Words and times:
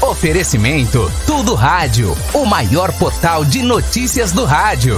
Oferecimento 0.00 1.12
Tudo 1.26 1.54
Rádio, 1.54 2.16
o 2.32 2.44
maior 2.44 2.92
portal 2.92 3.44
de 3.44 3.62
notícias 3.62 4.32
do 4.32 4.44
rádio. 4.44 4.96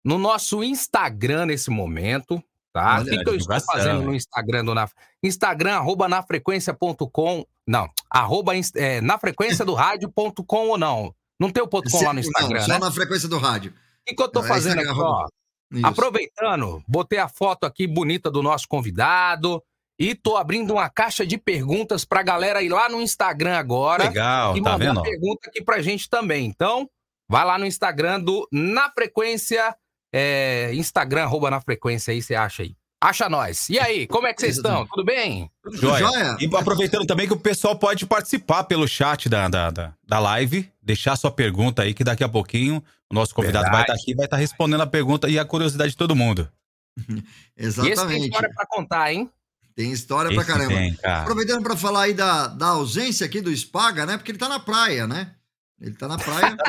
no 0.05 0.19
nosso 0.19 0.63
Instagram 0.63 1.47
nesse 1.47 1.71
momento, 1.71 2.43
tá? 2.75 2.97
Olha, 2.97 3.03
o 3.03 3.07
que, 3.07 3.25
que 3.25 3.31
eu 3.31 3.35
estou 3.37 3.59
fazendo 3.61 4.03
no 4.03 4.15
Instagram 4.15 4.65
do 4.67 4.75
Na... 4.75 4.87
Instagram, 5.23 5.77
arroba 5.77 6.09
nafrequência.com. 6.09 7.47
Não, 7.67 7.89
arroba 8.11 8.53
é, 8.75 9.01
nafrequência 9.01 9.65
do 9.65 9.73
rádio.com 9.73 10.69
ou 10.69 10.77
não. 10.77 11.15
Não 11.39 11.51
tem 11.51 11.63
o 11.63 11.69
ponto 11.69 11.91
.com 11.91 12.05
lá 12.05 12.13
no 12.13 12.21
Instagram, 12.21 12.59
Não, 12.59 12.67
só 12.67 12.73
né? 12.75 12.79
na 12.81 12.93
frequência 12.93 13.29
do 13.29 13.39
rádio. 13.39 13.73
O 13.73 13.75
que, 14.07 14.15
que 14.15 14.23
eu 14.23 14.29
tô 14.29 14.45
É, 14.45 14.49
fazendo 14.49 14.79
aqui, 14.79 14.83
Instagram, 14.83 15.07
ó? 15.07 15.27
Isso. 15.73 15.87
Aproveitando, 15.87 16.83
botei 16.87 17.19
a 17.19 17.29
foto 17.29 17.65
aqui 17.65 17.87
bonita 17.87 18.31
do 18.31 18.43
nosso 18.43 18.69
convidado 18.69 19.63
e 20.01 20.15
tô 20.15 20.39
abrindo 20.39 20.73
uma 20.73 20.89
caixa 20.89 21.27
de 21.27 21.37
perguntas 21.37 22.07
pra 22.07 22.23
galera 22.23 22.63
ir 22.63 22.71
lá 22.71 22.89
no 22.89 23.03
Instagram 23.03 23.55
agora 23.59 24.05
Legal, 24.05 24.57
e 24.57 24.63
tá 24.63 24.71
mandar 24.73 24.85
vendo? 24.95 25.03
pergunta 25.03 25.51
aqui 25.51 25.63
pra 25.63 25.83
gente 25.83 26.09
também. 26.09 26.47
Então, 26.47 26.89
vai 27.29 27.45
lá 27.45 27.59
no 27.59 27.67
Instagram 27.67 28.19
do 28.19 28.49
Na 28.51 28.91
Frequência, 28.91 29.77
é, 30.11 30.71
Instagram, 30.73 31.25
arroba 31.25 31.51
Na 31.51 31.61
Frequência 31.61 32.13
aí, 32.13 32.23
você 32.23 32.35
acha 32.35 32.63
aí. 32.63 32.75
Acha 33.03 33.29
nós. 33.29 33.69
E 33.69 33.79
aí, 33.79 34.07
como 34.07 34.27
é 34.27 34.33
que 34.33 34.41
vocês 34.41 34.57
estão? 34.59 34.87
Tudo 34.87 35.05
bem? 35.05 35.51
Tudo 35.63 35.77
Joia. 35.77 35.99
jóia? 35.99 36.37
E 36.41 36.57
aproveitando 36.57 37.07
também 37.07 37.27
que 37.27 37.35
o 37.35 37.39
pessoal 37.39 37.77
pode 37.77 38.07
participar 38.07 38.65
pelo 38.65 38.89
chat 38.89 39.29
da, 39.29 39.49
da, 39.49 39.71
da, 39.71 39.95
da 40.07 40.19
live, 40.19 40.71
deixar 40.83 41.15
sua 41.17 41.31
pergunta 41.31 41.83
aí, 41.83 41.93
que 41.93 42.05
daqui 42.05 42.25
a 42.25 42.29
pouquinho 42.29 42.83
o 43.11 43.15
nosso 43.15 43.35
convidado 43.35 43.65
vai 43.67 43.79
Verdade. 43.81 43.99
estar 43.99 44.03
aqui, 44.03 44.15
vai 44.17 44.25
estar 44.25 44.37
respondendo 44.39 44.81
a 44.83 44.87
pergunta 44.87 45.29
e 45.29 45.39
a 45.39 45.45
curiosidade 45.45 45.91
de 45.91 45.97
todo 45.99 46.17
mundo. 46.17 46.51
E 47.57 47.67
esse 47.67 47.81
tem 47.81 47.91
Exatamente. 47.91 48.25
história 48.25 48.51
pra 48.55 48.67
contar, 48.67 49.13
hein? 49.13 49.31
Tem 49.81 49.93
história 49.93 50.31
pra 50.31 50.43
Esse 50.43 50.53
caramba. 50.53 50.75
tem, 50.75 50.93
cara. 50.95 51.23
Aproveitando 51.23 51.63
para 51.63 51.75
falar 51.75 52.03
aí 52.03 52.13
da, 52.13 52.49
da 52.49 52.67
ausência 52.67 53.25
aqui 53.25 53.41
do 53.41 53.51
Spaga, 53.57 54.05
né? 54.05 54.19
Porque 54.19 54.31
ele 54.31 54.37
tá 54.39 54.47
na 54.47 54.61
praia, 54.61 55.07
né? 55.07 55.33
Ele 55.81 55.95
tá 55.95 56.07
na 56.07 56.19
praia. 56.19 56.55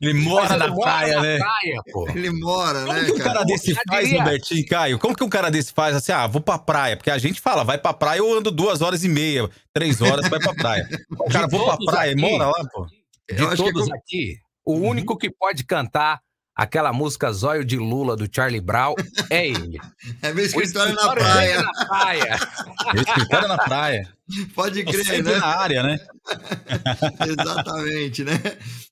Ele 0.00 0.14
mora 0.14 0.48
Mas 0.48 0.58
na 0.58 0.64
ele 0.66 0.74
mora 0.74 0.90
praia, 0.92 1.16
na 1.16 1.22
né? 1.22 1.38
praia, 1.38 1.82
pô. 1.92 2.08
ele 2.10 2.30
mora, 2.30 2.80
Como 2.84 2.92
né, 2.92 3.04
que 3.06 3.12
um 3.12 3.18
cara? 3.18 3.32
cara 3.32 3.44
desse 3.44 3.74
já 3.74 3.80
faz, 3.88 4.06
diria. 4.06 4.22
Robertinho, 4.22 4.66
Caio? 4.68 4.98
Como 5.00 5.16
que 5.16 5.24
um 5.24 5.28
cara 5.28 5.50
desse 5.50 5.72
faz 5.72 5.96
assim, 5.96 6.12
ah, 6.12 6.28
vou 6.28 6.40
pra 6.40 6.56
praia? 6.56 6.96
Porque 6.96 7.10
a 7.10 7.18
gente 7.18 7.40
fala, 7.40 7.64
vai 7.64 7.78
pra 7.78 7.92
praia, 7.92 8.18
eu 8.18 8.32
ando 8.32 8.52
duas 8.52 8.80
horas 8.80 9.02
e 9.02 9.08
meia, 9.08 9.50
três 9.72 10.00
horas, 10.00 10.28
vai 10.28 10.38
pra 10.38 10.54
praia. 10.54 10.88
O 11.18 11.24
cara, 11.28 11.48
vou 11.48 11.64
pra 11.66 11.76
praia, 11.78 12.12
aqui, 12.12 12.20
mora 12.20 12.46
lá, 12.46 12.64
pô. 12.72 12.86
De 12.86 13.42
Eu 13.42 13.48
acho 13.48 13.62
que 13.64 13.68
é 13.68 13.72
todos 13.72 13.88
com- 13.88 13.94
aqui, 13.96 14.36
o 14.64 14.74
Uhum. 14.74 14.88
único 14.90 15.16
que 15.16 15.28
pode 15.30 15.64
cantar 15.64 16.20
aquela 16.58 16.92
música 16.92 17.30
Zóio 17.32 17.64
de 17.64 17.76
Lula 17.76 18.16
do 18.16 18.28
Charlie 18.30 18.60
Brown 18.60 18.94
é 19.30 19.46
ele. 19.46 19.78
É 20.20 20.32
meu 20.32 20.44
escritório 20.44 20.94
na 20.94 21.12
praia. 21.12 21.52
é 21.52 21.62
na 21.62 21.72
praia. 21.72 22.38
Meu 22.94 23.02
escritório 23.02 23.48
na 23.48 23.58
praia. 23.58 24.14
Pode 24.54 24.84
crer, 24.84 25.22
né? 25.22 25.36
na 25.36 25.46
área, 25.46 25.82
né? 25.82 25.98
Exatamente, 27.28 28.24
né? 28.24 28.32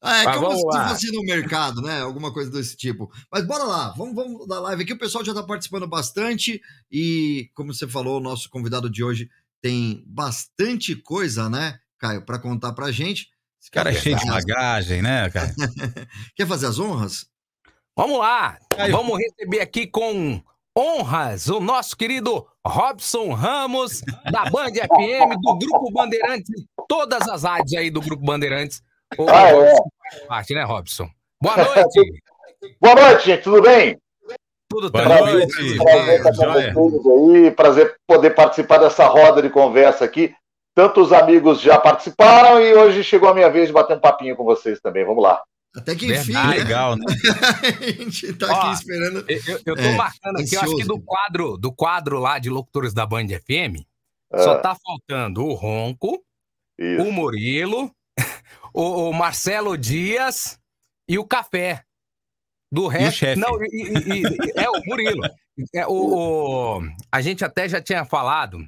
Ah, 0.00 0.22
é 0.22 0.24
Mas 0.24 0.36
como 0.36 0.56
se 0.56 0.66
lá. 0.66 0.88
fosse 0.88 1.10
no 1.12 1.22
mercado, 1.22 1.80
né? 1.80 2.00
Alguma 2.00 2.32
coisa 2.32 2.50
desse 2.50 2.76
tipo. 2.76 3.10
Mas 3.32 3.46
bora 3.46 3.64
lá, 3.64 3.94
vamos, 3.96 4.14
vamos 4.14 4.46
da 4.46 4.60
live 4.60 4.82
aqui. 4.82 4.92
O 4.92 4.98
pessoal 4.98 5.24
já 5.24 5.34
tá 5.34 5.42
participando 5.42 5.86
bastante 5.86 6.60
e, 6.90 7.50
como 7.54 7.72
você 7.74 7.88
falou, 7.88 8.18
o 8.18 8.22
nosso 8.22 8.48
convidado 8.50 8.90
de 8.90 9.02
hoje 9.02 9.28
tem 9.62 10.04
bastante 10.06 10.94
coisa, 10.94 11.48
né, 11.48 11.78
Caio, 11.98 12.24
para 12.24 12.38
contar 12.38 12.72
pra 12.72 12.92
gente. 12.92 13.28
Esse 13.60 13.70
cara 13.70 13.90
é 13.90 13.94
cheio 13.94 14.16
de 14.16 14.26
bagagem, 14.26 15.02
né, 15.02 15.28
cara? 15.30 15.52
Quer 16.36 16.46
fazer 16.46 16.66
as 16.66 16.78
honras? 16.78 17.26
Vamos 17.96 18.18
lá, 18.18 18.58
Aí. 18.76 18.92
vamos 18.92 19.18
receber 19.18 19.60
aqui 19.60 19.86
com 19.86 20.38
honras 20.76 21.48
o 21.48 21.60
nosso 21.60 21.96
querido 21.96 22.46
Robson 22.66 23.32
Ramos, 23.32 24.02
da 24.30 24.44
Band 24.50 24.72
FM, 24.84 25.40
do 25.40 25.56
Grupo 25.56 25.90
Bandeirantes, 25.92 26.50
e 26.50 26.66
todas 26.86 27.26
as 27.26 27.44
rádios 27.44 27.72
aí 27.72 27.90
do 27.90 28.02
Grupo 28.02 28.22
Bandeirantes. 28.22 28.82
O 29.16 29.26
Ah, 29.30 29.48
é. 29.50 29.76
Parte, 30.28 30.52
né, 30.54 30.62
Robson? 30.64 31.08
Boa 31.40 31.56
noite, 31.56 32.22
Boa 32.80 32.94
noite, 32.94 33.24
gente, 33.26 33.42
tudo 33.42 33.62
bem? 33.62 33.98
tudo 34.68 34.90
tranquilo? 34.90 35.46
Prazer 35.78 36.74
aí, 36.76 37.50
prazer 37.52 37.96
poder 38.06 38.30
participar 38.34 38.78
dessa 38.78 39.06
roda 39.06 39.40
de 39.40 39.48
conversa 39.48 40.04
aqui. 40.04 40.34
Tantos 40.74 41.12
amigos 41.14 41.62
já 41.62 41.78
participaram 41.78 42.60
e 42.60 42.74
hoje 42.74 43.02
chegou 43.02 43.30
a 43.30 43.34
minha 43.34 43.48
vez 43.48 43.68
de 43.68 43.72
bater 43.72 43.96
um 43.96 44.00
papinho 44.00 44.36
com 44.36 44.44
vocês 44.44 44.80
também. 44.80 45.04
Vamos 45.06 45.22
lá. 45.22 45.40
Até 45.76 45.94
que 45.94 46.06
Verdade. 46.06 46.30
enfim, 46.32 46.48
né? 46.48 46.54
Legal, 46.56 46.96
né? 46.96 47.04
a 47.80 47.90
gente 47.90 48.32
tá 48.34 48.46
Ó, 48.46 48.60
aqui 48.62 48.74
esperando. 48.74 49.24
Eu, 49.28 49.60
eu- 49.66 49.74
tô 49.76 49.82
É, 49.82 49.94
marcando 49.96 50.36
aqui, 50.40 50.54
eu 50.54 50.60
acho 50.62 50.76
que 50.76 50.84
do 50.84 51.00
quadro, 51.00 51.56
do 51.58 51.72
quadro 51.72 52.18
lá 52.18 52.38
de 52.38 52.48
locutores 52.48 52.94
da 52.94 53.04
Band 53.06 53.26
FM, 53.28 53.84
só 54.34 54.52
Ah, 54.52 54.58
tá 54.58 54.74
faltando 54.74 55.44
o 55.44 55.52
Ronco, 55.54 56.24
isso. 56.78 57.02
o 57.02 57.12
Murilo, 57.12 57.90
o, 58.72 59.10
o 59.10 59.12
Marcelo 59.12 59.76
Dias 59.76 60.58
e 61.08 61.18
o 61.18 61.24
Café. 61.26 61.82
Do 62.72 62.88
resto. 62.88 63.18
chefe? 63.18 63.40
Não, 63.40 63.62
e- 63.62 63.68
e- 63.70 64.22
e- 64.22 64.52
é 64.60 64.68
o 64.68 64.82
Murilo. 64.86 65.22
É, 65.74 65.86
o, 65.86 65.92
o- 66.78 66.82
a 67.12 67.20
gente 67.20 67.44
até 67.44 67.68
já 67.68 67.80
tinha 67.80 68.04
falado 68.04 68.66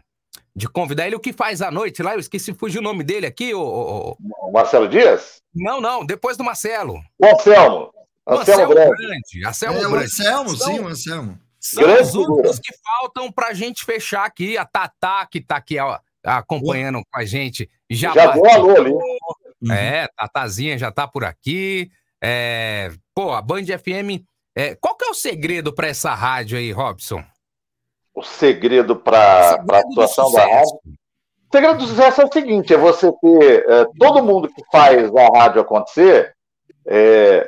de 0.58 0.69
convidar 0.69 1.06
ele. 1.06 1.16
O 1.16 1.20
que 1.20 1.32
faz 1.32 1.62
à 1.62 1.70
noite 1.70 2.02
lá? 2.02 2.14
Eu 2.14 2.20
esqueci, 2.20 2.52
fugiu 2.52 2.81
o 2.81 2.84
nome 2.84 3.02
dele 3.05 3.26
aqui. 3.26 3.55
O, 3.55 3.60
o- 4.20 4.52
Marcelo 4.52 4.88
Dias? 4.88 5.40
Não, 5.55 5.81
não, 5.81 6.05
depois 6.05 6.37
do 6.37 6.44
Marcelo. 6.44 7.00
O 7.19 7.26
Anselmo. 7.26 7.90
Anselmo 8.26 8.75
Grande. 8.75 8.96
Grande. 8.96 9.46
Anselmo 9.46 9.78
É, 9.78 9.87
o 9.87 9.90
Grande. 9.90 10.05
Anselmo, 10.06 10.50
São- 10.56 10.66
sim, 10.75 10.81
o 10.81 10.88
Anselmo. 10.88 11.38
São 11.60 11.82
Grande 11.82 12.02
os 12.02 12.14
únicos 12.14 12.58
que 12.58 12.75
faltam 12.76 13.32
pra 13.32 13.55
gente 13.55 13.84
fechar 13.84 14.25
aqui. 14.25 14.58
A 14.58 14.64
Tatá, 14.64 15.26
que 15.26 15.40
tá 15.40 15.56
aqui 15.56 15.78
ó, 15.78 15.99
acompanhando 16.25 17.00
com 17.10 17.19
a 17.20 17.25
gente, 17.25 17.69
já, 17.88 18.12
Já 18.12 18.32
deu 18.32 18.44
alô 18.50 18.76
ali. 18.76 18.93
Uhum. 18.93 19.72
É, 19.72 20.06
Tatazinha 20.16 20.76
já 20.78 20.90
tá 20.93 21.08
por 21.08 21.25
aqui. 21.25 21.90
É, 22.22 22.93
pô, 23.14 23.32
a 23.32 23.40
Band 23.43 23.64
FM. 23.64 24.25
é, 24.56 24.75
qual 24.75 24.96
que 24.96 25.05
é 25.05 25.08
o 25.08 25.14
segredo 25.14 25.72
pra 25.72 25.88
essa 25.88 26.14
rádio 26.14 26.58
aí, 26.58 26.70
Robson? 26.72 27.22
O 28.19 28.23
segredo 28.23 28.97
para 28.97 29.50
a 29.70 29.79
atuação 29.79 30.31
da 30.32 30.41
rádio. 30.44 30.81
O 30.85 31.50
segredo 31.56 31.79
do 31.79 31.87
sucesso 31.87 32.20
é 32.20 32.25
o 32.25 32.32
seguinte: 32.32 32.75
é 32.75 32.76
você 32.76 33.12
ter 33.20 33.65
eh, 33.69 33.87
todo 33.99 34.23
mundo 34.25 34.49
que 34.49 34.62
faz 34.73 35.11
a 35.15 35.38
rádio 35.38 35.61
acontecer 35.62 36.35
eh, 36.87 37.47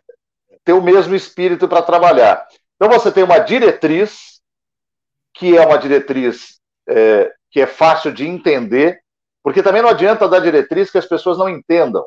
ter 0.64 0.72
o 0.72 0.82
mesmo 0.82 1.14
espírito 1.14 1.66
para 1.68 1.82
trabalhar. 1.82 2.46
Então 2.76 2.88
você 2.88 3.10
tem 3.10 3.24
uma 3.24 3.38
diretriz 3.38 4.40
que 5.34 5.56
é 5.56 5.66
uma 5.66 5.76
diretriz 5.78 6.60
é, 6.88 7.32
que 7.50 7.60
é 7.60 7.66
fácil 7.66 8.12
de 8.12 8.26
entender, 8.26 9.00
porque 9.42 9.62
também 9.62 9.82
não 9.82 9.88
adianta 9.88 10.28
dar 10.28 10.40
diretriz 10.40 10.90
que 10.90 10.98
as 10.98 11.06
pessoas 11.06 11.38
não 11.38 11.48
entendam. 11.48 12.06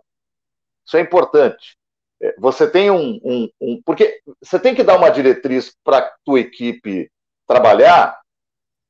Isso 0.85 0.97
é 0.97 1.01
importante. 1.01 1.77
É, 2.21 2.33
Você 2.37 2.69
tem 2.69 2.89
um, 2.91 3.19
um- 3.23 3.49
um- 3.61 3.81
porque 3.85 4.19
você 4.41 4.57
tem 4.59 4.73
que 4.75 4.83
dar 4.83 4.97
uma 4.97 5.09
diretriz 5.09 5.75
para 5.83 5.97
a 5.99 6.11
tua 6.25 6.39
equipe 6.39 7.09
trabalhar, 7.47 8.19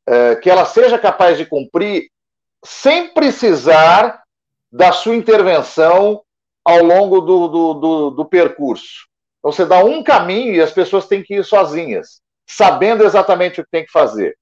é, 0.08 0.36
que 0.36 0.50
ela 0.50 0.66
seja 0.66 0.98
capaz 0.98 1.38
de 1.38 1.46
cumprir 1.46 2.10
sem 2.64 3.14
precisar 3.14 4.24
da 4.72 4.92
sua 4.92 5.16
intervenção 5.16 6.24
ao 6.66 6.84
longo 6.84 7.22
do, 7.22 7.48
do, 7.48 7.74
do, 7.74 8.10
do 8.12 8.26
percurso. 8.26 9.08
Então, 9.40 9.52
você 9.52 9.66
dá 9.66 9.84
um 9.84 10.02
caminho 10.02 10.56
e 10.56 10.62
as 10.62 10.72
pessoas 10.72 11.06
têm 11.06 11.22
que 11.22 11.36
ir 11.36 11.44
sozinhas, 11.44 12.22
sabendo 12.48 13.04
exatamente 13.04 13.60
o 13.60 13.64
que 13.64 13.72
tem 13.72 13.86
que 13.86 13.92
fazer. 13.92 14.38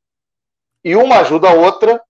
E 0.83 0.95
uma 0.95 1.19
ajuda 1.19 1.49
a 1.49 1.53
outra, 1.53 2.01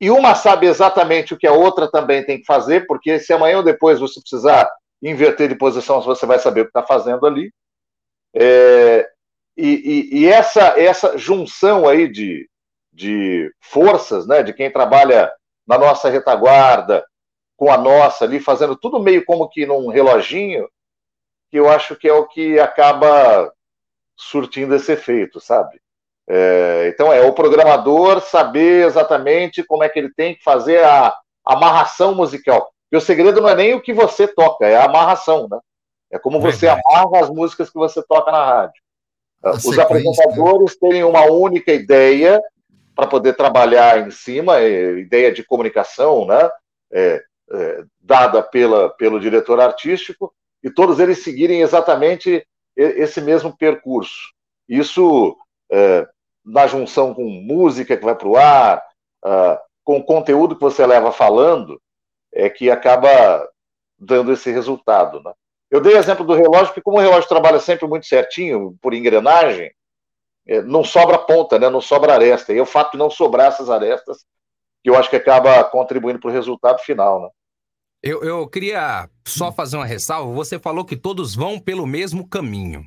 e 0.00 0.10
uma 0.10 0.34
sabe 0.34 0.66
exatamente 0.66 1.34
o 1.34 1.36
que 1.36 1.46
a 1.46 1.52
outra 1.52 1.90
também 1.90 2.24
tem 2.24 2.38
que 2.38 2.46
fazer, 2.46 2.86
porque 2.86 3.18
se 3.18 3.32
amanhã 3.32 3.58
ou 3.58 3.62
depois 3.62 4.00
você 4.00 4.20
precisar 4.20 4.70
inverter 5.02 5.48
de 5.48 5.54
posição, 5.54 6.00
você 6.00 6.24
vai 6.24 6.38
saber 6.38 6.62
o 6.62 6.64
que 6.64 6.70
está 6.70 6.82
fazendo 6.82 7.26
ali. 7.26 7.52
É, 8.34 9.08
e, 9.58 9.68
e- 10.16 10.20
e 10.22 10.28
essa, 10.28 10.80
essa 10.80 11.18
junção 11.18 11.88
aí 11.88 12.08
de, 12.08 12.48
de 12.92 13.50
forças, 13.60 14.26
né, 14.26 14.42
de 14.42 14.52
quem 14.54 14.70
trabalha 14.72 15.32
na 15.66 15.78
nossa 15.78 16.08
retaguarda, 16.08 17.04
com 17.56 17.70
a 17.72 17.76
nossa 17.78 18.24
ali, 18.24 18.40
fazendo 18.40 18.76
tudo 18.76 19.00
meio 19.00 19.24
como 19.24 19.48
que 19.48 19.66
num 19.66 19.88
reloginho, 19.88 20.68
que 21.50 21.58
eu 21.58 21.68
acho 21.70 21.96
que 21.96 22.08
é 22.08 22.12
o 22.12 22.26
que 22.26 22.58
acaba 22.60 23.52
surtindo 24.16 24.74
esse 24.74 24.92
efeito, 24.92 25.40
sabe? 25.40 25.80
É, 26.28 26.88
então 26.92 27.12
é 27.12 27.22
o 27.22 27.32
programador 27.34 28.20
saber 28.20 28.86
exatamente 28.86 29.64
como 29.64 29.82
é 29.84 29.88
que 29.88 29.98
ele 29.98 30.12
tem 30.14 30.34
que 30.36 30.42
fazer 30.42 30.84
a 30.84 31.14
amarração 31.44 32.14
musical. 32.14 32.70
E 32.92 32.96
o 32.96 33.00
segredo 33.00 33.40
não 33.40 33.48
é 33.48 33.54
nem 33.54 33.74
o 33.74 33.80
que 33.82 33.92
você 33.94 34.28
toca, 34.28 34.66
é 34.66 34.76
a 34.76 34.84
amarração, 34.84 35.48
né? 35.50 35.58
É 36.10 36.18
como 36.18 36.40
você 36.40 36.68
amarra 36.68 37.20
as 37.22 37.30
músicas 37.30 37.70
que 37.70 37.78
você 37.78 38.02
toca 38.06 38.30
na 38.32 38.44
rádio. 38.44 38.82
A 39.42 39.52
Os 39.52 39.62
sequência, 39.62 39.82
apresentadores 39.82 40.76
terem 40.76 41.04
uma 41.04 41.24
única 41.26 41.72
ideia 41.72 42.40
para 42.94 43.06
poder 43.06 43.34
trabalhar 43.34 44.06
em 44.06 44.10
cima, 44.10 44.58
é, 44.58 44.98
ideia 44.98 45.32
de 45.32 45.44
comunicação, 45.44 46.26
né? 46.26 46.50
É, 46.90 47.22
é, 47.50 47.84
dada 48.00 48.42
pela, 48.42 48.90
pelo 48.90 49.20
diretor 49.20 49.60
artístico, 49.60 50.34
e 50.62 50.70
todos 50.70 50.98
eles 50.98 51.22
seguirem 51.22 51.60
exatamente 51.60 52.44
esse 52.76 53.20
mesmo 53.20 53.56
percurso. 53.56 54.32
Isso, 54.68 55.36
é, 55.70 56.06
na 56.44 56.66
junção 56.66 57.14
com 57.14 57.24
música 57.24 57.96
que 57.96 58.04
vai 58.04 58.14
para 58.14 58.28
o 58.28 58.36
ar, 58.36 58.82
ah, 59.24 59.60
com 59.84 59.98
o 59.98 60.04
conteúdo 60.04 60.54
que 60.54 60.60
você 60.60 60.86
leva 60.86 61.10
falando, 61.10 61.80
é 62.32 62.48
que 62.48 62.70
acaba 62.70 63.48
dando 63.98 64.32
esse 64.32 64.50
resultado. 64.50 65.20
Né? 65.22 65.32
Eu 65.70 65.80
dei 65.80 65.96
exemplo 65.96 66.24
do 66.24 66.34
relógio, 66.34 66.68
porque 66.68 66.82
como 66.82 66.96
o 66.96 67.00
relógio 67.00 67.28
trabalha 67.28 67.60
sempre 67.60 67.86
muito 67.86 68.06
certinho, 68.06 68.76
por 68.80 68.94
engrenagem, 68.94 69.70
é, 70.46 70.62
não 70.62 70.82
sobra 70.82 71.18
ponta, 71.18 71.58
né? 71.58 71.68
não 71.68 71.80
sobra 71.80 72.14
aresta. 72.14 72.52
E 72.52 72.60
o 72.60 72.66
fato 72.66 72.92
de 72.92 72.98
não 72.98 73.10
sobrar 73.10 73.48
essas 73.48 73.68
arestas, 73.68 74.24
que 74.82 74.88
eu 74.88 74.96
acho 74.96 75.10
que 75.10 75.16
acaba 75.16 75.62
contribuindo 75.64 76.18
para 76.18 76.30
o 76.30 76.32
resultado 76.32 76.78
final. 76.80 77.20
Né? 77.20 77.28
Eu, 78.02 78.22
eu 78.22 78.48
queria 78.48 79.10
só 79.26 79.52
fazer 79.52 79.76
uma 79.76 79.84
ressalva. 79.84 80.32
Você 80.32 80.58
falou 80.58 80.84
que 80.84 80.96
todos 80.96 81.34
vão 81.34 81.60
pelo 81.60 81.86
mesmo 81.86 82.26
caminho, 82.26 82.86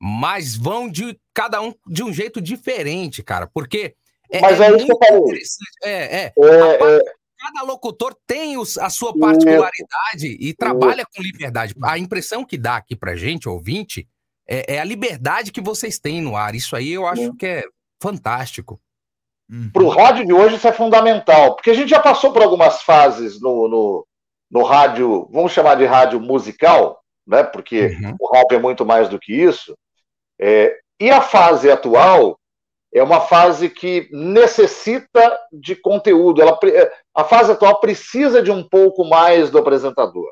mas 0.00 0.56
vão 0.56 0.90
de 0.90 1.18
cada 1.32 1.60
um 1.60 1.72
de 1.86 2.02
um 2.02 2.12
jeito 2.12 2.40
diferente, 2.40 3.22
cara. 3.22 3.46
Porque 3.46 3.94
é, 4.30 4.40
Mas 4.40 4.60
é 4.60 4.76
isso 4.76 4.86
que 4.86 4.92
eu 4.92 4.98
falei. 4.98 5.40
É, 5.84 5.90
é. 5.90 6.32
É, 6.36 6.96
é, 6.96 7.02
Cada 7.46 7.62
locutor 7.64 8.14
tem 8.26 8.56
os- 8.58 8.76
a 8.78 8.90
sua 8.90 9.16
particularidade 9.16 10.36
e 10.40 10.52
trabalha 10.54 11.04
com 11.04 11.22
liberdade. 11.22 11.74
A 11.84 11.96
impressão 11.98 12.44
que 12.44 12.58
dá 12.58 12.76
aqui 12.76 12.96
pra 12.96 13.14
gente, 13.14 13.48
ouvinte, 13.48 14.08
é, 14.48 14.74
é 14.74 14.80
a 14.80 14.84
liberdade 14.84 15.52
que 15.52 15.60
vocês 15.60 15.98
têm 15.98 16.20
no 16.20 16.36
ar. 16.36 16.54
Isso 16.54 16.74
aí 16.74 16.92
eu 16.92 17.06
acho 17.06 17.34
que 17.34 17.46
é 17.46 17.64
fantástico. 18.02 18.80
Uhum. 19.48 19.70
para 19.72 19.82
o 19.84 19.88
rádio 19.88 20.26
de 20.26 20.32
hoje 20.32 20.56
isso 20.56 20.66
é 20.66 20.72
fundamental, 20.72 21.54
porque 21.54 21.70
a 21.70 21.74
gente 21.74 21.88
já 21.90 22.00
passou 22.00 22.32
por 22.32 22.42
algumas 22.42 22.82
fases 22.82 23.40
no, 23.40 23.68
no, 23.68 24.06
no 24.50 24.64
rádio, 24.64 25.28
vamos 25.30 25.52
chamar 25.52 25.76
de 25.76 25.84
rádio 25.84 26.18
musical, 26.20 27.00
né? 27.24 27.44
porque 27.44 27.86
Uhum. 28.02 28.16
o 28.18 28.32
rap 28.34 28.52
é 28.52 28.58
muito 28.58 28.84
mais 28.84 29.08
do 29.08 29.20
que 29.20 29.32
isso. 29.32 29.76
É, 30.40 30.76
e 31.00 31.10
a 31.12 31.20
fase 31.22 31.70
atual 31.70 32.36
é 32.92 33.00
uma 33.04 33.20
fase 33.20 33.68
que 33.70 34.08
necessita 34.10 35.38
de 35.52 35.76
conteúdo. 35.76 36.42
Ela, 36.42 36.58
é, 36.64 36.92
a 37.16 37.24
fase 37.24 37.50
atual 37.50 37.80
precisa 37.80 38.42
de 38.42 38.50
um 38.50 38.62
pouco 38.62 39.02
mais 39.02 39.50
do 39.50 39.56
apresentador. 39.56 40.30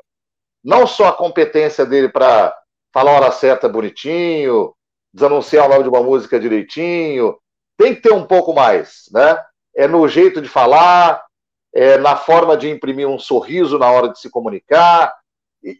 Não 0.63 0.85
só 0.85 1.07
a 1.07 1.13
competência 1.13 1.83
dele 1.83 2.09
para 2.09 2.55
falar 2.93 3.11
a 3.11 3.15
hora 3.15 3.31
certa 3.31 3.67
bonitinho, 3.67 4.71
desanunciar 5.11 5.65
o 5.65 5.69
nome 5.69 5.83
de 5.83 5.89
uma 5.89 6.03
música 6.03 6.39
direitinho, 6.39 7.35
tem 7.75 7.95
que 7.95 8.01
ter 8.01 8.13
um 8.13 8.25
pouco 8.25 8.53
mais, 8.53 9.09
né? 9.11 9.43
É 9.75 9.87
no 9.87 10.07
jeito 10.07 10.39
de 10.39 10.47
falar, 10.47 11.25
é 11.73 11.97
na 11.97 12.15
forma 12.15 12.55
de 12.55 12.69
imprimir 12.69 13.07
um 13.07 13.17
sorriso 13.17 13.79
na 13.79 13.89
hora 13.89 14.09
de 14.09 14.19
se 14.19 14.29
comunicar. 14.29 15.11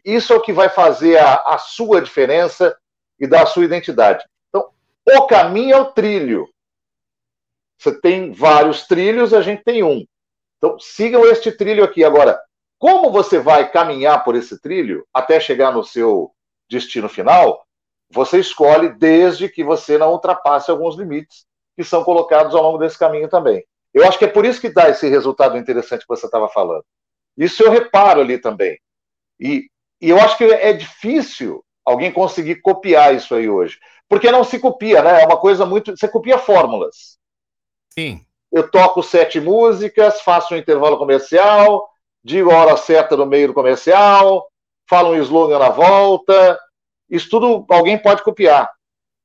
Isso 0.04 0.32
é 0.32 0.36
o 0.36 0.42
que 0.42 0.52
vai 0.52 0.68
fazer 0.68 1.18
a, 1.18 1.34
a 1.34 1.58
sua 1.58 2.02
diferença 2.02 2.76
e 3.18 3.28
dar 3.28 3.44
a 3.44 3.46
sua 3.46 3.64
identidade. 3.64 4.24
Então, 4.48 4.70
o 5.06 5.26
caminho 5.28 5.76
é 5.76 5.80
o 5.80 5.92
trilho. 5.92 6.48
Você 7.78 7.98
tem 8.00 8.32
vários 8.32 8.88
trilhos, 8.88 9.32
a 9.32 9.40
gente 9.40 9.62
tem 9.62 9.84
um. 9.84 10.04
Então, 10.66 10.78
sigam 10.80 11.24
este 11.26 11.52
trilho 11.52 11.84
aqui. 11.84 12.04
Agora, 12.04 12.40
como 12.78 13.10
você 13.10 13.38
vai 13.38 13.70
caminhar 13.70 14.24
por 14.24 14.34
esse 14.34 14.60
trilho 14.60 15.06
até 15.14 15.38
chegar 15.38 15.72
no 15.72 15.84
seu 15.84 16.32
destino 16.68 17.08
final, 17.08 17.64
você 18.10 18.40
escolhe 18.40 18.88
desde 18.88 19.48
que 19.48 19.62
você 19.62 19.96
não 19.96 20.10
ultrapasse 20.10 20.70
alguns 20.70 20.96
limites 20.96 21.46
que 21.76 21.84
são 21.84 22.02
colocados 22.02 22.54
ao 22.54 22.62
longo 22.62 22.78
desse 22.78 22.98
caminho 22.98 23.28
também. 23.28 23.64
Eu 23.94 24.06
acho 24.06 24.18
que 24.18 24.24
é 24.24 24.28
por 24.28 24.44
isso 24.44 24.60
que 24.60 24.68
dá 24.68 24.88
esse 24.88 25.08
resultado 25.08 25.56
interessante 25.56 26.00
que 26.00 26.08
você 26.08 26.26
estava 26.26 26.48
falando. 26.48 26.84
Isso 27.36 27.62
eu 27.62 27.70
reparo 27.70 28.20
ali 28.20 28.38
também. 28.38 28.78
E, 29.38 29.68
e 30.00 30.10
eu 30.10 30.18
acho 30.20 30.36
que 30.36 30.44
é 30.44 30.72
difícil 30.72 31.64
alguém 31.84 32.12
conseguir 32.12 32.56
copiar 32.56 33.14
isso 33.14 33.34
aí 33.34 33.48
hoje. 33.48 33.78
Porque 34.08 34.32
não 34.32 34.42
se 34.42 34.58
copia, 34.58 35.02
né? 35.02 35.22
É 35.22 35.26
uma 35.26 35.38
coisa 35.38 35.64
muito. 35.64 35.96
Você 35.96 36.08
copia 36.08 36.38
fórmulas. 36.38 37.18
Sim. 37.92 38.25
Eu 38.56 38.70
toco 38.70 39.02
sete 39.02 39.38
músicas, 39.38 40.22
faço 40.22 40.54
um 40.54 40.56
intervalo 40.56 40.96
comercial, 40.96 41.90
digo 42.24 42.50
a 42.50 42.56
hora 42.56 42.76
certa 42.78 43.14
no 43.14 43.26
meio 43.26 43.48
do 43.48 43.52
comercial, 43.52 44.48
falo 44.88 45.10
um 45.10 45.16
slogan 45.16 45.58
na 45.58 45.68
volta. 45.68 46.58
Isso 47.10 47.28
tudo 47.28 47.66
alguém 47.68 47.98
pode 47.98 48.22
copiar. 48.22 48.72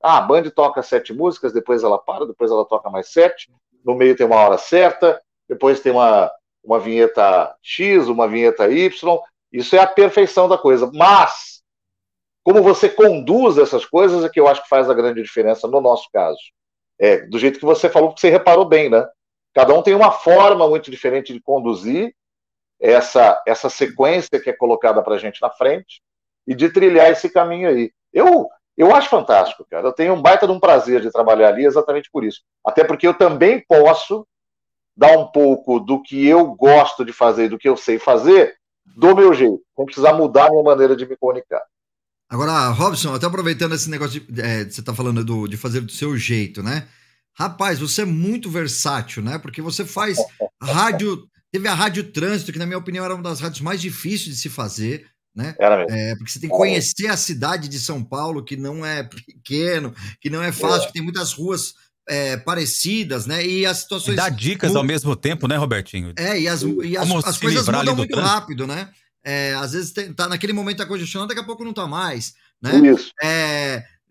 Ah, 0.03 0.17
a 0.17 0.21
Band 0.21 0.49
toca 0.49 0.83
sete 0.83 1.13
músicas, 1.13 1.53
depois 1.53 1.81
ela 1.81 1.97
para, 1.97 2.27
depois 2.27 2.51
ela 2.51 2.65
toca 2.65 2.89
mais 2.89 3.07
sete, 3.07 3.49
no 3.85 3.95
meio 3.95 4.17
tem 4.17 4.25
uma 4.25 4.35
hora 4.35 4.57
certa, 4.57 5.21
depois 5.47 5.79
tem 5.79 5.93
uma, 5.93 6.29
uma 6.61 6.77
vinheta 6.77 7.55
X, 7.61 8.09
uma 8.09 8.27
vinheta 8.27 8.69
Y. 8.69 9.19
Isso 9.49 9.77
é 9.77 9.79
a 9.79 9.87
perfeição 9.87 10.49
da 10.49 10.57
coisa. 10.57 10.91
Mas, 10.93 11.63
como 12.43 12.61
você 12.61 12.89
conduz 12.89 13.57
essas 13.57 13.85
coisas 13.85 14.25
é 14.25 14.29
que 14.29 14.41
eu 14.41 14.49
acho 14.49 14.61
que 14.61 14.67
faz 14.67 14.89
a 14.89 14.93
grande 14.93 15.23
diferença 15.23 15.69
no 15.69 15.79
nosso 15.79 16.09
caso. 16.11 16.41
É, 16.99 17.25
do 17.27 17.39
jeito 17.39 17.59
que 17.59 17.65
você 17.65 17.89
falou, 17.89 18.13
que 18.13 18.19
você 18.19 18.29
reparou 18.29 18.65
bem, 18.65 18.89
né? 18.89 19.07
Cada 19.53 19.73
um 19.73 19.81
tem 19.81 19.93
uma 19.93 20.11
forma 20.11 20.67
muito 20.67 20.89
diferente 20.89 21.33
de 21.33 21.41
conduzir 21.41 22.13
essa, 22.79 23.41
essa 23.45 23.69
sequência 23.69 24.39
que 24.39 24.49
é 24.49 24.53
colocada 24.53 25.01
para 25.01 25.15
a 25.15 25.17
gente 25.17 25.41
na 25.41 25.49
frente 25.49 26.01
e 26.47 26.55
de 26.55 26.69
trilhar 26.69 27.11
esse 27.11 27.29
caminho 27.29 27.69
aí. 27.69 27.91
Eu, 28.11 28.49
eu 28.75 28.95
acho 28.95 29.09
fantástico, 29.09 29.65
cara. 29.69 29.87
Eu 29.87 29.93
tenho 29.93 30.13
um 30.13 30.21
baita 30.21 30.47
de 30.47 30.53
um 30.53 30.59
prazer 30.59 31.01
de 31.01 31.11
trabalhar 31.11 31.49
ali 31.49 31.65
exatamente 31.65 32.09
por 32.11 32.23
isso. 32.23 32.41
Até 32.65 32.83
porque 32.83 33.07
eu 33.07 33.13
também 33.13 33.63
posso 33.67 34.25
dar 34.95 35.17
um 35.17 35.27
pouco 35.27 35.79
do 35.79 36.01
que 36.01 36.25
eu 36.25 36.53
gosto 36.55 37.05
de 37.05 37.13
fazer, 37.13 37.49
do 37.49 37.57
que 37.57 37.69
eu 37.69 37.77
sei 37.77 37.99
fazer, 37.99 38.55
do 38.85 39.15
meu 39.15 39.33
jeito, 39.33 39.61
sem 39.75 39.85
precisar 39.85 40.13
mudar 40.13 40.47
a 40.47 40.49
minha 40.49 40.63
maneira 40.63 40.95
de 40.95 41.05
me 41.05 41.15
comunicar. 41.15 41.61
Agora, 42.29 42.69
Robson, 42.69 43.13
até 43.13 43.25
aproveitando 43.25 43.75
esse 43.75 43.89
negócio 43.89 44.21
de. 44.21 44.41
é, 44.41 44.63
você 44.63 44.81
tá 44.81 44.93
falando 44.93 45.23
do, 45.23 45.47
de 45.47 45.57
fazer 45.57 45.81
do 45.81 45.91
seu 45.91 46.15
jeito, 46.17 46.63
né? 46.63 46.87
Rapaz, 47.37 47.79
você 47.79 48.01
é 48.01 48.05
muito 48.05 48.49
versátil, 48.49 49.23
né? 49.23 49.37
Porque 49.37 49.61
você 49.61 49.85
faz 49.85 50.17
rádio. 50.61 51.27
Teve 51.51 51.67
a 51.67 51.73
Rádio 51.73 52.05
Trânsito, 52.11 52.51
que, 52.51 52.59
na 52.59 52.65
minha 52.65 52.77
opinião, 52.77 53.03
era 53.03 53.13
uma 53.13 53.23
das 53.23 53.41
rádios 53.41 53.59
mais 53.61 53.81
difíceis 53.81 54.35
de 54.35 54.41
se 54.41 54.47
fazer, 54.49 55.05
né? 55.35 55.53
Era 55.59 55.79
mesmo. 55.79 55.91
É, 55.93 56.15
porque 56.15 56.31
você 56.31 56.39
tem 56.39 56.49
que 56.49 56.55
conhecer 56.55 57.07
a 57.07 57.17
cidade 57.17 57.67
de 57.67 57.77
São 57.79 58.01
Paulo, 58.03 58.43
que 58.43 58.55
não 58.55 58.85
é 58.85 59.03
pequeno, 59.03 59.93
que 60.21 60.29
não 60.29 60.41
é 60.41 60.51
fácil, 60.51 60.87
que 60.87 60.93
tem 60.93 61.01
muitas 61.01 61.33
ruas 61.33 61.73
é, 62.07 62.37
parecidas, 62.37 63.25
né? 63.25 63.45
E 63.45 63.65
as 63.65 63.79
E 63.79 63.81
situações. 63.81 64.15
dá 64.15 64.29
dicas 64.29 64.75
ao 64.75 64.83
mesmo 64.83 65.13
tempo, 65.15 65.47
né, 65.47 65.57
Robertinho? 65.57 66.13
É, 66.17 66.39
e 66.39 66.47
as, 66.47 66.61
e 66.61 66.97
as, 66.97 67.09
as 67.25 67.37
coisas 67.37 67.67
mudam 67.67 67.95
muito 67.95 68.11
trânsito. 68.11 68.33
rápido, 68.33 68.67
né? 68.67 68.89
É, 69.23 69.53
às 69.55 69.73
vezes 69.73 69.91
tem- 69.91 70.13
tá 70.13 70.27
naquele 70.27 70.53
momento 70.53 70.77
tá 70.77 70.85
congestionado, 70.85 71.29
daqui 71.29 71.41
a 71.41 71.45
pouco 71.45 71.63
não 71.63 71.73
tá 71.73 71.85
mais, 71.85 72.33
né? 72.61 72.77
Isso. 72.77 73.11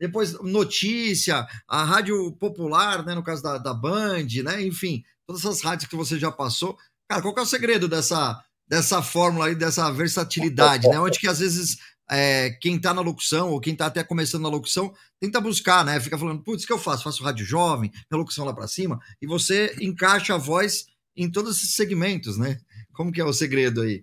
Depois 0.00 0.32
notícia, 0.40 1.46
a 1.68 1.84
rádio 1.84 2.32
popular, 2.32 3.04
né, 3.04 3.14
no 3.14 3.22
caso 3.22 3.42
da, 3.42 3.58
da 3.58 3.74
Band, 3.74 4.26
né? 4.42 4.62
Enfim, 4.62 5.04
todas 5.26 5.44
essas 5.44 5.60
rádios 5.60 5.88
que 5.88 5.94
você 5.94 6.18
já 6.18 6.32
passou. 6.32 6.78
Cara, 7.06 7.20
qual 7.20 7.34
que 7.34 7.40
é 7.40 7.42
o 7.42 7.46
segredo 7.46 7.86
dessa, 7.86 8.42
dessa 8.66 9.02
fórmula 9.02 9.46
aí, 9.46 9.54
dessa 9.54 9.90
versatilidade, 9.92 10.88
né? 10.88 10.98
Onde 10.98 11.18
que 11.18 11.28
às 11.28 11.40
vezes 11.40 11.76
é, 12.10 12.50
quem 12.62 12.76
está 12.76 12.94
na 12.94 13.02
locução 13.02 13.50
ou 13.50 13.60
quem 13.60 13.74
está 13.74 13.86
até 13.86 14.02
começando 14.02 14.42
na 14.42 14.48
locução 14.48 14.92
tenta 15.20 15.38
buscar, 15.38 15.84
né? 15.84 16.00
Fica 16.00 16.16
falando, 16.16 16.42
putz, 16.42 16.64
o 16.64 16.66
que 16.66 16.72
eu 16.72 16.78
faço? 16.78 17.04
Faço 17.04 17.22
rádio 17.22 17.44
jovem, 17.44 17.90
minha 18.10 18.18
locução 18.18 18.46
lá 18.46 18.54
para 18.54 18.66
cima, 18.66 18.98
e 19.20 19.26
você 19.26 19.76
encaixa 19.82 20.34
a 20.34 20.38
voz 20.38 20.86
em 21.14 21.30
todos 21.30 21.58
esses 21.58 21.74
segmentos, 21.74 22.38
né? 22.38 22.58
Como 22.94 23.12
que 23.12 23.20
é 23.20 23.24
o 23.24 23.32
segredo 23.34 23.82
aí? 23.82 24.02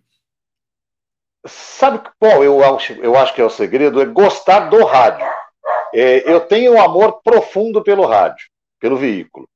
Sabe 1.47 2.07
qual 2.19 2.43
eu 2.43 2.63
acho, 2.75 2.93
eu 2.93 3.17
acho 3.17 3.33
que 3.33 3.41
é 3.41 3.45
o 3.45 3.49
segredo? 3.49 3.99
É 3.99 4.05
gostar 4.05 4.69
do 4.69 4.85
rádio. 4.85 5.25
É, 5.93 6.29
eu 6.31 6.41
tenho 6.41 6.73
um 6.73 6.81
amor 6.81 7.21
profundo 7.21 7.83
pelo 7.83 8.05
rádio, 8.05 8.47
pelo 8.79 8.97
veículo. 8.97 9.47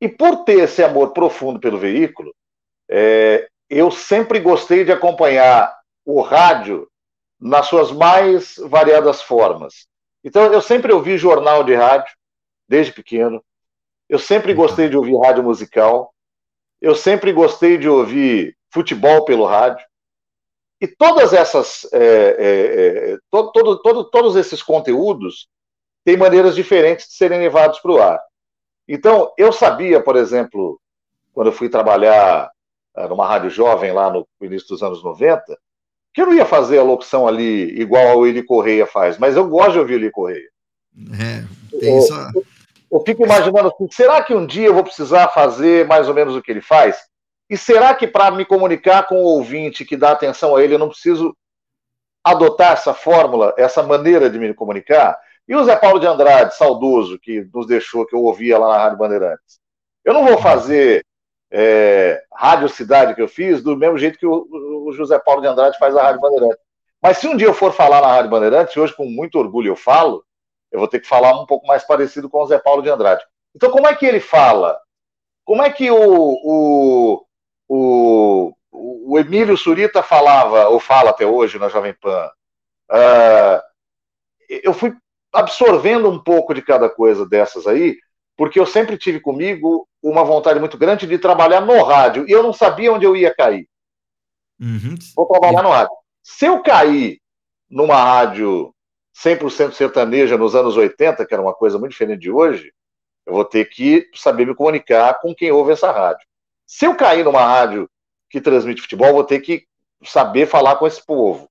E 0.00 0.08
por 0.08 0.44
ter 0.44 0.60
esse 0.60 0.82
amor 0.82 1.12
profundo 1.12 1.58
pelo 1.58 1.78
veículo, 1.78 2.34
é, 2.88 3.48
eu 3.68 3.90
sempre 3.90 4.40
gostei 4.40 4.84
de 4.84 4.92
acompanhar 4.92 5.76
o 6.04 6.20
rádio 6.20 6.88
nas 7.40 7.66
suas 7.66 7.92
mais 7.92 8.56
variadas 8.56 9.22
formas. 9.22 9.86
Então, 10.24 10.52
eu 10.52 10.60
sempre 10.60 10.92
ouvi 10.92 11.18
jornal 11.18 11.62
de 11.62 11.74
rádio, 11.74 12.12
desde 12.68 12.92
pequeno. 12.92 13.42
Eu 14.08 14.18
sempre 14.18 14.54
gostei 14.54 14.88
de 14.88 14.96
ouvir 14.96 15.16
rádio 15.18 15.42
musical. 15.42 16.12
Eu 16.80 16.94
sempre 16.94 17.32
gostei 17.32 17.76
de 17.76 17.88
ouvir 17.88 18.56
futebol 18.70 19.24
pelo 19.24 19.46
rádio. 19.46 19.86
E 20.80 20.86
todas 20.86 21.32
essas, 21.32 21.86
é, 21.92 21.98
é, 21.98 23.12
é, 23.12 23.18
todo, 23.30 23.50
todo, 23.52 23.82
todo, 23.82 24.04
todos 24.10 24.36
esses 24.36 24.62
conteúdos 24.62 25.48
têm 26.04 26.16
maneiras 26.16 26.54
diferentes 26.54 27.08
de 27.08 27.14
serem 27.14 27.40
levados 27.40 27.80
para 27.80 27.92
o 27.92 28.00
ar. 28.00 28.20
Então, 28.86 29.32
eu 29.36 29.52
sabia, 29.52 30.00
por 30.00 30.16
exemplo, 30.16 30.80
quando 31.32 31.48
eu 31.48 31.52
fui 31.52 31.68
trabalhar 31.68 32.50
eh, 32.96 33.06
numa 33.08 33.26
rádio 33.26 33.50
jovem 33.50 33.92
lá 33.92 34.10
no 34.10 34.26
início 34.40 34.68
dos 34.68 34.82
anos 34.82 35.04
90, 35.04 35.58
que 36.14 36.22
eu 36.22 36.26
não 36.26 36.34
ia 36.34 36.46
fazer 36.46 36.78
a 36.78 36.82
locução 36.82 37.28
ali 37.28 37.80
igual 37.80 38.18
o 38.18 38.26
Eli 38.26 38.42
Correia 38.42 38.86
faz, 38.86 39.18
mas 39.18 39.36
eu 39.36 39.46
gosto 39.48 39.72
de 39.72 39.78
ouvir 39.80 39.94
o 39.94 39.96
Eli 39.96 40.10
Correia. 40.10 40.48
É, 41.12 41.78
tem 41.78 41.98
isso. 41.98 42.12
Eu, 42.34 42.44
eu 42.90 43.00
fico 43.04 43.24
imaginando 43.24 43.68
assim, 43.68 43.86
será 43.90 44.22
que 44.22 44.34
um 44.34 44.46
dia 44.46 44.66
eu 44.66 44.74
vou 44.74 44.82
precisar 44.82 45.28
fazer 45.28 45.86
mais 45.86 46.08
ou 46.08 46.14
menos 46.14 46.34
o 46.34 46.42
que 46.42 46.50
ele 46.50 46.62
faz? 46.62 46.96
E 47.48 47.56
será 47.56 47.94
que 47.94 48.06
para 48.06 48.30
me 48.30 48.44
comunicar 48.44 49.06
com 49.06 49.16
o 49.16 49.26
ouvinte 49.26 49.84
que 49.84 49.96
dá 49.96 50.12
atenção 50.12 50.54
a 50.54 50.62
ele, 50.62 50.74
eu 50.74 50.78
não 50.78 50.88
preciso 50.88 51.36
adotar 52.22 52.72
essa 52.72 52.92
fórmula, 52.92 53.54
essa 53.56 53.82
maneira 53.82 54.28
de 54.28 54.38
me 54.38 54.52
comunicar? 54.52 55.18
E 55.48 55.56
o 55.56 55.64
Zé 55.64 55.76
Paulo 55.76 55.98
de 55.98 56.06
Andrade, 56.06 56.54
saudoso, 56.54 57.18
que 57.18 57.48
nos 57.54 57.66
deixou, 57.66 58.04
que 58.04 58.14
eu 58.14 58.22
ouvia 58.22 58.58
lá 58.58 58.68
na 58.68 58.78
Rádio 58.78 58.98
Bandeirantes. 58.98 59.58
Eu 60.04 60.12
não 60.12 60.26
vou 60.26 60.36
fazer 60.38 61.04
é, 61.50 62.22
Rádio 62.34 62.68
Cidade 62.68 63.14
que 63.14 63.22
eu 63.22 63.28
fiz 63.28 63.62
do 63.62 63.76
mesmo 63.76 63.96
jeito 63.96 64.18
que 64.18 64.26
o, 64.26 64.86
o, 64.86 64.92
José 64.92 65.18
Paulo 65.18 65.40
de 65.40 65.46
Andrade 65.46 65.78
faz 65.78 65.96
a 65.96 66.02
Rádio 66.02 66.20
Bandeirantes. 66.20 66.58
Mas 67.02 67.18
se 67.18 67.26
um 67.26 67.36
dia 67.36 67.46
eu 67.46 67.54
for 67.54 67.72
falar 67.72 68.02
na 68.02 68.08
Rádio 68.08 68.30
Bandeirantes, 68.30 68.76
hoje 68.76 68.94
com 68.94 69.06
muito 69.06 69.38
orgulho 69.38 69.70
eu 69.70 69.76
falo, 69.76 70.22
eu 70.70 70.78
vou 70.78 70.88
ter 70.88 71.00
que 71.00 71.08
falar 71.08 71.40
um 71.40 71.46
pouco 71.46 71.66
mais 71.66 71.84
parecido 71.84 72.28
com 72.28 72.42
o 72.42 72.46
Zé 72.46 72.58
Paulo 72.58 72.82
de 72.82 72.90
Andrade. 72.90 73.24
Então, 73.54 73.70
como 73.70 73.86
é 73.86 73.94
que 73.94 74.04
ele 74.04 74.20
fala? 74.20 74.78
Como 75.44 75.62
é 75.62 75.72
que 75.72 75.90
o, 75.90 75.96
o, 75.98 77.24
o, 77.68 78.52
o 78.70 79.18
Emílio 79.18 79.56
Surita 79.56 80.02
falava, 80.02 80.68
ou 80.68 80.80
fala 80.80 81.10
até 81.10 81.26
hoje 81.26 81.58
na 81.58 81.68
Jovem 81.68 81.94
Pan. 81.94 82.30
Uh, 82.90 83.60
eu 84.48 84.72
fui 84.72 84.96
absorvendo 85.32 86.08
um 86.08 86.18
pouco 86.18 86.54
de 86.54 86.62
cada 86.62 86.88
coisa 86.88 87.28
dessas 87.28 87.66
aí, 87.66 87.98
porque 88.36 88.58
eu 88.58 88.66
sempre 88.66 88.96
tive 88.96 89.20
comigo 89.20 89.86
uma 90.02 90.24
vontade 90.24 90.58
muito 90.58 90.78
grande 90.78 91.06
de 91.06 91.18
trabalhar 91.18 91.60
no 91.60 91.82
rádio, 91.82 92.26
e 92.28 92.32
eu 92.32 92.42
não 92.42 92.52
sabia 92.52 92.92
onde 92.92 93.04
eu 93.04 93.14
ia 93.14 93.34
cair. 93.34 93.68
Uhum. 94.60 94.94
Vou 95.14 95.26
trabalhar 95.26 95.62
no 95.62 95.70
rádio. 95.70 95.92
Se 96.22 96.46
eu 96.46 96.62
cair 96.62 97.20
numa 97.68 97.96
rádio 97.96 98.74
100% 99.24 99.72
sertaneja 99.72 100.38
nos 100.38 100.54
anos 100.54 100.76
80, 100.76 101.26
que 101.26 101.34
era 101.34 101.42
uma 101.42 101.54
coisa 101.54 101.78
muito 101.78 101.92
diferente 101.92 102.20
de 102.20 102.30
hoje, 102.30 102.72
eu 103.26 103.34
vou 103.34 103.44
ter 103.44 103.66
que 103.66 104.08
saber 104.14 104.46
me 104.46 104.54
comunicar 104.54 105.20
com 105.20 105.34
quem 105.34 105.50
ouve 105.50 105.72
essa 105.72 105.90
rádio. 105.90 106.26
Se 106.68 106.84
eu 106.84 106.94
cair 106.94 107.24
numa 107.24 107.40
rádio 107.40 107.88
que 108.28 108.42
transmite 108.42 108.82
futebol, 108.82 109.14
vou 109.14 109.24
ter 109.24 109.40
que 109.40 109.64
saber 110.04 110.46
falar 110.46 110.76
com 110.76 110.86
esse 110.86 111.04
povo. 111.04 111.48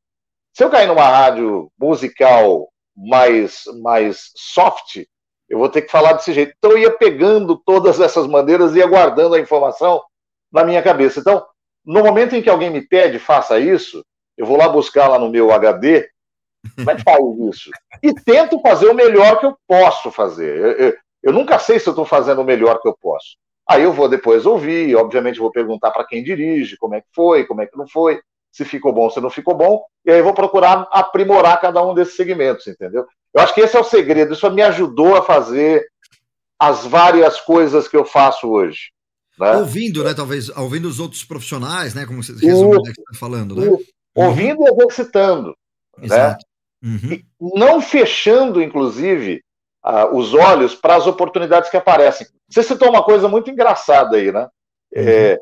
Se 0.54 0.64
eu 0.64 0.70
cair 0.70 0.88
numa 0.88 1.10
rádio 1.10 1.72
musical 1.78 2.70
mais, 2.96 3.64
mais 3.82 4.32
soft, 4.36 5.06
eu 5.50 5.58
vou 5.58 5.70
ter 5.70 5.82
que 5.82 5.92
falar 5.92 6.14
desse 6.14 6.32
jeito. 6.32 6.54
Então 6.56 6.72
eu 6.72 6.78
ia 6.78 6.92
pegando 6.96 7.58
todas 7.58 8.00
essas 8.00 8.28
maneiras 8.28 8.76
e 8.76 8.78
ia 8.78 8.86
guardando 8.86 9.34
a 9.34 9.40
informação 9.40 10.04
na 10.52 10.64
minha 10.64 10.84
cabeça. 10.84 11.20
Então, 11.20 11.44
no 11.84 12.04
momento 12.04 12.36
em 12.36 12.42
que 12.42 12.50
alguém 12.50 12.70
me 12.70 12.88
pede, 12.88 13.18
faça 13.18 13.60
isso, 13.60 14.06
eu 14.38 14.46
vou 14.46 14.56
lá 14.56 14.70
buscar 14.70 15.08
lá 15.08 15.18
no 15.18 15.30
meu 15.30 15.52
HD, 15.52 16.08
que 16.76 17.04
faz 17.04 17.24
isso? 17.50 17.72
E 18.04 18.14
tento 18.14 18.62
fazer 18.62 18.88
o 18.88 18.94
melhor 18.94 19.40
que 19.40 19.48
eu 19.48 19.58
posso 19.68 20.12
fazer. 20.12 20.58
Eu, 20.58 20.72
eu, 20.74 20.98
eu 21.24 21.34
nunca 21.34 21.58
sei 21.58 21.80
se 21.80 21.90
eu 21.90 21.92
estou 21.92 22.06
fazendo 22.06 22.42
o 22.42 22.46
melhor 22.46 22.80
que 22.80 22.88
eu 22.88 22.96
posso. 23.02 23.36
Aí 23.70 23.84
eu 23.84 23.92
vou 23.92 24.08
depois 24.08 24.46
ouvir, 24.46 24.96
obviamente 24.96 25.40
vou 25.40 25.52
perguntar 25.52 25.92
para 25.92 26.06
quem 26.06 26.24
dirige, 26.24 26.78
como 26.78 26.96
é 26.96 27.02
que 27.02 27.08
foi, 27.14 27.46
como 27.46 27.62
é 27.62 27.66
que 27.66 27.78
não 27.78 27.88
foi, 27.88 28.20
se 28.52 28.64
ficou 28.64 28.94
bom, 28.94 29.10
se 29.10 29.20
não 29.20 29.30
ficou 29.30 29.56
bom, 29.56 29.84
e 30.06 30.12
aí 30.12 30.22
vou 30.22 30.34
procurar 30.34 30.88
aprimorar 30.92 31.60
cada 31.60 31.86
um 31.86 31.94
desses 31.94 32.16
segmentos, 32.16 32.66
entendeu? 32.66 33.06
Eu 33.34 33.42
acho 33.42 33.54
que 33.54 33.62
esse 33.62 33.76
é 33.76 33.80
o 33.80 33.84
segredo, 33.84 34.34
isso 34.34 34.50
me 34.52 34.62
ajudou 34.62 35.16
a 35.16 35.22
fazer 35.22 35.86
as 36.58 36.86
várias 36.86 37.40
coisas 37.42 37.88
que 37.88 37.98
eu 37.98 38.06
faço 38.06 38.48
hoje. 38.48 38.92
Né? 39.38 39.58
Ouvindo, 39.58 40.04
né, 40.04 40.14
talvez, 40.14 40.50
ouvindo 40.50 40.88
os 40.88 41.00
outros 41.00 41.24
profissionais, 41.24 41.94
né, 41.94 42.06
como 42.06 42.24
você 42.24 42.32
resumiu, 42.34 42.82
né, 42.82 42.90
que 42.90 42.96
você 42.96 43.02
está 43.02 43.20
falando, 43.20 43.56
né? 43.56 43.78
Ouvindo 44.16 44.64
e 44.64 44.72
exercitando, 44.72 45.56
né? 45.98 46.06
Exato. 46.06 46.46
né? 46.46 46.48
Uhum. 46.84 47.22
não 47.58 47.82
fechando, 47.82 48.62
inclusive, 48.62 49.44
os 50.14 50.34
olhos 50.34 50.76
para 50.76 50.96
as 50.96 51.08
oportunidades 51.08 51.70
que 51.70 51.78
aparecem. 51.78 52.28
Você 52.50 52.64
citou 52.64 52.90
uma 52.90 53.04
coisa 53.04 53.28
muito 53.28 53.50
engraçada 53.50 54.18
aí, 54.18 54.32
né? 54.32 54.48
É, 54.94 55.02
uhum. 55.02 55.08
É, 55.08 55.40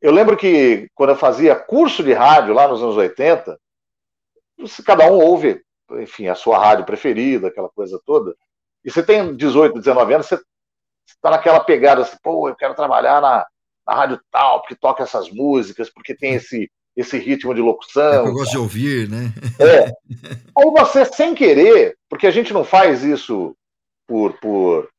eu 0.00 0.12
lembro 0.12 0.36
que 0.36 0.88
quando 0.94 1.10
eu 1.10 1.16
fazia 1.16 1.54
curso 1.54 2.02
de 2.02 2.12
rádio 2.12 2.54
lá 2.54 2.66
nos 2.66 2.82
anos 2.82 2.96
80, 2.96 3.58
cada 4.84 5.10
um 5.10 5.18
ouve, 5.18 5.62
enfim, 5.92 6.28
a 6.28 6.34
sua 6.34 6.58
rádio 6.58 6.84
preferida, 6.84 7.48
aquela 7.48 7.68
coisa 7.68 8.00
toda. 8.04 8.34
E 8.84 8.90
você 8.90 9.02
tem 9.02 9.34
18, 9.36 9.78
19 9.78 10.14
anos, 10.14 10.26
você 10.26 10.40
está 11.06 11.30
naquela 11.30 11.60
pegada 11.60 12.02
assim, 12.02 12.16
pô, 12.22 12.48
eu 12.48 12.56
quero 12.56 12.74
trabalhar 12.74 13.20
na, 13.20 13.46
na 13.86 13.94
rádio 13.94 14.20
tal, 14.30 14.60
porque 14.60 14.74
toca 14.74 15.02
essas 15.02 15.30
músicas, 15.30 15.90
porque 15.90 16.14
tem 16.14 16.34
esse, 16.34 16.70
esse 16.96 17.18
ritmo 17.18 17.54
de 17.54 17.60
locução. 17.60 18.26
É 18.26 18.28
eu 18.28 18.32
gosto 18.32 18.52
de 18.52 18.58
ouvir, 18.58 19.08
né? 19.08 19.32
É. 19.58 19.92
Aí 20.56 20.70
você, 20.70 21.04
sem 21.04 21.34
querer, 21.34 21.96
porque 22.08 22.26
a 22.26 22.30
gente 22.30 22.52
não 22.52 22.64
faz 22.64 23.02
isso 23.04 23.54
por, 24.10 24.36
por, 24.40 24.90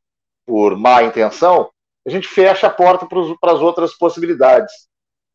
por 0.46 0.78
má 0.78 1.04
intenção, 1.04 1.70
a 2.08 2.10
gente 2.10 2.30
fecha 2.30 2.68
a 2.68 2.70
porta 2.70 3.06
para 3.06 3.52
as 3.52 3.60
outras 3.60 3.94
possibilidades. 3.98 4.72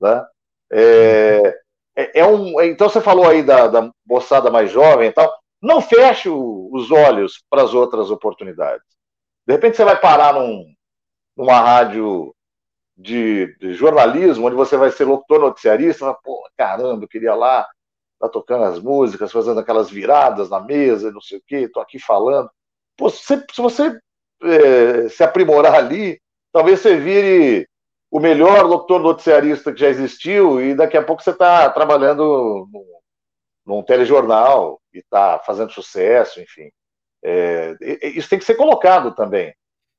Né? 0.00 0.26
É, 0.72 1.58
é, 1.94 2.20
é, 2.20 2.26
um, 2.26 2.58
então 2.62 2.88
você 2.88 3.02
falou 3.02 3.28
aí 3.28 3.42
da, 3.42 3.66
da 3.68 3.92
moçada 4.06 4.50
mais 4.50 4.70
jovem 4.70 5.10
e 5.10 5.12
tal, 5.12 5.30
não 5.60 5.82
feche 5.82 6.26
o, 6.26 6.70
os 6.72 6.90
olhos 6.90 7.44
para 7.50 7.62
as 7.62 7.74
outras 7.74 8.10
oportunidades. 8.10 8.86
De 9.46 9.52
repente 9.52 9.76
você 9.76 9.84
vai 9.84 10.00
parar 10.00 10.32
num, 10.32 10.64
numa 11.36 11.60
rádio 11.60 12.34
de, 12.96 13.54
de, 13.58 13.74
jornalismo, 13.74 14.46
onde 14.46 14.56
você 14.56 14.78
vai 14.78 14.90
ser 14.90 15.04
locutor 15.04 15.38
noticiarista, 15.38 16.14
pô, 16.24 16.48
caramba, 16.56 17.04
eu 17.04 17.08
queria 17.08 17.34
lá, 17.34 17.68
tá 18.18 18.26
tocando 18.26 18.64
as 18.64 18.78
músicas, 18.80 19.30
fazendo 19.30 19.60
aquelas 19.60 19.90
viradas 19.90 20.48
na 20.48 20.60
mesa, 20.60 21.12
não 21.12 21.20
sei 21.20 21.38
o 21.38 21.42
quê, 21.46 21.68
tô 21.68 21.78
aqui 21.78 21.98
falando. 21.98 22.50
Pô, 22.96 23.10
se, 23.10 23.36
se 23.52 23.60
você 23.60 23.98
é, 24.42 25.08
se 25.08 25.22
aprimorar 25.22 25.74
ali, 25.74 26.20
talvez 26.52 26.80
você 26.80 26.96
vire 26.96 27.68
o 28.10 28.20
melhor 28.20 28.64
locutor 28.64 29.00
noticiarista 29.00 29.72
que 29.72 29.80
já 29.80 29.88
existiu 29.88 30.60
e 30.60 30.74
daqui 30.74 30.96
a 30.96 31.02
pouco 31.02 31.22
você 31.22 31.30
está 31.30 31.68
trabalhando 31.70 32.68
num, 32.72 32.86
num 33.66 33.82
telejornal 33.82 34.80
e 34.94 34.98
está 34.98 35.38
fazendo 35.40 35.72
sucesso, 35.72 36.40
enfim. 36.40 36.70
É, 37.22 37.76
isso 38.02 38.28
tem 38.28 38.38
que 38.38 38.44
ser 38.44 38.54
colocado 38.54 39.14
também. 39.14 39.54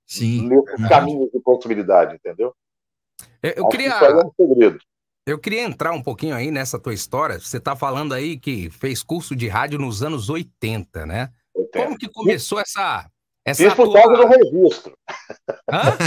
Sim. 0.06 0.48
Nesses 0.48 0.80
uhum. 0.80 0.88
caminhos 0.88 1.32
de 1.32 1.40
possibilidade, 1.42 2.16
entendeu? 2.16 2.56
Eu, 3.44 3.54
eu 3.58 3.68
queria. 3.68 4.00
Que 4.00 4.06
é 4.06 4.16
um 4.16 4.32
segredo. 4.36 4.80
Eu 5.26 5.38
queria 5.38 5.64
entrar 5.64 5.92
um 5.92 6.02
pouquinho 6.02 6.34
aí 6.34 6.50
nessa 6.50 6.80
tua 6.80 6.94
história. 6.94 7.38
Você 7.38 7.58
está 7.58 7.76
falando 7.76 8.14
aí 8.14 8.40
que 8.40 8.70
fez 8.70 9.04
curso 9.04 9.36
de 9.36 9.50
rádio 9.50 9.78
nos 9.78 10.02
anos 10.02 10.30
80, 10.30 11.06
né? 11.06 11.30
80. 11.58 11.86
Como 11.86 11.98
que 11.98 12.08
começou 12.08 12.60
essa. 12.60 13.10
essa 13.46 13.64
fiz 13.64 13.74
por 13.74 13.92
causa 13.92 14.16
do 14.16 14.28
registro. 14.28 14.98
Hã? 15.72 15.98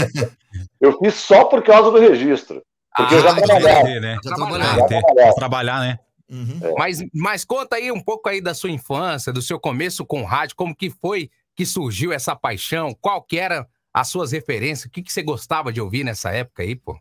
eu 0.79 0.97
fiz 0.99 1.15
só 1.15 1.45
por 1.45 1.63
causa 1.63 1.91
do 1.91 1.99
registro. 1.99 2.61
Porque 2.95 3.15
ah, 3.15 3.17
eu 3.17 3.23
já 3.23 3.35
trabalhava. 3.35 3.83
Ter, 3.83 4.01
né? 4.01 4.17
já 4.23 4.35
trabalhava. 4.35 4.87
Ter, 4.87 5.01
trabalhar, 5.35 5.79
né? 5.79 5.99
Uhum. 6.29 6.59
É. 6.61 6.73
Mas, 6.77 7.03
mas 7.13 7.45
conta 7.45 7.75
aí 7.75 7.91
um 7.91 8.01
pouco 8.01 8.29
aí 8.29 8.41
da 8.41 8.53
sua 8.53 8.71
infância, 8.71 9.33
do 9.33 9.41
seu 9.41 9.59
começo 9.59 10.05
com 10.05 10.23
rádio, 10.23 10.55
como 10.55 10.75
que 10.75 10.89
foi 10.89 11.29
que 11.55 11.65
surgiu 11.65 12.13
essa 12.13 12.35
paixão, 12.35 12.95
qual 12.99 13.21
que 13.21 13.37
era 13.37 13.67
as 13.93 14.07
suas 14.07 14.31
referências? 14.31 14.85
O 14.85 14.89
que, 14.89 15.03
que 15.03 15.11
você 15.11 15.21
gostava 15.21 15.71
de 15.71 15.81
ouvir 15.81 16.03
nessa 16.05 16.31
época 16.31 16.63
aí, 16.63 16.75
pô? 16.75 16.97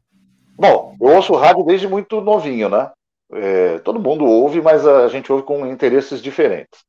Bom, 0.59 0.97
eu 1.01 1.09
ouço 1.15 1.35
rádio 1.35 1.65
desde 1.65 1.87
muito 1.89 2.21
novinho, 2.21 2.69
né? 2.69 2.91
É, 3.33 3.79
todo 3.79 4.01
mundo 4.01 4.25
ouve, 4.25 4.61
mas 4.61 4.85
a 4.85 5.09
gente 5.09 5.31
ouve 5.31 5.45
com 5.45 5.65
interesses 5.67 6.21
diferentes. 6.21 6.81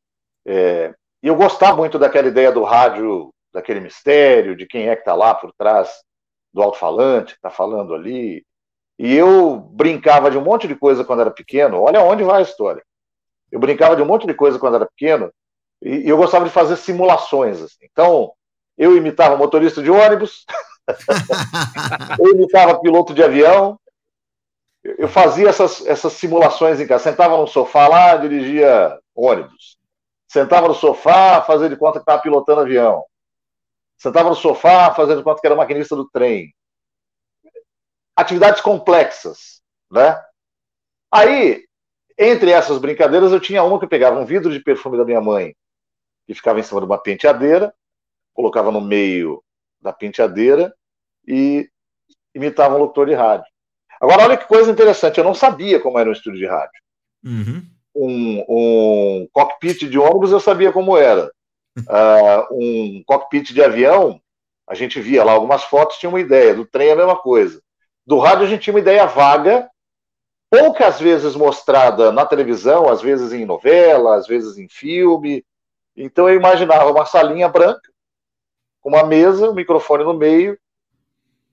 É, 0.45 0.93
e 1.23 1.27
eu 1.27 1.35
gostava 1.35 1.77
muito 1.77 1.99
daquela 1.99 2.27
ideia 2.27 2.51
do 2.51 2.63
rádio, 2.63 3.33
daquele 3.53 3.79
mistério, 3.79 4.55
de 4.55 4.65
quem 4.65 4.89
é 4.89 4.95
que 4.95 5.01
está 5.01 5.13
lá 5.13 5.35
por 5.35 5.53
trás 5.53 5.89
do 6.53 6.61
alto-falante, 6.61 7.33
que 7.33 7.39
está 7.39 7.49
falando 7.49 7.93
ali. 7.93 8.45
E 8.97 9.15
eu 9.15 9.57
brincava 9.57 10.29
de 10.31 10.37
um 10.37 10.43
monte 10.43 10.67
de 10.67 10.75
coisa 10.75 11.03
quando 11.03 11.21
era 11.21 11.31
pequeno. 11.31 11.81
Olha 11.81 12.01
onde 12.01 12.23
vai 12.23 12.39
a 12.39 12.43
história. 12.43 12.83
Eu 13.51 13.59
brincava 13.59 13.95
de 13.95 14.01
um 14.01 14.05
monte 14.05 14.25
de 14.25 14.33
coisa 14.33 14.57
quando 14.57 14.75
era 14.75 14.85
pequeno 14.85 15.31
e, 15.81 16.07
eu 16.07 16.17
gostava 16.17 16.45
de 16.45 16.51
fazer 16.51 16.77
simulações. 16.77 17.61
Assim. 17.61 17.85
Então, 17.91 18.31
eu 18.77 18.95
imitava 18.95 19.35
motorista 19.35 19.81
de 19.81 19.89
ônibus, 19.89 20.45
eu 22.19 22.31
imitava 22.31 22.79
piloto 22.79 23.13
de 23.13 23.23
avião, 23.23 23.79
eu 24.83 25.07
fazia 25.07 25.49
essas, 25.49 25.85
essas 25.85 26.13
simulações 26.13 26.79
em 26.79 26.87
casa. 26.87 27.03
Sentava 27.03 27.37
no 27.37 27.47
sofá 27.47 27.87
lá, 27.87 28.15
dirigia 28.15 28.97
ônibus. 29.15 29.77
Sentava 30.31 30.69
no 30.69 30.73
sofá, 30.73 31.41
fazia 31.41 31.67
de 31.67 31.75
conta 31.75 31.99
que 31.99 32.03
estava 32.03 32.21
pilotando 32.21 32.61
avião. 32.61 33.03
Sentava 33.97 34.29
no 34.29 34.35
sofá, 34.35 34.93
fazendo 34.93 35.17
de 35.17 35.25
conta 35.25 35.41
que 35.41 35.45
era 35.45 35.57
maquinista 35.57 35.93
do 35.93 36.09
trem. 36.09 36.55
Atividades 38.15 38.61
complexas, 38.61 39.61
né? 39.91 40.17
Aí, 41.13 41.65
entre 42.17 42.49
essas 42.49 42.77
brincadeiras, 42.77 43.33
eu 43.33 43.41
tinha 43.41 43.61
uma 43.61 43.77
que 43.77 43.85
pegava 43.85 44.21
um 44.21 44.25
vidro 44.25 44.53
de 44.53 44.63
perfume 44.63 44.97
da 44.97 45.03
minha 45.03 45.19
mãe, 45.19 45.53
que 46.25 46.33
ficava 46.33 46.61
em 46.61 46.63
cima 46.63 46.79
de 46.79 46.85
uma 46.85 46.97
penteadeira, 46.97 47.75
colocava 48.33 48.71
no 48.71 48.79
meio 48.79 49.43
da 49.81 49.91
penteadeira 49.91 50.73
e 51.27 51.69
imitava 52.33 52.75
um 52.75 52.79
locutor 52.79 53.05
de 53.07 53.15
rádio. 53.15 53.51
Agora, 53.99 54.23
olha 54.23 54.37
que 54.37 54.47
coisa 54.47 54.71
interessante, 54.71 55.17
eu 55.17 55.25
não 55.25 55.33
sabia 55.33 55.81
como 55.81 55.99
era 55.99 56.07
um 56.07 56.13
estúdio 56.13 56.39
de 56.39 56.47
rádio. 56.47 56.81
Uhum. 57.21 57.80
Um, 57.93 58.43
um, 58.47 59.27
cockpit 59.33 59.87
de 59.89 59.99
ônibus 59.99 60.31
eu 60.31 60.39
sabia 60.39 60.71
como 60.71 60.97
era. 60.97 61.31
Uh, 61.77 62.47
um 62.55 63.03
cockpit 63.05 63.53
de 63.53 63.61
avião, 63.61 64.21
a 64.67 64.73
gente 64.73 64.99
via 65.01 65.23
lá 65.23 65.33
algumas 65.33 65.63
fotos, 65.63 65.97
tinha 65.97 66.09
uma 66.09 66.19
ideia. 66.19 66.53
Do 66.53 66.65
trem 66.65 66.91
a 66.91 66.95
mesma 66.95 67.17
coisa. 67.17 67.61
Do 68.05 68.17
rádio 68.17 68.45
a 68.45 68.47
gente 68.47 68.61
tinha 68.61 68.73
uma 68.73 68.79
ideia 68.79 69.05
vaga, 69.05 69.69
poucas 70.49 70.99
vezes 70.99 71.35
mostrada 71.35 72.11
na 72.11 72.25
televisão, 72.25 72.89
às 72.89 73.01
vezes 73.01 73.31
em 73.31 73.45
novela, 73.45 74.15
às 74.15 74.27
vezes 74.27 74.57
em 74.57 74.67
filme. 74.67 75.45
Então 75.95 76.27
eu 76.27 76.35
imaginava 76.35 76.91
uma 76.91 77.05
salinha 77.05 77.47
branca, 77.47 77.91
com 78.81 78.89
uma 78.89 79.03
mesa, 79.03 79.49
um 79.49 79.53
microfone 79.53 80.03
no 80.03 80.13
meio, 80.13 80.57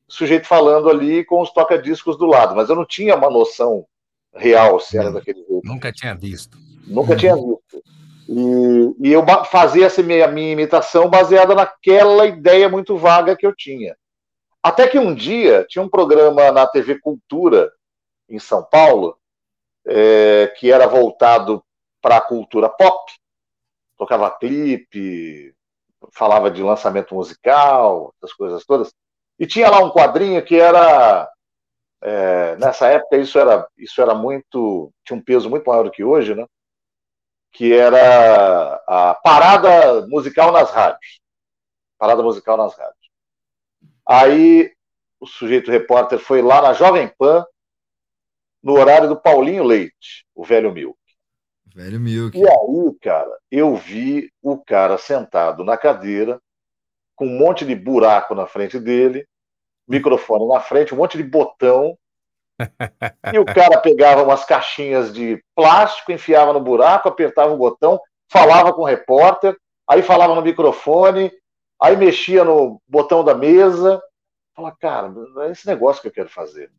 sujeito 0.09 0.47
falando 0.47 0.89
ali 0.89 1.25
com 1.25 1.41
os 1.41 1.53
toca-discos 1.53 2.17
do 2.17 2.27
lado, 2.27 2.57
mas 2.57 2.69
eu 2.69 2.77
não 2.77 2.87
tinha 2.87 3.15
uma 3.15 3.29
noção 3.29 3.87
real 4.39 4.79
se 4.81 4.97
era 4.97 5.11
daquele 5.11 5.45
jeito. 5.45 5.61
Nunca 5.65 5.93
tinha 5.93 6.15
visto. 6.15 6.57
Nunca 6.87 7.17
tinha 7.17 7.35
visto. 7.35 7.83
E, 8.29 9.09
e 9.09 9.13
eu 9.13 9.25
fazia 9.51 9.87
essa 9.87 10.03
minha, 10.03 10.29
minha 10.29 10.53
imitação 10.53 11.09
baseada 11.09 11.55
naquela 11.55 12.27
ideia 12.27 12.69
muito 12.69 12.97
vaga 12.97 13.37
que 13.37 13.47
eu 13.47 13.55
tinha. 13.55 13.97
Até 14.63 14.87
que 14.87 14.99
um 14.99 15.15
dia 15.15 15.65
tinha 15.69 15.83
um 15.83 15.89
programa 15.89 16.53
na 16.53 16.67
TV 16.67 16.99
Cultura, 16.99 17.73
em 18.29 18.39
São 18.39 18.63
Paulo, 18.63 19.17
é, 19.87 20.53
que 20.59 20.71
era 20.71 20.87
voltado 20.87 21.65
para 22.03 22.19
a 22.19 22.21
cultura 22.21 22.69
pop, 22.69 23.13
tocava 23.97 24.31
clipe, 24.31 25.55
falava 26.13 26.51
de 26.51 26.63
lançamento 26.63 27.15
musical, 27.15 28.15
essas 28.19 28.35
coisas 28.35 28.65
todas. 28.65 28.93
E 29.39 29.47
tinha 29.47 29.71
lá 29.71 29.79
um 29.79 29.91
quadrinho 29.91 30.45
que 30.45 30.57
era. 30.57 31.29
É, 32.01 32.57
nessa 32.57 32.89
época 32.89 33.17
isso 33.17 33.39
era, 33.39 33.67
isso 33.77 34.01
era 34.01 34.15
muito. 34.15 34.93
tinha 35.05 35.19
um 35.19 35.23
peso 35.23 35.51
muito 35.51 35.69
maior 35.69 35.85
do 35.85 35.91
que 35.91 36.05
hoje, 36.05 36.35
né? 36.35 36.47
Que 37.53 37.73
era 37.73 38.75
a 38.87 39.15
parada 39.15 40.07
musical 40.07 40.53
nas 40.53 40.71
rádios. 40.71 41.21
Parada 41.99 42.23
musical 42.23 42.57
nas 42.57 42.77
rádios. 42.77 43.11
Aí 44.07 44.73
o 45.21 45.27
sujeito 45.27 45.71
repórter 45.71 46.19
foi 46.19 46.41
lá 46.41 46.63
na 46.63 46.73
Jovem 46.73 47.09
Pan, 47.19 47.45
no 48.63 48.75
horário 48.75 49.09
do 49.09 49.21
Paulinho 49.21 49.65
Leite, 49.65 50.25
o 50.35 50.45
velho 50.45 50.73
Milk. 50.73 50.99
Velho 51.75 52.01
Milk. 52.01 52.39
E 52.39 52.49
aí, 52.49 52.99
cara, 53.01 53.39
eu 53.51 53.75
vi 53.77 54.33
o 54.43 54.59
cara 54.59 54.97
sentado 54.99 55.65
na 55.65 55.77
cadeira, 55.77 56.41
com 57.17 57.27
um 57.27 57.39
monte 57.39 57.65
de 57.65 57.75
buraco 57.75 58.35
na 58.35 58.47
frente 58.47 58.79
dele, 58.79 59.27
microfone 59.89 60.47
na 60.47 60.61
frente, 60.61 60.95
um 60.95 60.99
monte 60.99 61.17
de 61.17 61.23
botão. 61.23 61.97
e 63.33 63.39
o 63.39 63.45
cara 63.45 63.79
pegava 63.79 64.23
umas 64.23 64.45
caixinhas 64.45 65.13
de 65.13 65.43
plástico, 65.55 66.13
enfiava 66.13 66.53
no 66.53 66.61
buraco, 66.61 67.09
apertava 67.09 67.53
o 67.53 67.57
botão, 67.57 68.01
falava 68.31 68.73
com 68.73 68.83
o 68.83 68.85
repórter, 68.85 69.57
aí 69.89 70.03
falava 70.03 70.35
no 70.35 70.43
microfone, 70.43 71.33
aí 71.81 71.97
mexia 71.97 72.45
no 72.45 72.81
botão 72.87 73.25
da 73.25 73.35
mesa. 73.35 74.03
Fala, 74.55 74.75
cara, 74.79 75.13
é 75.47 75.53
esse 75.53 75.67
negócio 75.67 76.03
que 76.03 76.09
eu 76.09 76.13
quero 76.13 76.29
fazer. 76.29 76.71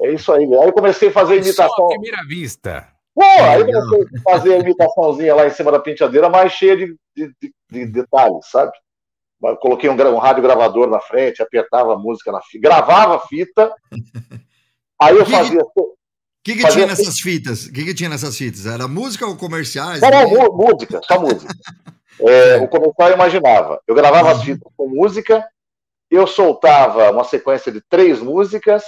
É 0.00 0.10
isso 0.10 0.32
aí. 0.32 0.44
Aí 0.44 0.66
eu 0.66 0.72
comecei 0.72 1.08
a 1.08 1.12
fazer 1.12 1.36
imitação. 1.36 1.68
Só 1.68 1.84
à 1.84 1.88
primeira 1.88 2.26
vista. 2.26 2.88
Pô, 3.14 3.22
aí 3.22 3.60
eu 3.60 3.66
comecei 3.66 4.18
a 4.18 4.32
fazer 4.32 4.54
a 4.54 4.58
imitaçãozinha 4.58 5.34
lá 5.34 5.46
em 5.46 5.50
cima 5.50 5.70
da 5.70 5.78
penteadeira, 5.78 6.28
mais 6.28 6.52
cheia 6.52 6.76
de, 6.76 6.96
de, 7.16 7.32
de, 7.40 7.54
de 7.70 7.86
detalhes, 7.86 8.46
sabe? 8.50 8.72
Coloquei 9.60 9.88
um, 9.88 9.94
um, 9.94 10.18
rádio 10.18 10.42
gravador 10.42 10.88
na 10.88 11.00
frente, 11.00 11.42
apertava 11.42 11.94
a 11.94 11.98
música 11.98 12.32
na 12.32 12.40
fita, 12.42 12.68
gravava 12.68 13.16
a 13.16 13.20
fita. 13.20 13.72
Aí 15.00 15.16
eu 15.16 15.24
que 15.24 15.30
fazia. 15.30 15.60
O 15.60 15.96
que, 16.44 16.54
que 16.56 16.62
fazia 16.62 16.76
tinha 16.76 16.86
nessas 16.86 17.20
fitas? 17.20 17.66
O 17.66 17.72
que, 17.72 17.84
que 17.84 17.94
tinha 17.94 18.08
nessas 18.08 18.36
fitas? 18.36 18.66
Era 18.66 18.86
música 18.86 19.26
ou 19.26 19.36
comerciais? 19.36 20.00
Não, 20.00 20.10
não, 20.10 20.52
música, 20.52 21.00
só 21.04 21.20
música. 21.20 21.52
É, 22.20 22.58
o 22.58 22.68
comercial 22.68 23.08
eu 23.08 23.14
imaginava. 23.16 23.80
Eu 23.88 23.94
gravava 23.96 24.30
as 24.30 24.44
fitas 24.44 24.72
com 24.76 24.88
música, 24.88 25.44
eu 26.08 26.28
soltava 26.28 27.10
uma 27.10 27.24
sequência 27.24 27.72
de 27.72 27.80
três 27.80 28.20
músicas, 28.20 28.84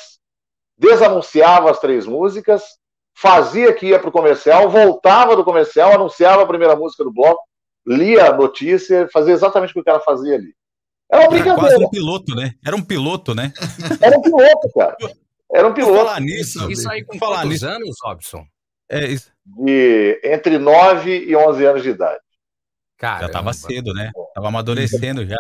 desanunciava 0.79 1.69
as 1.69 1.81
três 1.81 2.07
músicas, 2.07 2.63
fazia 3.17 3.73
que 3.73 3.87
ia 3.87 3.99
para 3.99 4.09
o 4.09 4.13
comercial, 4.13 4.71
voltava 4.71 5.35
do 5.35 5.45
comercial, 5.45 5.93
anunciava 5.93 6.43
a 6.43 6.47
primeira 6.47 6.77
música 6.77 7.03
do 7.03 7.13
bloco, 7.13 7.43
lia 7.87 8.27
a 8.31 8.37
notícia, 8.37 9.09
fazia 9.13 9.33
exatamente 9.35 9.71
o 9.71 9.75
que 9.75 9.81
o 9.81 9.85
cara 9.85 10.01
fazia 10.01 10.35
ali. 10.35 10.55
Era 11.11 11.23
uma 11.23 11.25
Era 11.25 11.31
brincadeira. 11.31 11.61
quase 11.71 11.85
um 11.85 11.91
piloto, 11.91 12.35
né? 12.35 12.53
Era 12.67 12.77
um 12.77 12.83
piloto, 12.83 13.35
né? 13.35 13.53
Era 14.03 14.19
um 14.19 14.23
piloto, 14.23 14.69
cara. 14.75 14.97
Era 15.53 15.69
um 15.69 15.73
piloto. 15.75 15.95
Falar 15.97 16.21
nisso, 16.21 16.71
Isso 16.71 16.91
aí 16.91 17.05
com 17.05 17.19
Falar 17.19 17.37
quantos 17.43 17.51
nisso. 17.51 17.67
anos, 17.69 17.97
Robson? 18.03 18.45
é, 18.91 19.07
isso. 19.07 19.31
De 19.45 20.21
entre 20.25 20.59
9 20.59 21.25
e 21.29 21.37
11 21.37 21.65
anos 21.65 21.83
de 21.85 21.91
idade. 21.91 22.21
Cara, 22.99 23.27
já 23.27 23.33
tava 23.33 23.53
cedo, 23.53 23.93
né? 23.95 24.11
Tava 24.35 24.49
amadurecendo 24.49 25.25
já. 25.25 25.37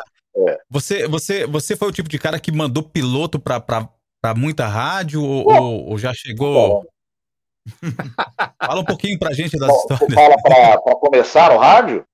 É. 0.49 0.59
Você, 0.71 1.09
você, 1.09 1.47
você 1.47 1.75
foi 1.77 1.89
o 1.89 1.93
tipo 1.93 2.09
de 2.09 2.19
cara 2.19 2.39
que 2.39 2.53
mandou 2.53 2.83
piloto 2.85 3.41
pra, 3.41 3.59
pra, 3.59 3.89
pra 4.23 4.35
muita 4.35 4.67
rádio 4.69 5.23
ou, 5.25 5.45
ou- 5.53 5.87
ou 5.89 5.99
já 5.99 6.13
chegou? 6.15 6.87
Fala 8.63 8.81
um 8.81 8.85
pouquinho 8.85 9.19
pra 9.19 9.33
gente 9.33 9.59
das 9.59 9.69
Bom, 9.69 9.77
histórias. 9.77 10.15
fala 10.15 10.37
para 10.83 10.95
começar 10.97 11.51
no 11.53 11.59
rádio? 11.59 12.05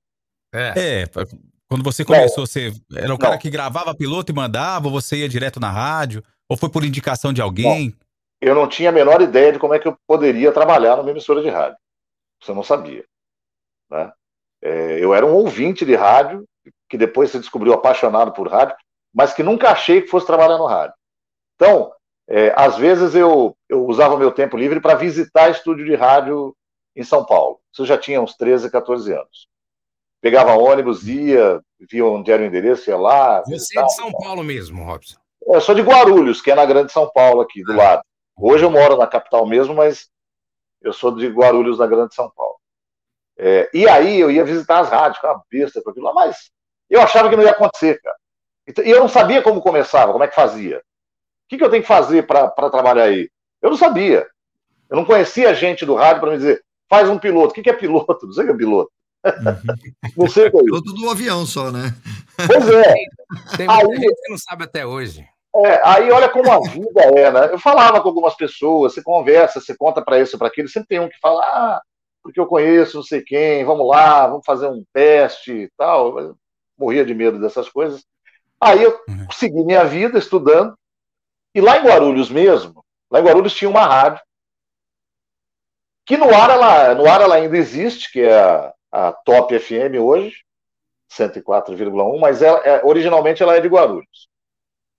É. 0.53 1.03
É, 1.03 1.07
quando 1.69 1.83
você 1.83 2.05
começou, 2.05 2.47
você 2.47 2.71
era 2.95 3.15
o 3.15 3.19
cara 3.19 3.39
que 3.39 3.49
gravava 3.49 3.95
piloto 3.95 4.31
e 4.31 4.35
mandava, 4.35 4.89
ou 4.89 4.93
você 4.93 5.17
ia 5.17 5.29
direto 5.29 5.59
na 5.59 5.71
rádio? 5.71 6.23
Ou 6.49 6.57
foi 6.57 6.69
por 6.69 6.85
indicação 6.85 7.33
de 7.33 7.41
alguém? 7.41 7.97
Eu 8.41 8.55
não 8.55 8.69
tinha 8.69 8.91
a 8.91 8.93
menor 8.93 9.23
ideia 9.23 9.53
de 9.53 9.59
como 9.59 9.73
é 9.73 9.79
que 9.79 9.89
eu 9.89 9.97
poderia 10.07 10.53
trabalhar 10.53 10.97
numa 10.97 11.11
emissora 11.11 11.41
de 11.41 11.49
rádio. 11.49 11.79
Você 12.43 12.53
não 12.53 12.63
sabia. 12.63 13.05
Né? 13.91 14.13
É, 14.61 15.03
eu 15.03 15.15
era 15.15 15.25
um 15.25 15.33
ouvinte 15.33 15.87
de 15.87 15.95
rádio, 15.95 16.45
que 16.91 16.99
depois 16.99 17.31
se 17.31 17.39
descobriu 17.39 17.73
apaixonado 17.73 18.33
por 18.33 18.49
rádio, 18.49 18.77
mas 19.15 19.33
que 19.33 19.43
nunca 19.43 19.71
achei 19.71 20.03
que 20.03 20.09
fosse 20.09 20.27
trabalhar 20.27 20.59
no 20.59 20.67
rádio. 20.67 20.95
Então, 21.55 21.91
é, 22.29 22.53
às 22.55 22.77
vezes 22.77 23.15
eu, 23.15 23.57
eu 23.69 23.87
usava 23.87 24.19
meu 24.19 24.31
tempo 24.31 24.57
livre 24.57 24.81
para 24.81 24.95
visitar 24.95 25.51
estúdio 25.51 25.87
de 25.87 25.95
rádio 25.95 26.55
em 26.95 27.03
São 27.03 27.25
Paulo. 27.25 27.61
Isso 27.73 27.87
já 27.87 27.97
tinha 27.97 28.21
uns 28.21 28.37
13, 28.37 28.71
14 28.71 29.13
anos. 29.13 29.49
Pegava 30.23 30.55
ônibus, 30.55 31.07
ia, 31.09 31.61
via 31.81 32.07
onde 32.07 32.31
era 32.31 32.41
o 32.41 32.47
endereço, 32.47 32.89
ia 32.89 32.97
lá. 32.97 33.43
Você 33.43 33.77
é 33.77 33.83
de 33.83 33.93
São 33.93 34.13
Paulo 34.13 34.45
mesmo, 34.45 34.85
Robson. 34.85 35.19
Eu 35.45 35.61
sou 35.61 35.75
de 35.75 35.83
Guarulhos, 35.83 36.41
que 36.41 36.53
é 36.53 36.55
na 36.55 36.65
Grande 36.65 36.93
São 36.93 37.11
Paulo, 37.11 37.41
aqui 37.41 37.65
do 37.65 37.73
lado. 37.73 38.03
Hoje 38.39 38.65
eu 38.65 38.71
moro 38.71 38.97
na 38.97 39.09
capital 39.09 39.45
mesmo, 39.45 39.75
mas 39.75 40.09
eu 40.81 40.93
sou 40.93 41.15
de 41.17 41.27
Guarulhos, 41.27 41.81
na 41.81 41.89
Grande 41.89 42.15
São 42.15 42.31
Paulo. 42.31 42.55
É, 43.37 43.69
e 43.75 43.89
aí 43.89 44.21
eu 44.21 44.31
ia 44.31 44.45
visitar 44.45 44.79
as 44.79 44.89
rádios, 44.89 45.21
uma 45.25 45.43
besta 45.51 45.83
com 45.83 45.91
aquilo 45.91 46.07
lá, 46.07 46.15
mas 46.15 46.53
eu 46.89 47.01
achava 47.01 47.29
que 47.29 47.35
não 47.35 47.43
ia 47.43 47.51
acontecer, 47.51 48.01
cara. 48.01 48.17
E 48.87 48.91
eu 48.91 49.01
não 49.01 49.09
sabia 49.09 49.43
como 49.43 49.61
começava, 49.61 50.13
como 50.13 50.23
é 50.23 50.29
que 50.29 50.37
fazia. 50.37 50.79
O 50.79 50.83
que, 51.49 51.59
que 51.59 51.65
eu 51.65 51.71
tenho 51.71 51.83
que 51.83 51.89
fazer 51.89 52.29
para 52.29 52.49
trabalhar 52.71 53.05
aí? 53.05 53.29
Eu 53.61 53.71
não 53.71 53.77
sabia. 53.77 54.25
Eu 54.89 54.97
não 54.97 55.05
conhecia 55.05 55.53
gente 55.53 55.85
do 55.85 55.97
rádio 55.97 56.21
para 56.21 56.31
me 56.31 56.37
dizer, 56.37 56.63
faz 56.89 57.09
um 57.09 57.19
piloto. 57.19 57.51
O 57.51 57.55
que, 57.55 57.63
que 57.63 57.71
é 57.71 57.73
piloto? 57.73 58.25
Não 58.25 58.33
sei 58.33 58.45
o 58.45 58.47
que 58.47 58.53
é 58.53 58.57
piloto. 58.57 58.93
Não 60.17 60.29
sei 60.29 60.49
o 60.49 60.51
que 60.51 60.59
é. 60.59 60.63
Piloto 60.63 60.93
do 60.93 61.09
avião 61.11 61.47
só, 61.47 61.71
né? 61.71 61.95
Pois 62.37 62.69
é. 62.69 62.95
Tem 63.57 63.67
muita 63.67 63.87
Aí- 63.93 64.01
gente 64.01 64.15
que 64.23 64.31
não 64.31 64.39
sabe 64.39 64.65
até 64.65 64.85
hoje. 64.87 65.27
É, 65.55 65.81
aí 65.87 66.11
olha 66.11 66.31
como 66.31 66.51
a 66.51 66.61
vida 66.61 67.01
é, 67.15 67.31
né? 67.31 67.53
Eu 67.53 67.59
falava 67.59 68.01
com 68.01 68.09
algumas 68.09 68.35
pessoas, 68.35 68.95
você 68.95 69.03
conversa, 69.03 69.61
você 69.61 69.77
conta 69.77 70.03
para 70.03 70.19
isso, 70.19 70.39
para 70.39 70.49
aquilo, 70.49 70.67
sempre 70.67 70.89
tem 70.89 70.99
um 70.99 71.11
que 71.11 71.19
fala, 71.21 71.43
ah, 71.45 71.83
porque 72.23 72.41
eu 72.41 72.47
conheço 72.47 72.97
não 72.97 73.05
sei 73.05 73.21
quem, 73.21 73.63
vamos 73.65 73.87
lá, 73.87 74.27
vamos 74.29 74.47
fazer 74.47 74.67
um 74.69 74.83
teste 74.95 75.53
e 75.53 75.71
tal. 75.77 76.19
Eu 76.19 76.37
morria 76.79 77.05
de 77.05 77.15
medo 77.15 77.39
dessas 77.39 77.69
coisas. 77.69 78.03
Aí 78.59 78.83
eu 78.83 78.99
Uhum. 79.09 79.27
segui 79.31 79.63
minha 79.63 79.85
vida 79.85 80.19
estudando, 80.19 80.75
e 81.55 81.61
lá 81.61 81.77
em 81.79 81.85
Guarulhos 81.85 82.31
mesmo, 82.31 82.83
lá 83.11 83.21
em 83.21 83.25
Guarulhos 83.25 83.53
tinha 83.55 83.69
uma 83.69 83.85
rádio, 83.85 84.23
que 86.07 86.17
no 86.17 86.35
ar 86.35 86.49
ela, 86.51 86.95
no 86.95 87.07
ar 87.11 87.21
ela 87.21 87.35
ainda 87.35 87.57
existe, 87.59 88.11
que 88.11 88.21
é 88.23 88.41
a, 88.41 88.73
a 88.93 89.13
Top 89.13 89.59
FM 89.59 89.99
hoje, 89.99 90.45
104,1, 91.11 92.21
mas 92.21 92.43
ela, 92.43 92.59
é, 92.61 92.85
originalmente 92.85 93.43
ela 93.43 93.57
é 93.57 93.61
de 93.61 93.69
Guarulhos. 93.69 94.29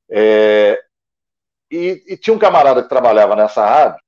É, 0.09 0.83
e, 1.71 2.03
e 2.07 2.17
tinha 2.17 2.33
um 2.33 2.39
camarada 2.39 2.83
que 2.83 2.89
trabalhava 2.89 3.35
nessa 3.35 3.65
rádio 3.65 4.03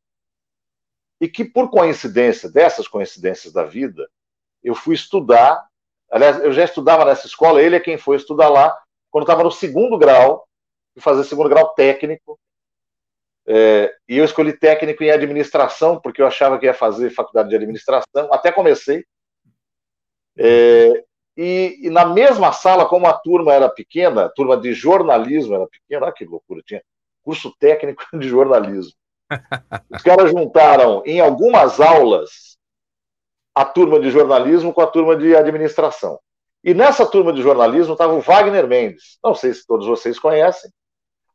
e 1.21 1.28
que, 1.28 1.45
por 1.45 1.69
coincidência, 1.69 2.50
dessas 2.50 2.88
coincidências 2.88 3.54
da 3.54 3.63
vida, 3.63 4.10
eu 4.63 4.76
fui 4.76 4.95
estudar. 4.95 5.65
Aliás, 6.12 6.43
eu 6.43 6.52
já 6.52 6.63
estudava 6.63 7.06
nessa 7.06 7.28
escola, 7.28 7.62
ele 7.62 7.76
é 7.76 7.80
quem 7.80 7.98
foi 7.98 8.17
estudar 8.17 8.50
lá, 8.50 8.78
quando 9.10 9.24
estava 9.24 9.43
no 9.43 9.52
segundo 9.52 9.98
grau, 9.98 10.48
fui 10.93 11.02
fazer 11.02 11.24
segundo 11.24 11.50
grau 11.50 11.74
técnico. 11.74 12.39
É, 13.48 13.95
e 14.10 14.17
eu 14.17 14.26
escolhi 14.26 14.54
técnico 14.54 15.04
em 15.04 15.12
administração, 15.12 16.00
porque 16.00 16.21
eu 16.21 16.28
achava 16.28 16.58
que 16.60 16.65
ia 16.65 16.74
fazer 16.74 17.12
faculdade 17.12 17.50
de 17.50 17.56
administração, 17.56 18.34
até 18.34 18.52
comecei. 18.52 19.06
É, 20.38 21.04
e, 21.38 21.80
e 21.84 21.89
na 21.89 22.06
mesma 22.06 22.52
sala, 22.52 22.86
como 22.86 23.08
a 23.08 23.13
turma 23.13 23.54
era 23.54 23.69
pequena, 23.69 24.26
a 24.26 24.30
turma 24.30 24.58
de 24.58 24.74
jornalismo 24.74 25.56
era 25.56 25.67
pequena, 25.67 26.06
olha 26.06 26.13
que 26.13 26.26
loucura, 26.26 26.62
tinha 26.65 26.82
curso 27.24 27.54
técnico 27.60 28.04
de 28.17 28.28
jornalismo. 28.28 28.93
Os 29.91 30.04
caras 30.04 30.30
juntaram 30.30 31.02
em 31.06 31.19
algumas 31.19 31.82
aulas 31.82 32.58
a 33.54 33.65
turma 33.65 34.00
de 34.00 34.12
jornalismo 34.12 34.74
com 34.74 34.82
a 34.82 34.88
turma 34.88 35.15
de 35.15 35.36
administração. 35.36 36.19
E 36.63 36.74
nessa 36.74 37.06
turma 37.06 37.32
de 37.32 37.41
jornalismo 37.41 37.93
estava 37.93 38.13
o 38.13 38.21
Wagner 38.21 38.67
Mendes. 38.67 39.17
Não 39.24 39.34
sei 39.34 39.54
se 39.54 39.65
todos 39.65 39.88
vocês 39.88 40.19
conhecem. 40.19 40.71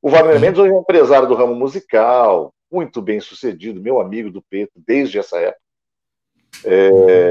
O 0.03 0.11
Wagner 0.11 0.41
Mendes 0.41 0.59
hoje 0.59 0.73
é 0.73 0.75
um 0.75 0.81
empresário 0.81 1.29
do 1.29 1.35
ramo 1.35 1.55
musical, 1.55 2.53
muito 2.71 3.03
bem 3.03 3.21
sucedido, 3.21 3.81
meu 3.81 4.01
amigo 4.01 4.31
do 4.31 4.43
Peto 4.43 4.73
desde 4.77 5.19
essa 5.19 5.39
época. 5.39 5.61
É, 6.65 7.31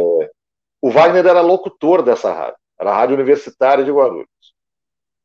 o 0.81 0.89
Wagner 0.89 1.25
era 1.25 1.41
locutor 1.41 2.01
dessa 2.01 2.31
rádio, 2.31 2.59
era 2.79 2.91
a 2.91 2.95
Rádio 2.95 3.15
Universitária 3.15 3.83
de 3.83 3.91
Guarulhos. 3.91 4.27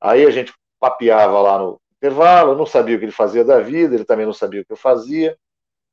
Aí 0.01 0.25
a 0.25 0.31
gente 0.31 0.53
papeava 0.81 1.41
lá 1.41 1.59
no 1.59 1.81
intervalo, 1.97 2.53
eu 2.53 2.57
não 2.57 2.67
sabia 2.67 2.97
o 2.97 2.99
que 2.99 3.05
ele 3.05 3.13
fazia 3.13 3.45
da 3.45 3.61
vida, 3.61 3.95
ele 3.95 4.05
também 4.05 4.27
não 4.27 4.33
sabia 4.33 4.61
o 4.61 4.65
que 4.65 4.73
eu 4.73 4.77
fazia. 4.77 5.39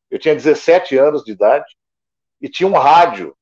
Eu 0.09 0.19
tinha 0.19 0.35
17 0.35 0.97
anos 0.97 1.23
de 1.23 1.31
idade 1.31 1.65
e 2.41 2.49
tinha 2.49 2.67
um 2.67 2.73
rádio 2.73 3.35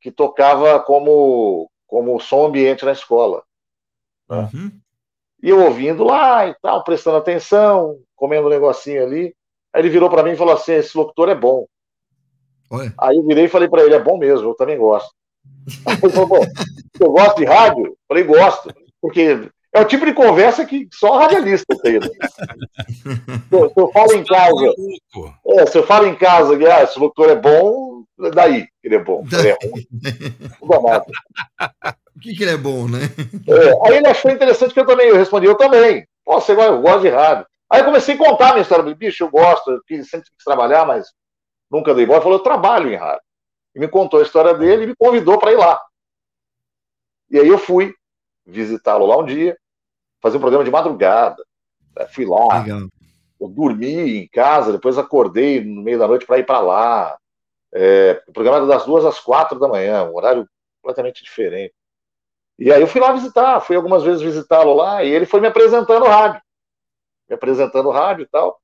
que 0.00 0.12
tocava 0.12 0.78
como, 0.80 1.68
como 1.86 2.20
som 2.20 2.46
ambiente 2.46 2.84
na 2.84 2.92
escola. 2.92 3.42
Uhum. 4.28 4.80
E 5.42 5.48
eu 5.48 5.62
ouvindo 5.62 6.04
lá 6.04 6.46
e 6.46 6.54
tal, 6.60 6.84
prestando 6.84 7.16
atenção, 7.16 8.00
comendo 8.14 8.46
um 8.46 8.50
negocinho 8.50 9.02
ali. 9.02 9.34
Aí 9.72 9.82
ele 9.82 9.90
virou 9.90 10.08
para 10.08 10.22
mim 10.22 10.30
e 10.32 10.36
falou 10.36 10.54
assim: 10.54 10.72
esse 10.72 10.96
locutor 10.96 11.28
é 11.28 11.34
bom. 11.34 11.66
Olha. 12.74 12.94
Aí 12.98 13.16
eu 13.16 13.22
virei 13.26 13.44
e 13.44 13.48
falei 13.48 13.68
para 13.68 13.82
ele: 13.82 13.94
é 13.94 14.00
bom 14.02 14.18
mesmo, 14.18 14.48
eu 14.50 14.54
também 14.54 14.78
gosto. 14.78 15.10
Aí 15.86 15.98
ele 16.02 16.12
falou: 16.12 16.28
bom, 16.28 16.40
você 16.96 17.04
gosta 17.08 17.34
de 17.36 17.44
rádio? 17.44 17.86
Eu 17.86 17.96
falei: 18.08 18.24
gosto. 18.24 18.74
Porque 19.00 19.48
é 19.72 19.80
o 19.80 19.84
tipo 19.84 20.06
de 20.06 20.14
conversa 20.14 20.64
que 20.64 20.88
só 20.92 21.18
radialista 21.18 21.74
tem. 21.82 21.94
Né? 22.00 22.08
Se, 23.48 23.54
eu- 23.56 23.68
se 23.70 23.80
eu 23.80 23.88
falo 23.92 24.12
em 24.14 24.24
casa, 24.24 24.54
Maluco. 24.54 25.34
é, 25.46 25.66
se 25.66 25.78
eu 25.78 25.86
falo 25.86 26.06
em 26.06 26.14
casa 26.14 26.56
que 26.56 26.66
ah, 26.66 26.82
esse 26.82 26.98
locutor 26.98 27.28
é 27.30 27.34
bom, 27.36 28.02
daí 28.32 28.62
que 28.80 28.88
ele 28.88 28.96
é 28.96 28.98
bom. 29.04 29.24
Ele 29.32 29.48
é 29.48 29.58
ruim. 29.62 29.86
O 32.16 32.20
que, 32.20 32.34
que 32.34 32.42
ele 32.44 32.52
é 32.52 32.56
bom, 32.56 32.86
né? 32.88 33.00
É, 33.48 33.88
aí 33.88 33.96
ele 33.98 34.06
achou 34.06 34.30
interessante 34.30 34.72
que 34.72 34.80
eu 34.80 34.86
também, 34.86 35.08
eu 35.08 35.16
respondi, 35.16 35.46
eu 35.46 35.56
também. 35.56 36.06
Pô, 36.24 36.40
você 36.40 36.54
gosta, 36.54 36.72
eu 36.72 36.80
gosto 36.80 37.00
de 37.02 37.08
rádio. 37.08 37.44
Aí 37.70 37.80
eu 37.80 37.84
comecei 37.84 38.14
a 38.14 38.18
contar 38.18 38.48
a 38.48 38.52
minha 38.52 38.62
história. 38.62 38.94
Bicho, 38.94 39.24
eu 39.24 39.30
gosto, 39.30 39.70
eu 39.70 39.80
sempre 40.04 40.28
quis 40.30 40.44
trabalhar, 40.44 40.86
mas 40.86 41.06
nunca 41.74 41.94
dei 41.94 42.06
bola. 42.06 42.20
Falou, 42.20 42.38
eu 42.38 42.42
trabalho 42.42 42.90
em 42.90 42.96
rádio. 42.96 43.22
E 43.74 43.80
me 43.80 43.88
contou 43.88 44.20
a 44.20 44.22
história 44.22 44.54
dele 44.54 44.84
e 44.84 44.86
me 44.86 44.96
convidou 44.96 45.38
para 45.38 45.52
ir 45.52 45.56
lá. 45.56 45.82
E 47.30 47.38
aí 47.38 47.48
eu 47.48 47.58
fui 47.58 47.92
visitá-lo 48.46 49.06
lá 49.06 49.18
um 49.18 49.24
dia, 49.24 49.58
fazer 50.22 50.36
um 50.36 50.40
programa 50.40 50.64
de 50.64 50.70
madrugada. 50.70 51.44
Aí 51.96 52.06
Fui 52.08 52.24
lá, 52.24 52.62
Legal. 52.62 52.88
eu 53.40 53.48
dormi 53.48 54.18
em 54.18 54.28
casa, 54.28 54.72
depois 54.72 54.96
acordei 54.96 55.64
no 55.64 55.82
meio 55.82 55.98
da 55.98 56.06
noite 56.06 56.26
para 56.26 56.38
ir 56.38 56.46
para 56.46 56.60
lá. 56.60 57.18
É, 57.72 58.22
o 58.28 58.32
programa 58.32 58.58
era 58.58 58.66
das 58.66 58.84
duas 58.84 59.04
às 59.04 59.18
quatro 59.18 59.58
da 59.58 59.66
manhã, 59.66 60.04
um 60.04 60.14
horário 60.14 60.48
completamente 60.80 61.24
diferente. 61.24 61.74
E 62.56 62.72
aí 62.72 62.80
eu 62.80 62.86
fui 62.86 63.00
lá 63.00 63.12
visitar, 63.12 63.60
fui 63.60 63.74
algumas 63.74 64.04
vezes 64.04 64.22
visitá-lo 64.22 64.74
lá, 64.74 65.02
e 65.02 65.10
ele 65.10 65.26
foi 65.26 65.40
me 65.40 65.48
apresentando 65.48 66.04
o 66.04 66.08
rádio. 66.08 66.40
Me 67.28 67.34
apresentando 67.34 67.88
o 67.88 67.92
rádio 67.92 68.22
e 68.22 68.28
tal. 68.28 68.60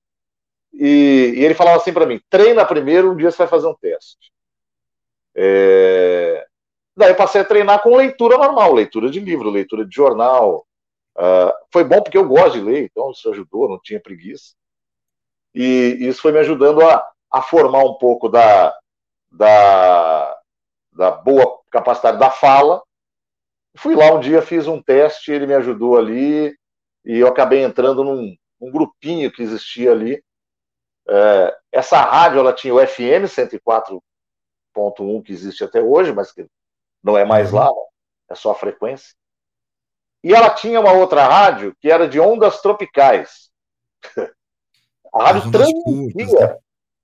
E, 0.73 1.35
e 1.37 1.45
ele 1.45 1.55
falava 1.55 1.77
assim 1.79 1.93
para 1.93 2.07
mim: 2.07 2.21
treina 2.31 2.65
primeiro, 2.65 3.13
um 3.13 3.17
dia 3.17 3.31
você 3.31 3.39
vai 3.39 3.49
fazer 3.49 3.67
um 3.67 3.75
teste. 3.75 4.33
É, 5.35 6.47
Daí 7.01 7.13
eu 7.13 7.17
passei 7.17 7.41
a 7.41 7.45
treinar 7.45 7.81
com 7.83 7.97
leitura 7.97 8.37
normal, 8.37 8.75
leitura 8.75 9.11
de 9.11 9.21
livro, 9.21 9.49
leitura 9.49 9.87
de 9.87 9.95
jornal. 9.95 10.67
Ah, 11.17 11.55
foi 11.73 11.83
bom 11.83 12.03
porque 12.03 12.19
eu 12.19 12.29
gosto 12.29 12.59
de 12.59 12.61
ler, 12.61 12.85
então 12.85 13.11
isso 13.11 13.31
ajudou, 13.31 13.69
não 13.71 13.81
tinha 13.81 13.99
preguiça. 13.99 14.55
E 15.55 15.97
isso 16.01 16.21
foi 16.21 16.31
me 16.33 16.41
ajudando 16.41 16.83
a, 16.83 17.03
a 17.31 17.41
formar 17.41 17.85
um 17.85 17.95
pouco 17.95 18.29
da, 18.29 18.77
da, 19.33 20.39
da 20.93 21.11
boa 21.11 21.61
capacidade 21.71 22.19
da 22.19 22.31
fala. 22.31 22.83
Fui 23.77 23.95
lá 23.95 24.13
um 24.13 24.21
dia, 24.21 24.43
fiz 24.43 24.67
um 24.67 24.83
teste, 24.83 25.33
ele 25.33 25.47
me 25.47 25.55
ajudou 25.55 25.97
ali, 25.97 26.55
e 27.03 27.19
eu 27.19 27.29
acabei 27.29 27.63
entrando 27.63 28.05
num, 28.05 28.37
num 28.61 28.71
grupinho 28.71 29.33
que 29.33 29.43
existia 29.43 29.93
ali. 29.93 30.23
É, 31.13 31.57
essa 31.73 32.01
rádio 32.01 32.39
ela 32.39 32.53
tinha 32.53 32.73
o 32.73 32.87
FM 32.87 33.27
104.1 33.27 35.23
que 35.25 35.33
existe 35.33 35.65
até 35.65 35.83
hoje, 35.83 36.13
mas 36.13 36.31
que 36.31 36.47
não 37.03 37.19
é 37.19 37.25
mais 37.25 37.51
lá, 37.51 37.69
é 38.31 38.35
só 38.37 38.53
a 38.53 38.55
frequência. 38.55 39.13
E 40.23 40.33
ela 40.33 40.51
tinha 40.51 40.79
uma 40.81 40.93
outra 40.93 41.27
rádio 41.27 41.75
que 41.81 41.91
era 41.91 42.07
de 42.07 42.21
ondas 42.21 42.61
tropicais. 42.61 43.51
A 45.13 45.33
rádio 45.33 45.51
transmitia. 45.51 46.47
né? 46.47 46.57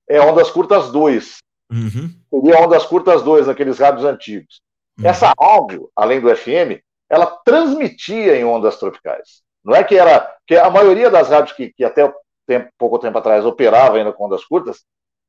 É 0.08 0.20
ondas 0.20 0.48
curtas 0.50 0.92
2. 0.92 1.38
Uhum. 1.72 2.14
Seria 2.30 2.60
ondas 2.60 2.86
curtas 2.86 3.22
2 3.24 3.48
naqueles 3.48 3.80
rádios 3.80 4.04
antigos. 4.04 4.60
Uhum. 4.96 5.06
Essa 5.08 5.34
rádio, 5.36 5.90
além 5.96 6.20
do 6.20 6.34
FM, 6.34 6.80
ela 7.10 7.26
transmitia 7.44 8.36
em 8.36 8.44
ondas 8.44 8.78
tropicais. 8.78 9.42
Não 9.64 9.74
é 9.74 9.82
que 9.82 9.98
era. 9.98 10.36
que 10.46 10.54
a 10.54 10.70
maioria 10.70 11.10
das 11.10 11.28
rádios 11.28 11.56
que, 11.56 11.72
que 11.72 11.84
até 11.84 12.12
tempo, 12.46 12.68
pouco 12.78 12.98
tempo 12.98 13.18
atrás 13.18 13.44
operava 13.44 13.96
ainda 13.96 14.12
com 14.12 14.26
ondas 14.26 14.44
curtas, 14.44 14.84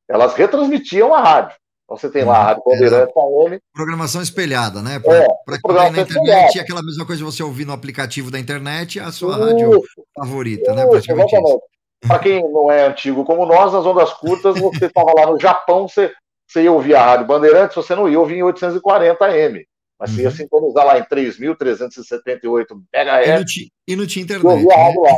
elas 0.10 0.34
retransmitiam 0.34 1.14
a 1.14 1.22
rádio. 1.22 1.58
Então 1.88 1.96
você 1.96 2.10
tem 2.10 2.26
lá 2.26 2.38
a 2.38 2.44
Rádio 2.44 2.64
Bandeirante 2.66 3.14
AM, 3.16 3.60
Programação 3.74 4.22
espelhada, 4.22 4.82
né? 4.82 4.96
É, 4.96 5.00
Para 5.00 5.06
quem 5.08 5.26
tá 5.26 5.54
aí 5.54 5.62
programação 5.62 5.92
na 5.96 6.02
internet, 6.02 6.60
é 6.60 6.62
aquela 6.62 6.84
mesma 6.84 7.06
coisa 7.06 7.20
de 7.20 7.24
você 7.24 7.42
ouvir 7.42 7.64
no 7.64 7.72
aplicativo 7.72 8.30
da 8.30 8.38
internet, 8.38 9.00
a 9.00 9.10
sua 9.10 9.38
rádio 9.38 9.70
Isso, 9.70 10.04
favorita, 10.14 10.74
né? 10.74 10.82
isso, 10.82 10.92
Praticamente 10.92 11.34
isso. 11.34 11.36
exatamente. 11.38 11.64
Para 12.06 12.20
quem 12.20 12.52
não 12.52 12.70
é 12.70 12.86
antigo 12.88 13.24
como 13.24 13.46
nós, 13.46 13.72
nas 13.72 13.86
ondas 13.86 14.12
curtas, 14.14 14.60
você 14.60 14.88
estava 14.88 15.14
lá 15.14 15.28
no 15.28 15.40
Japão, 15.40 15.88
você, 15.88 16.12
você 16.46 16.64
ia 16.64 16.72
ouvir 16.74 16.94
a 16.94 17.06
Rádio 17.06 17.26
Bandeirantes, 17.26 17.76
você 17.76 17.96
não 17.96 18.10
ia 18.10 18.20
ouvir 18.20 18.36
em 18.36 18.44
840 18.44 19.26
AM. 19.26 19.66
Mas 20.00 20.12
você 20.12 20.22
ia 20.22 20.30
Uhum. 20.30 20.36
sintonizar 20.36 20.86
lá 20.86 21.00
em 21.00 21.04
3.378 21.04 22.82
E 22.94 22.98
MHz. 23.00 23.52
ti- 23.52 23.72
e 23.88 23.96
não 23.96 24.06
tinha 24.06 24.22
Eu 24.24 24.26
internet. 24.26 24.46
ouvia 24.54 24.74
a 24.74 24.78
né? 24.78 24.84
rádio 24.84 25.02
lá. 25.02 25.12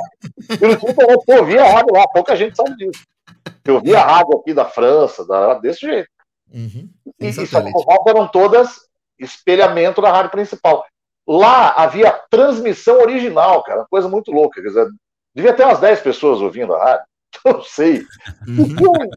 E 0.50 0.68
não 0.68 0.76
tinha 0.78 0.92
internet, 0.92 1.24
eu 1.28 1.38
ouvia 1.40 1.62
a 1.64 1.70
rádio 1.72 1.94
lá, 1.94 2.08
pouca 2.08 2.36
gente 2.36 2.56
sabe 2.56 2.76
disso. 2.78 3.04
Eu 3.66 3.76
ouvia 3.76 4.00
a 4.00 4.06
rádio 4.06 4.38
aqui 4.38 4.54
da 4.54 4.66
França, 4.66 5.26
da, 5.26 5.56
desse 5.56 5.82
jeito. 5.82 6.10
Uhum. 6.54 6.90
E, 7.20 7.28
e 7.28 7.34
só 7.34 7.46
satélite. 7.46 7.78
as 7.78 7.86
rádios 7.86 8.08
eram 8.08 8.28
todas 8.28 8.88
espelhamento 9.20 10.02
da 10.02 10.12
rádio 10.12 10.32
principal. 10.32 10.86
Lá 11.28 11.70
havia 11.72 12.12
transmissão 12.30 13.02
original, 13.02 13.62
cara, 13.64 13.86
coisa 13.90 14.08
muito 14.08 14.32
louca. 14.32 14.62
Quer 14.62 14.70
dizer, 14.70 14.88
devia 15.36 15.54
ter 15.54 15.64
umas 15.64 15.80
10 15.80 16.00
pessoas 16.00 16.42
ouvindo 16.42 16.74
a 16.74 16.84
rádio, 16.84 17.06
não 17.54 17.64
sei. 17.64 18.04
E 18.48 18.62
Uhum. 18.62 18.76
tinha 18.76 18.90
um, 18.90 19.10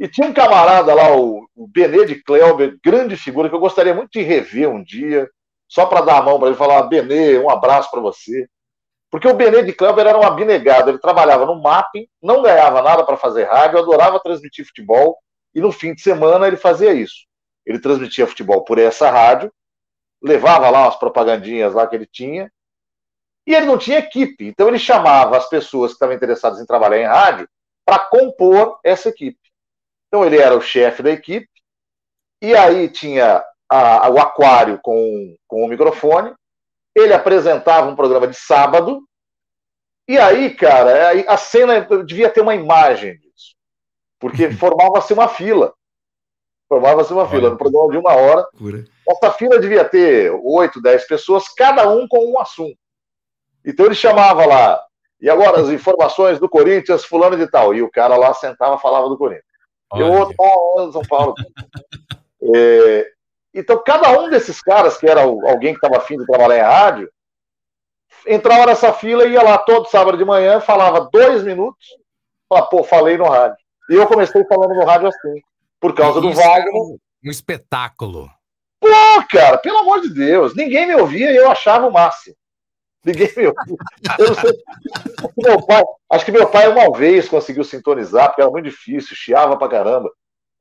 e 0.00 0.08
tinha 0.08 0.26
um 0.28 0.32
camarada 0.32 0.94
lá, 0.94 1.16
o, 1.16 1.48
o 1.56 1.66
Benê 1.66 2.04
de 2.04 2.22
Kleuber, 2.22 2.78
grande 2.84 3.16
figura, 3.16 3.48
que 3.48 3.54
eu 3.54 3.60
gostaria 3.60 3.94
muito 3.94 4.10
de 4.12 4.22
rever 4.22 4.68
um 4.68 4.82
dia, 4.82 5.28
só 5.68 5.86
para 5.86 6.00
dar 6.00 6.18
a 6.18 6.22
mão 6.22 6.38
para 6.38 6.48
ele 6.48 6.56
falar: 6.56 6.82
Benê, 6.84 7.38
um 7.38 7.50
abraço 7.50 7.90
para 7.90 8.00
você. 8.00 8.48
Porque 9.10 9.26
o 9.26 9.34
Benê 9.34 9.62
de 9.62 9.72
Kleuber 9.72 10.06
era 10.06 10.18
um 10.18 10.22
abnegado, 10.22 10.90
ele 10.90 10.98
trabalhava 10.98 11.46
no 11.46 11.60
mapping, 11.60 12.06
não 12.22 12.42
ganhava 12.42 12.82
nada 12.82 13.04
para 13.04 13.16
fazer 13.16 13.44
rádio, 13.44 13.78
adorava 13.78 14.20
transmitir 14.20 14.66
futebol, 14.66 15.16
e 15.54 15.60
no 15.60 15.72
fim 15.72 15.94
de 15.94 16.02
semana 16.02 16.46
ele 16.46 16.58
fazia 16.58 16.92
isso. 16.92 17.26
Ele 17.64 17.78
transmitia 17.78 18.26
futebol 18.26 18.62
por 18.64 18.78
essa 18.78 19.10
rádio, 19.10 19.50
levava 20.22 20.68
lá 20.68 20.82
umas 20.82 20.96
propagandinhas 20.96 21.72
lá 21.72 21.86
que 21.86 21.96
ele 21.96 22.06
tinha, 22.06 22.50
E 23.48 23.54
ele 23.54 23.64
não 23.64 23.78
tinha 23.78 23.98
equipe, 23.98 24.44
então 24.46 24.68
ele 24.68 24.78
chamava 24.78 25.36
as 25.38 25.48
pessoas 25.48 25.92
que 25.92 25.94
estavam 25.94 26.14
interessadas 26.14 26.60
em 26.60 26.66
trabalhar 26.66 26.98
em 26.98 27.06
rádio 27.06 27.48
para 27.86 27.98
compor 27.98 28.78
essa 28.84 29.08
equipe. 29.08 29.40
Então 30.06 30.22
ele 30.22 30.36
era 30.36 30.54
o 30.54 30.60
chefe 30.60 31.02
da 31.02 31.10
equipe, 31.10 31.48
e 32.42 32.54
aí 32.54 32.90
tinha 32.90 33.42
a- 33.70 34.10
o 34.10 34.18
aquário 34.18 34.78
com, 34.82 35.34
com 35.46 35.64
o 35.64 35.68
microfone, 35.68 36.34
ele 36.94 37.14
apresentava 37.14 37.88
um 37.88 37.96
programa 37.96 38.28
de 38.28 38.36
sábado, 38.36 39.02
e 40.06 40.18
aí, 40.18 40.54
cara, 40.54 41.08
aí 41.08 41.24
a 41.26 41.36
cena 41.38 41.80
devia 42.04 42.28
ter 42.30 42.42
uma 42.42 42.54
imagem 42.54 43.18
disso, 43.18 43.56
porque 44.20 44.50
formava-se 44.52 45.12
uma 45.14 45.26
fila. 45.28 45.74
Formava-se 46.68 47.14
uma 47.14 47.26
fila, 47.28 47.48
no 47.50 47.56
programa 47.56 47.90
de 47.92 47.96
uma 47.96 48.14
hora. 48.14 48.40
Loucura. 48.52 48.84
Essa 49.08 49.32
fila 49.32 49.58
devia 49.58 49.86
ter 49.88 50.30
oito, 50.44 50.82
dez 50.82 51.06
pessoas, 51.06 51.48
cada 51.48 51.88
um 51.88 52.06
com 52.06 52.30
um 52.30 52.38
assunto. 52.38 52.76
Então 53.64 53.86
ele 53.86 53.94
chamava 53.94 54.46
lá, 54.46 54.80
e 55.20 55.28
agora 55.28 55.60
as 55.60 55.68
informações 55.68 56.38
do 56.38 56.48
Corinthians, 56.48 57.04
fulano 57.04 57.36
de 57.36 57.46
tal. 57.50 57.74
E 57.74 57.82
o 57.82 57.90
cara 57.90 58.16
lá 58.16 58.32
sentava 58.34 58.78
falava 58.78 59.08
do 59.08 59.18
Corinthians. 59.18 59.44
E 59.94 60.02
o 60.02 60.06
Olha. 60.06 60.20
outro 60.20 60.36
do 60.86 60.92
São 60.92 61.02
Paulo. 61.02 61.34
É, 62.54 63.04
então, 63.52 63.82
cada 63.84 64.16
um 64.20 64.30
desses 64.30 64.62
caras, 64.62 64.96
que 64.96 65.08
era 65.08 65.22
alguém 65.22 65.74
que 65.74 65.84
estava 65.84 65.96
afim 65.96 66.16
de 66.16 66.24
trabalhar 66.24 66.56
em 66.56 66.62
rádio, 66.62 67.10
entrava 68.26 68.66
nessa 68.66 68.92
fila 68.92 69.26
e 69.26 69.32
ia 69.32 69.42
lá 69.42 69.58
todo 69.58 69.88
sábado 69.88 70.16
de 70.16 70.24
manhã, 70.24 70.60
falava 70.60 71.08
dois 71.12 71.42
minutos, 71.42 71.84
falava, 72.48 72.68
pô, 72.68 72.84
falei 72.84 73.18
no 73.18 73.24
rádio. 73.24 73.58
E 73.90 73.94
eu 73.94 74.06
comecei 74.06 74.44
falando 74.44 74.72
no 74.72 74.84
rádio 74.84 75.08
assim, 75.08 75.42
por 75.80 75.94
causa 75.94 76.20
do 76.20 76.30
Isso 76.30 76.40
era 76.40 76.50
Wagner. 76.50 76.74
um, 76.74 76.98
um 77.24 77.30
espetáculo. 77.30 78.30
Pô, 78.80 78.88
cara, 79.28 79.58
pelo 79.58 79.78
amor 79.78 80.00
de 80.00 80.14
Deus, 80.14 80.54
ninguém 80.54 80.86
me 80.86 80.94
ouvia 80.94 81.32
e 81.32 81.36
eu 81.36 81.50
achava 81.50 81.88
o 81.88 81.92
máximo. 81.92 82.36
Ninguém 83.08 83.32
me 83.36 83.46
ouvia. 83.46 83.54
Eu 84.18 84.34
sei. 84.34 84.52
Acho 85.18 85.34
que 85.34 85.42
meu 85.48 85.66
pai, 85.66 85.82
acho 86.10 86.24
que 86.24 86.32
meu 86.32 86.48
pai 86.48 86.68
uma 86.68 86.96
vez 86.96 87.28
conseguiu 87.28 87.64
sintonizar, 87.64 88.28
porque 88.28 88.42
era 88.42 88.50
muito 88.50 88.64
difícil, 88.66 89.16
chiava 89.16 89.56
pra 89.56 89.68
caramba. 89.68 90.10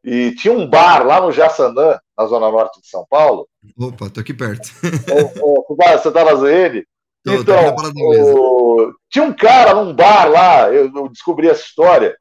E 0.03 0.31
tinha 0.35 0.53
um 0.53 0.67
bar 0.69 1.05
lá 1.05 1.19
no 1.19 1.31
Jaçanã, 1.31 1.99
na 2.17 2.25
zona 2.25 2.49
norte 2.49 2.79
de 2.81 2.87
São 2.87 3.05
Paulo. 3.09 3.47
Opa, 3.77 4.09
tô 4.09 4.19
aqui 4.21 4.33
perto. 4.33 4.69
É, 4.83 5.19
é, 5.19 5.27
Você 5.97 6.11
tá- 6.11 6.23
na 6.23 6.35
ZN? 6.35 6.83
Tô, 7.25 7.33
Então, 7.33 7.75
o- 7.75 8.93
tinha 9.09 9.25
um 9.25 9.33
cara 9.33 9.73
num 9.73 9.93
bar 9.93 10.29
lá, 10.29 10.69
eu, 10.71 10.89
eu 10.95 11.09
descobri 11.09 11.49
essa 11.49 11.61
história, 11.63 12.15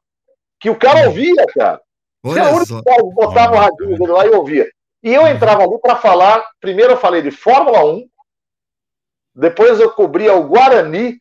que 0.59 0.69
o 0.69 0.77
cara 0.77 1.07
ouvia, 1.07 1.47
cara. 1.55 1.81
Era 2.25 2.45
o 2.45 2.47
Olha 2.49 2.57
único 2.57 2.83
cara 2.83 3.03
que 3.05 3.15
botava 3.15 3.55
o 3.55 3.59
radinho 3.59 3.99
dele 3.99 4.13
lá 4.13 4.27
e 4.27 4.31
ouvia. 4.31 4.67
E 5.05 5.15
eu 5.15 5.25
entrava 5.29 5.63
ali 5.63 5.79
para 5.81 5.95
falar. 5.95 6.45
Primeiro 6.61 6.95
eu 6.95 6.97
falei 6.97 7.23
de 7.23 7.31
Fórmula 7.31 7.85
1, 7.85 8.05
depois 9.37 9.79
eu 9.79 9.91
cobria 9.91 10.35
o 10.35 10.45
Guarani, 10.45 11.21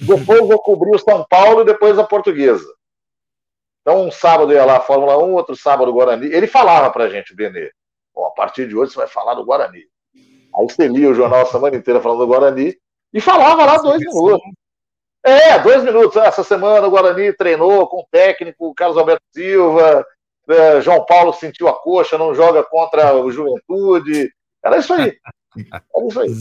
depois 0.00 0.48
eu 0.48 0.58
cobria 0.58 0.94
o 0.94 0.98
São 0.98 1.24
Paulo 1.28 1.60
e 1.60 1.66
depois 1.66 1.98
a 1.98 2.04
Portuguesa. 2.04 2.64
Então, 3.82 4.06
um 4.06 4.10
sábado 4.10 4.50
ia 4.50 4.64
lá 4.64 4.80
Fórmula 4.80 5.22
1, 5.22 5.32
outro 5.34 5.54
sábado 5.54 5.92
Guarani. 5.92 6.26
Ele 6.26 6.46
falava 6.46 6.90
pra 6.90 7.10
gente, 7.10 7.34
o 7.34 7.36
Benê, 7.36 7.70
"Ó, 8.14 8.28
a 8.28 8.30
partir 8.30 8.66
de 8.66 8.74
hoje 8.74 8.92
você 8.92 8.98
vai 8.98 9.06
falar 9.06 9.34
do 9.34 9.44
Guarani. 9.44 9.82
Aí 10.56 10.66
você 10.66 10.88
lia 10.88 11.10
o 11.10 11.14
jornal 11.14 11.42
a 11.42 11.46
semana 11.46 11.76
inteira 11.76 12.00
falando 12.00 12.20
do 12.20 12.26
Guarani 12.26 12.74
e 13.12 13.20
falava 13.20 13.66
lá 13.66 13.76
dois 13.76 14.00
minutos. 14.00 14.40
É, 15.22 15.58
dois 15.58 15.84
minutos. 15.84 16.16
Essa 16.16 16.42
semana 16.42 16.86
o 16.86 16.90
Guarani 16.90 17.32
treinou 17.34 17.86
com 17.88 18.00
o 18.00 18.06
técnico 18.10 18.74
Carlos 18.74 18.96
Alberto 18.96 19.24
Silva, 19.34 20.06
é, 20.48 20.80
João 20.80 21.04
Paulo 21.04 21.32
sentiu 21.34 21.68
a 21.68 21.74
coxa, 21.74 22.16
não 22.16 22.34
joga 22.34 22.62
contra 22.62 23.14
o 23.16 23.30
Juventude. 23.30 24.32
Era 24.64 24.78
isso 24.78 24.94
aí. 24.94 25.14
Era 25.56 25.84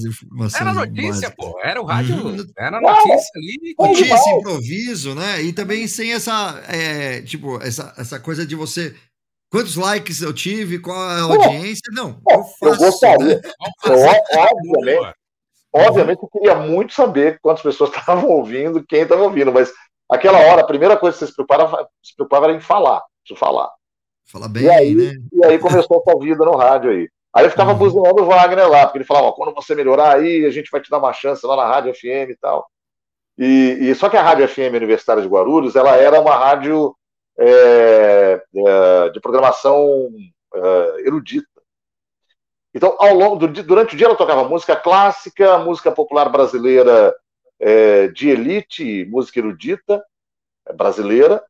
informações 0.08 0.62
Era 0.62 0.74
notícia, 0.74 1.12
básicas. 1.30 1.36
pô. 1.36 1.60
Era 1.64 1.82
o 1.82 1.86
rádio. 1.86 2.16
Uhum. 2.16 2.46
Era 2.58 2.82
notícia 2.82 3.30
ali. 3.36 3.76
Tinha 3.76 3.92
esse 3.92 4.04
demais. 4.04 4.28
improviso, 4.28 5.16
né? 5.16 5.42
E 5.42 5.54
também 5.54 5.88
sem 5.88 6.14
essa, 6.14 6.62
é, 6.68 7.22
tipo, 7.22 7.62
essa, 7.62 7.94
essa 7.98 8.20
coisa 8.20 8.46
de 8.46 8.56
você. 8.56 8.96
Quantos 9.52 9.76
likes 9.76 10.22
eu 10.22 10.34
tive, 10.34 10.80
qual 10.80 10.98
é 11.12 11.20
a 11.20 11.24
audiência? 11.24 11.84
Não, 11.92 12.20
eu 12.30 12.38
Eu 12.38 12.44
faço. 12.60 12.78
gostaria. 12.78 13.36
né? 13.36 13.42
Eu, 13.86 13.94
obviamente, 13.94 15.14
obviamente 15.74 16.20
eu 16.24 16.30
queria 16.30 16.56
muito 16.56 16.94
saber 16.94 17.40
quantas 17.42 17.62
pessoas 17.62 17.90
estavam 17.96 18.30
ouvindo, 18.30 18.84
quem 18.86 19.02
estava 19.04 19.22
ouvindo, 19.22 19.52
mas 19.54 19.72
aquela 20.12 20.40
hora, 20.40 20.62
a 20.62 20.68
primeira 20.68 20.98
coisa 20.98 21.16
que 21.18 21.20
você 21.26 21.28
se 21.28 21.36
preocupava, 21.36 21.88
se 22.04 22.16
preocupava 22.16 22.48
era 22.48 22.56
em 22.56 22.62
falar. 22.62 23.02
Falar. 23.38 23.70
Fala 24.26 24.50
bem, 24.50 24.64
E 24.64 24.70
aí, 24.70 24.96
né? 24.96 25.14
e 25.32 25.46
aí 25.46 25.60
começou 25.60 26.04
essa 26.06 26.20
vida 26.20 26.44
no 26.46 26.56
rádio 26.58 26.90
aí. 26.92 27.08
Aí 27.34 27.46
eu 27.46 27.50
ficava 27.50 27.72
Uhum. 27.72 27.78
buzinando 27.78 28.22
o 28.22 28.26
Wagner 28.26 28.70
lá, 28.70 28.86
porque 28.86 29.00
ele 29.00 29.06
falava, 29.06 29.34
quando 29.34 29.56
você 29.56 29.74
melhorar 29.74 30.16
aí, 30.16 30.46
a 30.46 30.52
gente 30.52 30.70
vai 30.70 30.80
te 30.80 30.90
dar 30.90 31.00
uma 31.00 31.14
chance 31.14 31.46
lá 31.46 31.56
na 31.56 31.66
Rádio 31.66 31.94
FM 31.94 32.30
e 32.30 32.38
tal. 32.40 32.70
E, 33.38 33.78
e 33.82 33.96
só 33.96 34.10
que 34.10 34.18
a 34.18 34.22
Rádio 34.22 34.48
FM 34.48 34.76
Universitária 34.76 35.22
de 35.22 35.28
Guarulhos, 35.28 35.76
ela 35.76 35.96
era 35.96 36.22
uma 36.22 36.36
rádio 36.36 36.96
é, 37.38 38.44
é, 38.56 39.10
de 39.10 39.20
programação 39.20 40.10
é, 40.54 41.08
erudita. 41.08 41.48
Então, 42.76 42.96
ao 43.00 43.14
longo 43.14 43.36
do, 43.36 43.64
durante 43.64 43.94
o 43.94 43.98
dia 43.98 44.08
ela 44.08 44.16
tocava 44.16 44.48
música 44.48 44.76
clássica, 44.76 45.58
música 45.58 45.92
popular 45.92 46.30
brasileira 46.30 47.16
é, 47.60 48.08
de 48.08 48.30
elite, 48.30 49.06
música 49.06 49.40
erudita 49.40 50.04
é, 50.68 50.74
brasileira, 50.74 51.44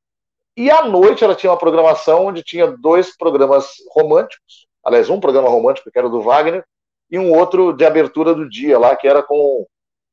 e 0.55 0.69
à 0.69 0.85
noite 0.85 1.23
ela 1.23 1.35
tinha 1.35 1.51
uma 1.51 1.57
programação 1.57 2.27
onde 2.27 2.43
tinha 2.43 2.67
dois 2.67 3.15
programas 3.17 3.75
românticos, 3.91 4.67
aliás, 4.85 5.09
um 5.09 5.19
programa 5.19 5.49
romântico 5.49 5.89
que 5.91 5.97
era 5.97 6.09
do 6.09 6.21
Wagner, 6.21 6.63
e 7.11 7.19
um 7.19 7.31
outro 7.31 7.73
de 7.73 7.85
abertura 7.85 8.33
do 8.33 8.49
dia 8.49 8.77
lá, 8.79 8.95
que 8.95 9.07
era 9.07 9.21
com 9.21 9.65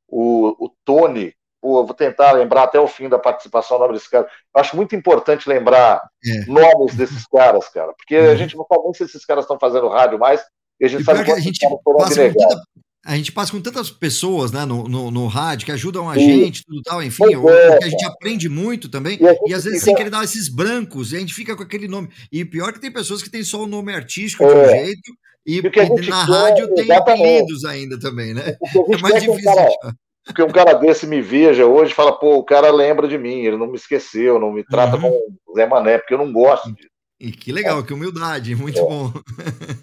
o, 0.08 0.66
o 0.66 0.70
Tony. 0.84 1.34
Pô, 1.62 1.84
vou 1.84 1.94
tentar 1.94 2.32
lembrar 2.32 2.62
até 2.64 2.80
o 2.80 2.86
fim 2.88 3.08
da 3.08 3.18
participação 3.18 3.78
nome 3.78 3.92
desse 3.94 4.08
cara. 4.10 4.26
Eu 4.54 4.60
acho 4.60 4.74
muito 4.76 4.96
importante 4.96 5.48
lembrar 5.48 6.00
É. 6.24 6.44
nomes 6.50 6.94
desses 6.94 7.26
caras, 7.26 7.68
cara, 7.68 7.92
porque 7.94 8.16
a 8.16 8.30
Uhum. 8.30 8.36
gente 8.36 8.56
não 8.56 8.64
sabe 8.66 8.82
nem 8.84 8.94
se 8.94 9.04
esses 9.04 9.24
caras 9.26 9.44
estão 9.44 9.58
fazendo 9.58 9.88
rádio 9.88 10.18
mais, 10.18 10.42
e 10.80 10.86
a 10.86 10.88
gente 10.88 11.02
E 11.02 11.04
sabe 11.04 11.22
que 11.24 11.30
a 11.32 11.38
gente 11.38 11.58
foram 11.84 12.00
abnegados. 12.02 12.64
A 13.04 13.16
gente 13.16 13.32
passa 13.32 13.50
com 13.52 13.60
tantas 13.60 13.90
pessoas 13.90 14.52
né, 14.52 14.64
no, 14.64 14.84
no, 14.88 15.10
no 15.10 15.26
rádio 15.26 15.64
que 15.66 15.72
ajudam 15.72 16.08
a 16.10 16.14
Sim. 16.14 16.20
gente, 16.44 16.62
tudo 16.64 16.82
tal, 16.82 17.02
enfim, 17.02 17.32
é, 17.32 17.38
o 17.38 17.78
que 17.78 17.84
a 17.84 17.88
gente 17.88 18.04
aprende 18.04 18.48
muito 18.48 18.88
também, 18.88 19.18
E 19.46 19.50
e, 19.50 19.54
às 19.54 19.64
vezes 19.64 19.78
fica- 19.80 19.84
sem 19.86 19.94
querer 19.94 20.10
dar 20.10 20.22
esses 20.24 20.48
brancos, 20.48 21.12
e 21.12 21.16
a 21.16 21.20
gente 21.20 21.32
fica 21.34 21.56
com 21.56 21.62
aquele 21.62 21.88
nome. 21.88 22.08
E 22.30 22.44
pior 22.44 22.72
que 22.72 22.80
tem 22.80 22.92
pessoas 22.92 23.22
que 23.22 23.30
têm 23.30 23.42
só 23.42 23.62
o 23.62 23.66
nome 23.66 23.94
artístico 23.94 24.46
de 24.46 24.52
um 24.54 24.60
É. 24.60 24.68
jeito, 24.84 25.12
e, 25.46 25.58
E 25.58 25.62
na 25.62 25.70
quer, 25.70 25.88
rádio 26.10 26.74
tem 26.74 26.92
apelidos 26.92 27.64
ainda 27.64 27.98
também, 27.98 28.34
né? 28.34 28.56
É 28.62 28.96
mais 28.98 29.14
quer 29.14 29.20
que 29.22 29.30
um 29.30 29.36
difícil 29.36 29.54
cara- 29.54 29.94
que 30.34 30.42
um 30.42 30.50
cara 30.50 30.72
desse 30.74 31.06
me 31.06 31.22
veja 31.22 31.64
hoje 31.66 31.92
e 31.92 31.94
fala, 31.94 32.12
pô, 32.12 32.36
o 32.36 32.44
cara 32.44 32.70
lembra 32.70 33.08
de 33.08 33.16
mim, 33.16 33.40
ele 33.40 33.56
não 33.56 33.66
me 33.66 33.76
esqueceu, 33.76 34.38
não 34.38 34.52
me 34.52 34.62
trata 34.62 34.96
Uhum. 34.96 35.02
como 35.02 35.56
Zé 35.56 35.66
Mané, 35.66 35.96
porque 35.98 36.12
eu 36.12 36.18
não 36.18 36.30
gosto 36.30 36.70
disso. 36.74 36.90
E 37.20 37.30
que 37.30 37.52
legal, 37.52 37.84
que 37.84 37.92
humildade, 37.92 38.56
muito 38.56 38.78
É. 38.78 38.82
bom. 38.82 39.12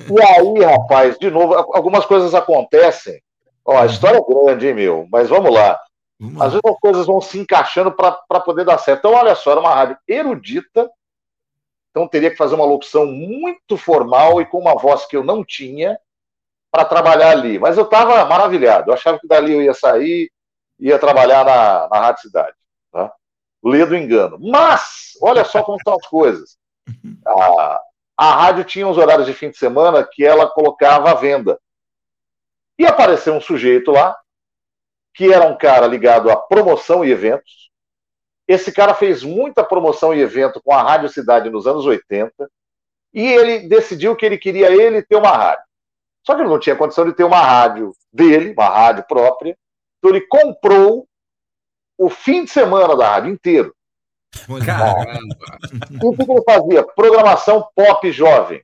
E 0.09 0.21
aí, 0.21 0.65
rapaz, 0.65 1.17
de 1.19 1.29
novo, 1.29 1.53
algumas 1.53 2.03
coisas 2.03 2.33
acontecem. 2.33 3.21
Ó, 3.63 3.77
a 3.77 3.85
história 3.85 4.17
é 4.17 4.21
grande, 4.21 4.67
hein, 4.67 4.73
meu? 4.73 5.07
Mas 5.11 5.29
vamos 5.29 5.53
lá. 5.53 5.79
Vamos 6.19 6.41
Às 6.41 6.53
vezes 6.53 6.65
as 6.65 6.79
coisas 6.79 7.05
vão 7.05 7.21
se 7.21 7.37
encaixando 7.37 7.91
para 7.91 8.39
poder 8.39 8.65
dar 8.65 8.79
certo. 8.79 8.99
Então, 8.99 9.13
olha 9.13 9.35
só, 9.35 9.51
era 9.51 9.59
uma 9.59 9.75
rádio 9.75 9.97
erudita, 10.07 10.89
então 11.91 12.07
teria 12.07 12.31
que 12.31 12.37
fazer 12.37 12.55
uma 12.55 12.65
locução 12.65 13.05
muito 13.05 13.77
formal 13.77 14.41
e 14.41 14.45
com 14.45 14.57
uma 14.57 14.75
voz 14.75 15.05
que 15.05 15.15
eu 15.15 15.23
não 15.23 15.45
tinha 15.45 15.99
para 16.71 16.85
trabalhar 16.85 17.31
ali. 17.31 17.59
Mas 17.59 17.77
eu 17.77 17.83
estava 17.83 18.25
maravilhado, 18.25 18.89
eu 18.89 18.95
achava 18.95 19.19
que 19.19 19.27
dali 19.27 19.53
eu 19.53 19.61
ia 19.61 19.75
sair, 19.75 20.31
ia 20.79 20.97
trabalhar 20.97 21.45
na, 21.45 21.87
na 21.87 21.99
Rádio 21.99 22.21
Cidade. 22.23 22.55
Tá? 22.91 23.13
Lê 23.63 23.85
do 23.85 23.95
engano. 23.95 24.39
Mas, 24.39 25.11
olha 25.21 25.45
só 25.45 25.61
como 25.61 25.77
estão 25.77 25.93
as 25.93 26.07
coisas. 26.07 26.57
A, 27.25 27.81
a 28.17 28.31
rádio 28.31 28.63
tinha 28.63 28.87
uns 28.87 28.97
horários 28.97 29.27
de 29.27 29.33
fim 29.33 29.49
de 29.49 29.57
semana 29.57 30.03
que 30.03 30.25
ela 30.25 30.49
colocava 30.49 31.11
à 31.11 31.13
venda. 31.13 31.59
E 32.79 32.85
apareceu 32.85 33.33
um 33.33 33.41
sujeito 33.41 33.91
lá, 33.91 34.17
que 35.13 35.33
era 35.33 35.47
um 35.47 35.57
cara 35.57 35.87
ligado 35.87 36.29
a 36.29 36.35
promoção 36.35 37.03
e 37.03 37.11
eventos. 37.11 37.71
Esse 38.47 38.71
cara 38.71 38.93
fez 38.93 39.23
muita 39.23 39.63
promoção 39.63 40.13
e 40.13 40.21
evento 40.21 40.61
com 40.63 40.71
a 40.73 40.81
Rádio 40.81 41.09
Cidade 41.09 41.49
nos 41.49 41.67
anos 41.67 41.85
80, 41.85 42.49
e 43.13 43.25
ele 43.25 43.67
decidiu 43.67 44.15
que 44.15 44.25
ele 44.25 44.37
queria 44.37 44.71
ele 44.71 45.01
ter 45.01 45.15
uma 45.15 45.31
rádio. 45.31 45.65
Só 46.25 46.35
que 46.35 46.41
ele 46.41 46.49
não 46.49 46.59
tinha 46.59 46.75
condição 46.75 47.05
de 47.05 47.13
ter 47.13 47.23
uma 47.23 47.41
rádio 47.41 47.93
dele, 48.11 48.53
uma 48.53 48.69
rádio 48.69 49.05
própria, 49.07 49.57
então 49.97 50.11
ele 50.11 50.25
comprou 50.27 51.07
o 51.97 52.09
fim 52.09 52.45
de 52.45 52.51
semana 52.51 52.95
da 52.95 53.09
rádio 53.09 53.31
inteiro. 53.31 53.75
Caramba. 54.65 55.35
E 55.91 55.97
o 56.05 56.13
que 56.13 56.31
ele 56.31 56.43
fazia? 56.43 56.83
Programação 56.83 57.67
pop 57.75 58.11
jovem. 58.11 58.61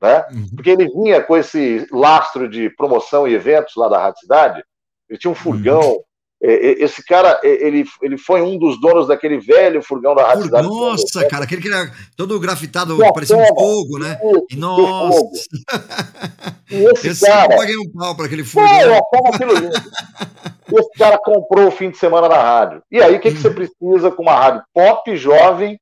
Né? 0.00 0.24
Uhum. 0.30 0.48
Porque 0.54 0.70
ele 0.70 0.88
vinha 0.88 1.22
com 1.22 1.36
esse 1.36 1.86
lastro 1.90 2.48
de 2.48 2.68
promoção 2.70 3.26
e 3.26 3.34
eventos 3.34 3.74
lá 3.76 3.88
da 3.88 3.98
Rádio 3.98 4.20
Cidade, 4.20 4.64
ele 5.08 5.18
tinha 5.18 5.30
um 5.30 5.34
furgão. 5.34 6.02
É, 6.42 6.82
Esse 6.82 7.02
cara, 7.02 7.40
ele, 7.42 7.84
ele 8.02 8.18
foi 8.18 8.42
um 8.42 8.58
dos 8.58 8.78
donos 8.78 9.08
daquele 9.08 9.38
velho 9.38 9.82
furgão 9.82 10.14
da 10.14 10.26
Rádio 10.26 10.44
Cidade. 10.44 10.68
Nossa, 10.68 11.26
cara, 11.28 11.44
aquele 11.44 11.62
que 11.62 11.68
era 11.68 11.90
todo 12.14 12.38
grafitado, 12.38 12.98
parecia 13.14 13.36
um 13.36 13.46
fogo, 13.46 13.98
né? 13.98 14.18
E 14.50 14.56
nossa. 14.56 15.18
E 16.70 16.84
esse 17.08 17.24
eu 17.24 17.28
cara, 17.32 17.56
paguei 17.56 17.76
um 17.76 17.90
pau 17.92 18.14
para 18.16 18.26
aquele 18.26 18.42
eu 18.42 19.54
lindo. 19.60 19.74
esse 20.72 20.90
cara 20.98 21.18
comprou 21.18 21.68
o 21.68 21.70
fim 21.70 21.90
de 21.90 21.96
semana 21.98 22.28
na 22.28 22.42
rádio. 22.42 22.82
E 22.90 23.00
aí, 23.00 23.14
o 23.16 23.20
que, 23.20 23.30
que 23.30 23.38
você 23.38 23.50
precisa 23.50 24.10
com 24.10 24.22
uma 24.22 24.34
rádio 24.34 24.62
pop, 24.74 25.16
jovem, 25.16 25.78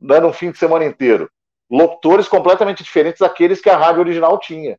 dando 0.00 0.26
um 0.26 0.32
fim 0.32 0.50
de 0.50 0.58
semana 0.58 0.84
inteiro? 0.84 1.30
Locutores 1.70 2.26
completamente 2.26 2.82
diferentes 2.82 3.20
daqueles 3.20 3.60
que 3.60 3.70
a 3.70 3.76
rádio 3.76 4.00
original 4.00 4.38
tinha. 4.38 4.76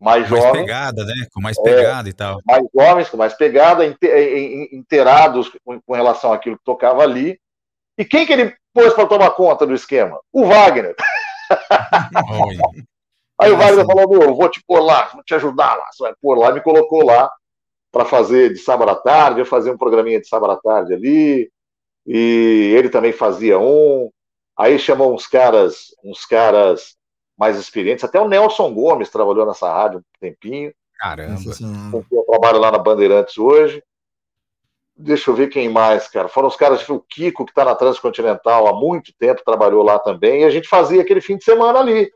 Mais 0.00 0.28
Mais 0.28 0.42
jovens, 0.42 0.62
pegada, 0.62 1.04
né? 1.04 1.14
Com 1.32 1.40
mais 1.40 1.60
pegada 1.62 2.08
e 2.08 2.12
tal. 2.12 2.40
mais 2.44 2.64
jovens, 2.74 3.08
com 3.08 3.16
mais 3.16 3.34
pegada, 3.34 3.86
em- 3.86 3.96
em- 4.02 4.68
inteirados 4.76 5.50
com, 5.64 5.80
com 5.80 5.94
relação 5.94 6.32
àquilo 6.32 6.58
que 6.58 6.64
tocava 6.64 7.02
ali. 7.02 7.38
E 7.96 8.04
quem 8.04 8.26
que 8.26 8.32
ele 8.32 8.54
pôs 8.74 8.92
para 8.94 9.06
tomar 9.06 9.30
conta 9.30 9.64
do 9.64 9.74
esquema? 9.74 10.18
O 10.32 10.44
Wagner. 10.44 10.94
Aí 13.42 13.52
o 13.52 13.56
Wagner 13.56 13.86
falou: 13.86 14.08
Meu, 14.08 14.22
eu 14.22 14.34
vou 14.34 14.48
te 14.48 14.62
pôr 14.66 14.80
lá, 14.80 15.10
vou 15.12 15.22
te 15.22 15.34
ajudar 15.34 15.74
lá. 15.76 15.86
Você 15.90 16.02
vai 16.02 16.14
pôr 16.20 16.38
lá. 16.38 16.50
E 16.50 16.54
me 16.54 16.60
colocou 16.60 17.04
lá 17.04 17.30
para 17.90 18.04
fazer 18.04 18.52
de 18.52 18.58
sábado 18.58 18.90
à 18.90 18.94
tarde. 18.94 19.40
Eu 19.40 19.46
fazia 19.46 19.72
um 19.72 19.78
programinha 19.78 20.20
de 20.20 20.28
sábado 20.28 20.52
à 20.52 20.56
tarde 20.56 20.94
ali. 20.94 21.50
E 22.06 22.74
ele 22.76 22.88
também 22.88 23.12
fazia 23.12 23.58
um. 23.58 24.10
Aí 24.56 24.78
chamou 24.78 25.14
uns 25.14 25.26
caras, 25.26 25.94
uns 26.04 26.24
caras 26.24 26.96
mais 27.38 27.58
experientes. 27.58 28.04
Até 28.04 28.20
o 28.20 28.28
Nelson 28.28 28.72
Gomes 28.72 29.10
trabalhou 29.10 29.46
nessa 29.46 29.72
rádio 29.72 29.98
um 29.98 30.02
tempinho. 30.20 30.72
Caramba. 30.98 31.40
Com 31.90 32.04
quem 32.04 32.18
eu 32.18 32.24
trabalho 32.24 32.58
lá 32.58 32.70
na 32.70 32.78
Bandeirantes 32.78 33.36
hoje. 33.38 33.82
Deixa 34.94 35.30
eu 35.30 35.34
ver 35.34 35.48
quem 35.48 35.68
mais, 35.68 36.06
cara. 36.06 36.28
Foram 36.28 36.48
os 36.48 36.54
caras, 36.54 36.80
tipo, 36.80 36.94
o 36.94 37.00
Kiko, 37.00 37.44
que 37.44 37.50
está 37.50 37.64
na 37.64 37.74
Transcontinental 37.74 38.68
há 38.68 38.74
muito 38.78 39.12
tempo, 39.18 39.42
trabalhou 39.44 39.82
lá 39.82 39.98
também, 39.98 40.42
e 40.42 40.44
a 40.44 40.50
gente 40.50 40.68
fazia 40.68 41.00
aquele 41.00 41.20
fim 41.20 41.36
de 41.36 41.44
semana 41.44 41.80
ali. 41.80 42.12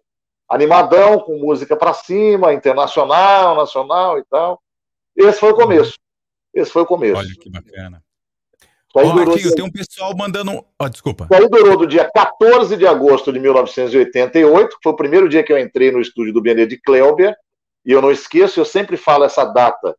Animadão, 0.49 1.19
com 1.21 1.39
música 1.39 1.77
para 1.77 1.93
cima, 1.93 2.53
internacional, 2.53 3.57
nacional 3.57 4.19
e 4.19 4.25
tal. 4.25 4.61
Esse 5.17 5.41
foi 5.41 5.51
o 5.51 5.57
começo. 5.57 5.95
Esse 6.55 6.71
foi 6.71 6.83
o 6.83 6.87
começo. 6.87 7.19
Olha 7.19 7.35
que 7.41 7.51
bacana. 7.51 8.03
Aí 8.97 9.05
durou, 9.05 9.27
Marquinhos, 9.27 9.55
tem 9.55 9.65
um 9.65 9.71
pessoal 9.71 10.17
mandando. 10.17 10.65
Ó, 10.79 10.89
desculpa. 10.89 11.25
isso 11.31 11.43
aí 11.43 11.49
durou 11.51 11.77
do 11.77 11.87
dia 11.87 12.11
14 12.11 12.77
de 12.77 12.87
agosto 12.87 13.31
de 13.31 13.39
1988, 13.39 14.69
que 14.71 14.83
foi 14.83 14.93
o 14.93 14.97
primeiro 14.97 15.29
dia 15.29 15.43
que 15.43 15.53
eu 15.53 15.59
entrei 15.59 15.91
no 15.91 16.01
estúdio 16.01 16.33
do 16.33 16.41
Benedito 16.41 16.83
Kleuber, 16.83 17.37
e 17.85 17.93
eu 17.93 18.01
não 18.01 18.11
esqueço, 18.11 18.59
eu 18.59 18.65
sempre 18.65 18.97
falo 18.97 19.25
essa 19.25 19.45
data 19.45 19.95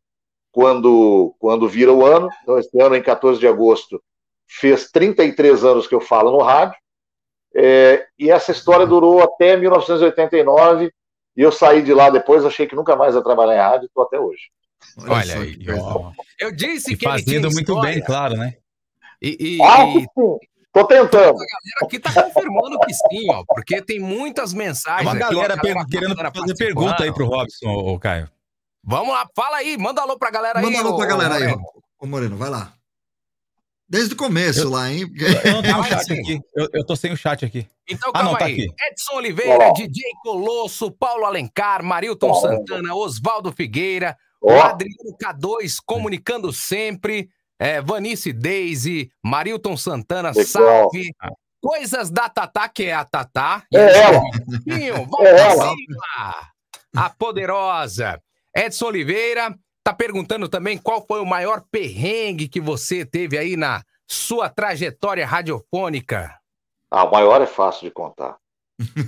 quando, 0.50 1.34
quando 1.38 1.68
vira 1.68 1.92
o 1.92 2.04
ano. 2.04 2.28
Então, 2.42 2.58
esse 2.58 2.80
ano, 2.80 2.96
em 2.96 3.02
14 3.02 3.38
de 3.38 3.46
agosto, 3.46 4.02
fez 4.48 4.90
33 4.90 5.64
anos 5.64 5.86
que 5.86 5.94
eu 5.94 6.00
falo 6.00 6.32
no 6.32 6.42
rádio. 6.42 6.76
É, 7.54 8.06
e 8.18 8.30
essa 8.30 8.52
história 8.52 8.86
durou 8.86 9.22
até 9.22 9.56
1989. 9.56 10.92
E 11.36 11.40
eu 11.42 11.52
saí 11.52 11.82
de 11.82 11.94
lá 11.94 12.10
depois, 12.10 12.44
achei 12.44 12.66
que 12.66 12.74
nunca 12.74 12.96
mais 12.96 13.14
ia 13.14 13.22
trabalhar 13.22 13.54
em 13.54 13.58
rádio, 13.70 13.86
estou 13.86 14.02
até 14.04 14.18
hoje. 14.18 14.42
Olha 15.08 15.34
aí. 15.38 15.56
Ó, 15.80 16.10
Eu 16.40 16.50
disse 16.52 16.92
E 16.92 16.96
que 16.96 17.06
ele 17.06 17.22
tinha 17.22 17.40
fazendo 17.40 17.52
muito 17.54 17.70
história. 17.72 17.90
bem, 17.94 18.02
claro, 18.02 18.34
né? 18.36 18.54
E, 19.22 19.56
e- 19.56 19.62
Ah, 19.62 19.84
e 19.86 20.00
sim, 20.00 20.06
tô 20.72 20.84
tentando. 20.84 21.36
aqui 21.82 21.98
tá 21.98 22.12
confirmando 22.12 22.78
que 22.80 22.92
sim, 22.92 23.26
ó, 23.30 23.44
porque 23.48 23.80
tem 23.82 23.98
muitas 24.00 24.52
mensagens. 24.52 25.02
Uma 25.08 25.12
aqui, 25.14 25.24
ó, 25.24 25.40
galera 25.40 25.54
a 25.54 25.60
per- 25.60 25.74
bacana 25.74 25.90
querendo 25.90 26.08
fazer 26.16 26.22
participando. 26.30 26.56
pergunta 26.58 27.02
aí 27.04 27.12
pro 27.12 27.26
Robson, 27.26 27.68
ô, 27.70 27.98
Caio. 27.98 28.28
Vamos 28.84 29.12
lá, 29.12 29.26
fala 29.36 29.56
aí, 29.58 29.76
manda 29.76 30.00
alô 30.02 30.16
pra 30.18 30.30
galera 30.30 30.58
aí. 30.60 30.64
Manda 30.64 30.78
alô 30.78 30.96
pra 30.96 31.04
ô, 31.06 31.08
galera 31.08 31.34
aí, 31.36 31.56
ô 32.00 32.06
Moreno, 32.06 32.36
vai 32.36 32.50
lá. 32.50 32.72
Desde 33.88 34.12
o 34.12 34.16
começo 34.16 34.68
lá, 34.68 34.90
hein? 34.92 35.06
Eu 35.44 35.52
não 35.54 35.62
tenho 35.62 35.76
o 35.76 35.80
Agora 35.80 35.88
chat 35.98 36.04
sim. 36.04 36.20
aqui. 36.20 36.40
Eu, 36.54 36.68
eu 36.74 36.84
tô 36.86 36.94
sem 36.94 37.12
o 37.12 37.16
chat 37.16 37.44
aqui. 37.44 37.66
Então, 37.88 38.10
Ah, 38.10 38.18
calma 38.18 38.30
não, 38.32 38.38
tá 38.38 38.44
aí. 38.44 38.52
aqui. 38.52 38.66
Edson 38.90 39.14
Oliveira, 39.16 39.68
Ó. 39.68 39.72
DJ 39.72 40.02
Colosso, 40.22 40.90
Paulo 40.90 41.24
Alencar, 41.24 41.82
Marilton. 41.82 42.34
Santana, 42.34 42.94
Oswaldo 42.94 43.50
Figueira, 43.50 44.14
o 44.42 44.52
Ó, 44.52 44.60
Adriano 44.60 45.16
K2, 45.22 45.76
comunicando 45.86 46.52
sempre, 46.52 47.30
é, 47.58 47.80
Vanice 47.80 48.32
Daisy, 48.32 49.10
Marilton 49.24 49.76
Santana, 49.76 50.30
Legal. 50.30 50.44
salve. 50.46 51.10
Coisas 51.60 52.10
da 52.10 52.28
Tatá, 52.28 52.68
que 52.68 52.84
é 52.84 52.92
a 52.94 53.04
Tatá. 53.04 53.64
É 53.74 53.98
ela. 54.00 54.20
Volta 55.06 55.28
É 55.28 55.34
pra 55.34 55.42
ela. 55.44 55.70
cima. 55.74 56.48
A 56.96 57.10
poderosa. 57.10 58.20
Edson 58.54 58.86
Oliveira 58.86 59.54
tá 59.88 59.94
perguntando 59.94 60.48
também 60.50 60.76
qual 60.76 61.02
foi 61.06 61.18
o 61.20 61.24
maior 61.26 61.62
perrengue 61.70 62.46
que 62.46 62.60
você 62.60 63.06
teve 63.06 63.38
aí 63.38 63.56
na 63.56 63.82
sua 64.06 64.48
trajetória 64.50 65.26
radiofônica. 65.26 66.30
ah, 66.90 67.04
o 67.04 67.10
maior 67.10 67.40
é 67.40 67.46
fácil 67.46 67.86
de 67.88 67.90
contar. 67.90 68.36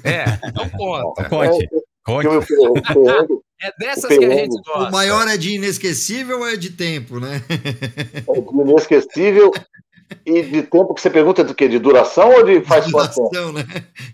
É, 0.03 0.25
então 0.49 0.69
conta. 0.71 1.29
Conte, 1.29 1.69
conte. 2.05 2.27
Eu- 2.27 2.33
eu- 2.33 2.75
eu- 2.97 3.27
eu- 3.29 3.43
É 3.63 3.71
dessas 3.79 4.07
que 4.17 4.25
a 4.25 4.31
gente 4.31 4.57
gosta. 4.63 4.89
O 4.89 4.91
maior 4.91 5.29
é 5.29 5.37
de 5.37 5.55
inesquecível 5.55 6.39
ou 6.41 6.49
é 6.49 6.57
de 6.57 6.71
tempo, 6.71 7.21
né? 7.21 7.43
de 7.47 8.61
inesquecível 8.63 9.51
e 10.25 10.43
de 10.43 10.63
tempo 10.63 10.95
que 10.95 11.01
você 11.03 11.11
pergunta 11.11 11.45
do 11.45 11.55
quê? 11.55 11.69
De 11.69 11.79
duração 11.79 12.31
ou 12.33 12.43
de 12.43 12.63
faz 12.63 12.87
de 12.87 12.93
quanto 12.93 13.15
tempo? 13.15 13.29
duração, 13.31 13.53
né? 13.53 13.65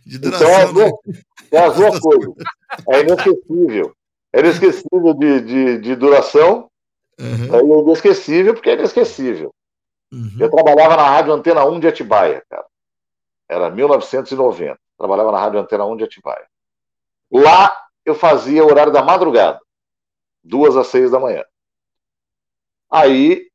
De 0.05 0.17
Então 0.17 0.31
é 0.33 0.39
duração, 0.39 0.57
as 0.67 0.73
duas, 0.73 0.93
né? 1.07 1.21
é 1.53 1.59
as 1.59 1.77
duas 1.77 1.99
coisas. 2.01 2.35
É 2.91 3.01
inesquecível. 3.01 3.95
É 4.33 4.41
inesquecível 4.41 5.15
de, 5.15 5.41
de, 5.41 5.79
de 5.79 5.97
duração, 5.97 6.71
Uhum, 7.19 7.55
é 7.55 7.83
inesquecível 7.83 8.53
porque 8.55 8.71
é 8.71 8.75
inesquecível. 8.75 9.55
uhum. 10.13 10.37
Eu 10.39 10.51
trabalhava 10.51 10.97
na 10.97 11.09
Rádio 11.09 11.33
Antena 11.33 11.65
1 11.65 11.81
de 11.81 11.89
Atibaia, 11.89 12.45
cara. 12.49 12.67
Era 13.49 13.71
1990. 13.71 14.79
Trabalhava 14.99 15.33
na 15.33 15.39
Rádio 15.39 15.61
Antena 15.61 15.87
1 15.87 15.97
de 15.97 16.05
Atibaia. 16.05 16.47
Lá 17.31 17.75
eu 18.05 18.15
fazia 18.15 18.63
o 18.63 18.69
horário 18.69 18.93
da 18.93 19.03
madrugada, 19.03 19.61
duas 20.43 20.77
às 20.77 20.87
seis 20.89 21.11
da 21.11 21.19
manhã. 21.19 21.45
Aí 22.91 23.49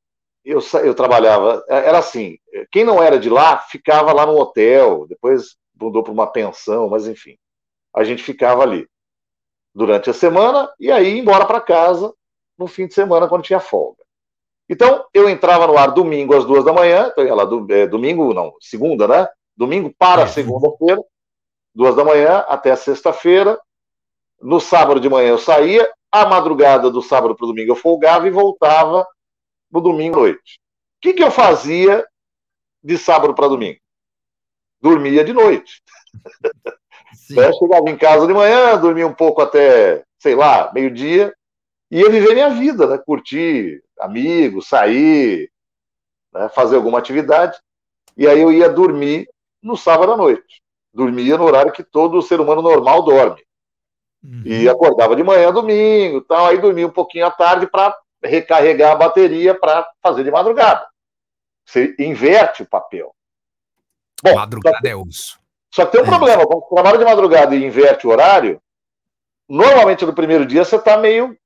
eu, 0.44 0.60
eu 0.84 0.94
trabalhava, 0.94 1.64
é, 1.70 1.88
era 1.88 2.00
assim, 2.00 2.38
quem 2.72 2.84
não 2.84 3.02
era 3.02 3.18
de 3.18 3.30
lá 3.30 3.60
ficava 3.60 4.12
lá 4.12 4.26
no 4.26 4.38
hotel, 4.38 5.06
depois 5.08 5.56
mudou 5.80 6.04
para 6.04 6.12
uma 6.12 6.28
pensão, 6.28 6.90
mas 6.90 7.08
enfim, 7.08 7.38
a 7.96 8.04
gente 8.04 8.24
ficava 8.24 8.64
ali 8.64 8.88
durante 9.74 10.10
a 10.10 10.14
semana 10.14 10.72
e 10.80 10.92
aí 10.92 11.16
ia 11.16 11.22
embora 11.22 11.46
para 11.46 11.62
casa 11.62 12.14
no 12.58 12.68
fim 12.68 12.88
de 12.88 12.94
semana 12.94 13.28
quando 13.28 13.44
tinha 13.44 13.60
folga. 13.60 14.04
Então 14.70 15.06
eu 15.14 15.30
entrava 15.30 15.68
no 15.68 15.78
ar 15.78 15.92
domingo 15.92 16.36
às 16.36 16.46
duas 16.46 16.64
da 16.64 16.72
manhã, 16.72 17.10
então 17.12 17.26
ia 17.26 17.36
lá 17.36 17.44
do, 17.44 17.66
é, 17.74 17.88
domingo 17.88 18.34
não, 18.34 18.54
segunda, 18.60 19.08
né? 19.08 19.28
Domingo 19.56 19.94
para 19.98 20.28
segunda-feira, 20.28 21.02
duas 21.74 21.96
da 21.96 22.06
manhã 22.06 22.46
até 22.48 22.76
sexta-feira. 22.76 23.60
No 24.42 24.60
sábado 24.60 25.00
de 25.00 25.10
manhã 25.10 25.30
eu 25.30 25.38
saía, 25.38 25.92
a 26.12 26.26
madrugada 26.26 26.90
do 26.90 27.02
sábado 27.02 27.36
para 27.36 27.46
o 27.46 27.48
domingo 27.48 27.72
eu 27.72 27.76
folgava 27.76 28.28
e 28.28 28.32
voltava 28.32 29.08
no 29.72 29.82
domingo 29.82 30.20
à 30.20 30.22
noite. 30.24 30.60
O 30.98 31.02
que, 31.02 31.14
que 31.14 31.24
eu 31.24 31.32
fazia 31.32 32.06
de 32.84 32.98
sábado 32.98 33.34
para 33.34 33.48
domingo? 33.48 33.80
Dormia 34.82 35.24
de 35.24 35.34
noite. 35.34 35.82
Né? 37.30 37.54
Chegava 37.54 37.90
em 37.90 37.98
casa 37.98 38.28
de 38.28 38.34
manhã, 38.34 38.78
dormia 38.78 39.08
um 39.08 39.14
pouco 39.14 39.42
até, 39.42 40.04
sei 40.20 40.36
lá, 40.36 40.72
meio-dia, 40.74 41.34
e 41.90 42.00
ia 42.00 42.10
viver 42.10 42.34
minha 42.34 42.50
vida, 42.50 42.88
né? 42.88 42.98
Curtir 42.98 43.84
amigos, 44.00 44.68
sair, 44.68 45.52
né? 46.34 46.50
fazer 46.50 46.76
alguma 46.76 47.00
atividade. 47.00 47.58
E 48.18 48.28
aí 48.28 48.42
eu 48.42 48.52
ia 48.52 48.70
dormir 48.70 49.28
no 49.62 49.76
sábado 49.76 50.14
à 50.14 50.18
noite. 50.18 50.62
Dormia 50.94 51.38
no 51.38 51.46
horário 51.46 51.72
que 51.72 51.84
todo 51.84 52.22
ser 52.22 52.40
humano 52.40 52.62
normal 52.62 53.04
dorme. 53.04 53.42
Uhum. 54.24 54.44
E 54.46 54.70
acordava 54.70 55.16
de 55.16 55.24
manhã, 55.24 55.52
domingo, 55.52 56.22
tal, 56.22 56.46
aí 56.46 56.60
dormia 56.60 56.88
um 56.88 56.92
pouquinho 56.92 57.26
à 57.26 57.32
tarde 57.32 57.68
para 57.68 57.98
recarregar 58.24 58.92
a 58.92 58.96
bateria 58.96 59.56
para 59.56 59.88
fazer 60.02 60.24
de 60.24 60.32
madrugada. 60.32 60.86
Você 61.66 61.96
inverte 61.98 62.64
o 62.64 62.70
papel. 62.70 63.16
Bom, 64.24 64.36
Madrugada 64.36 64.88
é 64.88 64.96
osso. 64.96 65.41
Só 65.74 65.86
que 65.86 65.92
tem 65.94 66.02
um 66.02 66.06
É. 66.06 66.08
problema, 66.08 66.46
quando 66.46 66.62
você 66.62 66.76
trabalha 66.76 66.98
de 66.98 67.06
madrugada 67.06 67.56
e 67.56 67.64
inverte 67.66 68.06
o 68.06 68.10
horário, 68.10 68.62
normalmente 69.50 70.06
no 70.06 70.14
primeiro 70.14 70.46
dia 70.46 70.64
você 70.66 70.76
está 70.76 70.98
meio, 70.98 71.38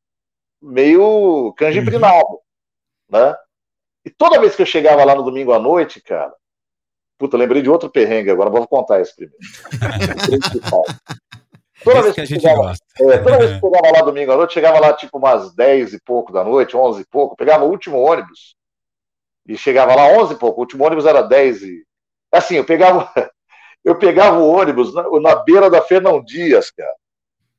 meio 0.62 1.54
canjibrinado, 1.58 2.40
né? 3.10 3.36
E 4.06 4.10
toda 4.10 4.40
vez 4.40 4.56
que 4.56 4.62
eu 4.62 4.66
chegava 4.66 5.04
lá 5.04 5.16
no 5.16 5.24
domingo 5.24 5.52
à 5.54 5.60
noite, 5.60 6.02
cara, 6.02 6.34
puta, 7.18 7.38
lembrei 7.38 7.62
de 7.62 7.70
outro 7.70 7.90
perrengue 7.90 8.30
agora, 8.30 8.50
vou 8.50 8.68
contar 8.68 9.02
esse 9.02 9.16
primeiro. 9.16 9.38
Toda 11.84 12.02
vez 12.02 12.16
que 12.16 12.22
que 12.22 12.28
chegava, 12.28 12.72
é, 13.00 13.18
toda 13.18 13.38
vez 13.38 13.60
que 13.60 13.66
eu 13.66 13.70
chegava 13.70 13.92
lá 13.98 14.02
domingo 14.04 14.32
à 14.32 14.36
noite, 14.38 14.54
chegava 14.54 14.80
lá 14.80 14.94
tipo 14.94 15.18
umas 15.18 15.54
10 15.54 15.94
e 15.94 16.02
pouco 16.02 16.32
da 16.32 16.44
noite, 16.44 16.76
11 16.76 17.02
e 17.02 17.06
pouco, 17.06 17.36
pegava 17.36 17.66
o 17.66 17.70
último 17.70 18.00
ônibus 18.00 18.56
e 19.48 19.58
chegava 19.58 19.94
lá 19.94 20.08
11 20.08 20.34
e 20.34 20.38
pouco, 20.38 20.60
o 20.60 20.64
último 20.64 20.84
ônibus 20.86 21.06
era 21.06 21.22
10 21.22 21.62
e... 21.64 21.84
Assim, 22.32 22.56
eu 22.56 22.66
pegava, 22.66 23.12
eu 23.86 23.96
pegava 23.96 24.40
o 24.40 24.50
ônibus 24.50 24.94
na, 24.94 25.04
na 25.22 25.36
beira 25.36 25.70
da 25.70 25.82
Fernão 25.82 26.22
Dias, 26.22 26.72
cara. 26.72 26.92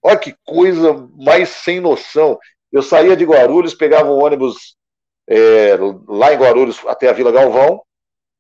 Olha 0.02 0.18
que 0.18 0.34
coisa 0.44 1.08
mais 1.16 1.48
sem 1.48 1.80
noção. 1.80 2.36
Eu 2.72 2.82
saía 2.82 3.16
de 3.16 3.24
Guarulhos, 3.24 3.74
pegava 3.74 4.10
o 4.10 4.18
ônibus 4.18 4.76
é, 5.28 5.76
lá 6.08 6.34
em 6.34 6.36
Guarulhos 6.36 6.80
até 6.86 7.08
a 7.08 7.12
Vila 7.12 7.30
Galvão. 7.30 7.80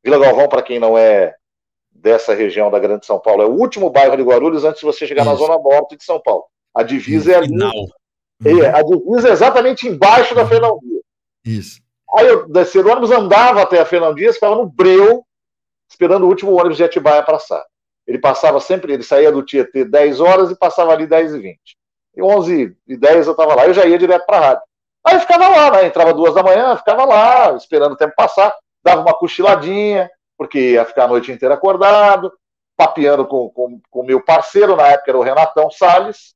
Vila 0.04 0.18
Galvão, 0.18 0.48
para 0.48 0.62
quem 0.62 0.80
não 0.80 0.98
é 0.98 1.34
dessa 1.90 2.34
região 2.34 2.70
da 2.70 2.78
Grande 2.78 3.06
São 3.06 3.18
Paulo, 3.18 3.42
é 3.42 3.46
o 3.46 3.54
último 3.54 3.88
bairro 3.88 4.16
de 4.16 4.22
Guarulhos 4.22 4.64
antes 4.64 4.80
de 4.80 4.86
você 4.86 5.06
chegar 5.06 5.24
na 5.24 5.32
Isso. 5.32 5.42
Zona 5.44 5.58
Norte 5.58 5.96
de 5.96 6.04
São 6.04 6.20
Paulo. 6.20 6.44
A 6.74 6.82
divisa 6.82 7.32
é 7.32 7.36
ali. 7.36 7.54
É, 8.44 8.68
a 8.68 8.82
divisa 8.82 9.28
é 9.28 9.32
exatamente 9.32 9.88
embaixo 9.88 10.34
da 10.34 10.46
Fernão 10.46 10.78
Dias. 10.80 11.02
Isso. 11.44 11.80
Aí 12.16 12.26
eu 12.26 12.48
descia 12.48 12.82
do 12.82 12.90
ônibus, 12.90 13.10
andava 13.10 13.62
até 13.62 13.80
a 13.80 13.86
Fernão 13.86 14.14
Dias, 14.14 14.34
ficava 14.34 14.56
no 14.56 14.66
breu, 14.66 15.24
esperando 15.88 16.24
o 16.24 16.28
último 16.28 16.52
ônibus 16.52 16.76
de 16.76 16.84
Atibaia 16.84 17.22
passar. 17.22 17.64
Ele 18.06 18.18
passava 18.18 18.60
sempre, 18.60 18.92
ele 18.92 19.02
saía 19.02 19.32
do 19.32 19.42
Tietê 19.42 19.84
10 19.84 20.20
horas 20.20 20.50
e 20.50 20.56
passava 20.56 20.92
ali 20.92 21.06
10 21.06 21.34
e 21.34 21.38
20. 21.40 21.58
E 22.16 22.22
11 22.22 22.76
e 22.86 22.96
10 22.96 23.26
eu 23.26 23.32
estava 23.32 23.54
lá, 23.54 23.66
eu 23.66 23.74
já 23.74 23.84
ia 23.84 23.98
direto 23.98 24.24
para 24.24 24.38
a 24.38 24.40
rádio. 24.40 24.62
Aí 25.04 25.14
eu 25.16 25.20
ficava 25.20 25.48
lá, 25.48 25.70
né? 25.70 25.86
entrava 25.86 26.14
duas 26.14 26.34
da 26.34 26.42
manhã, 26.42 26.76
ficava 26.76 27.04
lá, 27.04 27.54
esperando 27.56 27.92
o 27.92 27.96
tempo 27.96 28.14
passar, 28.16 28.54
dava 28.82 29.02
uma 29.02 29.14
cochiladinha, 29.14 30.10
porque 30.36 30.72
ia 30.72 30.84
ficar 30.84 31.04
a 31.04 31.08
noite 31.08 31.30
inteira 31.30 31.54
acordado, 31.54 32.32
papeando 32.76 33.26
com 33.26 33.46
o 33.46 33.50
com, 33.50 33.80
com 33.90 34.04
meu 34.04 34.20
parceiro, 34.22 34.76
na 34.76 34.88
época 34.88 35.10
era 35.10 35.18
o 35.18 35.22
Renatão 35.22 35.70
Salles. 35.70 36.34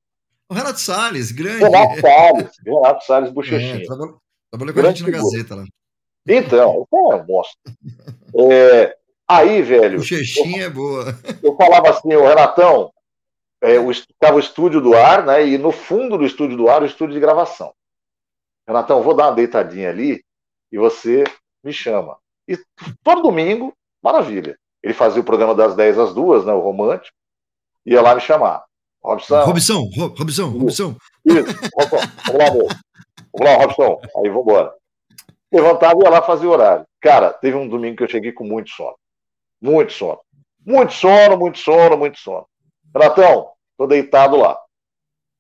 O 0.49 0.55
Renato 0.55 0.81
Salles, 0.81 1.31
grande. 1.31 1.65
Renato 1.65 2.01
Salles, 2.01 2.51
Renato 2.67 3.05
Salles 3.05 3.31
Bochechinha. 3.31 3.83
É, 3.83 3.87
trabalhou, 3.87 4.19
trabalhou 4.51 4.75
com 4.75 4.81
a 4.81 4.85
gente 4.93 5.03
na 5.03 5.11
Gazeta 5.11 5.55
lá. 5.55 5.65
Então, 6.29 6.87
é 6.93 6.97
um 7.17 7.27
monstro. 7.27 7.59
É, 8.53 8.97
aí, 9.37 9.63
velho. 9.63 9.99
Bochechinha 9.99 10.65
é 10.65 10.71
boa. 10.71 11.19
Eu 11.43 11.57
falava 11.57 11.91
assim, 11.91 12.15
o 12.15 12.27
Renatão, 12.27 12.91
é, 13.63 13.79
o, 13.79 13.91
estava 13.91 14.37
o 14.37 14.41
estúdio 14.41 14.81
do 14.81 14.95
ar, 14.95 15.25
né? 15.25 15.47
E 15.47 15.59
no 15.59 15.71
fundo 15.71 16.17
do 16.17 16.25
estúdio 16.25 16.57
do 16.57 16.69
ar, 16.69 16.83
o 16.83 16.87
estúdio 16.87 17.15
de 17.15 17.21
gravação. 17.21 17.73
Renatão, 18.67 19.03
vou 19.03 19.15
dar 19.15 19.29
uma 19.29 19.35
deitadinha 19.35 19.91
ali 19.91 20.23
e 20.73 20.79
você 20.79 21.25
me 21.63 21.73
chama. 21.73 22.17
E 22.49 22.59
todo 23.03 23.23
domingo, 23.23 23.73
maravilha. 24.03 24.57
Ele 24.83 24.95
fazia 24.95 25.21
o 25.21 25.25
programa 25.25 25.55
das 25.55 25.75
10 25.75 25.99
às 25.99 26.15
2, 26.15 26.47
né, 26.47 26.53
o 26.53 26.61
romântico, 26.61 27.15
ia 27.85 28.01
lá 28.01 28.15
me 28.15 28.21
chamar. 28.21 28.65
Robson. 29.03 29.45
Robson, 29.45 29.91
Robson, 30.19 30.49
Robson. 30.51 30.97
Isso, 31.25 31.59
Robson, 31.75 31.97
vamos 32.27 32.39
lá, 32.39 32.51
meu. 32.53 32.69
Vamos 33.33 33.53
lá, 33.53 33.57
Robson. 33.57 34.01
Aí 34.17 34.29
vamos 34.29 34.43
embora. 34.43 34.75
Levantava 35.53 35.99
e 35.99 36.05
ia 36.05 36.11
lá 36.11 36.23
fazer 36.23 36.47
o 36.47 36.51
horário. 36.51 36.87
Cara, 37.01 37.33
teve 37.33 37.57
um 37.57 37.69
domingo 37.69 37.97
que 37.97 38.05
eu 38.05 38.09
cheguei 38.09 38.33
com 38.33 38.45
muito 38.45 38.71
sono. 38.71 38.95
Muito 39.61 39.93
sono. 39.93 40.21
Muito 40.65 40.93
sono, 40.93 41.37
muito 41.37 41.59
sono, 41.59 41.97
muito 41.97 42.19
sono. 42.19 42.47
Renatão, 42.95 43.53
tô 43.77 43.87
deitado 43.87 44.37
lá. 44.37 44.59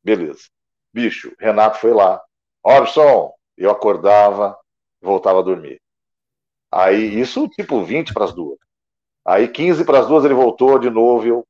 Beleza. 0.02 0.48
Bicho, 0.92 1.32
Renato 1.38 1.78
foi 1.78 1.92
lá. 1.92 2.22
Robson, 2.64 3.32
eu 3.56 3.70
acordava, 3.70 4.58
voltava 5.00 5.40
a 5.40 5.42
dormir. 5.42 5.80
Aí, 6.70 7.20
isso 7.20 7.48
tipo 7.48 7.82
20 7.82 8.12
para 8.12 8.24
as 8.24 8.32
duas. 8.32 8.58
Aí, 9.24 9.48
15 9.48 9.84
para 9.84 10.00
as 10.00 10.06
duas, 10.06 10.24
ele 10.24 10.34
voltou 10.34 10.78
de 10.78 10.90
novo. 10.90 11.26
Eu 11.26 11.46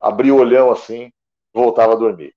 abri 0.00 0.30
o 0.30 0.38
olhão 0.38 0.70
assim, 0.70 1.10
voltava 1.52 1.92
a 1.92 1.96
dormir. 1.96 2.34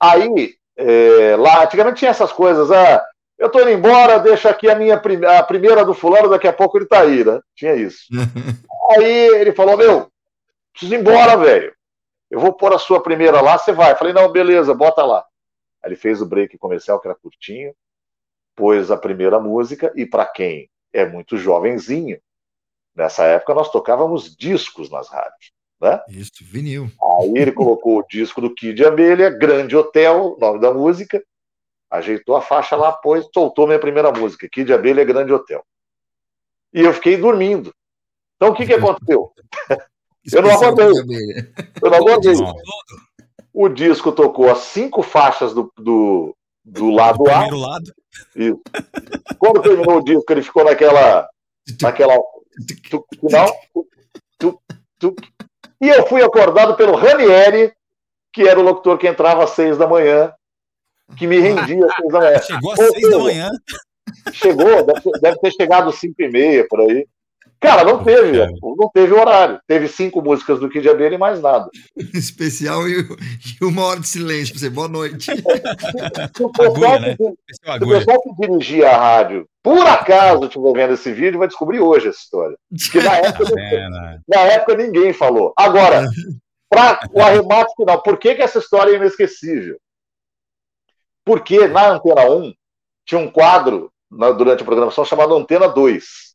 Aí, 0.00 0.56
é, 0.76 1.36
lá, 1.36 1.64
antigamente 1.64 1.98
tinha 1.98 2.10
essas 2.10 2.32
coisas. 2.32 2.70
Ah, 2.70 3.04
eu 3.38 3.50
tô 3.50 3.60
indo 3.60 3.70
embora, 3.70 4.18
deixa 4.18 4.50
aqui 4.50 4.68
a 4.68 4.74
minha 4.74 4.98
prim 4.98 5.24
a 5.24 5.42
primeira 5.42 5.84
do 5.84 5.92
fulano, 5.92 6.28
daqui 6.28 6.46
a 6.46 6.52
pouco 6.52 6.78
ele 6.78 6.86
tá 6.86 7.00
aí, 7.00 7.24
né? 7.24 7.40
Tinha 7.54 7.74
isso. 7.74 8.06
aí 8.90 9.26
ele 9.36 9.52
falou: 9.52 9.76
Meu, 9.76 10.10
preciso 10.72 10.94
ir 10.94 11.00
embora, 11.00 11.36
velho. 11.36 11.74
Eu 12.30 12.40
vou 12.40 12.52
pôr 12.52 12.72
a 12.72 12.78
sua 12.78 13.02
primeira 13.02 13.40
lá, 13.40 13.58
você 13.58 13.72
vai. 13.72 13.92
Eu 13.92 13.96
falei: 13.96 14.12
Não, 14.12 14.30
beleza, 14.30 14.72
bota 14.74 15.04
lá. 15.04 15.24
Aí 15.82 15.90
ele 15.90 15.96
fez 15.96 16.22
o 16.22 16.26
break 16.26 16.56
comercial, 16.58 17.00
que 17.00 17.08
era 17.08 17.16
curtinho, 17.16 17.74
pôs 18.54 18.90
a 18.90 18.96
primeira 18.96 19.38
música, 19.40 19.92
e 19.96 20.06
para 20.06 20.24
quem 20.24 20.70
é 20.92 21.04
muito 21.04 21.36
jovenzinho, 21.36 22.18
nessa 22.94 23.24
época 23.24 23.52
nós 23.52 23.70
tocávamos 23.70 24.34
discos 24.36 24.90
nas 24.90 25.08
rádios. 25.08 25.52
Né? 25.80 26.00
Isso, 26.08 26.32
vinil. 26.40 26.88
Aí 27.20 27.32
ele 27.36 27.52
colocou 27.52 27.98
o 27.98 28.06
disco 28.08 28.40
do 28.40 28.54
Kid 28.54 28.84
Abelha, 28.84 29.28
Grande 29.28 29.76
Hotel, 29.76 30.36
nome 30.40 30.60
da 30.60 30.72
música, 30.72 31.22
ajeitou 31.98 32.36
a 32.36 32.40
faixa 32.40 32.76
lá, 32.76 32.92
pôs, 32.92 33.26
soltou 33.32 33.66
minha 33.66 33.78
primeira 33.78 34.10
música, 34.10 34.48
Kid 34.48 34.72
Abelha, 34.72 35.04
Grande 35.04 35.32
Hotel. 35.32 35.64
E 36.72 36.80
eu 36.80 36.92
fiquei 36.92 37.16
dormindo. 37.16 37.72
Então 38.36 38.50
o 38.50 38.54
que, 38.54 38.66
que 38.66 38.74
aconteceu? 38.74 39.32
eu 40.32 40.42
não 40.42 40.50
acordei. 40.50 40.86
Eu 41.80 41.90
não 41.90 41.98
acordei. 41.98 42.34
O 43.52 43.68
disco 43.68 44.10
tocou 44.10 44.50
as 44.50 44.58
cinco 44.58 45.02
faixas 45.02 45.54
do, 45.54 45.72
do, 45.76 46.36
do 46.64 46.90
lado 46.90 47.22
Do 47.22 47.30
A. 47.30 47.46
lado. 47.48 47.94
Isso. 48.34 48.60
Quando 49.38 49.62
terminou 49.62 49.98
o 49.98 50.04
disco, 50.04 50.24
ele 50.32 50.42
ficou 50.42 50.64
naquela. 50.64 51.28
naquela 51.80 52.16
final. 53.20 53.52
e 55.80 55.88
eu 55.88 56.06
fui 56.08 56.22
acordado 56.22 56.76
pelo 56.76 56.96
Ranieri, 56.96 57.72
que 58.32 58.42
era 58.42 58.58
o 58.58 58.64
locutor 58.64 58.98
que 58.98 59.06
entrava 59.06 59.44
às 59.44 59.50
seis 59.50 59.78
da 59.78 59.86
manhã, 59.86 60.32
que 61.16 61.26
me 61.26 61.38
rendia 61.38 61.86
da 62.10 62.20
manhã. 62.20 62.38
Chegou 62.42 62.72
às 62.72 62.78
seis 62.78 63.10
da 63.10 63.18
manhã. 63.18 63.50
Chegou, 64.32 64.86
deve 64.86 65.00
ter, 65.00 65.10
deve 65.20 65.38
ter 65.38 65.50
chegado 65.52 65.88
às 65.88 65.96
cinco 65.96 66.22
e 66.22 66.28
meia, 66.30 66.66
por 66.68 66.80
aí. 66.80 67.06
Cara, 67.60 67.82
não 67.82 68.04
teve, 68.04 68.36
não 68.62 68.90
teve 68.92 69.14
horário. 69.14 69.58
Teve 69.66 69.88
cinco 69.88 70.20
músicas 70.20 70.60
do 70.60 70.68
Kid 70.68 70.86
Abelha 70.86 71.14
e 71.14 71.18
mais 71.18 71.40
nada. 71.40 71.66
Especial 72.12 72.86
e, 72.86 73.00
e 73.60 73.64
uma 73.64 73.84
hora 73.86 74.00
de 74.00 74.08
silêncio 74.08 74.52
pra 74.52 74.60
você. 74.60 74.68
Boa 74.70 74.88
noite. 74.88 75.30
Se 76.36 76.42
o 76.44 76.50
pessoal 76.50 77.00
né? 77.00 77.16
que- 77.16 77.24
é 77.24 78.18
que 78.18 78.34
dirigia 78.46 78.90
a 78.90 78.96
rádio, 78.98 79.46
por 79.62 79.80
acaso 79.86 80.44
estiver 80.44 80.72
vendo 80.74 80.92
esse 80.94 81.10
vídeo, 81.12 81.38
vai 81.38 81.48
descobrir 81.48 81.80
hoje 81.80 82.08
essa 82.08 82.18
história. 82.18 82.56
Porque 82.70 83.00
na 83.00 83.16
época, 83.16 83.52
É, 83.58 83.88
né? 83.88 84.20
na 84.28 84.40
época 84.40 84.76
ninguém 84.76 85.12
falou. 85.14 85.54
Agora, 85.56 86.06
para 86.68 87.00
o 87.14 87.22
arremate 87.22 87.72
final, 87.76 88.02
por 88.02 88.18
que, 88.18 88.34
que 88.34 88.42
essa 88.42 88.58
história 88.58 88.92
é 88.92 88.96
inesquecível? 88.96 89.78
Porque 91.24 91.66
na 91.68 91.88
Antena 91.90 92.28
1 92.30 92.52
tinha 93.06 93.20
um 93.20 93.30
quadro 93.30 93.90
na- 94.10 94.30
durante 94.30 94.62
a 94.62 94.64
programação 94.66 95.04
chamado 95.04 95.34
Antena 95.34 95.68
2. 95.68 96.34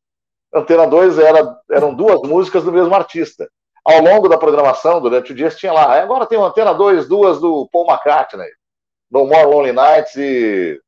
Antena 0.54 0.88
2 0.88 1.20
era, 1.20 1.58
eram 1.72 1.94
duas 1.94 2.22
músicas 2.22 2.64
do 2.64 2.72
mesmo 2.72 2.94
artista. 2.96 3.50
Ao 3.86 4.02
longo 4.02 4.28
da 4.28 4.38
programação, 4.38 5.00
durante 5.02 5.32
o 5.32 5.36
dia, 5.36 5.50
tinha 5.50 5.72
lá. 5.72 5.94
"Ah, 5.96 6.02
Agora 6.04 6.26
tem 6.26 6.38
o 6.38 6.44
Antena 6.46 6.74
2, 6.74 7.08
duas 7.08 7.40
do 7.40 7.68
Paul 7.72 7.88
McCartney. 7.88 8.50
No 9.12 9.26
More 9.26 9.46
Lonely 9.46 9.72
Nights 9.74 10.16
e. 10.16 10.80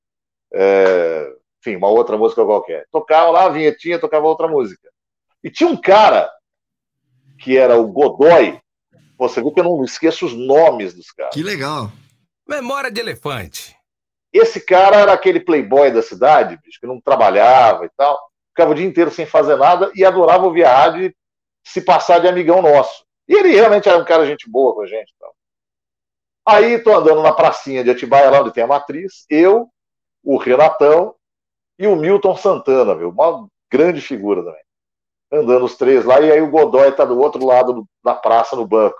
é, 0.53 1.33
enfim, 1.59 1.75
uma 1.77 1.87
outra 1.87 2.17
música 2.17 2.43
qualquer. 2.45 2.85
Tocava 2.91 3.29
lá 3.31 3.45
a 3.45 3.49
vinhetinha, 3.49 3.97
tocava 3.99 4.27
outra 4.27 4.47
música. 4.47 4.89
E 5.43 5.49
tinha 5.49 5.69
um 5.69 5.77
cara 5.79 6.29
que 7.39 7.57
era 7.57 7.77
o 7.77 7.87
Godoy. 7.87 8.59
Você 9.17 9.41
viu 9.41 9.51
que 9.51 9.59
eu 9.59 9.63
não 9.63 9.83
esqueço 9.83 10.25
os 10.25 10.33
nomes 10.33 10.93
dos 10.93 11.11
caras. 11.11 11.33
Que 11.33 11.41
legal. 11.43 11.89
Memória 12.47 12.91
de 12.91 12.99
elefante. 12.99 13.75
Esse 14.33 14.61
cara 14.65 14.97
era 14.97 15.13
aquele 15.13 15.39
playboy 15.39 15.91
da 15.91 16.01
cidade, 16.01 16.57
bicho, 16.63 16.79
que 16.79 16.87
não 16.87 17.01
trabalhava 17.01 17.85
e 17.85 17.89
tal. 17.97 18.17
Ficava 18.49 18.71
o 18.71 18.75
dia 18.75 18.85
inteiro 18.85 19.11
sem 19.11 19.25
fazer 19.25 19.55
nada 19.57 19.91
e 19.95 20.05
adorava 20.05 20.45
ouvir 20.45 20.63
a 20.65 20.73
rádio 20.75 21.05
e 21.07 21.15
se 21.63 21.81
passar 21.81 22.19
de 22.19 22.27
amigão 22.27 22.61
nosso. 22.61 23.03
E 23.27 23.33
ele 23.33 23.49
realmente 23.55 23.87
era 23.87 23.97
um 23.97 24.05
cara 24.05 24.25
gente 24.25 24.49
boa 24.49 24.73
com 24.73 24.81
a 24.81 24.87
gente. 24.87 25.13
Tal. 25.19 25.33
Aí 26.45 26.79
tô 26.79 26.93
andando 26.95 27.21
na 27.21 27.33
pracinha 27.33 27.83
de 27.83 27.91
Atibaia, 27.91 28.29
lá 28.29 28.41
onde 28.41 28.51
tem 28.51 28.63
a 28.63 28.67
matriz, 28.67 29.25
eu, 29.29 29.69
o 30.23 30.37
Renatão 30.37 31.15
e 31.77 31.87
o 31.87 31.95
Milton 31.95 32.35
Santana, 32.35 32.95
meu, 32.95 33.09
uma 33.09 33.47
grande 33.71 34.01
figura 34.01 34.43
também. 34.43 34.61
Andando 35.31 35.65
os 35.65 35.77
três 35.77 36.03
lá, 36.03 36.19
e 36.19 36.31
aí 36.31 36.41
o 36.41 36.49
Godoy 36.49 36.91
tá 36.91 37.05
do 37.05 37.17
outro 37.19 37.45
lado 37.45 37.73
do- 37.73 37.87
da 38.03 38.13
praça, 38.13 38.55
no 38.55 38.67
banco. 38.67 38.97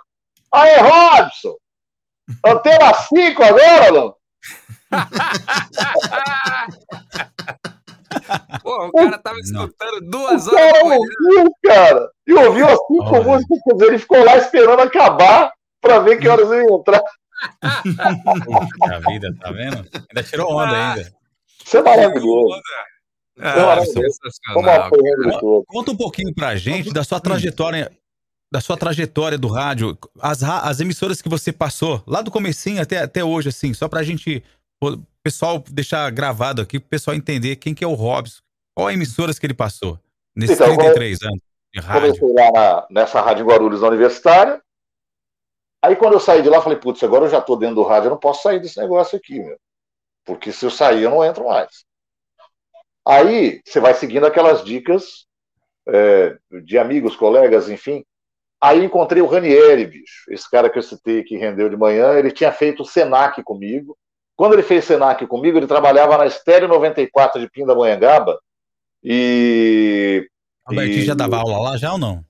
Aê, 0.50 0.76
Robson! 0.78 1.56
Antena 2.46 2.94
5 2.94 3.42
agora, 3.42 3.90
não? 3.90 4.16
Pô, 8.62 8.86
o 8.86 8.92
cara 8.92 9.18
tava 9.18 9.38
escutando 9.38 10.00
duas 10.02 10.46
O 10.46 10.54
horas 10.54 10.72
cara 10.72 10.84
ouviu, 10.84 11.54
cara. 11.64 12.10
E 12.26 12.34
ouviu 12.34 12.66
as 12.66 12.78
cinco 12.86 13.04
Olha. 13.04 13.24
músicas, 13.24 13.80
ele 13.80 13.98
ficou 13.98 14.24
lá 14.24 14.36
esperando 14.36 14.80
acabar 14.80 15.52
pra 15.80 15.98
ver 16.00 16.18
que 16.18 16.28
horas 16.28 16.50
eu 16.50 16.62
ia 16.62 16.74
entrar. 16.74 17.02
Puxa 17.82 19.00
vida, 19.08 19.34
tá 19.40 19.50
vendo? 19.50 19.76
Ainda 19.76 20.22
tirou 20.22 20.52
onda 20.52 20.90
ainda. 20.90 21.12
Isso 21.64 21.76
é 21.76 21.82
maravilhoso. 21.82 22.60
Ah, 23.40 23.56
maravilhoso. 23.56 24.18
Como 24.54 24.66
sensacional. 24.66 24.86
apoiando 24.86 25.30
de 25.30 25.40
todo. 25.40 25.64
Conta 25.66 25.90
um 25.92 25.96
pouquinho 25.96 26.34
pra 26.34 26.54
gente 26.56 26.92
da 26.92 27.02
sua 27.02 27.20
trajetória, 27.20 27.90
da 28.52 28.60
sua 28.60 28.76
trajetória 28.76 29.38
do 29.38 29.48
rádio, 29.48 29.96
as, 30.20 30.42
as 30.42 30.78
emissoras 30.78 31.22
que 31.22 31.28
você 31.28 31.50
passou, 31.50 32.02
lá 32.06 32.20
do 32.20 32.30
comecinho 32.30 32.82
até, 32.82 32.98
até 32.98 33.24
hoje, 33.24 33.48
assim, 33.48 33.72
só 33.72 33.88
pra 33.88 34.02
gente, 34.02 34.44
o 34.78 34.98
pessoal 35.22 35.64
deixar 35.70 36.10
gravado 36.10 36.60
aqui, 36.60 36.78
pro 36.78 36.90
pessoal 36.90 37.16
entender 37.16 37.56
quem 37.56 37.74
que 37.74 37.82
é 37.82 37.86
o 37.86 37.94
Robson, 37.94 38.42
qual 38.76 38.90
emissoras 38.90 39.38
que 39.38 39.46
ele 39.46 39.54
passou 39.54 39.98
nesses 40.36 40.56
Então, 40.56 40.76
33 40.76 41.22
anos 41.22 41.40
de 41.72 41.80
rádio. 41.80 42.14
Comecei 42.20 42.44
lá 42.44 42.52
na- 42.52 42.86
nessa 42.90 43.22
rádio 43.22 43.46
Guarulhos, 43.46 43.80
na 43.80 43.88
Universitária. 43.88 44.62
Aí 45.82 45.96
quando 45.96 46.12
eu 46.12 46.20
saí 46.20 46.42
de 46.42 46.50
lá, 46.50 46.60
falei, 46.60 46.78
putz, 46.78 47.02
agora 47.02 47.24
eu 47.24 47.30
já 47.30 47.40
tô 47.40 47.56
dentro 47.56 47.76
do 47.76 47.82
rádio, 47.82 48.08
eu 48.08 48.10
não 48.10 48.18
posso 48.18 48.42
sair 48.42 48.60
desse 48.60 48.78
negócio 48.78 49.16
aqui, 49.16 49.40
meu. 49.40 49.56
Porque 50.26 50.52
se 50.52 50.66
eu 50.66 50.70
sair, 50.70 51.04
eu 51.04 51.10
não 51.10 51.24
entro 51.24 51.46
mais. 51.46 51.84
Aí 53.08 53.62
você 53.64 53.80
vai 53.80 53.94
seguindo 53.94 54.26
aquelas 54.26 54.62
dicas 54.62 55.26
é, 55.88 56.36
de 56.64 56.76
amigos, 56.76 57.16
colegas, 57.16 57.70
enfim. 57.70 58.04
Aí 58.62 58.84
encontrei 58.84 59.20
o 59.20 59.26
Ranieri, 59.26 59.86
bicho. 59.86 60.24
Esse 60.30 60.48
cara 60.48 60.70
que 60.70 60.78
eu 60.78 60.82
citei 60.82 61.24
que 61.24 61.36
rendeu 61.36 61.68
de 61.68 61.76
manhã, 61.76 62.12
ele 62.18 62.30
tinha 62.30 62.52
feito 62.52 62.82
o 62.82 62.86
Senac 62.86 63.42
comigo, 63.42 63.96
Quando 64.36 64.52
ele 64.54 64.62
fez 64.62 64.84
Senac 64.84 65.26
comigo, 65.26 65.58
ele 65.58 65.66
trabalhava 65.66 66.16
na 66.16 66.26
Estéreo 66.26 66.68
94 66.68 67.40
de 67.40 67.50
Pindamonhangaba 67.50 68.38
e... 69.02 70.26
Albertinho 70.64 71.02
e- 71.02 71.04
já 71.06 71.14
dava 71.14 71.36
aula 71.38 71.58
lá 71.58 71.76
já 71.76 71.92
ou 71.92 71.98
não? 71.98 72.24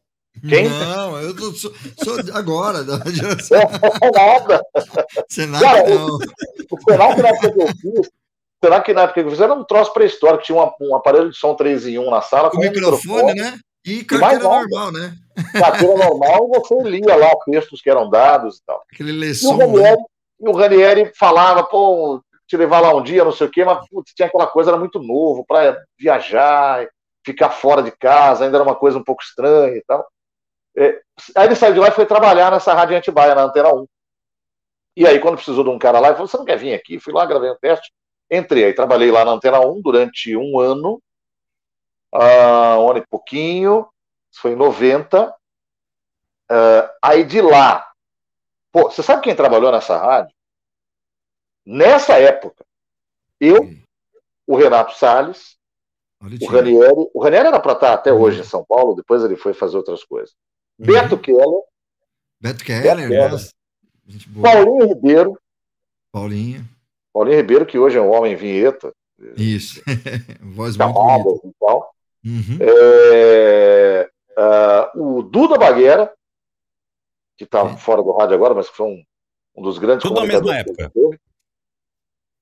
Quem? 0.49 0.67
Não, 0.69 1.19
eu 1.21 1.37
tô- 1.37 1.53
sou, 1.53 1.71
sou 2.03 2.17
agora. 2.35 2.83
Nada. 2.83 4.63
Senac 5.29 5.63
Cara, 5.63 5.89
não. 5.89 6.17
O 6.17 6.81
Senac 6.91 7.23
na 7.23 7.29
época 7.29 7.53
que 7.53 7.61
eu 7.63 7.67
fiz, 7.69 8.07
o 8.07 8.65
Senac 8.65 8.93
na 8.95 9.03
época 9.03 9.21
que 9.21 9.27
eu 9.27 9.31
fiz 9.31 9.41
era 9.41 9.53
um 9.55 9.65
troço 9.65 9.93
pré-histórico, 9.93 10.43
tinha 10.45 10.57
uma- 10.57 10.75
um 10.81 10.97
aparelho 10.97 11.31
de 11.31 11.37
som 11.37 11.55
3 11.55 11.87
em 11.87 11.99
1 11.99 12.11
na 12.11 12.23
sala 12.23 12.49
Com 12.51 12.57
com 12.57 12.63
um 12.63 12.71
microfone, 12.71 13.35
né? 13.35 13.59
E 13.85 14.05
carteira 14.05 14.45
nada. 14.45 14.49
normal, 14.49 14.93
né? 14.93 15.17
carteira 15.53 15.97
normal, 15.97 16.49
você 16.49 16.75
lia 16.83 17.17
lá 17.17 17.35
textos 17.45 17.81
que 17.81 17.91
eram 17.91 18.09
dados 18.09 18.59
e 18.59 18.65
tal. 18.65 18.83
Aquele 18.93 19.13
E 19.13 19.17
o 19.17 19.19
leção, 19.19 19.57
né? 19.57 19.65
Ranieri, 19.65 20.03
e 20.41 20.49
o 20.49 20.53
Ranieri 20.53 21.13
falava, 21.15 21.65
pô, 21.65 22.23
te 22.47 22.57
levar 22.57 22.81
lá 22.81 22.95
um 22.95 23.03
dia, 23.03 23.25
não 23.25 23.33
sei 23.33 23.47
o 23.47 23.51
quê, 23.51 23.65
mas 23.65 23.89
putz, 23.89 24.13
tinha 24.15 24.29
aquela 24.29 24.47
coisa, 24.47 24.71
era 24.71 24.79
muito 24.79 25.01
novo 25.01 25.45
para 25.47 25.83
viajar, 25.99 26.87
ficar 27.25 27.51
fora 27.51 27.83
de 27.83 27.91
casa, 27.91 28.45
ainda 28.45 28.57
era 28.57 28.65
uma 28.65 28.75
coisa 28.75 28.99
um 28.99 29.05
pouco 29.05 29.23
estranha 29.23 29.77
e 29.77 29.83
tal. 29.87 30.07
É, 30.77 31.01
aí 31.37 31.47
ele 31.47 31.55
saiu 31.55 31.75
de 31.75 31.81
lá 31.81 31.89
e 31.89 31.93
foi 31.93 32.07
trabalhar 32.07 32.51
nessa 32.51 32.75
rádio 32.75 32.97
Antibaia, 32.97 33.35
na 33.35 33.45
Antena 33.45 33.73
1. 33.73 33.87
E 34.97 35.07
aí, 35.07 35.19
quando 35.19 35.37
precisou 35.37 35.65
de 35.65 35.71
um 35.71 35.79
cara 35.79 35.99
lá, 35.99 36.09
ele 36.09 36.17
falou: 36.17 36.29
Você 36.29 36.37
não 36.37 36.45
quer 36.45 36.59
vir 36.59 36.75
aqui? 36.75 36.99
Fui 37.01 37.13
lá, 37.13 37.25
gravei 37.25 37.51
um 37.51 37.57
teste, 37.61 37.91
entrei. 38.31 38.65
Aí 38.65 38.75
trabalhei 38.75 39.11
lá 39.11 39.25
na 39.25 39.33
Antena 39.33 39.61
1 39.61 39.81
durante 39.81 40.37
um 40.37 40.59
ano, 40.59 41.01
ah, 42.13 42.79
um 42.79 42.91
ano 42.91 42.99
e 42.99 43.07
pouquinho, 43.07 43.89
foi 44.31 44.53
em 44.53 44.57
90. 44.57 45.35
Ah, 46.49 46.95
aí 47.03 47.25
de 47.25 47.41
lá, 47.41 47.91
pô, 48.71 48.91
você 48.91 49.03
sabe 49.03 49.23
quem 49.23 49.35
trabalhou 49.35 49.73
nessa 49.73 49.97
rádio? 49.99 50.35
Nessa 51.65 52.19
época, 52.19 52.65
eu, 53.41 53.71
o 54.47 54.57
Renato 54.57 54.95
Salles, 54.95 55.57
Olha 56.23 56.39
o. 56.41 56.47
Ranieri. 56.47 57.11
O 57.13 57.23
Ranieri 57.23 57.49
era 57.49 57.61
para 57.61 57.73
estar 57.73 57.93
até 57.93 58.13
hoje 58.13 58.41
em 58.41 58.45
São 58.45 58.65
Paulo, 58.65 58.95
depois 58.95 59.25
ele 59.25 59.37
foi 59.37 59.53
fazer 59.53 59.77
outras 59.77 60.05
coisas. 60.05 60.35
Uhum. 60.79 60.87
Beto 60.87 61.19
Keller, 61.19 61.63
Beto 62.41 62.65
Keller, 62.65 63.09
Keller. 63.09 63.41
Gente 64.07 64.29
boa. 64.29 64.51
Paulinho 64.51 64.89
Ribeiro, 64.89 65.39
Paulinho. 66.13 66.69
Paulinho 67.13 67.37
Ribeiro, 67.37 67.67
que 67.67 67.79
hoje 67.79 67.99
é 67.99 68.01
um 68.01 68.13
homem 68.13 68.37
vinheta, 68.37 68.93
Isso. 69.37 69.83
Voz 70.41 70.77
muito 70.77 70.95
bonita. 70.95 71.47
e 71.47 71.53
tal. 71.59 71.92
Uhum. 72.25 72.59
É, 72.61 74.11
ah, 74.37 74.93
o 74.95 75.23
Duda 75.23 75.59
Baguera, 75.59 76.13
que 77.37 77.45
está 77.45 77.69
Sim. 77.69 77.77
fora 77.77 78.03
do 78.03 78.13
rádio 78.13 78.35
agora, 78.35 78.55
mas 78.55 78.69
que 78.71 78.77
foi 78.77 78.87
um, 78.87 79.05
um 79.57 79.63
dos 79.63 79.79
grandes 79.79 80.03
Tudo 80.07 80.21
na 80.21 80.27
mesma 80.27 80.57
época. 80.57 80.93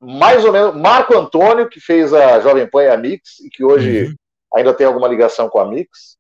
Mais 0.01 0.45
ou 0.45 0.53
menos. 0.53 0.75
Marco 0.77 1.17
Antônio, 1.17 1.69
que 1.69 1.81
fez 1.81 2.13
a 2.13 2.41
Jovem 2.41 2.69
Pan 2.69 2.85
e 2.85 2.89
a 2.89 2.97
Mix, 2.97 3.41
e 3.41 3.51
que 3.51 3.65
hoje 3.65 4.05
Uhum. 4.07 4.15
ainda 4.55 4.75
tem 4.75 4.87
alguma 4.87 5.09
ligação 5.09 5.49
com 5.49 5.59
a 5.59 5.67
Mix. 5.67 6.17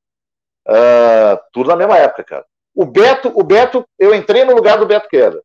Ah, 0.67 1.41
tudo 1.53 1.69
na 1.69 1.77
mesma 1.77 1.97
época, 1.99 2.25
cara. 2.25 2.47
O 2.75 2.85
Beto, 2.85 3.33
o 3.35 3.43
Beto, 3.43 3.85
eu 3.99 4.15
entrei 4.15 4.45
no 4.45 4.55
lugar 4.55 4.79
do 4.79 4.87
Beto 4.87 5.09
Keller. 5.09 5.43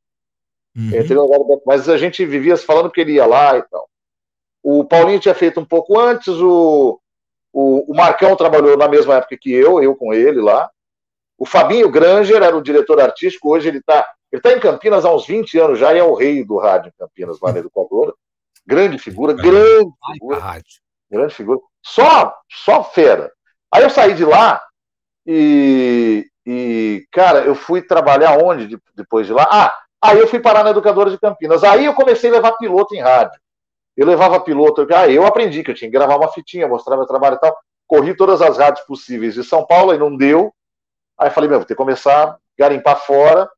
Uhum. 0.76 0.88
Entrei 0.88 1.16
no 1.16 1.24
lugar 1.24 1.40
do 1.40 1.46
Beto, 1.46 1.64
mas 1.66 1.90
a 1.90 1.98
gente 1.98 2.26
vivia 2.26 2.56
falando 2.58 2.92
que 2.92 3.02
ele 3.02 3.14
ia 3.14 3.26
lá 3.26 3.58
e 3.58 3.64
tal. 3.64 3.90
O 4.62 4.84
Paulinho 4.84 5.20
tinha 5.20 5.34
feito 5.36 5.60
um 5.60 5.66
pouco 5.66 6.00
antes, 6.00 6.28
o, 6.28 7.00
o, 7.58 7.90
o 7.90 7.96
Marcão 7.96 8.36
trabalhou 8.36 8.76
na 8.76 8.90
mesma 8.90 9.16
época 9.16 9.38
que 9.40 9.50
eu, 9.50 9.82
eu 9.82 9.96
com 9.96 10.14
ele 10.14 10.42
lá. 10.42 10.70
O 11.38 11.46
Fabinho 11.46 11.90
Granger 11.90 12.44
era 12.44 12.56
o 12.56 12.62
diretor 12.62 13.00
artístico, 13.00 13.50
hoje 13.50 13.70
ele 13.70 13.78
está 13.78 14.06
ele 14.30 14.42
tá 14.42 14.52
em 14.52 14.60
Campinas 14.60 15.06
há 15.06 15.14
uns 15.16 15.26
20 15.26 15.58
anos 15.60 15.80
já 15.80 15.94
e 15.94 15.98
é 15.98 16.04
o 16.04 16.14
rei 16.14 16.44
do 16.44 16.58
rádio 16.58 16.90
em 16.90 17.00
Campinas, 17.00 17.40
lá 17.42 17.54
na 17.54 17.60
Educadora. 17.60 18.14
Grande 18.68 18.98
figura, 18.98 19.32
grande 19.32 19.90
figura 20.14 20.40
rádio. 20.40 20.82
grande 21.10 21.34
figura. 21.34 21.60
Só, 21.82 22.36
só 22.52 22.84
fera. 22.84 23.32
Aí 23.74 23.84
eu 23.84 23.90
saí 23.90 24.14
de 24.14 24.26
lá 24.26 24.62
e, 25.26 26.28
e, 26.46 27.06
cara, 27.10 27.40
eu 27.46 27.56
fui 27.56 27.82
trabalhar 27.82 28.38
onde 28.44 28.68
de- 28.68 28.80
depois 28.94 29.28
de 29.28 29.32
lá? 29.32 29.48
Ah, 29.50 29.74
aí 30.02 30.20
eu 30.20 30.28
fui 30.28 30.40
parar 30.42 30.64
na 30.64 30.72
Educadora 30.72 31.10
de 31.10 31.18
Campinas. 31.20 31.64
Aí 31.64 31.86
eu 31.86 31.94
comecei 31.94 32.30
a 32.30 32.34
levar 32.34 32.58
piloto 32.58 32.94
em 32.94 33.02
rádio. 33.02 33.40
Eu 33.96 34.06
levava 34.06 34.40
piloto, 34.40 34.82
eu- 34.82 34.98
aí 34.98 35.16
eu 35.16 35.26
aprendi 35.26 35.64
que 35.64 35.72
eu 35.72 35.76
tinha 35.76 35.90
que 35.90 35.98
gravar 35.98 36.18
uma 36.18 36.28
fitinha, 36.32 36.68
mostrar 36.68 36.98
meu 36.98 37.06
trabalho 37.06 37.36
e 37.36 37.40
tal. 37.40 37.58
Corri 37.88 38.16
todas 38.16 38.42
as 38.42 38.58
rádios 38.58 38.86
possíveis 38.86 39.34
de 39.36 39.44
São 39.44 39.66
Paulo 39.66 39.94
e 39.94 39.98
não 39.98 40.16
deu. 40.16 40.54
Aí 41.18 41.30
falei, 41.30 41.50
meu, 41.50 41.60
vou 41.60 41.66
ter 41.68 41.74
que 41.76 41.78
começar 41.78 42.24
a 42.32 42.38
garimpar 42.58 42.98
fora. 43.06 43.50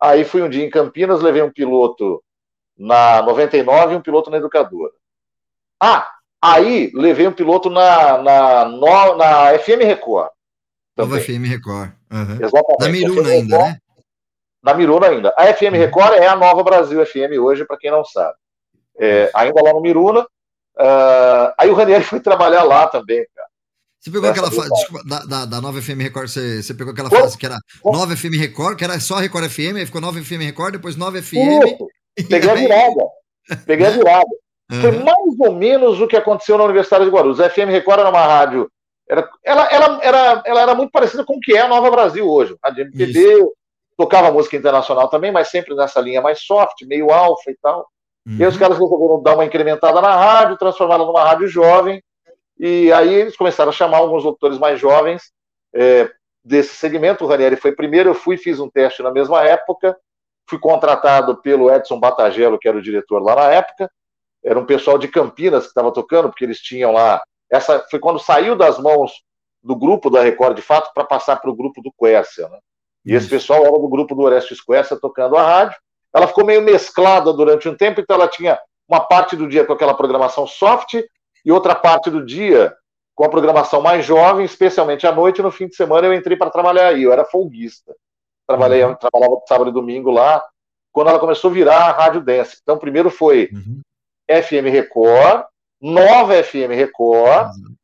Aí 0.00 0.24
fui 0.24 0.42
um 0.42 0.48
dia 0.48 0.64
em 0.64 0.70
Campinas, 0.70 1.20
levei 1.22 1.42
um 1.42 1.52
piloto 1.52 2.22
na 2.76 3.22
99 3.22 3.94
e 3.94 3.96
um 3.96 4.00
piloto 4.02 4.30
na 4.30 4.36
Educadora. 4.38 4.92
Ah, 5.80 6.10
aí 6.42 6.90
levei 6.94 7.26
um 7.26 7.32
piloto 7.32 7.70
na, 7.70 8.18
na, 8.18 8.64
no- 8.66 9.16
na 9.16 9.58
FM 9.58 9.82
Record. 9.84 10.30
Nova 10.96 11.18
Também. 11.18 11.24
FM 11.24 11.46
Record. 11.48 11.90
Uhum. 12.12 12.38
Exatamente. 12.44 12.78
Da 12.80 12.88
Miruna 12.88 13.28
ainda, 13.30 13.56
Record, 13.56 13.70
né? 13.72 13.78
Na 14.62 14.74
Miruna 14.74 15.06
ainda. 15.08 15.34
A 15.38 15.46
FM 15.54 15.72
Record 15.76 16.14
é 16.14 16.26
a 16.26 16.36
Nova 16.36 16.62
Brasil 16.62 17.04
FM 17.06 17.38
hoje, 17.40 17.64
para 17.64 17.78
quem 17.78 17.90
não 17.90 18.04
sabe. 18.04 18.36
É, 19.00 19.30
ainda 19.34 19.62
lá 19.62 19.72
no 19.72 19.80
Miruna. 19.80 20.26
Ah, 20.78 21.54
aí 21.58 21.70
o 21.70 21.74
Ranieri 21.74 22.04
foi 22.04 22.20
trabalhar 22.20 22.62
lá 22.62 22.86
também, 22.86 23.24
cara. 23.34 23.48
Você 23.98 24.10
pegou 24.10 24.30
Essa 24.30 24.40
aquela 24.40 24.50
fase, 24.50 24.72
desculpa, 24.72 25.04
da, 25.06 25.18
da, 25.24 25.44
da 25.44 25.60
Nova 25.60 25.82
FM 25.82 26.00
Record, 26.00 26.28
você, 26.28 26.62
você 26.62 26.72
pegou 26.72 26.92
aquela 26.92 27.10
fase 27.10 27.36
que 27.36 27.44
era. 27.44 27.58
Nova 27.84 28.16
FM 28.16 28.34
Record, 28.38 28.78
que 28.78 28.84
era 28.84 28.98
só 28.98 29.16
Record 29.16 29.50
FM, 29.50 29.76
aí 29.76 29.84
ficou 29.84 30.00
Nova 30.00 30.18
FM 30.18 30.40
Record, 30.40 30.72
depois 30.72 30.96
Nova 30.96 31.20
FM. 31.20 31.36
Isso, 31.36 31.86
Peguei 32.28 32.50
a 32.50 32.54
virada. 32.54 33.04
Peguei 33.66 33.86
a 33.86 33.90
virada. 33.90 34.28
Foi 34.80 34.90
Uhum. 34.90 35.04
mais 35.04 35.40
ou 35.40 35.52
menos 35.52 36.00
o 36.00 36.06
que 36.06 36.16
aconteceu 36.16 36.56
na 36.56 36.64
Universidade 36.64 37.04
de 37.04 37.10
Guarulhos. 37.10 37.40
A 37.40 37.50
FM 37.50 37.68
Record 37.70 38.00
era 38.00 38.08
uma 38.08 38.24
rádio. 38.24 38.70
Era, 39.08 39.28
ela, 39.44 39.66
ela, 39.66 40.00
era, 40.00 40.42
ela 40.46 40.60
era 40.62 40.74
muito 40.74 40.92
parecida 40.92 41.24
com 41.24 41.34
o 41.34 41.40
que 41.40 41.56
é 41.56 41.60
a 41.60 41.68
Nova 41.68 41.90
Brasil 41.90 42.26
hoje. 42.26 42.54
Rádio 42.64 42.84
MPB, 42.84 43.44
tocava 43.98 44.30
música 44.30 44.56
internacional 44.56 45.08
também, 45.08 45.32
mas 45.32 45.48
sempre 45.48 45.74
nessa 45.74 46.00
linha 46.00 46.22
mais 46.22 46.40
soft, 46.42 46.82
meio 46.86 47.10
alfa 47.10 47.50
e 47.50 47.56
tal. 47.60 47.86
E 48.26 48.42
aí 48.42 48.48
os 48.48 48.54
Uhum. 48.54 48.60
caras 48.60 48.78
resolveram 48.78 49.22
dar 49.22 49.34
uma 49.34 49.44
incrementada 49.44 50.00
na 50.00 50.14
rádio, 50.14 50.58
transformaram 50.58 51.06
numa 51.06 51.24
rádio 51.24 51.48
jovem. 51.48 52.02
E 52.58 52.92
aí 52.92 53.12
eles 53.12 53.36
começaram 53.36 53.70
a 53.70 53.72
chamar 53.72 53.98
alguns 53.98 54.24
locutores 54.24 54.58
mais 54.58 54.78
jovens 54.78 55.32
é, 55.74 56.10
desse 56.44 56.74
segmento. 56.74 57.24
O 57.24 57.26
Ranieri 57.26 57.56
foi 57.56 57.72
primeiro, 57.72 58.10
eu 58.10 58.14
fui 58.14 58.36
fiz 58.36 58.60
um 58.60 58.68
teste 58.68 59.02
na 59.02 59.10
mesma 59.10 59.42
época. 59.42 59.96
Fui 60.48 60.58
contratado 60.58 61.40
pelo 61.40 61.70
Edson 61.72 61.98
Batagello, 61.98 62.58
que 62.58 62.68
era 62.68 62.76
o 62.76 62.82
diretor 62.82 63.22
lá 63.22 63.36
na 63.36 63.50
época. 63.52 63.90
Era 64.44 64.58
um 64.58 64.66
pessoal 64.66 64.98
de 64.98 65.08
Campinas 65.08 65.64
que 65.64 65.68
estava 65.68 65.92
tocando, 65.92 66.28
porque 66.28 66.44
eles 66.44 66.60
tinham 66.60 66.92
lá. 66.92 67.22
Essa 67.50 67.84
foi 67.90 67.98
quando 67.98 68.18
saiu 68.18 68.56
das 68.56 68.78
mãos 68.78 69.12
do 69.62 69.76
grupo 69.76 70.10
da 70.10 70.22
Record 70.22 70.56
de 70.56 70.62
fato 70.62 70.92
para 70.94 71.04
passar 71.04 71.36
para 71.40 71.50
o 71.50 71.54
grupo 71.54 71.82
do 71.82 71.92
Quercia. 71.92 72.48
Né? 72.48 72.58
E 73.04 73.14
esse 73.14 73.28
pessoal 73.28 73.62
era 73.62 73.72
do 73.72 73.88
grupo 73.88 74.14
do 74.14 74.22
Orestes 74.22 74.62
Quercia 74.62 74.98
tocando 74.98 75.36
a 75.36 75.42
rádio. 75.42 75.78
Ela 76.14 76.26
ficou 76.26 76.44
meio 76.44 76.62
mesclada 76.62 77.32
durante 77.32 77.68
um 77.68 77.76
tempo, 77.76 78.00
então 78.00 78.16
ela 78.16 78.28
tinha 78.28 78.58
uma 78.88 79.00
parte 79.00 79.36
do 79.36 79.48
dia 79.48 79.64
com 79.64 79.72
aquela 79.72 79.94
programação 79.94 80.46
soft 80.46 80.94
e 81.44 81.52
outra 81.52 81.74
parte 81.74 82.10
do 82.10 82.24
dia 82.24 82.74
com 83.14 83.24
a 83.24 83.28
programação 83.28 83.80
mais 83.80 84.04
jovem, 84.04 84.44
especialmente 84.44 85.06
à 85.06 85.12
noite. 85.12 85.42
No 85.42 85.50
fim 85.50 85.68
de 85.68 85.76
semana 85.76 86.06
eu 86.06 86.14
entrei 86.14 86.36
para 86.36 86.50
trabalhar 86.50 86.88
aí, 86.88 87.02
eu 87.04 87.12
era 87.12 87.24
folguista. 87.24 87.94
Trabalhei, 88.46 88.82
Uhum. 88.84 88.94
trabalhava 88.96 89.40
sábado 89.48 89.70
e 89.70 89.72
domingo 89.72 90.10
lá, 90.10 90.42
quando 90.92 91.08
ela 91.10 91.18
começou 91.20 91.50
a 91.50 91.54
virar 91.54 91.76
a 91.76 91.92
Rádio 91.92 92.20
Dance. 92.20 92.58
Então, 92.62 92.76
primeiro 92.78 93.10
foi 93.10 93.48
Uhum. 93.52 93.80
FM 94.28 94.68
Record, 94.72 95.44
Nova 95.80 96.34
FM 96.42 96.70
Record, 96.74 97.48
Uhum. 97.54 97.74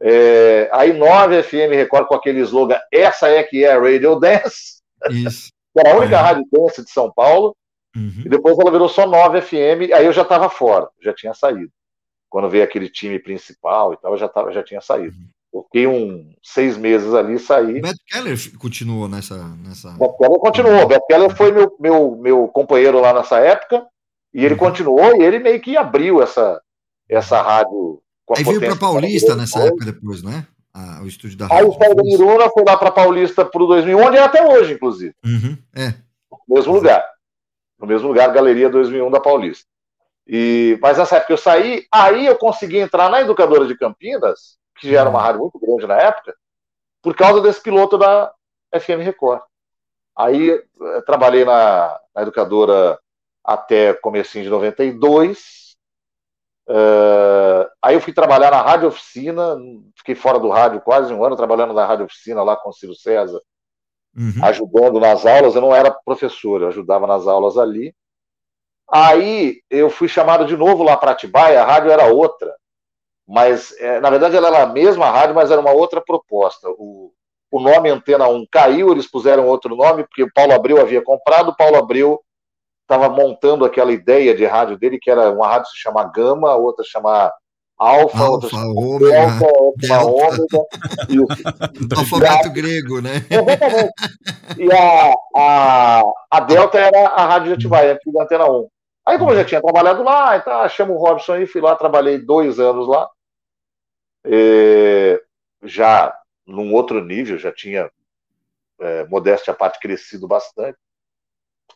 é, 0.00 0.68
aí 0.72 0.92
Nova 0.92 1.40
FM 1.42 1.70
Record 1.72 2.06
com 2.08 2.14
aquele 2.14 2.40
slogan 2.40 2.78
Essa 2.92 3.28
é 3.28 3.42
que 3.44 3.64
é 3.64 3.72
a 3.72 3.78
Radio 3.80 4.16
Dance, 4.18 4.80
Isso. 5.10 5.50
que 5.72 5.80
era 5.80 5.92
a 5.92 5.96
única 5.98 6.16
É. 6.16 6.18
rádio 6.18 6.44
dance 6.50 6.82
de 6.84 6.90
São 6.90 7.12
Paulo, 7.12 7.54
Uhum. 7.96 8.22
e 8.26 8.28
depois 8.28 8.58
ela 8.58 8.70
virou 8.70 8.88
só 8.88 9.06
9 9.06 9.40
FM, 9.40 9.92
aí 9.94 10.04
eu 10.04 10.12
já 10.12 10.22
estava 10.22 10.48
fora, 10.50 10.88
já 11.02 11.14
tinha 11.14 11.32
saído. 11.34 11.70
Quando 12.28 12.50
veio 12.50 12.62
aquele 12.64 12.88
time 12.90 13.18
principal 13.18 13.92
e 13.94 13.96
tal, 13.96 14.12
eu 14.12 14.18
já, 14.18 14.28
tava, 14.28 14.52
já 14.52 14.62
tinha 14.62 14.80
saído. 14.80 15.16
Eu 15.54 15.62
fiquei 15.62 15.86
uns 15.86 16.26
seis 16.42 16.76
meses 16.76 17.14
ali 17.14 17.34
e 17.34 17.38
saí. 17.38 17.80
Beto 17.80 17.98
Keller 18.06 18.36
continuou 18.58 19.08
nessa. 19.08 19.36
nessa... 19.64 19.90
Beto 19.92 20.16
Keller 20.18 20.38
continuou. 20.38 20.86
Beto 20.86 21.06
Keller 21.06 21.34
foi 21.34 21.52
meu, 21.52 21.74
meu, 21.80 22.16
meu 22.16 22.48
companheiro 22.48 23.00
lá 23.00 23.14
nessa 23.14 23.38
época, 23.38 23.86
e 24.34 24.44
ele 24.44 24.54
Uhum. 24.54 24.60
continuou, 24.60 25.16
e 25.16 25.24
ele 25.24 25.38
meio 25.38 25.58
que 25.60 25.76
abriu 25.76 26.20
essa, 26.22 26.60
essa 27.08 27.40
rádio 27.40 28.02
Aí 28.36 28.42
veio 28.42 28.60
para 28.60 28.76
Paulista 28.76 29.34
nessa 29.36 29.60
virou. 29.60 29.68
época 29.68 29.84
depois, 29.92 30.22
né? 30.22 30.46
Ah, 30.74 31.00
o 31.02 31.06
estúdio 31.06 31.38
da 31.38 31.46
Aí 31.46 31.52
rádio. 31.64 31.70
o 31.70 31.78
da 31.78 31.88
depois. 31.88 32.06
Miruna, 32.06 32.50
foi 32.50 32.64
lá 32.66 32.76
para 32.76 32.90
Paulista 32.90 33.44
pro 33.46 33.66
2000, 33.66 33.96
onde 33.98 34.16
é 34.18 34.20
até 34.22 34.44
hoje, 34.44 34.74
inclusive. 34.74 35.14
Uhum. 35.24 35.56
É. 35.74 35.94
Mesmo 36.48 36.74
lugar. 36.74 37.02
No 37.78 37.86
mesmo 37.86 38.08
lugar, 38.08 38.32
Galeria 38.32 38.70
2001 38.70 39.10
da 39.10 39.20
Paulista. 39.20 39.66
E, 40.26 40.78
mas 40.82 40.98
nessa 40.98 41.16
época 41.16 41.32
eu 41.32 41.38
saí, 41.38 41.86
aí 41.92 42.26
eu 42.26 42.36
consegui 42.36 42.78
entrar 42.78 43.08
na 43.08 43.20
Educadora 43.20 43.66
de 43.66 43.76
Campinas, 43.76 44.58
que 44.78 44.90
já 44.90 45.00
era 45.00 45.10
uma 45.10 45.22
rádio 45.22 45.40
muito 45.40 45.58
grande 45.58 45.86
na 45.86 45.96
época, 45.96 46.34
por 47.02 47.14
causa 47.14 47.40
desse 47.40 47.62
piloto 47.62 47.96
da 47.96 48.32
FM 48.74 49.04
Record. 49.04 49.42
Aí 50.16 50.50
eh, 50.50 51.00
trabalhei 51.02 51.44
na, 51.44 52.00
na 52.14 52.22
Educadora 52.22 52.98
até 53.44 53.94
comecinho 53.94 54.44
de 54.44 54.50
92. 54.50 55.76
Uh, 56.68 57.70
aí 57.80 57.94
eu 57.94 58.00
fui 58.00 58.12
trabalhar 58.12 58.50
na 58.50 58.60
Rádio 58.60 58.88
Oficina, 58.88 59.56
fiquei 59.94 60.16
fora 60.16 60.36
do 60.40 60.48
rádio 60.48 60.80
quase 60.80 61.14
um 61.14 61.24
ano, 61.24 61.36
trabalhando 61.36 61.72
na 61.72 61.86
Rádio 61.86 62.06
Oficina 62.06 62.42
lá 62.42 62.56
com 62.56 62.70
o 62.70 62.72
Ciro 62.72 62.92
César, 62.92 63.40
uhum. 64.16 64.44
ajudando 64.44 64.98
nas 64.98 65.26
aulas. 65.26 65.54
Eu 65.54 65.60
não 65.60 65.74
era 65.74 65.90
professor, 66.04 66.62
eu 66.62 66.68
ajudava 66.68 67.06
nas 67.06 67.26
aulas 67.26 67.56
ali. 67.56 67.94
Aí 68.90 69.60
eu 69.68 69.90
fui 69.90 70.08
chamado 70.08 70.46
de 70.46 70.56
novo 70.56 70.82
lá 70.82 70.96
para 70.96 71.10
Atibaia, 71.10 71.60
a 71.60 71.66
rádio 71.66 71.90
era 71.90 72.06
outra, 72.06 72.54
mas 73.26 73.74
é, 73.80 73.98
na 73.98 74.08
verdade 74.10 74.36
ela 74.36 74.48
era 74.48 74.62
a 74.62 74.66
mesma 74.66 75.10
rádio, 75.10 75.34
mas 75.34 75.50
era 75.50 75.60
uma 75.60 75.72
outra 75.72 76.00
proposta. 76.00 76.68
O, 76.70 77.12
o 77.50 77.60
nome 77.60 77.90
Antena 77.90 78.28
1 78.28 78.46
caiu, 78.50 78.92
eles 78.92 79.10
puseram 79.10 79.46
outro 79.48 79.74
nome, 79.74 80.04
porque 80.04 80.22
o 80.22 80.32
Paulo 80.32 80.52
Abreu 80.52 80.80
havia 80.80 81.02
comprado, 81.02 81.50
o 81.50 81.56
Paulo 81.56 81.76
Abreu 81.76 82.22
estava 82.82 83.08
montando 83.08 83.64
aquela 83.64 83.92
ideia 83.92 84.32
de 84.34 84.44
rádio 84.44 84.78
dele, 84.78 84.98
que 85.00 85.10
era 85.10 85.32
uma 85.32 85.48
rádio 85.48 85.70
se 85.70 85.78
chamar 85.78 86.12
Gama, 86.12 86.54
outra 86.54 86.84
chamar 86.84 87.32
Alfa, 87.78 88.18
Alfa 88.18 88.56
Ômega, 88.56 89.10
Delta, 89.10 89.60
outra 89.60 90.04
Ômega. 90.04 90.66
Alfabeto 91.96 92.50
grego, 92.50 93.02
né? 93.02 93.16
Exatamente. 93.30 93.92
E 94.58 94.72
a, 94.72 95.14
a, 95.36 96.02
a 96.30 96.40
Delta 96.40 96.78
era 96.78 97.08
a 97.08 97.26
rádio 97.26 97.48
de 97.48 97.52
Atibaia, 97.54 97.92
aqui 97.92 98.10
da 98.10 98.22
Antena 98.22 98.50
1. 98.50 98.68
Aí, 99.04 99.18
como 99.18 99.30
eu 99.30 99.36
já 99.36 99.44
tinha 99.44 99.60
trabalhado 99.60 100.02
lá, 100.02 100.36
então, 100.36 100.68
chamo 100.68 100.94
o 100.94 100.98
Robson 100.98 101.34
aí, 101.34 101.46
fui 101.46 101.60
lá, 101.60 101.76
trabalhei 101.76 102.18
dois 102.18 102.58
anos 102.58 102.88
lá. 102.88 103.08
E, 104.24 105.22
já 105.62 106.18
num 106.46 106.72
outro 106.72 107.04
nível, 107.04 107.36
já 107.36 107.52
tinha, 107.52 107.90
é, 108.80 109.04
modéstia 109.04 109.52
à 109.52 109.56
parte, 109.56 109.78
crescido 109.80 110.26
bastante. 110.26 110.78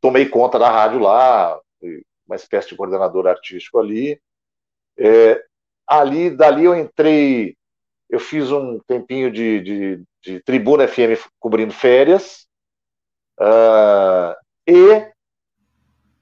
Tomei 0.00 0.28
conta 0.28 0.58
da 0.58 0.70
rádio 0.70 1.00
lá, 1.00 1.60
uma 2.26 2.36
espécie 2.36 2.70
de 2.70 2.76
coordenador 2.76 3.26
artístico 3.26 3.78
ali. 3.78 4.20
É, 4.96 5.44
ali, 5.90 6.30
dali 6.30 6.64
eu 6.64 6.74
entrei, 6.76 7.56
eu 8.08 8.20
fiz 8.20 8.50
um 8.52 8.78
tempinho 8.86 9.30
de, 9.30 9.60
de, 9.60 10.02
de 10.22 10.40
Tribuna 10.42 10.86
FM 10.86 11.20
cobrindo 11.38 11.72
férias. 11.72 12.46
Uh, 13.40 14.34
e 14.66 15.06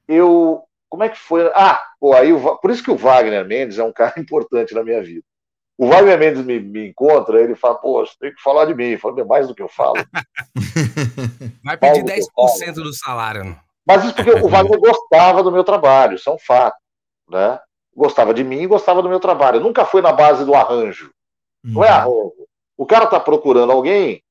eu 0.08 0.64
como 0.88 1.04
é 1.04 1.08
que 1.08 1.18
foi? 1.18 1.46
Ah, 1.54 1.82
pô, 2.00 2.14
aí 2.14 2.32
o, 2.32 2.56
por 2.56 2.70
isso 2.70 2.82
que 2.82 2.90
o 2.90 2.96
Wagner 2.96 3.46
Mendes 3.46 3.78
é 3.78 3.84
um 3.84 3.92
cara 3.92 4.14
importante 4.18 4.74
na 4.74 4.82
minha 4.82 5.02
vida. 5.02 5.22
O 5.76 5.86
Wagner 5.86 6.18
Mendes 6.18 6.44
me, 6.44 6.58
me 6.58 6.88
encontra, 6.88 7.40
ele 7.40 7.54
fala, 7.54 7.76
pô, 7.76 8.04
você 8.04 8.14
tem 8.18 8.34
que 8.34 8.42
falar 8.42 8.64
de 8.64 8.74
mim. 8.74 8.96
Fala, 8.96 9.24
mais 9.24 9.46
do 9.46 9.54
que 9.54 9.62
eu 9.62 9.68
falo. 9.68 9.94
Vai 11.62 11.76
pedir 11.76 12.02
10% 12.02 12.74
do 12.74 12.92
salário. 12.92 13.56
Mas 13.86 14.04
isso 14.04 14.14
porque 14.14 14.30
o 14.30 14.48
Wagner 14.48 14.78
gostava 14.80 15.42
do 15.42 15.52
meu 15.52 15.62
trabalho, 15.62 16.16
isso 16.16 16.28
é 16.28 16.32
um 16.32 16.38
fato. 16.38 16.76
Né? 17.30 17.60
Gostava 17.99 18.32
de 18.32 18.44
mim 18.44 18.61
e 18.61 18.66
gostava 18.68 19.03
do 19.03 19.09
meu 19.09 19.18
trabalho. 19.18 19.59
Nunca 19.59 19.84
foi 19.84 20.01
na 20.01 20.12
base 20.12 20.44
do 20.44 20.55
arranjo. 20.55 21.12
Não 21.64 21.82
é 21.82 21.88
uhum. 21.88 21.94
arranjo. 21.94 22.49
O 22.76 22.86
cara 22.86 23.09
tá 23.09 23.18
procurando 23.18 23.72
alguém, 23.72 24.22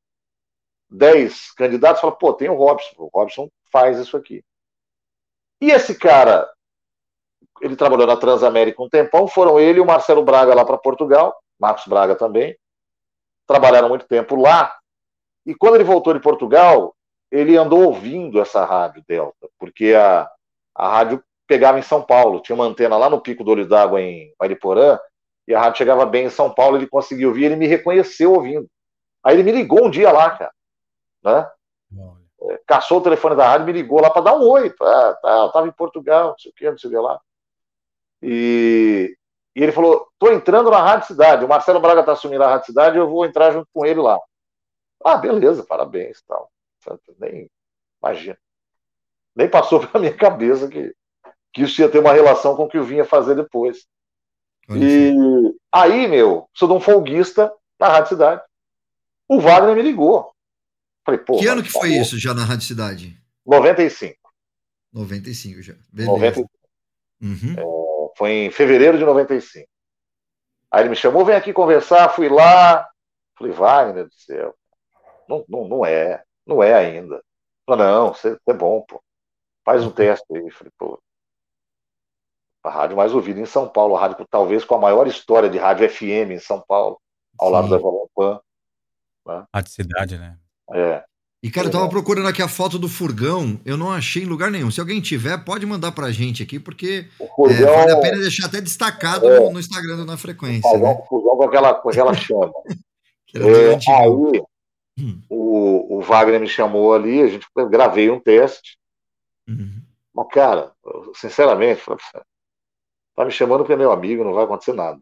10 0.90 1.52
candidatos, 1.52 2.00
fala, 2.00 2.16
pô, 2.16 2.32
tem 2.32 2.48
o 2.48 2.56
Robson. 2.56 2.96
O 2.98 3.10
Robson 3.14 3.50
faz 3.70 4.00
isso 4.00 4.16
aqui. 4.16 4.42
E 5.60 5.70
esse 5.70 6.00
cara, 6.00 6.50
ele 7.60 7.76
trabalhou 7.76 8.08
na 8.08 8.16
Transamérica 8.16 8.82
um 8.82 8.88
tempão, 8.88 9.28
foram 9.28 9.60
ele 9.60 9.80
e 9.80 9.82
o 9.82 9.86
Marcelo 9.86 10.24
Braga 10.24 10.56
lá 10.56 10.64
para 10.64 10.78
Portugal, 10.78 11.38
Marcos 11.60 11.86
Braga 11.88 12.16
também, 12.16 12.58
trabalharam 13.46 13.90
muito 13.90 14.08
tempo 14.08 14.38
lá. 14.38 14.78
E 15.46 15.54
quando 15.54 15.76
ele 15.76 15.84
voltou 15.84 16.14
de 16.14 16.22
Portugal, 16.22 16.96
ele 17.30 17.58
andou 17.58 17.84
ouvindo 17.84 18.40
essa 18.40 18.64
rádio 18.64 19.04
Delta, 19.06 19.50
porque 19.60 19.94
a, 19.94 20.32
a 20.74 20.88
rádio 20.88 21.22
pegava 21.48 21.80
em 21.80 21.84
São 21.84 22.02
Paulo, 22.02 22.42
tinha 22.42 22.56
uma 22.56 22.66
antena 22.66 22.98
lá 22.98 23.10
no 23.10 23.22
Pico 23.22 23.44
do 23.44 23.52
Olho 23.52 23.68
d'Água 23.68 24.02
em 24.02 24.34
Mariporã, 24.40 25.00
e 25.48 25.56
a 25.56 25.62
rádio 25.62 25.78
chegava 25.78 26.06
bem 26.06 26.26
em 26.26 26.30
São 26.30 26.54
Paulo, 26.54 26.78
ele 26.78 26.88
conseguiu 26.88 27.30
ouvir, 27.30 27.46
ele 27.46 27.56
me 27.56 27.68
reconheceu 27.68 28.34
ouvindo. 28.34 28.70
Aí 29.24 29.36
ele 29.36 29.44
me 29.44 29.52
ligou 29.52 29.86
um 29.86 29.90
dia 29.90 30.12
lá, 30.12 30.32
cara, 30.32 30.52
né? 31.24 31.50
caçou 32.66 33.00
o 33.00 33.04
telefone 33.04 33.36
da 33.36 33.48
rádio, 33.48 33.66
me 33.66 33.74
ligou 33.74 34.02
lá 34.02 34.10
para 34.10 34.22
dar 34.22 34.36
um 34.36 34.48
oi. 34.48 34.74
Ah, 34.82 35.18
tá, 35.22 35.30
eu 35.30 35.52
tava 35.52 35.68
em 35.68 35.72
Portugal, 35.72 36.30
não 36.30 36.38
sei 36.38 36.52
o 36.52 36.54
que, 36.54 36.70
não 36.70 36.78
sei 36.78 36.90
o 36.90 36.94
que 36.94 37.00
lá. 37.00 37.20
E, 38.22 39.18
e 39.56 39.64
ele 39.64 39.72
falou: 39.72 40.08
tô 40.20 40.32
entrando 40.32 40.70
na 40.70 40.82
Rádio 40.82 41.08
Cidade. 41.08 41.46
O 41.46 41.48
Marcelo 41.48 41.80
Braga 41.80 42.04
tá 42.04 42.12
assumindo 42.12 42.44
a 42.44 42.50
Rádio 42.50 42.68
Cidade, 42.68 42.98
eu 42.98 43.10
vou 43.10 43.26
entrar 43.26 43.52
junto 43.52 43.68
com 43.74 43.86
ele 43.86 44.02
lá. 44.02 44.20
Ah, 45.04 45.18
beleza, 45.18 45.64
parabéns, 45.66 46.22
tal. 46.24 46.52
Nem 47.20 47.50
imagina. 48.02 48.38
Nem 49.36 49.50
passou 49.50 49.80
pela 49.86 50.00
minha 50.00 50.16
cabeça 50.16 50.68
que, 50.68 50.94
que 51.58 51.64
isso 51.64 51.82
ia 51.82 51.90
ter 51.90 51.98
uma 51.98 52.14
relação 52.14 52.56
com 52.56 52.66
o 52.66 52.70
que 52.70 52.78
eu 52.78 52.84
vinha 52.84 53.04
fazer 53.04 53.36
depois. 53.36 53.88
E 54.70 55.12
aí, 55.72 56.08
meu, 56.08 56.48
sou 56.54 56.68
de 56.68 56.76
um 56.76 56.80
folguista 56.80 57.52
na 57.80 57.88
Rádio 57.88 58.10
Cidade. 58.10 58.44
O 59.28 59.40
Wagner 59.40 59.76
me 59.76 59.82
ligou. 59.82 60.32
Falei, 61.04 61.20
pô, 61.20 61.40
que 61.40 61.48
ano 61.48 61.64
que 61.64 61.72
foi 61.72 61.90
isso 61.90 62.20
já 62.20 62.32
na 62.32 62.44
Rádio 62.44 62.68
Cidade? 62.68 63.20
95. 63.44 64.16
95 64.94 65.62
já. 65.64 65.74
Beleza. 65.92 66.12
95. 66.12 66.50
Uhum. 67.24 67.54
É, 67.58 68.14
foi 68.16 68.32
em 68.32 68.52
fevereiro 68.52 69.00
de 69.00 69.04
95. 69.04 69.68
Aí 70.70 70.82
ele 70.84 70.90
me 70.90 70.96
chamou, 70.96 71.26
vem 71.26 71.36
aqui 71.36 71.52
conversar, 71.52 72.10
fui 72.10 72.30
lá. 72.30 72.88
Falei, 73.36 73.52
Wagner 73.54 74.06
do 74.06 74.14
céu. 74.14 74.54
Não, 75.28 75.44
não, 75.50 75.68
não 75.68 75.86
é, 75.86 76.24
não 76.46 76.62
é 76.62 76.76
ainda. 76.76 77.20
Falei, 77.66 77.88
não, 77.88 78.14
você 78.14 78.38
é 78.48 78.54
bom, 78.54 78.82
pô. 78.82 79.02
Faz 79.66 79.84
um 79.84 79.92
teste 79.92 80.26
aí. 80.36 80.52
Falei, 80.52 80.72
pô. 80.78 81.02
A 82.68 82.72
rádio 82.72 82.98
mais 82.98 83.14
ouvida 83.14 83.40
em 83.40 83.46
São 83.46 83.68
Paulo, 83.68 83.96
a 83.96 84.02
rádio 84.02 84.26
talvez 84.30 84.64
com 84.64 84.76
a 84.76 84.80
maior 84.80 85.08
história 85.08 85.50
de 85.50 85.58
rádio 85.58 85.90
FM 85.90 86.32
em 86.32 86.40
São 86.40 86.64
Paulo, 86.68 87.00
ao 87.40 87.48
Sim. 87.48 87.54
lado 87.54 87.70
da 87.70 87.80
Jovem 87.80 88.42
Né? 89.26 89.44
Rádio 89.54 89.72
Cidade, 89.72 90.18
né? 90.18 90.38
É. 90.74 91.04
E, 91.42 91.52
cara, 91.52 91.68
eu 91.68 91.72
tava 91.72 91.88
procurando 91.88 92.28
aqui 92.28 92.42
a 92.42 92.48
foto 92.48 92.80
do 92.80 92.90
furgão, 92.90 93.60
eu 93.64 93.78
não 93.78 93.92
achei 93.92 94.24
em 94.24 94.26
lugar 94.26 94.50
nenhum. 94.50 94.72
Se 94.72 94.80
alguém 94.80 95.00
tiver, 95.00 95.38
pode 95.46 95.66
mandar 95.66 95.92
pra 95.92 96.12
gente 96.12 96.42
aqui, 96.42 96.60
porque 96.60 97.08
furgão, 97.36 97.70
é, 97.70 97.78
vale 97.78 97.92
a 97.92 98.02
pena 98.02 98.18
deixar 98.18 98.48
até 98.48 98.60
destacado 98.60 99.30
é, 99.30 99.40
no, 99.40 99.52
no, 99.52 99.60
Instagram 99.60 100.04
Na 100.04 100.18
Frequência. 100.18 100.70
Furgão, 100.70 100.96
né? 100.96 101.04
furgão 101.08 101.38
com 101.38 101.44
aquela, 101.44 101.74
com 101.76 101.90
aquela 101.90 102.14
chama. 102.16 102.52
é, 103.36 103.94
aí, 103.94 104.42
hum. 105.00 105.22
o, 105.30 105.98
o 105.98 106.02
Wagner 106.02 106.40
me 106.40 106.50
chamou 106.50 106.94
ali, 106.94 107.22
a 107.22 107.28
gente 107.28 107.46
gravei 107.70 108.10
um 108.10 108.20
teste. 108.20 108.78
Uhum. 109.48 109.82
Mas, 110.14 110.28
cara, 110.32 110.72
sinceramente, 111.14 111.82
tá 113.18 113.26
me 113.26 113.32
chamando 113.32 113.62
porque 113.62 113.74
é 113.74 113.76
meu 113.76 113.92
amigo, 113.92 114.24
não 114.24 114.34
vai 114.34 114.44
acontecer 114.44 114.74
nada. 114.74 115.02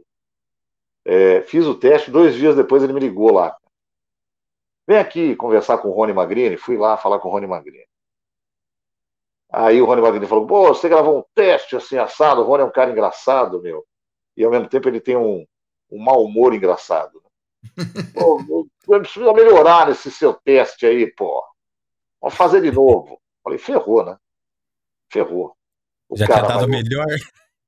É, 1.04 1.42
fiz 1.42 1.66
o 1.66 1.76
teste, 1.76 2.10
dois 2.10 2.34
dias 2.34 2.56
depois 2.56 2.82
ele 2.82 2.94
me 2.94 3.00
ligou 3.02 3.32
lá. 3.32 3.56
Vem 4.88 4.98
aqui 4.98 5.36
conversar 5.36 5.80
com 5.80 5.90
o 5.90 5.92
Rony 5.92 6.14
Magrini. 6.14 6.58
Fui 6.58 6.78
lá 6.78 6.96
falar 6.96 7.20
com 7.20 7.28
o 7.28 7.32
Rony 7.32 7.46
Magrini. 7.46 7.86
Aí 9.52 9.82
o 9.82 9.86
Rony 9.86 10.02
Magrini 10.02 10.28
falou: 10.28 10.48
Pô, 10.48 10.68
você 10.70 10.88
gravou 10.88 11.20
um 11.20 11.24
teste 11.36 11.76
assim 11.76 11.98
assado. 11.98 12.42
O 12.42 12.46
Rony 12.46 12.64
é 12.64 12.66
um 12.66 12.72
cara 12.72 12.92
engraçado, 12.92 13.62
meu. 13.62 13.86
E 14.38 14.44
ao 14.46 14.52
mesmo 14.52 14.70
tempo 14.70 14.88
ele 14.88 15.02
tem 15.02 15.18
um, 15.18 15.46
um 15.92 16.00
mau 16.00 16.24
humor 16.24 16.54
engraçado. 16.54 17.22
pô, 18.14 18.68
precisa 19.00 19.34
melhorar 19.34 19.88
nesse 19.88 20.10
seu 20.10 20.34
teste 20.34 20.86
aí, 20.86 21.12
pô. 21.12 21.44
Vamos 22.22 22.38
fazer 22.38 22.62
de 22.62 22.72
novo. 22.72 23.20
Falei: 23.44 23.60
Ferrou, 23.60 24.06
né? 24.06 24.18
Ferrou. 25.12 25.56
O 26.08 26.16
Já 26.16 26.28
cara 26.28 26.46
tinha 26.46 26.58
dado 26.60 26.70
melhor. 26.70 27.06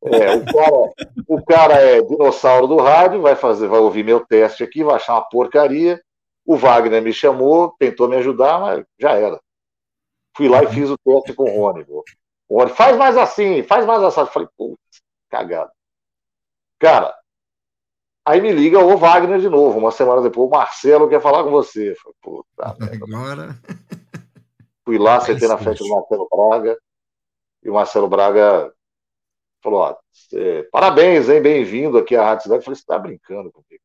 É, 0.03 0.35
o 0.35 0.45
cara, 0.45 0.93
o 1.27 1.45
cara 1.45 1.73
é 1.73 2.01
dinossauro 2.01 2.67
do 2.67 2.77
rádio, 2.77 3.21
vai 3.21 3.35
fazer, 3.35 3.67
vai 3.67 3.79
ouvir 3.79 4.03
meu 4.03 4.25
teste 4.25 4.63
aqui, 4.63 4.83
vai 4.83 4.95
achar 4.95 5.13
uma 5.13 5.27
porcaria 5.27 5.99
o 6.47 6.55
Wagner 6.55 7.01
me 7.01 7.11
chamou, 7.11 7.75
tentou 7.77 8.07
me 8.07 8.15
ajudar, 8.15 8.57
mas 8.57 8.85
já 8.97 9.11
era. 9.11 9.37
Fui 10.35 10.47
lá 10.47 10.63
e 10.63 10.67
fiz 10.67 10.89
o 10.89 10.97
teste 10.97 11.33
com 11.33 11.43
o 11.43 11.61
Rony. 11.61 11.85
O 12.47 12.57
Rony, 12.57 12.71
faz 12.71 12.95
mais 12.97 13.17
assim, 13.17 13.61
faz 13.63 13.85
mais 13.85 14.01
assim. 14.01 14.21
Eu 14.21 14.27
falei, 14.27 14.47
putz, 14.57 15.01
cagado. 15.29 15.69
Cara, 16.79 17.13
aí 18.25 18.39
me 18.39 18.53
liga 18.53 18.79
o 18.79 18.97
Wagner 18.97 19.41
de 19.41 19.49
novo, 19.49 19.77
uma 19.77 19.91
semana 19.91 20.21
depois, 20.21 20.47
o 20.47 20.51
Marcelo 20.51 21.09
quer 21.09 21.21
falar 21.21 21.43
com 21.43 21.51
você. 21.51 21.91
Eu 21.91 21.95
falei, 21.97 22.15
puta, 22.21 22.77
Agora. 23.03 23.59
Fui 24.85 24.97
lá, 24.97 25.19
sentei 25.19 25.49
na 25.49 25.57
frente 25.57 25.83
do 25.83 25.89
Marcelo 25.89 26.29
Braga, 26.31 26.79
e 27.61 27.69
o 27.69 27.73
Marcelo 27.73 28.07
Braga 28.07 28.73
falou: 29.67 29.81
ó, 29.81 29.95
parabéns, 30.71 31.27
hein, 31.27 31.41
bem-vindo 31.41 31.97
aqui 31.97 32.15
à 32.15 32.23
Rádio 32.23 32.43
Cidade. 32.43 32.61
Eu 32.61 32.63
falei, 32.63 32.79
você 32.79 32.85
tá 32.85 32.97
brincando 32.97 33.51
comigo. 33.51 33.83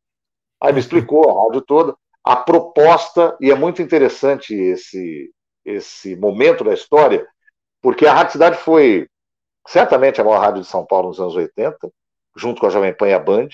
Aí 0.60 0.72
me 0.72 0.78
explicou 0.78 1.28
a 1.28 1.44
rádio 1.44 1.60
toda 1.62 1.96
a 2.24 2.36
proposta, 2.36 3.36
e 3.40 3.50
é 3.50 3.54
muito 3.54 3.82
interessante 3.82 4.54
esse, 4.54 5.32
esse 5.64 6.14
momento 6.14 6.62
da 6.62 6.72
história, 6.72 7.26
porque 7.80 8.06
a 8.06 8.14
Rádio 8.14 8.32
Cidade 8.32 8.56
foi 8.58 9.08
certamente 9.66 10.20
a 10.20 10.24
maior 10.24 10.38
rádio 10.38 10.62
de 10.62 10.68
São 10.68 10.86
Paulo 10.86 11.08
nos 11.08 11.18
anos 11.18 11.34
80, 11.34 11.90
junto 12.36 12.60
com 12.60 12.68
a 12.68 12.70
Jovem 12.70 12.94
Pan 12.94 13.08
e 13.08 13.14
a 13.14 13.18
Band. 13.18 13.48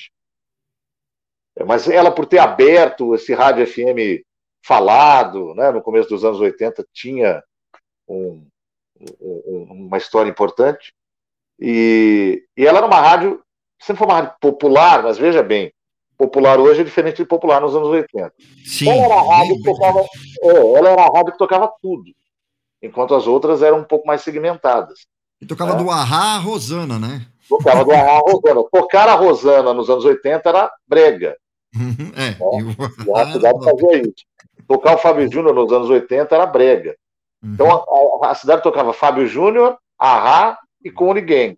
É, 1.57 1.65
mas 1.65 1.89
ela, 1.89 2.11
por 2.11 2.27
ter 2.27 2.39
aberto 2.39 3.15
esse 3.15 3.33
rádio 3.33 3.67
FM 3.67 4.23
falado, 4.63 5.55
né, 5.55 5.71
no 5.71 5.81
começo 5.81 6.11
dos 6.11 6.27
anos 6.27 6.41
80, 6.41 6.87
tinha 6.93 7.43
um, 8.07 8.47
um, 9.19 9.87
uma 9.87 9.97
história 9.97 10.29
importante. 10.29 10.93
E, 11.61 12.43
e 12.57 12.67
ela 12.67 12.79
era 12.79 12.87
uma 12.87 13.01
rádio, 13.01 13.41
sempre 13.81 13.99
foi 13.99 14.07
uma 14.07 14.15
rádio 14.21 14.33
popular, 14.41 15.03
mas 15.03 15.19
veja 15.19 15.43
bem, 15.43 15.73
popular 16.17 16.59
hoje 16.61 16.81
é 16.81 16.85
diferente 16.85 17.17
de 17.19 17.25
popular 17.25 17.61
nos 17.61 17.75
anos 17.75 17.89
80. 17.89 18.33
Sim. 18.65 18.89
Ela 18.91 19.05
era 19.05 19.15
a 19.15 19.23
rádio 19.39 19.57
que 19.57 19.63
tocava, 19.63 20.01
é, 20.43 20.73
ela 20.77 20.89
era 20.91 21.03
a 21.03 21.13
rádio 21.13 21.33
que 21.33 21.39
tocava 21.39 21.73
tudo, 21.83 22.05
enquanto 22.83 23.15
as 23.15 23.27
outras 23.27 23.63
eram 23.63 23.79
um 23.81 23.85
pouco 23.85 24.07
mais 24.07 24.23
segmentadas. 24.23 25.01
E 25.41 25.47
tocava 25.47 25.75
do 25.77 25.89
Ahá 25.91 26.35
a 26.37 26.39
Rosana, 26.39 26.99
né? 26.99 27.25
Tocava 27.49 27.85
do 27.85 27.93
Ahá 27.93 28.17
a 28.17 28.19
Rosana. 28.19 28.61
Tocar 28.73 29.09
a 29.09 29.15
Rosana 29.15 29.73
nos 29.73 29.89
anos 29.89 30.05
80 30.05 30.49
era 30.49 30.71
brega. 30.87 31.37
É. 32.17 32.43
o 32.43 32.71
E 32.71 33.21
a 33.21 33.33
cidade 33.33 33.65
fazia 33.65 34.03
isso. 34.03 34.25
Tocar 34.67 34.97
o 34.97 34.99
Fábio 34.99 35.31
Júnior 35.33 35.55
nos 35.55 35.73
anos 35.73 35.89
80 35.89 36.35
era 36.35 36.45
brega. 36.45 36.97
Uhum. 37.43 37.53
Então 37.55 37.71
a, 37.71 38.27
a- 38.27 38.31
a 38.33 38.35
cidade 38.35 38.63
tocava 38.65 38.93
Fábio 38.93 39.29
Júnior, 39.29 39.79
Ahá 39.97 40.59
e 40.85 40.91
Cone 40.91 41.21
Gang. 41.21 41.57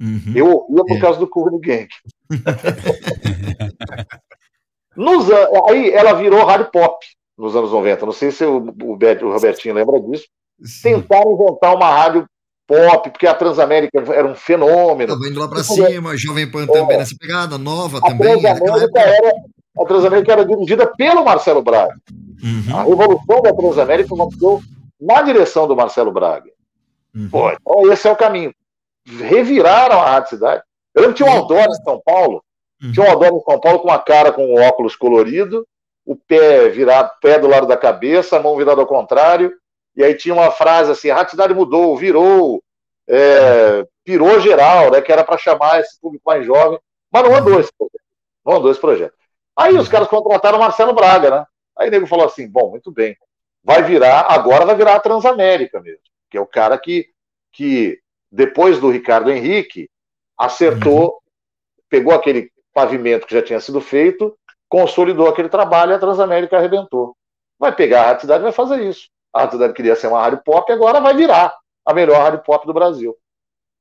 Uhum. 0.00 0.32
Eu 0.34 0.46
ouvia 0.68 0.84
por 0.84 0.96
É. 0.96 1.00
causa 1.00 1.18
do 1.18 1.28
Cone 1.28 1.58
Gang. 1.60 1.88
Nos 4.96 5.26
aí 5.68 5.90
ela 5.90 6.12
virou 6.14 6.44
rádio 6.44 6.70
pop 6.70 7.04
nos 7.36 7.56
anos 7.56 7.72
90. 7.72 8.06
Não 8.06 8.12
sei 8.12 8.30
se 8.30 8.44
o, 8.44 8.58
o 8.82 8.92
Robertinho 9.32 9.74
lembra 9.74 10.00
disso. 10.00 10.24
Sim. 10.62 11.00
Tentaram 11.00 11.32
inventar 11.32 11.74
uma 11.74 11.90
rádio 11.92 12.26
pop, 12.66 13.10
porque 13.10 13.26
a 13.26 13.34
Transamérica 13.34 13.98
era 14.12 14.26
um 14.26 14.34
fenômeno. 14.36 15.12
Tava 15.12 15.28
indo 15.28 15.40
lá 15.40 15.48
pra 15.48 15.64
cima, 15.64 16.16
Jovem 16.16 16.50
Pan 16.50 16.66
também 16.66 16.96
nessa 16.96 17.14
pegada, 17.18 17.58
nova 17.58 17.98
A 17.98 18.00
também. 18.02 18.40
naquela 18.40 18.56
Transamérica 18.60 19.00
era, 19.00 19.32
a 19.80 19.84
Transamérica 19.84 20.32
era 20.32 20.46
dirigida 20.46 20.86
pelo 20.96 21.24
Marcelo 21.24 21.62
Braga. 21.62 21.94
Uhum. 22.42 22.76
A 22.76 22.84
revolução 22.84 23.42
da 23.42 23.52
Transamérica 23.52 24.14
aconteceu 24.14 24.60
na 25.00 25.22
direção 25.22 25.66
do 25.66 25.74
Marcelo 25.76 26.12
Braga. 26.12 26.50
Uhum. 27.14 27.28
Pô, 27.30 27.50
então 27.50 27.92
esse 27.92 28.08
é 28.08 28.10
o 28.12 28.16
caminho. 28.16 28.54
Reviraram 29.06 30.00
a 30.00 30.10
Rádio 30.10 30.30
Cidade. 30.30 30.62
Eu 30.94 31.02
lembro 31.02 31.16
que 31.16 31.22
tinha 31.22 31.32
um 31.32 31.36
outdoor 31.36 31.66
em 31.66 31.84
São 31.84 32.00
Paulo, 32.04 32.42
Uhum. 32.82 32.92
tinha 32.92 33.06
um 33.06 33.10
outdoor 33.10 33.38
em 33.38 33.44
São 33.44 33.60
Paulo 33.60 33.78
com 33.78 33.88
uma 33.88 33.98
cara 33.98 34.32
com 34.32 34.44
um 34.44 34.62
óculos 34.62 34.96
colorido, 34.96 35.66
o 36.04 36.16
pé 36.16 36.68
virado, 36.68 37.10
pé 37.20 37.38
do 37.38 37.46
lado 37.46 37.66
da 37.66 37.76
cabeça, 37.76 38.36
a 38.36 38.42
mão 38.42 38.56
virada 38.56 38.80
ao 38.80 38.86
contrário, 38.86 39.54
e 39.96 40.02
aí 40.02 40.14
tinha 40.14 40.34
uma 40.34 40.50
frase 40.50 40.90
assim, 40.90 41.08
a 41.08 41.14
Rádio 41.14 41.30
Cidade 41.30 41.54
mudou, 41.54 41.96
virou, 41.96 42.62
é, 43.08 43.86
pirou 44.04 44.40
geral, 44.40 44.90
né, 44.90 45.00
que 45.00 45.12
era 45.12 45.24
para 45.24 45.38
chamar 45.38 45.80
esse 45.80 45.98
público 46.00 46.24
mais 46.26 46.44
jovem, 46.44 46.78
mas 47.10 47.22
não 47.22 47.36
andou 47.36 47.60
esse 47.60 47.72
projeto. 47.76 48.04
Não 48.44 48.56
andou 48.56 48.70
esse 48.70 48.80
projeto. 48.80 49.14
Aí 49.56 49.74
os 49.78 49.88
caras 49.88 50.08
contrataram 50.08 50.58
o 50.58 50.60
Marcelo 50.60 50.92
Braga, 50.92 51.30
né? 51.30 51.46
Aí 51.78 51.88
o 51.88 51.90
nego 51.90 52.06
falou 52.06 52.26
assim: 52.26 52.48
bom, 52.48 52.70
muito 52.70 52.90
bem. 52.90 53.16
Vai 53.62 53.82
virar, 53.82 54.26
agora 54.28 54.66
vai 54.66 54.74
virar 54.74 54.96
a 54.96 55.00
Transamérica 55.00 55.80
mesmo. 55.80 56.02
Que 56.34 56.38
é 56.38 56.40
o 56.40 56.46
cara 56.46 56.76
que, 56.76 57.08
que 57.52 58.00
depois 58.28 58.80
do 58.80 58.90
Ricardo 58.90 59.30
Henrique, 59.30 59.88
acertou, 60.36 61.22
pegou 61.88 62.12
aquele 62.12 62.50
pavimento 62.72 63.24
que 63.24 63.36
já 63.36 63.40
tinha 63.40 63.60
sido 63.60 63.80
feito, 63.80 64.36
consolidou 64.68 65.28
aquele 65.28 65.48
trabalho 65.48 65.92
e 65.92 65.94
a 65.94 65.98
Transamérica 66.00 66.56
arrebentou. 66.56 67.16
Vai 67.56 67.72
pegar 67.72 68.00
a 68.00 68.06
Rádio 68.06 68.22
Cidade 68.22 68.42
e 68.42 68.42
vai 68.42 68.50
fazer 68.50 68.82
isso. 68.82 69.08
A 69.32 69.42
Rádio 69.42 69.58
Cidade 69.58 69.74
queria 69.74 69.94
ser 69.94 70.08
uma 70.08 70.20
rádio 70.20 70.42
pop, 70.44 70.72
agora 70.72 71.00
vai 71.00 71.14
virar 71.14 71.56
a 71.86 71.94
melhor 71.94 72.18
rádio 72.18 72.42
pop 72.42 72.66
do 72.66 72.74
Brasil. 72.74 73.16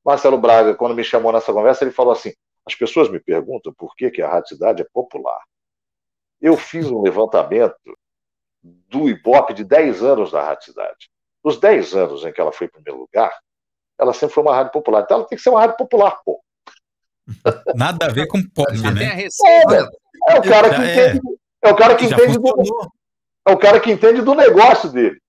Marcelo 0.05 0.37
Braga, 0.37 0.75
quando 0.75 0.93
me 0.93 1.03
chamou 1.03 1.31
nessa 1.31 1.51
conversa, 1.51 1.83
ele 1.83 1.91
falou 1.91 2.13
assim: 2.13 2.33
as 2.67 2.75
pessoas 2.75 3.09
me 3.09 3.19
perguntam 3.19 3.73
por 3.73 3.95
que, 3.95 4.11
que 4.11 4.21
a 4.21 4.29
Rádio 4.29 4.49
Cidade 4.49 4.83
é 4.83 4.87
popular. 4.93 5.41
Eu 6.39 6.55
fiz 6.55 6.85
um 6.91 7.01
levantamento 7.01 7.97
do 8.61 9.09
Ibope 9.09 9.55
de 9.55 9.63
10 9.63 10.03
anos 10.03 10.31
da 10.31 10.43
Rádio 10.43 10.65
Cidade. 10.65 11.09
Nos 11.43 11.57
10 11.57 11.95
anos 11.95 12.25
em 12.25 12.31
que 12.31 12.39
ela 12.39 12.51
foi 12.51 12.67
em 12.67 12.71
primeiro 12.71 12.99
lugar, 12.99 13.31
ela 13.99 14.13
sempre 14.13 14.33
foi 14.33 14.43
uma 14.43 14.55
rádio 14.55 14.71
popular. 14.71 15.01
Então 15.01 15.17
ela 15.17 15.27
tem 15.27 15.37
que 15.37 15.43
ser 15.43 15.49
uma 15.49 15.59
rádio 15.59 15.77
popular, 15.77 16.19
pô. 16.23 16.41
Nada 17.75 18.05
a 18.05 18.09
ver 18.09 18.27
com 18.27 18.41
pop, 18.53 18.71
né? 18.71 19.03
receita. 19.13 19.91
É, 20.27 20.35
é 20.35 20.39
o 20.39 20.43
cara 20.43 20.69
que 20.69 20.81
é. 20.81 21.07
entende, 21.07 21.21
é 21.63 21.71
o 21.71 21.75
cara 21.75 21.95
que 21.95 22.07
Já 22.07 22.15
entende 22.17 22.37
do, 22.39 22.91
é 23.45 23.51
o 23.51 23.57
cara 23.57 23.79
que 23.79 23.91
entende 23.91 24.21
do 24.21 24.35
negócio 24.35 24.89
dele. 24.89 25.19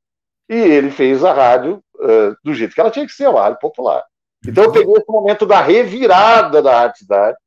E 0.49 0.55
ele 0.55 0.91
fez 0.91 1.25
a 1.25 1.33
rádio 1.33 1.83
eh, 2.01 2.35
do 2.45 2.53
jeito 2.55 2.75
que 2.75 2.81
ela 2.81 2.91
tinha 2.91 3.07
que 3.07 3.13
ser, 3.13 3.29
uma 3.29 3.41
rádio 3.43 3.59
popular. 3.59 4.05
Então 4.47 4.65
eu 4.65 4.73
peguei 4.73 4.93
esse 4.95 5.11
momento 5.11 5.47
da 5.47 5.63
revirada 5.63 6.61
da 6.61 6.81
Rádio 6.81 6.99
Cidade, 6.99 7.39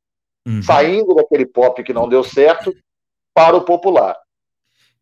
Uhum. 0.48 0.62
saindo 0.62 1.14
daquele 1.14 1.44
pop 1.44 1.82
que 1.82 1.92
não 1.92 2.08
deu 2.08 2.24
certo 2.24 2.74
para 3.34 3.54
o 3.54 3.64
popular. 3.64 4.16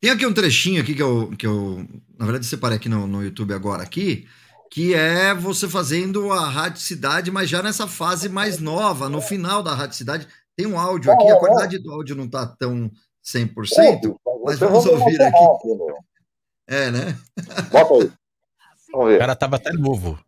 Tem 0.00 0.10
aqui 0.10 0.26
um 0.26 0.32
trechinho 0.32 0.80
aqui 0.80 0.94
que 0.94 1.02
eu, 1.02 1.30
que 1.38 1.46
eu 1.46 1.86
na 2.18 2.24
verdade, 2.24 2.46
separei 2.46 2.76
aqui 2.76 2.88
no, 2.88 3.06
no 3.06 3.22
YouTube 3.22 3.52
agora 3.52 3.82
aqui, 3.82 4.26
que 4.70 4.94
é 4.94 5.34
você 5.34 5.68
fazendo 5.68 6.32
a 6.32 6.48
Rádio 6.48 6.80
Cidade, 6.80 7.30
mas 7.30 7.48
já 7.48 7.62
nessa 7.62 7.86
fase 7.86 8.28
mais 8.28 8.58
nova, 8.58 9.08
no 9.08 9.20
final 9.20 9.62
da 9.62 9.74
Rádio 9.74 9.96
Cidade. 9.96 10.26
Tem 10.56 10.66
um 10.66 10.78
áudio 10.78 11.12
aqui, 11.12 11.30
a 11.30 11.38
qualidade 11.38 11.78
do 11.78 11.92
áudio 11.92 12.16
não 12.16 12.28
tá 12.28 12.46
tão 12.46 12.90
100%, 13.24 14.14
mas 14.44 14.58
vamos 14.58 14.86
ouvir 14.86 15.20
aqui. 15.20 15.44
É, 16.66 16.90
né? 16.90 17.16
Bota 17.70 17.94
aí. 17.94 18.12
Vamos 18.92 19.14
O 19.14 19.18
cara 19.18 19.36
tava 19.36 19.56
até 19.56 19.72
novo. 19.72 20.18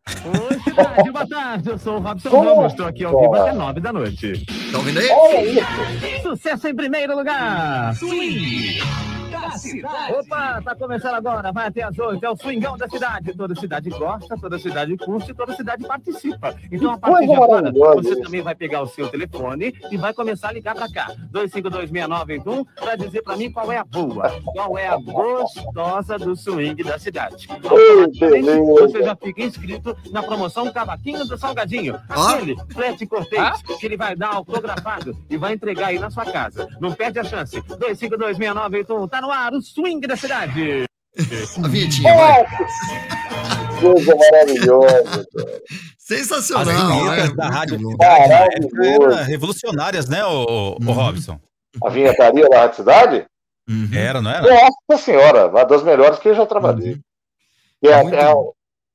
Oi, 0.51 0.61
cidade, 0.61 1.11
boa 1.11 1.27
tarde. 1.27 1.71
Eu 1.71 1.79
sou 1.79 1.97
o 1.97 2.01
Robson? 2.01 2.29
Ramos, 2.29 2.73
estou 2.73 2.87
aqui 2.87 3.05
ao 3.05 3.19
vivo 3.19 3.35
até 3.35 3.53
nove 3.53 3.81
da 3.81 3.93
noite. 3.93 4.45
Tá 4.71 4.79
ouvindo 4.79 5.01
aí? 5.01 6.23
Sucesso 6.23 6.69
em 6.69 6.75
primeiro 6.75 7.17
lugar. 7.17 7.95
Swing 7.97 9.18
cidade. 9.59 10.13
Opa, 10.15 10.63
tá 10.63 10.75
começando 10.75 11.15
agora, 11.15 11.53
vai 11.53 11.67
até 11.67 11.83
as 11.83 11.99
oito. 11.99 12.25
É 12.25 12.31
o 12.31 12.37
swingão 12.37 12.77
da 12.77 12.89
cidade. 12.89 13.37
Toda 13.37 13.55
cidade 13.55 13.91
gosta, 13.91 14.37
toda 14.41 14.59
cidade 14.59 14.97
curte, 14.97 15.35
toda 15.35 15.55
cidade 15.55 15.87
participa. 15.87 16.55
Então, 16.71 16.93
a 16.93 16.99
partir 16.99 17.27
de 17.27 17.35
agora, 17.35 17.73
você 17.95 18.21
também 18.21 18.41
vai 18.41 18.55
pegar 18.55 18.83
o 18.83 18.87
seu 18.87 19.09
telefone 19.09 19.75
e 19.91 19.97
vai 19.97 20.15
começar 20.15 20.49
a 20.49 20.53
ligar 20.53 20.75
pra 20.75 20.91
cá. 20.91 21.13
2526981 21.33 22.67
pra 22.75 22.97
dizer 22.97 23.23
pra 23.23 23.37
mim 23.37 23.51
qual 23.51 23.71
é 23.73 23.79
a 23.79 23.85
boa, 23.85 24.31
qual 24.45 24.79
é 24.79 24.89
a 24.89 24.97
gostosa 24.97 26.19
do 26.19 26.35
swing 26.37 26.83
da 26.83 26.99
cidade. 26.99 27.49
Automaticamente, 27.51 28.81
você 28.81 29.03
já 29.03 29.17
fica 29.17 29.43
inscrito 29.43 29.97
na 30.11 30.23
promoção 30.23 30.73
Cavaquinho 30.73 31.25
do 31.27 31.37
Salgadinho. 31.37 31.99
Aquele 32.09 32.57
frete 32.73 33.07
cortês 33.07 33.63
que 33.63 33.87
ele 33.87 33.97
vai 33.97 34.15
dar 34.15 34.35
autografado 34.35 35.17
e 35.29 35.37
vai 35.37 35.55
entregar 35.55 35.89
aí 35.89 35.99
na 35.99 36.11
sua 36.11 36.25
casa. 36.25 36.69
Não 36.81 36.93
perde 36.93 37.19
a 37.19 37.25
chance. 37.25 37.61
2526981, 37.61 39.09
tá 39.09 39.21
no 39.21 39.31
ar, 39.31 39.48
o 39.57 39.63
swing 39.63 40.07
da 40.07 40.17
cidade. 40.17 40.85
A 41.65 41.69
vinhetinha, 41.69 42.15
vai. 42.15 42.45
Coisa 43.81 44.15
maravilhosa. 44.17 45.27
cara. 45.35 45.63
As 45.67 45.99
Sensacional, 45.99 46.89
vinhetas 46.93 47.29
né? 47.31 47.35
da 47.37 47.49
Rádio 47.49 47.79
Maravilhoso. 47.99 49.11
eram 49.13 49.25
revolucionárias, 49.25 50.09
né, 50.09 50.25
o, 50.25 50.31
o, 50.45 50.77
Uhum. 50.81 50.93
Robson? 50.93 51.39
A 51.85 51.91
vinhetaria 51.91 52.49
da 52.49 52.61
Rádio 52.61 52.77
Cidade? 52.77 53.27
Uhum. 53.69 53.91
Era, 53.95 54.23
não 54.23 54.31
era? 54.31 54.47
Nossa 54.89 55.03
senhora, 55.05 55.49
uma 55.49 55.65
das 55.65 55.83
melhores 55.83 56.19
que 56.19 56.29
eu 56.29 56.35
já 56.35 56.47
trabalhei. 56.47 56.95
Uhum. 56.95 57.01
E 57.83 57.89
é, 57.89 57.91
é 57.93 58.25
a 58.25 58.35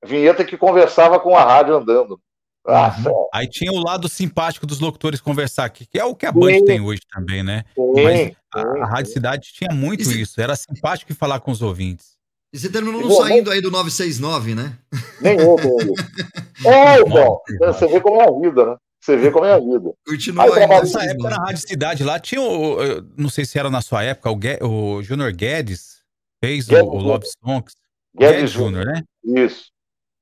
vinheta 0.06 0.44
que 0.44 0.58
conversava 0.58 1.20
com 1.20 1.38
a 1.38 1.44
rádio 1.44 1.76
andando. 1.76 2.20
Nossa, 2.66 3.12
Aí 3.34 3.48
tinha 3.50 3.72
o 3.72 3.84
lado 3.84 4.08
simpático 4.08 4.66
dos 4.66 4.80
locutores 4.80 5.20
conversar, 5.20 5.70
que 5.70 5.86
que 5.86 6.00
é 6.00 6.06
o 6.06 6.16
que 6.16 6.26
a 6.26 6.32
Band 6.32 6.60
Sim. 6.60 6.66
tem 6.66 6.80
hoje 6.82 7.02
também, 7.14 7.44
né? 7.44 7.66
sim, 7.76 8.04
Mas 8.04 8.32
a, 8.54 8.62
a 8.62 8.86
Rádio 8.86 9.12
Cidade 9.12 9.52
tinha 9.54 9.74
muito 9.74 10.10
E 10.10 10.22
isso. 10.22 10.40
Era 10.40 10.56
simpático 10.56 11.12
em 11.12 11.16
falar 11.16 11.40
com 11.42 11.52
os 11.52 11.62
ouvintes. 11.62 12.14
E 12.54 12.60
você 12.60 12.70
terminou 12.70 13.02
não 13.02 13.10
Bom, 13.10 13.22
saindo 13.22 13.50
aí 13.52 13.60
do 13.60 13.72
969, 13.72 14.56
né? 14.56 14.78
Nem 15.20 15.38
eu. 15.40 15.58
É, 16.66 17.00
então, 17.02 17.42
você 17.60 17.88
vê 17.88 18.00
como 18.00 18.22
é 18.22 18.26
a 18.28 18.32
vida, 18.40 18.66
né? 18.66 18.76
Você 19.02 19.18
vê 19.18 19.30
como 19.32 19.44
é 19.46 19.52
a 19.54 19.60
vida. 19.60 19.92
Continua 20.08 20.44
Aí 20.46 20.52
aí 20.54 20.60
Nessa 20.68 21.00
época, 21.04 21.30
969. 21.30 21.30
na 21.30 21.44
Rádio 21.46 21.68
Cidade 21.68 22.04
lá, 22.06 22.20
tinha 22.20 22.42
o. 22.42 22.78
Não 23.18 23.28
sei 23.28 23.44
se 23.44 23.60
era 23.60 23.70
na 23.70 23.82
sua 23.82 24.04
época, 24.04 24.30
o, 24.32 24.36
Gue- 24.38 24.60
o 24.62 25.04
Júnior 25.04 25.34
Guedes 25.34 25.98
fez 26.42 26.68
o, 26.68 26.72
Guedes 26.72 26.88
o 26.90 26.96
Love 26.98 27.26
Songs. 27.44 27.74
Guedes 28.18 28.36
Guedes 28.38 28.52
Júnior. 28.52 28.86
Né? 28.86 29.04
Isso. 29.26 29.66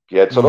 Que 0.08 0.18
é 0.18 0.26
de 0.26 0.40
Uhum. 0.40 0.46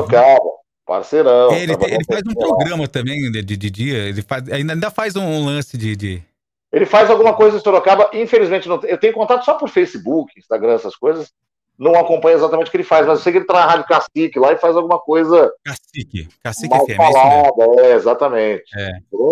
Parceirão. 0.93 1.51
É, 1.53 1.63
ele, 1.63 1.73
ele 1.73 2.05
faz 2.05 2.23
um 2.29 2.35
programa 2.35 2.87
também 2.87 3.31
de, 3.31 3.43
de, 3.43 3.57
de 3.57 3.71
dia. 3.71 3.97
Ele 3.97 4.21
faz, 4.21 4.47
ainda, 4.51 4.75
ainda 4.75 4.91
faz 4.91 5.17
um 5.17 5.43
lance 5.43 5.79
de. 5.79 5.97
de- 5.97 6.23
Ele 6.71 6.85
faz 6.85 7.09
alguma 7.09 7.33
coisa 7.33 7.57
em 7.57 7.61
Sorocaba, 7.61 8.11
infelizmente 8.13 8.69
não 8.69 8.79
eu 8.85 8.99
tenho 8.99 9.15
contato 9.15 9.43
só 9.43 9.55
por 9.55 9.71
Facebook, 9.71 10.39
Instagram, 10.39 10.75
essas 10.75 10.95
coisas. 10.95 11.33
Não 11.79 11.95
acompanho 11.95 12.37
exatamente 12.37 12.69
o 12.69 12.71
que 12.71 12.77
ele 12.77 12.85
faz, 12.85 13.07
mas 13.07 13.19
eu 13.19 13.23
sei 13.23 13.33
que 13.33 13.39
ele 13.39 13.47
tá 13.47 13.55
na 13.55 13.65
Rádio 13.65 13.87
Cacique 13.87 14.39
lá 14.39 14.53
e 14.53 14.59
faz 14.59 14.77
alguma 14.77 14.99
coisa 15.01 15.51
Cacique. 15.65 16.29
Cacique 16.45 16.69
mal 16.69 16.85
FM, 16.85 16.91
é 16.91 16.97
falada. 16.97 17.81
É, 17.81 17.95
exatamente. 17.95 18.65
É. 18.77 18.91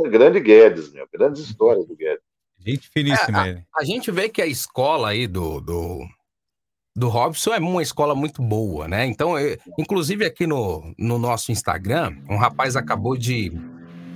Grande, 0.08 0.40
Guedes, 0.40 0.90
meu. 0.90 1.06
Grandes 1.12 1.42
histórias 1.42 1.86
do 1.86 1.94
Guedes. 1.94 2.22
Gente 2.58 2.88
finíssima 2.88 3.48
ele. 3.48 3.62
A 3.78 3.84
gente 3.84 4.10
vê 4.10 4.30
que 4.30 4.40
a 4.40 4.46
escola 4.46 5.10
aí 5.10 5.26
do, 5.26 5.60
do, 5.60 6.00
do 6.96 7.08
Robson 7.08 7.54
é 7.54 7.58
uma 7.58 7.82
escola 7.82 8.14
muito 8.14 8.42
boa, 8.42 8.86
né? 8.88 9.06
Então, 9.06 9.38
eu- 9.38 9.56
inclusive 9.78 10.24
aqui 10.24 10.46
no, 10.46 10.92
no 10.98 11.18
nosso 11.18 11.52
Instagram, 11.52 12.16
um 12.28 12.36
rapaz 12.36 12.76
acabou 12.76 13.16
de 13.16 13.50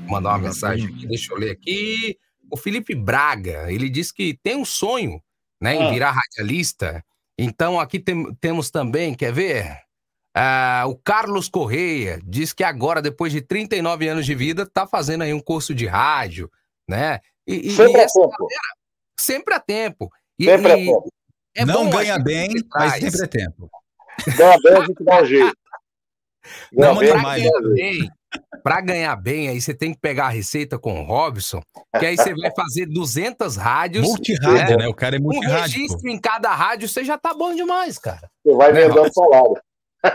mandar 0.08 0.30
uma 0.30 0.38
mensagem 0.48 0.86
aqui, 0.88 1.06
deixa 1.06 1.32
eu 1.32 1.38
ler 1.38 1.50
aqui. 1.52 2.18
O 2.50 2.56
Felipe 2.56 2.94
Braga, 2.94 3.70
ele 3.72 3.88
disse 3.88 4.12
que 4.12 4.38
tem 4.42 4.56
um 4.56 4.64
sonho, 4.64 5.20
né, 5.60 5.74
em 5.76 5.82
Ah. 5.82 5.90
virar 5.90 6.10
radialista. 6.10 7.02
Então, 7.38 7.80
aqui 7.80 7.98
tem- 7.98 8.34
temos 8.34 8.70
também, 8.70 9.14
quer 9.14 9.32
ver? 9.32 9.78
Ah, 10.36 10.84
o 10.88 10.96
Carlos 10.96 11.48
Correia 11.48 12.20
diz 12.24 12.52
que 12.52 12.64
agora, 12.64 13.00
depois 13.00 13.32
de 13.32 13.40
39 13.40 14.08
anos 14.08 14.26
de 14.26 14.34
vida, 14.34 14.66
tá 14.66 14.84
fazendo 14.86 15.22
aí 15.22 15.32
um 15.32 15.40
curso 15.40 15.72
de 15.74 15.86
rádio, 15.86 16.50
né? 16.88 17.20
E, 17.46 17.70
Sempre 17.70 18.00
e 18.00 18.04
a 18.04 18.06
tempo. 18.06 18.28
galera, 18.28 18.74
sempre 19.18 19.54
a 19.54 19.60
tempo. 19.60 20.10
E, 20.38 20.44
Sempre 20.44 20.72
a 20.72 20.78
e 20.78 20.84
tempo. 20.86 21.12
É 21.56 21.64
não 21.64 21.88
ganha 21.90 22.18
bem, 22.18 22.48
mas 22.74 22.94
sempre 22.94 23.24
é 23.24 23.26
tempo. 23.26 23.70
Ganha 24.36 24.56
bem, 24.62 24.72
a 24.76 24.84
gente 24.86 25.04
dá 25.04 25.22
um 25.22 25.24
jeito. 25.26 25.56
Ganha 26.72 26.92
Não, 26.92 27.00
bem, 27.00 27.14
mas 27.16 27.42
Pra 27.42 27.50
ganhar 27.50 27.72
bem, 27.72 28.10
pra 28.62 28.80
ganhar 28.80 29.16
bem, 29.16 29.48
aí 29.48 29.60
você 29.60 29.72
tem 29.72 29.94
que 29.94 29.98
pegar 30.00 30.26
a 30.26 30.30
receita 30.30 30.78
com 30.78 31.00
o 31.00 31.02
Robson, 31.04 31.62
que 31.98 32.04
aí 32.04 32.16
você 32.16 32.34
vai 32.34 32.50
fazer 32.54 32.84
200 32.86 33.56
rádios. 33.56 34.06
Multirrádio, 34.06 34.76
né? 34.76 34.84
né? 34.84 34.88
O 34.88 34.94
cara 34.94 35.16
é 35.16 35.18
Um 35.18 35.22
multirrádio. 35.22 35.62
registro 35.62 36.10
em 36.10 36.20
cada 36.20 36.54
rádio, 36.54 36.86
você 36.86 37.02
já 37.02 37.16
tá 37.16 37.32
bom 37.32 37.54
demais, 37.54 37.98
cara. 37.98 38.28
Você 38.44 38.54
vai 38.56 38.72
Né, 38.74 38.88
vendendo 38.88 39.10
salário. 39.12 39.56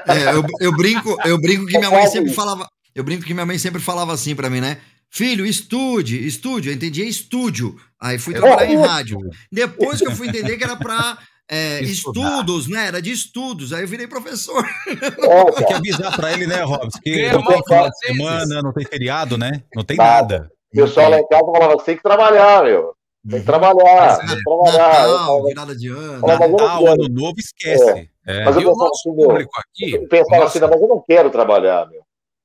É, 0.07 0.35
eu, 0.35 0.43
eu 0.59 0.71
brinco, 0.77 1.17
eu 1.25 1.39
brinco 1.41 1.65
que 1.65 1.77
minha 1.79 1.89
mãe 1.89 2.05
sempre 2.05 2.31
falava. 2.31 2.69
Eu 2.93 3.03
brinco 3.03 3.23
que 3.25 3.33
minha 3.33 3.45
mãe 3.45 3.57
sempre 3.57 3.81
falava 3.81 4.13
assim 4.13 4.35
pra 4.35 4.49
mim, 4.51 4.61
né? 4.61 4.77
Filho, 5.09 5.43
estude, 5.47 6.27
estude. 6.27 6.69
Eu 6.69 6.75
entendia 6.75 7.05
estúdio. 7.05 7.75
Aí 7.99 8.19
fui 8.19 8.35
trabalhar 8.35 8.67
em 8.71 8.77
rádio. 8.77 9.17
Depois 9.51 9.99
que 9.99 10.05
eu 10.07 10.11
fui 10.15 10.27
entender 10.27 10.57
que 10.57 10.63
era 10.63 10.75
pra 10.75 11.17
é, 11.49 11.81
estudos, 11.81 12.67
né? 12.67 12.87
Era 12.87 13.01
de 13.01 13.11
estudos. 13.11 13.73
Aí 13.73 13.81
eu 13.83 13.87
virei 13.87 14.07
professor. 14.07 14.63
É, 14.87 15.51
Tem 15.51 15.65
que 15.67 15.73
avisar 15.73 16.15
pra 16.15 16.31
ele, 16.33 16.45
né, 16.47 16.61
Robson? 16.63 16.99
Que 17.03 17.31
não 17.31 17.43
tem 17.43 17.63
final 17.63 17.83
de 17.83 17.89
vezes. 17.89 17.99
semana, 18.17 18.61
não 18.61 18.73
tem 18.73 18.85
feriado, 18.85 19.37
né? 19.37 19.63
Não 19.75 19.83
tem 19.83 19.97
Nada. 19.97 20.39
nada. 20.39 20.51
O 20.73 20.81
pessoal 20.81 21.09
lá 21.09 21.19
em 21.19 21.27
casa 21.27 21.45
falava, 21.45 21.73
você 21.73 21.85
tem 21.85 21.97
que 21.97 22.03
trabalhar, 22.03 22.63
meu. 22.63 22.93
Tem 23.29 23.39
que 23.39 23.45
trabalhar, 23.45 24.17
Mas, 24.17 24.17
tem 24.19 24.37
que 24.37 24.43
trabalhar. 24.43 25.07
Natal, 25.07 25.43
virada 25.45 25.75
de 25.75 25.87
ano. 25.89 26.27
Natal, 26.27 26.87
ano 26.87 27.07
novo, 27.09 27.35
esquece. 27.39 28.09
É. 28.25 28.45
Mas 28.45 28.55
eu 28.55 28.61
E 28.61 28.65
pensava 28.65 28.89
assim, 28.89 29.15
meu, 29.15 29.27
público 29.27 29.51
aqui. 29.59 29.91
eu 29.93 30.07
pensava 30.07 30.43
nosso- 30.43 30.57
assim, 30.57 30.67
mas 30.71 30.81
eu 30.81 30.87
não 30.87 31.03
quero 31.07 31.29
trabalhar, 31.29 31.87
meu. 31.89 32.01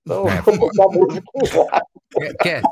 Então, 0.07 0.28
É, 0.28 0.38
eu 0.40 0.42
vou 0.42 0.59
botar 0.59 0.88
música 0.88 1.22
quer- 2.12 2.34
quer- 2.36 2.62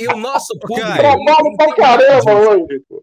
e, 0.00 0.04
e 0.04 0.08
o 0.08 0.16
nosso 0.16 0.58
público. 0.58 0.80
Trabalho 0.96 1.56
pra 1.56 1.74
caramba 1.74 2.34
hoje. 2.34 2.80
pô. 2.88 3.02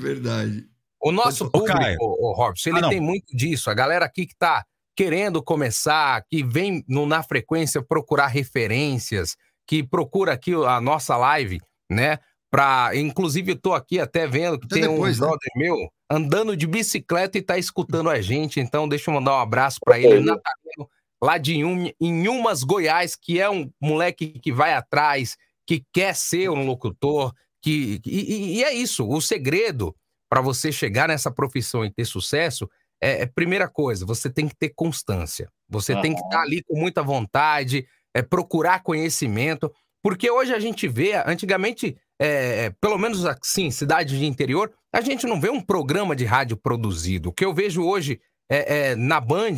Verdade. 0.00 0.64
O 1.00 1.12
nosso 1.12 1.50
público, 1.50 2.04
o 2.04 2.32
Robson, 2.32 2.70
ele 2.70 2.84
Ah, 2.84 2.88
tem 2.88 3.00
muito 3.00 3.36
disso. 3.36 3.70
A 3.70 3.74
galera 3.74 4.04
aqui 4.04 4.26
que 4.26 4.34
tá 4.36 4.64
querendo 4.96 5.42
começar, 5.42 6.24
que 6.28 6.42
vem 6.42 6.82
no, 6.88 7.04
na 7.06 7.22
frequência 7.22 7.82
procurar 7.82 8.28
referências, 8.28 9.36
que 9.66 9.82
procura 9.82 10.32
aqui 10.32 10.54
a 10.54 10.80
nossa 10.80 11.16
live, 11.16 11.60
né? 11.90 12.18
Pra, 12.50 12.90
inclusive, 12.94 13.52
eu 13.52 13.60
tô 13.60 13.74
aqui 13.74 13.98
até 14.00 14.26
vendo 14.26 14.58
que 14.58 14.66
Até 14.66 14.76
tem 14.80 14.88
depois, 14.88 15.18
um 15.18 15.22
né? 15.22 15.26
brother 15.28 15.50
meu 15.56 15.76
andando 16.10 16.56
de 16.56 16.66
bicicleta 16.66 17.36
e 17.36 17.42
tá 17.42 17.58
escutando 17.58 18.08
a 18.08 18.20
gente. 18.20 18.60
Então, 18.60 18.88
deixa 18.88 19.10
eu 19.10 19.14
mandar 19.14 19.32
um 19.36 19.40
abraço 19.40 19.78
pra 19.84 19.98
ele, 19.98 20.14
aí. 20.14 20.20
Natalino, 20.24 20.88
lá 21.22 21.36
de 21.36 21.56
Inhum- 21.56 21.90
Inhumas, 22.00 22.62
Goiás, 22.62 23.16
que 23.16 23.40
é 23.40 23.50
um 23.50 23.70
moleque 23.80 24.38
que 24.38 24.52
vai 24.52 24.72
atrás, 24.72 25.36
que 25.66 25.84
quer 25.92 26.14
ser 26.14 26.48
um 26.48 26.64
locutor, 26.64 27.34
que, 27.60 28.00
e, 28.06 28.20
e- 28.32 28.56
e 28.58 28.64
é 28.64 28.72
isso. 28.72 29.06
O 29.06 29.20
segredo 29.20 29.94
para 30.28 30.40
você 30.40 30.72
chegar 30.72 31.08
nessa 31.08 31.30
profissão 31.30 31.84
e 31.84 31.90
ter 31.90 32.04
sucesso 32.04 32.68
é, 33.00 33.22
é 33.22 33.26
primeira 33.26 33.68
coisa, 33.68 34.06
você 34.06 34.30
tem 34.30 34.48
que 34.48 34.56
ter 34.56 34.70
constância. 34.74 35.48
Você 35.68 35.94
tem 36.00 36.14
que 36.14 36.20
estar 36.20 36.42
ali 36.42 36.62
com 36.62 36.78
muita 36.78 37.02
vontade, 37.02 37.86
é 38.14 38.22
procurar 38.22 38.82
conhecimento, 38.82 39.70
porque 40.02 40.30
hoje 40.30 40.54
a 40.54 40.58
gente 40.58 40.88
vê, 40.88 41.14
antigamente, 41.26 41.96
é, 42.18 42.66
é, 42.66 42.70
pelo 42.80 42.96
menos 42.96 43.24
assim, 43.26 43.70
cidade 43.70 44.18
de 44.18 44.24
interior, 44.24 44.72
a 44.92 45.00
gente 45.00 45.26
não 45.26 45.40
vê 45.40 45.50
um 45.50 45.60
programa 45.60 46.16
de 46.16 46.24
rádio 46.24 46.56
produzido. 46.56 47.28
O 47.28 47.32
que 47.32 47.44
eu 47.44 47.52
vejo 47.52 47.84
hoje 47.84 48.20
é, 48.50 48.90
é, 48.90 48.96
na 48.96 49.20
Band 49.20 49.56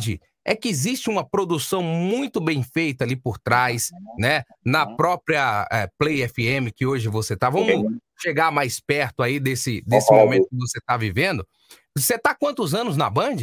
é 0.49 0.55
que 0.55 0.67
existe 0.67 1.11
uma 1.11 1.23
produção 1.23 1.83
muito 1.83 2.41
bem 2.41 2.63
feita 2.63 3.03
ali 3.03 3.15
por 3.15 3.37
trás, 3.37 3.91
né? 4.17 4.41
Na 4.65 4.83
própria 4.95 5.67
é, 5.71 5.87
Play 5.95 6.27
FM 6.27 6.73
que 6.75 6.87
hoje 6.87 7.07
você 7.07 7.37
tá. 7.37 7.51
Vamos 7.51 7.97
chegar 8.19 8.51
mais 8.51 8.79
perto 8.79 9.21
aí 9.21 9.39
desse, 9.39 9.83
desse 9.85 10.11
momento 10.11 10.49
que 10.49 10.57
você 10.57 10.79
tá 10.83 10.97
vivendo. 10.97 11.47
Você 11.95 12.17
tá 12.17 12.31
há 12.31 12.35
quantos 12.35 12.73
anos 12.73 12.97
na 12.97 13.11
Band? 13.11 13.35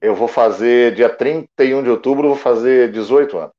Eu 0.00 0.16
vou 0.16 0.26
fazer, 0.26 0.94
dia 0.94 1.10
31 1.10 1.82
de 1.82 1.90
outubro, 1.90 2.24
eu 2.24 2.30
vou 2.30 2.38
fazer 2.38 2.90
18 2.90 3.36
anos. 3.36 3.52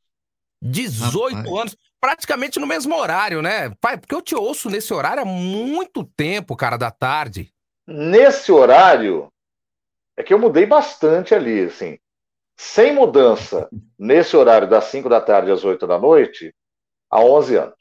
18 0.63 1.35
Rapaz. 1.35 1.55
anos, 1.59 1.77
praticamente 2.01 2.59
no 2.59 2.65
mesmo 2.65 2.95
horário, 2.95 3.39
né? 3.39 3.71
Pai, 3.79 3.99
porque 3.99 4.15
eu 4.15 4.21
te 4.21 4.33
ouço 4.33 4.67
nesse 4.67 4.91
horário 4.95 5.21
há 5.21 5.25
muito 5.25 6.03
tempo, 6.17 6.55
cara, 6.55 6.75
da 6.75 6.89
tarde. 6.89 7.53
Nesse 7.85 8.51
horário, 8.51 9.31
é 10.18 10.24
que 10.24 10.34
eu 10.34 10.39
mudei 10.39 10.66
bastante 10.66 11.34
ali, 11.34 11.66
assim. 11.66 11.97
Sem 12.57 12.93
mudança, 12.93 13.70
nesse 13.97 14.36
horário 14.36 14.70
das 14.70 14.86
5 14.86 15.09
da 15.09 15.20
tarde 15.22 15.51
às 15.51 15.64
8 15.64 15.88
da 15.88 15.97
noite, 15.99 16.53
há 17.09 17.22
11 17.24 17.55
anos. 17.55 17.76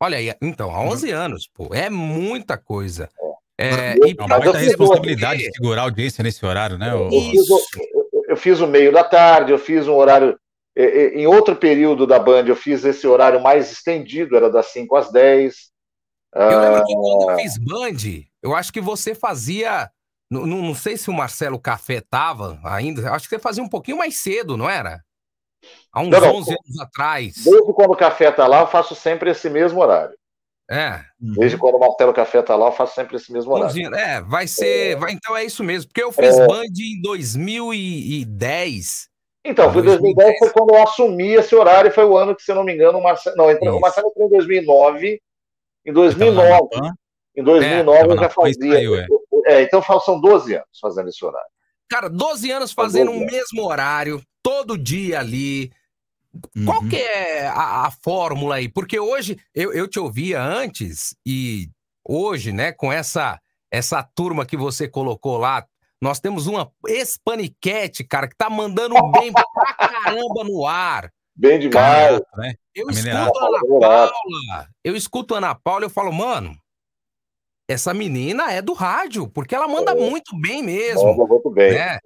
Olha 0.00 0.18
aí, 0.18 0.34
então, 0.42 0.70
há 0.74 0.82
11 0.82 1.10
anos, 1.10 1.48
pô, 1.52 1.74
é 1.74 1.88
muita 1.88 2.58
coisa. 2.58 3.08
É, 3.56 3.94
e 3.94 4.10
É 4.10 4.28
Mas 4.28 4.44
eu 4.44 4.52
você 4.52 4.58
fiz 4.58 4.68
responsabilidade 4.68 5.42
de 5.42 5.52
segurar 5.52 5.82
a 5.82 5.84
audiência 5.84 6.22
nesse 6.22 6.44
horário, 6.44 6.76
né? 6.76 6.92
Eu 6.92 7.08
fiz, 7.30 7.48
o, 7.48 7.60
eu- 8.28 8.36
fiz 8.36 8.60
o 8.60 8.66
meio 8.66 8.92
da 8.92 9.04
tarde, 9.04 9.52
eu 9.52 9.58
fiz 9.58 9.86
um 9.86 9.94
horário. 9.94 10.38
eh, 10.76 10.84
eh, 10.84 11.20
Em 11.20 11.26
outro 11.26 11.54
período 11.54 12.06
da 12.06 12.18
Band, 12.18 12.46
eu 12.46 12.56
fiz 12.56 12.84
esse 12.84 13.06
horário 13.06 13.40
mais 13.40 13.70
estendido, 13.70 14.36
era 14.36 14.50
das 14.50 14.66
5 14.66 14.96
às 14.96 15.10
10. 15.12 15.70
Eu 16.34 16.58
lembro 16.58 16.80
Ah, 16.80 16.84
que 16.84 16.94
quando 16.94 17.30
eu 17.30 17.36
fiz 17.38 17.56
Band, 17.58 18.24
eu 18.42 18.54
acho 18.54 18.72
que 18.72 18.80
você 18.80 19.14
fazia. 19.14 19.88
Não, 20.30 20.46
não 20.46 20.74
sei 20.74 20.96
se 20.96 21.10
o 21.10 21.12
Marcelo 21.12 21.58
Café 21.58 22.00
tava 22.00 22.58
ainda. 22.64 23.12
Acho 23.12 23.28
que 23.28 23.34
você 23.34 23.38
fazia 23.38 23.62
um 23.62 23.68
pouquinho 23.68 23.98
mais 23.98 24.16
cedo, 24.18 24.56
não 24.56 24.68
era? 24.68 25.00
Há 25.92 26.00
uns 26.02 26.08
Não, 26.10 26.20
não. 26.20 26.34
11 26.36 26.50
anos 26.50 26.80
atrás. 26.80 27.34
Desde 27.44 27.72
quando 27.72 27.92
o 27.92 27.96
café 27.96 28.30
tá 28.30 28.46
lá, 28.46 28.60
eu 28.62 28.66
faço 28.66 28.94
sempre 28.94 29.30
esse 29.30 29.48
mesmo 29.48 29.80
horário. 29.80 30.14
É. 30.70 31.00
Desde 31.20 31.58
quando 31.58 31.76
o 31.76 31.78
Marcelo 31.78 32.12
Café 32.14 32.40
tá 32.42 32.56
lá, 32.56 32.68
eu 32.68 32.72
faço 32.72 32.94
sempre 32.94 33.16
esse 33.16 33.30
mesmo 33.30 33.52
horário. 33.52 33.68
11 33.70 33.94
É, 33.94 34.20
vai 34.22 34.46
ser. 34.46 34.96
Vai, 34.96 35.12
então 35.12 35.36
é 35.36 35.44
isso 35.44 35.62
mesmo. 35.62 35.88
Porque 35.88 36.02
eu 36.02 36.10
fiz 36.10 36.36
É. 36.38 36.46
Band 36.46 36.64
em 36.80 37.00
2010. 37.02 39.08
Então, 39.46 39.70
foi 39.72 39.82
2010 39.82 40.38
foi 40.38 40.50
quando 40.50 40.74
eu 40.74 40.82
assumi 40.82 41.34
esse 41.34 41.54
horário, 41.54 41.92
foi 41.92 42.04
o 42.06 42.16
ano 42.16 42.34
que, 42.34 42.42
se 42.42 42.50
eu 42.50 42.56
não 42.56 42.64
me 42.64 42.72
engano, 42.74 42.98
o 42.98 43.02
Marcelo. 43.02 43.36
Não, 43.36 43.50
entrou- 43.50 43.76
o. 43.76 43.80
Marcelo 43.80 44.08
entrou 44.08 44.26
em 44.26 44.30
2009. 44.30 45.20
Em 45.86 45.92
Tava 45.92 46.00
lá 46.00 46.06
2009, 46.14 46.48
na 46.48 46.68
Pan, 46.80 46.94
em 47.36 47.44
2009 47.44 47.98
tava 48.00 48.12
eu 48.14 48.18
já 48.18 48.30
fazia. 48.30 48.72
saiu, 48.72 48.96
é. 48.96 49.06
É, 49.44 49.62
então 49.62 49.82
são 50.00 50.20
12 50.20 50.54
anos 50.54 50.78
fazendo 50.80 51.08
esse 51.08 51.24
horário. 51.24 51.48
Cara, 51.88 52.08
12 52.08 52.50
anos 52.50 52.72
fazendo 52.72 53.10
o 53.10 53.12
12 53.12 53.22
anos. 53.24 53.32
mesmo 53.32 53.62
horário, 53.68 54.22
todo 54.42 54.78
dia 54.78 55.20
ali. 55.20 55.70
Qual 56.64 56.80
Uhum. 56.82 56.88
que 56.88 56.96
é 56.96 57.46
a, 57.46 57.86
a 57.86 57.90
fórmula 57.90 58.56
aí? 58.56 58.68
Porque 58.68 58.98
hoje 58.98 59.38
eu, 59.54 59.72
eu 59.72 59.86
te 59.86 60.00
ouvia 60.00 60.42
antes 60.42 61.14
e 61.24 61.68
hoje, 62.04 62.52
né, 62.52 62.72
com 62.72 62.92
essa 62.92 63.38
essa 63.70 64.02
turma 64.14 64.46
que 64.46 64.56
você 64.56 64.86
colocou 64.88 65.36
lá, 65.36 65.64
nós 66.00 66.20
temos 66.20 66.46
uma 66.46 66.70
ex-paniquete, 66.86 68.04
cara, 68.04 68.28
que 68.28 68.36
tá 68.36 68.48
mandando 68.50 68.94
bem 69.10 69.32
pra 69.32 69.44
caramba 69.74 70.44
no 70.44 70.64
ar. 70.66 71.10
Bem 71.34 71.58
demais. 71.58 72.20
Né? 72.36 72.54
Eu 72.74 72.88
A 72.88 72.92
escuto 72.92 73.08
a 73.84 74.02
Ana. 74.02 74.12
Paula, 74.12 74.68
eu 74.84 74.94
escuto 74.96 75.34
a 75.34 75.38
Ana 75.38 75.54
Paula 75.56 75.84
e 75.84 75.86
eu 75.86 75.90
falo, 75.90 76.12
mano, 76.12 76.56
essa 77.68 77.94
menina 77.94 78.52
é 78.52 78.60
do 78.60 78.72
rádio, 78.72 79.28
porque 79.28 79.54
ela 79.54 79.66
manda 79.68 79.92
É. 79.92 79.94
muito 79.94 80.38
bem 80.40 80.62
mesmo, 80.62 81.04
Manda 81.16 81.24
muito 81.26 81.50
bem. 81.50 81.72
né? 81.72 81.98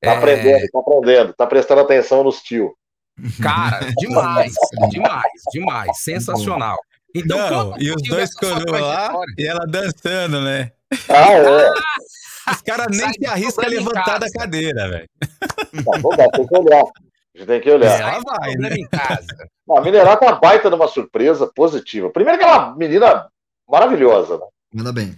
Tá 0.00 0.10
É, 0.12 0.16
aprendendo, 0.16 0.68
tá 0.70 0.78
aprendendo, 0.80 1.34
tá 1.34 1.46
prestando 1.46 1.80
atenção 1.80 2.22
nos 2.24 2.42
tio. 2.42 2.74
Cara, 3.42 3.80
demais, 3.96 4.52
demais, 4.90 5.42
demais, 5.52 5.98
sensacional. 6.02 6.76
Então, 7.14 7.70
Não, 7.70 7.78
e 7.78 7.90
os 7.92 8.02
dois 8.02 8.34
coroas 8.34 8.80
lá 8.80 9.12
e 9.38 9.46
ela 9.46 9.64
dançando, 9.68 10.40
né? 10.40 10.72
Ah, 11.08 11.32
é. 11.32 11.70
Os 12.52 12.60
caras 12.62 12.88
nem 12.90 13.00
Sai 13.00 13.12
se 13.14 13.26
arriscam 13.26 13.64
a 13.64 13.68
levantar 13.68 14.18
da 14.18 14.30
cadeira, 14.30 14.90
velho. 14.90 15.08
Não 16.02 16.10
dá, 16.10 16.28
tem 16.30 16.46
que 16.46 16.58
olhar. 16.58 16.82
A 16.82 17.38
gente 17.38 17.46
tem 17.46 17.60
que 17.60 17.70
olhar. 17.70 18.00
Ela 18.00 18.20
vai, 18.20 18.54
né? 18.56 18.74
em 18.74 18.86
casa. 18.88 19.26
Não, 19.66 19.78
a 19.78 19.88
é 19.88 20.02
uma 20.20 20.38
baita 20.40 20.68
de 20.68 20.74
uma 20.74 20.88
surpresa 20.88 21.50
positiva. 21.54 22.10
Primeiro 22.10 22.38
que 22.38 22.44
ela 22.44 22.52
é 22.54 22.58
uma 22.58 22.76
menina 22.76 23.28
maravilhosa, 23.68 24.36
né? 24.38 24.46
Manda 24.74 24.92
bem. 24.92 25.16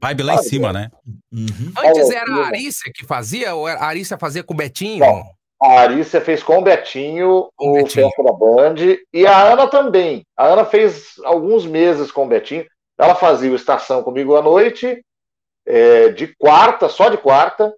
Vibe 0.00 0.22
lá 0.22 0.34
em 0.36 0.42
cima, 0.42 0.72
né? 0.72 0.90
Uhum. 1.32 1.72
Antes 1.76 2.10
era 2.10 2.32
a 2.32 2.46
Arícia 2.46 2.90
que 2.94 3.04
fazia, 3.04 3.54
ou 3.54 3.66
a 3.66 3.84
Arícia 3.84 4.16
fazia 4.16 4.42
com 4.42 4.54
o 4.54 4.56
Betinho? 4.56 5.00
Não. 5.00 5.22
A 5.60 5.80
Arícia 5.80 6.20
fez 6.20 6.42
com 6.42 6.58
o 6.58 6.62
Betinho 6.62 7.50
Com 7.56 7.68
o 7.68 7.70
o 7.70 7.74
Betinho. 7.74 8.06
Festa 8.06 8.22
da 8.22 8.32
Band 8.32 8.76
e 9.12 9.26
a 9.26 9.52
Ana 9.52 9.66
também. 9.66 10.24
A 10.36 10.46
Ana 10.46 10.64
fez 10.64 11.14
alguns 11.24 11.66
meses 11.66 12.12
com 12.12 12.24
o 12.24 12.28
Betinho. 12.28 12.64
Ela 12.96 13.14
fazia 13.14 13.50
o 13.50 13.56
Estação 13.56 14.02
comigo 14.02 14.36
à 14.36 14.42
noite, 14.42 15.04
é, 15.66 16.08
de 16.10 16.28
quarta, 16.38 16.88
só 16.88 17.08
de 17.08 17.18
quarta, 17.18 17.74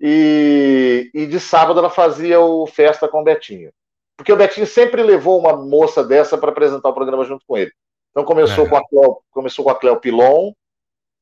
e, 0.00 1.10
e 1.14 1.26
de 1.26 1.38
sábado 1.38 1.78
ela 1.78 1.90
fazia 1.90 2.40
o 2.40 2.66
Festa 2.66 3.08
com 3.08 3.20
o 3.20 3.24
Betinho. 3.24 3.70
Porque 4.16 4.32
o 4.32 4.36
Betinho 4.36 4.66
sempre 4.66 5.02
levou 5.02 5.38
uma 5.38 5.56
moça 5.56 6.04
dessa 6.04 6.36
para 6.36 6.50
apresentar 6.50 6.88
o 6.88 6.94
programa 6.94 7.24
junto 7.24 7.44
com 7.46 7.56
ele. 7.56 7.72
Então 8.10 8.24
começou, 8.24 8.66
É. 8.66 8.68
com, 8.68 8.76
a 8.76 8.88
Cleo, 8.88 9.22
começou 9.30 9.64
com 9.64 9.70
a 9.70 9.74
Cleo 9.74 10.00
Pilon, 10.00 10.52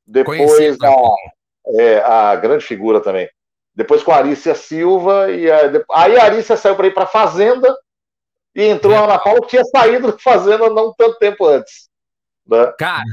depois 0.06 0.40
a 0.82 0.88
a, 0.88 1.82
é, 1.82 2.00
a 2.00 2.36
grande 2.36 2.64
figura 2.64 3.00
também. 3.00 3.28
depois 3.74 4.02
com 4.02 4.10
a 4.10 4.16
Arícia 4.16 4.54
Silva, 4.56 5.30
e 5.30 5.48
a, 5.50 5.58
aí 5.92 6.18
a 6.18 6.24
Arícia 6.24 6.56
saiu 6.56 6.74
para 6.74 6.88
ir 6.88 6.94
para 6.94 7.06
Fazenda 7.06 7.76
e 8.54 8.64
entrou 8.64 8.92
a 8.96 9.04
Ana 9.04 9.18
Paula, 9.20 9.40
que 9.42 9.48
tinha 9.48 9.64
saído 9.66 10.10
da 10.10 10.18
Fazenda 10.18 10.68
não 10.70 10.92
tanto 10.94 11.16
tempo 11.18 11.46
antes. 11.46 11.88
Né? 12.44 12.72
Cara, 12.78 13.04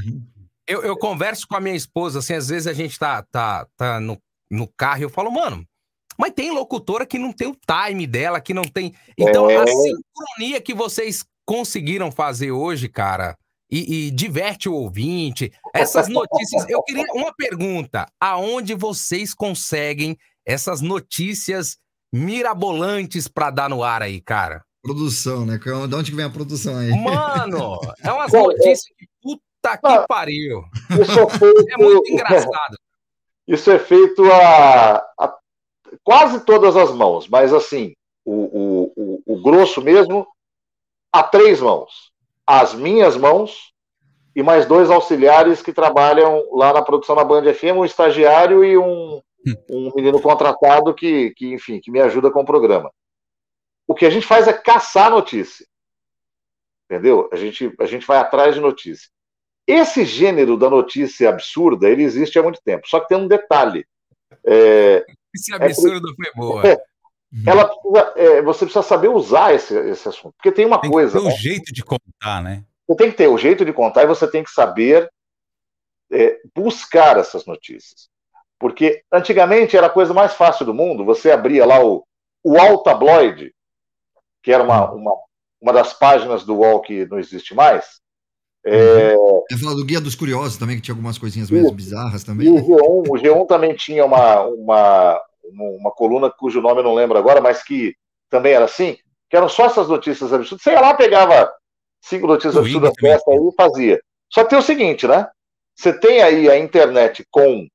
eu, 0.66 0.82
eu 0.82 0.96
converso 0.98 1.46
com 1.46 1.54
a 1.54 1.60
minha 1.60 1.76
esposa, 1.76 2.18
assim, 2.18 2.34
às 2.34 2.48
vezes 2.48 2.66
a 2.66 2.72
gente 2.72 2.98
tá, 2.98 3.22
tá, 3.30 3.66
tá 3.76 4.00
no, 4.00 4.20
no 4.50 4.66
carro 4.66 5.00
e 5.00 5.02
eu 5.02 5.10
falo, 5.10 5.30
mano, 5.30 5.64
mas 6.18 6.32
tem 6.32 6.50
locutora 6.50 7.06
que 7.06 7.18
não 7.18 7.32
tem 7.32 7.46
o 7.46 7.56
time 7.56 8.04
dela, 8.06 8.40
que 8.40 8.52
não 8.54 8.64
tem. 8.64 8.92
Então, 9.16 9.48
É. 9.48 9.58
a 9.58 9.66
sincronia 9.68 10.60
que 10.60 10.74
vocês 10.74 11.24
conseguiram 11.46 12.10
fazer 12.10 12.50
hoje, 12.50 12.88
cara, 12.88 13.36
e, 13.70 14.06
e 14.06 14.10
diverte 14.10 14.68
o 14.68 14.74
ouvinte, 14.74 15.52
essas 15.74 16.08
notícias. 16.08 16.68
Eu 16.68 16.82
queria 16.82 17.04
uma 17.14 17.34
pergunta: 17.34 18.06
aonde 18.20 18.74
vocês 18.74 19.34
conseguem 19.34 20.16
essas 20.44 20.80
notícias 20.80 21.76
mirabolantes 22.12 23.28
pra 23.28 23.50
dar 23.50 23.68
no 23.68 23.82
ar 23.82 24.02
aí, 24.02 24.20
cara? 24.20 24.64
Produção, 24.82 25.44
né? 25.44 25.58
De 25.58 25.94
onde 25.94 26.10
que 26.10 26.16
vem 26.16 26.26
a 26.26 26.30
produção 26.30 26.76
aí? 26.76 26.90
Mano, 26.92 27.80
é 28.02 28.12
umas 28.12 28.30
Bom, 28.30 28.44
notícias 28.46 28.82
que 28.96 29.06
puta 29.20 29.76
que 29.78 29.92
Ah. 29.92 30.06
pariu. 30.06 30.62
Isso 31.00 31.18
é 31.18 31.28
feito, 31.30 31.64
É 31.70 31.76
muito 31.76 32.12
engraçado. 32.12 32.78
Isso 33.48 33.70
é 33.70 33.78
feito 33.78 34.24
a, 34.30 34.96
a 35.18 35.36
quase 36.04 36.44
todas 36.44 36.76
as 36.76 36.92
mãos, 36.92 37.28
mas 37.28 37.52
assim, 37.52 37.92
o, 38.24 38.32
o, 38.32 38.92
o, 38.96 39.22
o 39.34 39.42
grosso 39.42 39.80
mesmo, 39.82 40.26
a 41.12 41.22
três 41.22 41.60
mãos. 41.60 42.12
As 42.46 42.74
minhas 42.74 43.16
mãos 43.16 43.72
e 44.34 44.42
mais 44.42 44.66
dois 44.66 44.90
auxiliares 44.90 45.62
que 45.62 45.72
trabalham 45.72 46.44
lá 46.52 46.72
na 46.72 46.82
produção 46.82 47.16
da 47.16 47.24
Band 47.24 47.52
FM, 47.54 47.78
um 47.78 47.84
estagiário 47.84 48.62
e 48.62 48.76
um, 48.76 49.20
um 49.70 49.92
menino 49.94 50.20
contratado 50.20 50.94
que, 50.94 51.30
que, 51.30 51.54
enfim, 51.54 51.80
que 51.80 51.90
me 51.90 52.00
ajuda 52.00 52.30
com 52.30 52.42
o 52.42 52.46
programa. 52.46 52.92
O 53.88 53.94
que 53.94 54.04
a 54.04 54.10
gente 54.10 54.26
faz 54.26 54.46
é 54.46 54.52
caçar 54.52 55.10
notícia. 55.10 55.66
Entendeu? 56.84 57.28
A 57.32 57.36
gente, 57.36 57.74
a 57.80 57.86
gente 57.86 58.06
vai 58.06 58.18
atrás 58.18 58.54
de 58.54 58.60
notícia. 58.60 59.08
Esse 59.66 60.04
gênero 60.04 60.56
da 60.56 60.70
notícia 60.70 61.28
absurda, 61.28 61.88
ele 61.88 62.02
existe 62.02 62.38
há 62.38 62.42
muito 62.42 62.60
tempo. 62.62 62.86
Só 62.86 63.00
que 63.00 63.08
tem 63.08 63.18
um 63.18 63.26
detalhe. 63.26 63.86
É, 64.46 65.04
Esse 65.34 65.54
absurdo 65.54 66.14
foi 66.14 66.32
boa. 66.34 66.62
é, 66.68 66.76
ela 67.46 67.66
precisa- 67.66 68.12
é, 68.16 68.42
você 68.42 68.64
precisa 68.64 68.82
saber 68.82 69.08
usar 69.08 69.54
esse, 69.54 69.74
esse 69.88 70.08
assunto. 70.08 70.34
Porque 70.36 70.52
tem 70.52 70.64
uma 70.66 70.80
Tem 70.80 70.90
que 70.90 70.94
coisa. 70.94 71.18
ter 71.18 71.24
né? 71.24 71.28
um 71.28 71.36
jeito 71.36 71.72
de 71.72 71.82
contar, 71.84 72.42
né? 72.42 72.64
Você 72.88 72.96
tem 72.96 73.10
que 73.10 73.16
ter 73.16 73.28
o 73.28 73.36
jeito 73.38 73.64
de 73.64 73.72
contar 73.72 74.04
e 74.04 74.06
você 74.06 74.28
tem 74.30 74.44
que 74.44 74.50
saber 74.50 75.08
é, 76.12 76.38
buscar 76.54 77.16
essas 77.18 77.44
notícias. 77.46 78.08
Porque 78.58 79.02
antigamente 79.12 79.76
era 79.76 79.86
a 79.88 79.90
coisa 79.90 80.14
mais 80.14 80.32
fácil 80.34 80.64
do 80.64 80.72
mundo. 80.72 81.04
Você 81.04 81.30
abria 81.30 81.66
lá 81.66 81.84
o, 81.84 82.04
o 82.44 82.56
All 82.58 82.82
Tabloid, 82.82 83.52
que 84.42 84.52
era 84.52 84.62
uma, 84.62 84.90
uma, 84.92 85.12
uma 85.60 85.72
das 85.72 85.92
páginas 85.92 86.44
do 86.44 86.56
UOL 86.56 86.80
que 86.80 87.04
não 87.06 87.18
existe 87.18 87.54
mais. 87.54 88.00
É, 88.64 89.14
É 89.50 89.56
falar 89.58 89.74
do 89.74 89.84
Guia 89.84 90.00
dos 90.00 90.14
Curiosos 90.14 90.56
também, 90.56 90.76
que 90.76 90.82
tinha 90.82 90.92
algumas 90.94 91.18
coisinhas 91.18 91.50
meio 91.50 91.70
bizarras 91.70 92.22
E 92.22 92.26
também. 92.26 92.48
o 92.48 92.54
né? 92.54 92.60
G1, 92.62 92.78
o 93.08 93.12
G1 93.12 93.46
também 93.46 93.74
tinha 93.76 94.04
uma, 94.04 94.42
uma, 94.42 95.20
uma 95.52 95.90
coluna 95.90 96.30
cujo 96.30 96.60
nome 96.60 96.80
eu 96.80 96.84
não 96.84 96.94
lembro 96.94 97.18
agora, 97.18 97.40
mas 97.40 97.62
que 97.62 97.94
também 98.28 98.52
era 98.52 98.64
assim, 98.64 98.96
que 99.28 99.36
eram 99.36 99.48
só 99.48 99.66
essas 99.66 99.88
notícias 99.88 100.32
absurdas. 100.32 100.62
Você 100.62 100.70
ia 100.70 100.80
lá, 100.80 100.94
pegava 100.94 101.52
cinco 102.00 102.26
notícias 102.26 102.56
absurdas 102.56 102.92
dessa 103.00 103.30
aí 103.30 103.36
e 103.36 103.54
fazia. 103.54 104.00
Só 104.32 104.44
que 104.44 104.50
tem 104.50 104.58
o 104.58 104.62
seguinte, 104.62 105.06
né? 105.06 105.28
Você 105.74 105.92
tem 105.92 106.22
aí 106.22 106.50
a 106.50 106.58
internet 106.58 107.26
com 107.30 107.66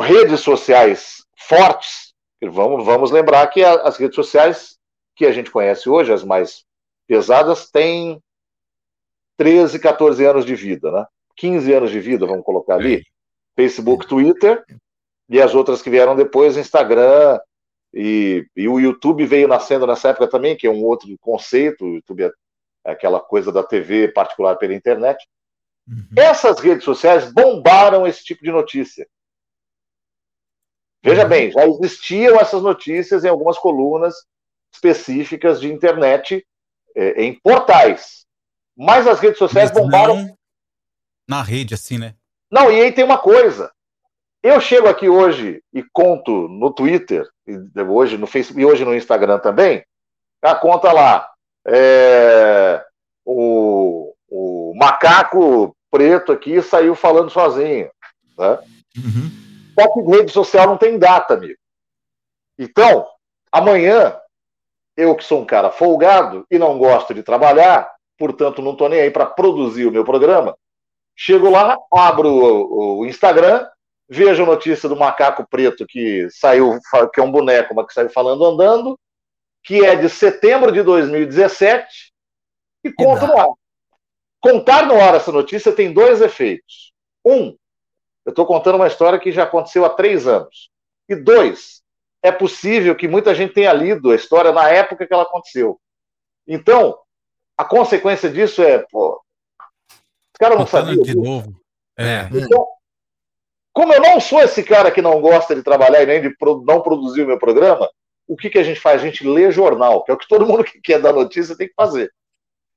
redes 0.00 0.40
sociais 0.40 1.24
fortes. 1.36 2.14
Vamos, 2.42 2.84
vamos 2.84 3.10
lembrar 3.10 3.46
que 3.48 3.62
as 3.64 3.96
redes 3.96 4.14
sociais 4.14 4.76
que 5.14 5.26
a 5.26 5.32
gente 5.32 5.50
conhece 5.50 5.88
hoje, 5.88 6.12
as 6.12 6.22
mais 6.22 6.64
pesadas, 7.06 7.70
têm 7.70 8.20
13, 9.36 9.78
14 9.78 10.24
anos 10.24 10.44
de 10.44 10.54
vida, 10.54 10.90
né? 10.90 11.06
15 11.36 11.72
anos 11.72 11.90
de 11.90 12.00
vida, 12.00 12.26
vamos 12.26 12.44
colocar 12.44 12.74
ali. 12.74 13.02
Facebook, 13.54 14.06
Twitter, 14.06 14.64
e 15.28 15.40
as 15.40 15.54
outras 15.54 15.82
que 15.82 15.90
vieram 15.90 16.14
depois, 16.14 16.56
Instagram, 16.56 17.40
e, 17.92 18.46
e 18.54 18.68
o 18.68 18.78
YouTube 18.78 19.24
veio 19.26 19.48
nascendo 19.48 19.86
nessa 19.86 20.10
época 20.10 20.28
também, 20.28 20.56
que 20.56 20.66
é 20.66 20.70
um 20.70 20.84
outro 20.84 21.08
conceito, 21.18 21.84
o 21.84 21.94
YouTube 21.94 22.24
é 22.24 22.32
aquela 22.84 23.20
coisa 23.20 23.50
da 23.50 23.62
TV 23.62 24.08
particular 24.08 24.56
pela 24.56 24.74
internet. 24.74 25.26
Essas 26.16 26.58
redes 26.58 26.84
sociais 26.84 27.32
bombaram 27.32 28.06
esse 28.06 28.24
tipo 28.24 28.42
de 28.42 28.50
notícia. 28.50 29.06
Veja 31.02 31.24
bem, 31.24 31.52
já 31.52 31.64
existiam 31.66 32.38
essas 32.40 32.62
notícias 32.62 33.24
em 33.24 33.28
algumas 33.28 33.56
colunas 33.56 34.14
específicas 34.74 35.60
de 35.60 35.72
internet, 35.72 36.44
eh, 36.96 37.22
em 37.22 37.38
portais. 37.38 38.26
Mas 38.76 39.06
as 39.06 39.20
redes 39.20 39.38
sociais 39.38 39.70
Mas 39.70 39.80
bombaram 39.80 40.36
na 41.28 41.42
rede, 41.42 41.74
assim, 41.74 41.98
né? 41.98 42.14
não, 42.50 42.70
e 42.70 42.80
aí 42.80 42.92
tem 42.92 43.04
uma 43.04 43.18
coisa. 43.18 43.72
Eu 44.46 44.60
chego 44.60 44.86
aqui 44.86 45.08
hoje 45.08 45.60
e 45.74 45.82
conto 45.82 46.46
no 46.46 46.72
Twitter, 46.72 47.28
e 47.48 47.58
hoje 47.80 48.16
no 48.16 48.28
Facebook 48.28 48.60
e 48.60 48.64
hoje 48.64 48.84
no 48.84 48.94
Instagram 48.94 49.40
também, 49.40 49.84
a 50.40 50.54
conta 50.54 50.92
lá. 50.92 51.28
é, 51.66 52.80
o, 53.24 54.14
o 54.30 54.72
macaco 54.76 55.76
preto 55.90 56.30
aqui 56.30 56.62
saiu 56.62 56.94
falando 56.94 57.28
sozinho. 57.28 57.90
Né? 58.38 58.58
Só 59.74 59.92
que 59.92 60.00
rede 60.02 60.30
social 60.30 60.68
não 60.68 60.76
tem 60.76 60.96
data, 60.96 61.34
amigo. 61.34 61.58
Então, 62.56 63.04
amanhã, 63.50 64.16
eu 64.96 65.16
que 65.16 65.24
sou 65.24 65.40
um 65.40 65.44
cara 65.44 65.72
folgado 65.72 66.46
e 66.48 66.56
não 66.56 66.78
gosto 66.78 67.12
de 67.12 67.24
trabalhar, 67.24 67.92
portanto 68.16 68.62
não 68.62 68.74
estou 68.74 68.88
nem 68.88 69.00
aí 69.00 69.10
para 69.10 69.26
produzir 69.26 69.86
o 69.86 69.92
meu 69.92 70.04
programa, 70.04 70.56
Chego 71.18 71.48
lá, 71.48 71.78
abro 71.90 72.28
o, 72.28 72.98
o 72.98 73.06
Instagram, 73.06 73.66
vejo 74.08 74.42
a 74.42 74.46
notícia 74.46 74.88
do 74.88 74.96
macaco 74.96 75.46
preto 75.48 75.86
que 75.86 76.28
saiu, 76.30 76.78
que 77.12 77.20
é 77.20 77.22
um 77.22 77.30
boneco, 77.30 77.74
mas 77.74 77.86
que 77.86 77.94
saiu 77.94 78.10
falando 78.10 78.44
andando, 78.44 78.98
que 79.64 79.84
é 79.84 79.96
de 79.96 80.08
setembro 80.08 80.70
de 80.70 80.82
2017, 80.82 82.12
e 82.84 82.92
conto 82.92 83.26
no 83.26 83.38
ar. 83.38 83.48
Contar 84.40 84.86
no 84.86 85.00
ar 85.00 85.14
essa 85.14 85.32
notícia 85.32 85.72
tem 85.72 85.92
dois 85.92 86.20
efeitos. 86.20 86.92
Um, 87.24 87.56
eu 88.24 88.30
estou 88.30 88.46
contando 88.46 88.76
uma 88.76 88.86
história 88.86 89.18
que 89.18 89.32
já 89.32 89.42
aconteceu 89.42 89.84
há 89.84 89.90
três 89.90 90.26
anos. 90.26 90.70
E 91.08 91.16
dois, 91.16 91.82
é 92.22 92.30
possível 92.30 92.94
que 92.94 93.08
muita 93.08 93.34
gente 93.34 93.54
tenha 93.54 93.72
lido 93.72 94.10
a 94.10 94.14
história 94.14 94.52
na 94.52 94.68
época 94.68 95.06
que 95.06 95.12
ela 95.12 95.24
aconteceu. 95.24 95.80
Então, 96.46 96.96
a 97.56 97.64
consequência 97.64 98.30
disso 98.30 98.62
é, 98.62 98.84
pô, 98.90 99.20
os 99.90 100.38
caras 100.38 100.58
não 100.58 100.66
sabiam. 100.66 101.02
de 101.02 101.14
novo. 101.16 101.60
É. 101.96 102.28
Então, 102.32 102.66
como 103.76 103.92
eu 103.92 104.00
não 104.00 104.18
sou 104.18 104.40
esse 104.40 104.62
cara 104.62 104.90
que 104.90 105.02
não 105.02 105.20
gosta 105.20 105.54
de 105.54 105.62
trabalhar 105.62 106.02
e 106.02 106.06
nem 106.06 106.22
de 106.22 106.34
não 106.64 106.80
produzir 106.80 107.24
o 107.24 107.26
meu 107.26 107.38
programa, 107.38 107.86
o 108.26 108.34
que, 108.34 108.48
que 108.48 108.58
a 108.58 108.62
gente 108.62 108.80
faz? 108.80 109.02
A 109.02 109.04
gente 109.04 109.22
lê 109.28 109.50
jornal, 109.50 110.02
que 110.02 110.10
é 110.10 110.14
o 110.14 110.16
que 110.16 110.26
todo 110.26 110.46
mundo 110.48 110.64
que 110.64 110.80
quer 110.80 110.98
dar 110.98 111.12
notícia 111.12 111.54
tem 111.54 111.68
que 111.68 111.74
fazer. 111.74 112.10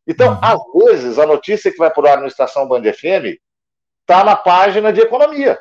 Então, 0.06 0.38
às 0.42 0.60
vezes, 0.76 1.18
a 1.18 1.26
notícia 1.26 1.72
que 1.72 1.78
vai 1.78 1.90
por 1.90 2.06
ar 2.06 2.20
no 2.20 2.28
Estação 2.28 2.68
Band 2.68 2.82
FM 2.92 3.40
está 4.02 4.26
na 4.26 4.36
página 4.36 4.92
de 4.92 5.00
economia, 5.00 5.58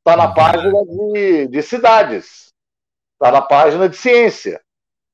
está 0.00 0.16
na 0.16 0.34
página 0.34 0.72
de, 1.12 1.46
de 1.46 1.62
cidades, 1.62 2.52
está 3.12 3.30
na 3.30 3.42
página 3.42 3.88
de 3.88 3.96
ciência. 3.96 4.60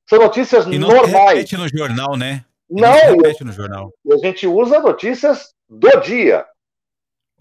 São 0.09 0.17
notícias 0.17 0.65
E 0.65 0.79
não 0.79 0.87
normais. 0.87 1.29
repete 1.33 1.55
no 1.55 1.67
jornal, 1.67 2.17
né? 2.17 2.43
E 2.67 2.81
Não, 2.81 2.95
e- 2.97 3.15
repete 3.15 3.43
no 3.43 3.51
jornal. 3.51 3.91
E 4.03 4.11
a 4.11 4.17
gente 4.17 4.47
usa 4.47 4.79
notícias 4.79 5.53
do 5.69 5.99
dia. 6.01 6.47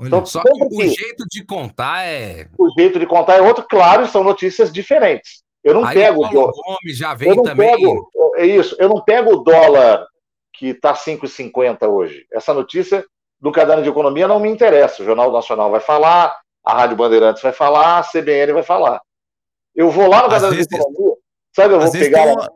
Então, 0.01 0.26
Só 0.26 0.42
que 0.42 0.51
o 0.51 0.68
que- 0.68 0.88
jeito 0.88 1.24
de 1.30 1.45
contar 1.45 2.05
é. 2.05 2.49
o 2.59 2.68
jeito 2.78 2.99
de 2.99 3.07
contar 3.07 3.34
é 3.36 3.40
outro, 3.40 3.64
claro, 3.68 4.07
são 4.07 4.24
notícias 4.24 4.72
diferentes. 4.72 5.42
Eu 5.62 5.74
não 5.74 5.84
Aí 5.84 5.95
pego. 5.95 6.24
o 6.26 6.30
Paulo 6.30 6.53
Gomes 6.53 6.97
já 6.99 7.14
vem 7.14 7.28
eu 7.30 7.36
não 7.36 7.42
também. 7.45 7.70
pego. 7.76 8.11
É 8.36 8.45
isso, 8.45 8.76
eu 8.78 8.88
não 8.88 9.01
pego 9.03 9.32
o 9.34 9.45
dólar 9.45 10.05
que 10.53 10.68
está 10.68 10.95
5,50 10.95 11.88
hoje. 11.88 12.26
Essa 12.32 12.53
notícia 12.53 13.05
do 13.40 13.53
caderno 13.53 13.82
de 13.82 13.88
economia 13.88 14.26
não 14.28 14.40
me 14.40 14.49
interessa. 14.51 15.03
O 15.03 15.07
Jornal 15.07 15.30
Nacional 15.32 15.70
vai 15.70 15.80
falar, 15.80 16.36
a 16.64 16.74
Rádio 16.74 16.97
Bandeirantes 16.97 17.42
vai 17.42 17.53
falar, 17.53 17.99
a 17.99 18.03
CBN 18.03 18.53
vai 18.53 18.62
falar. 18.62 19.01
Eu 19.74 19.90
vou 19.90 20.09
lá 20.09 20.22
no 20.24 20.28
caderno 20.28 20.55
vezes- 20.57 20.66
de 20.68 20.76
economia, 20.76 21.14
sabe? 21.55 21.74
Eu 21.74 21.80
vou 21.80 21.92
pegar. 21.92 22.22
tem 22.24 22.32
uma- 22.32 22.53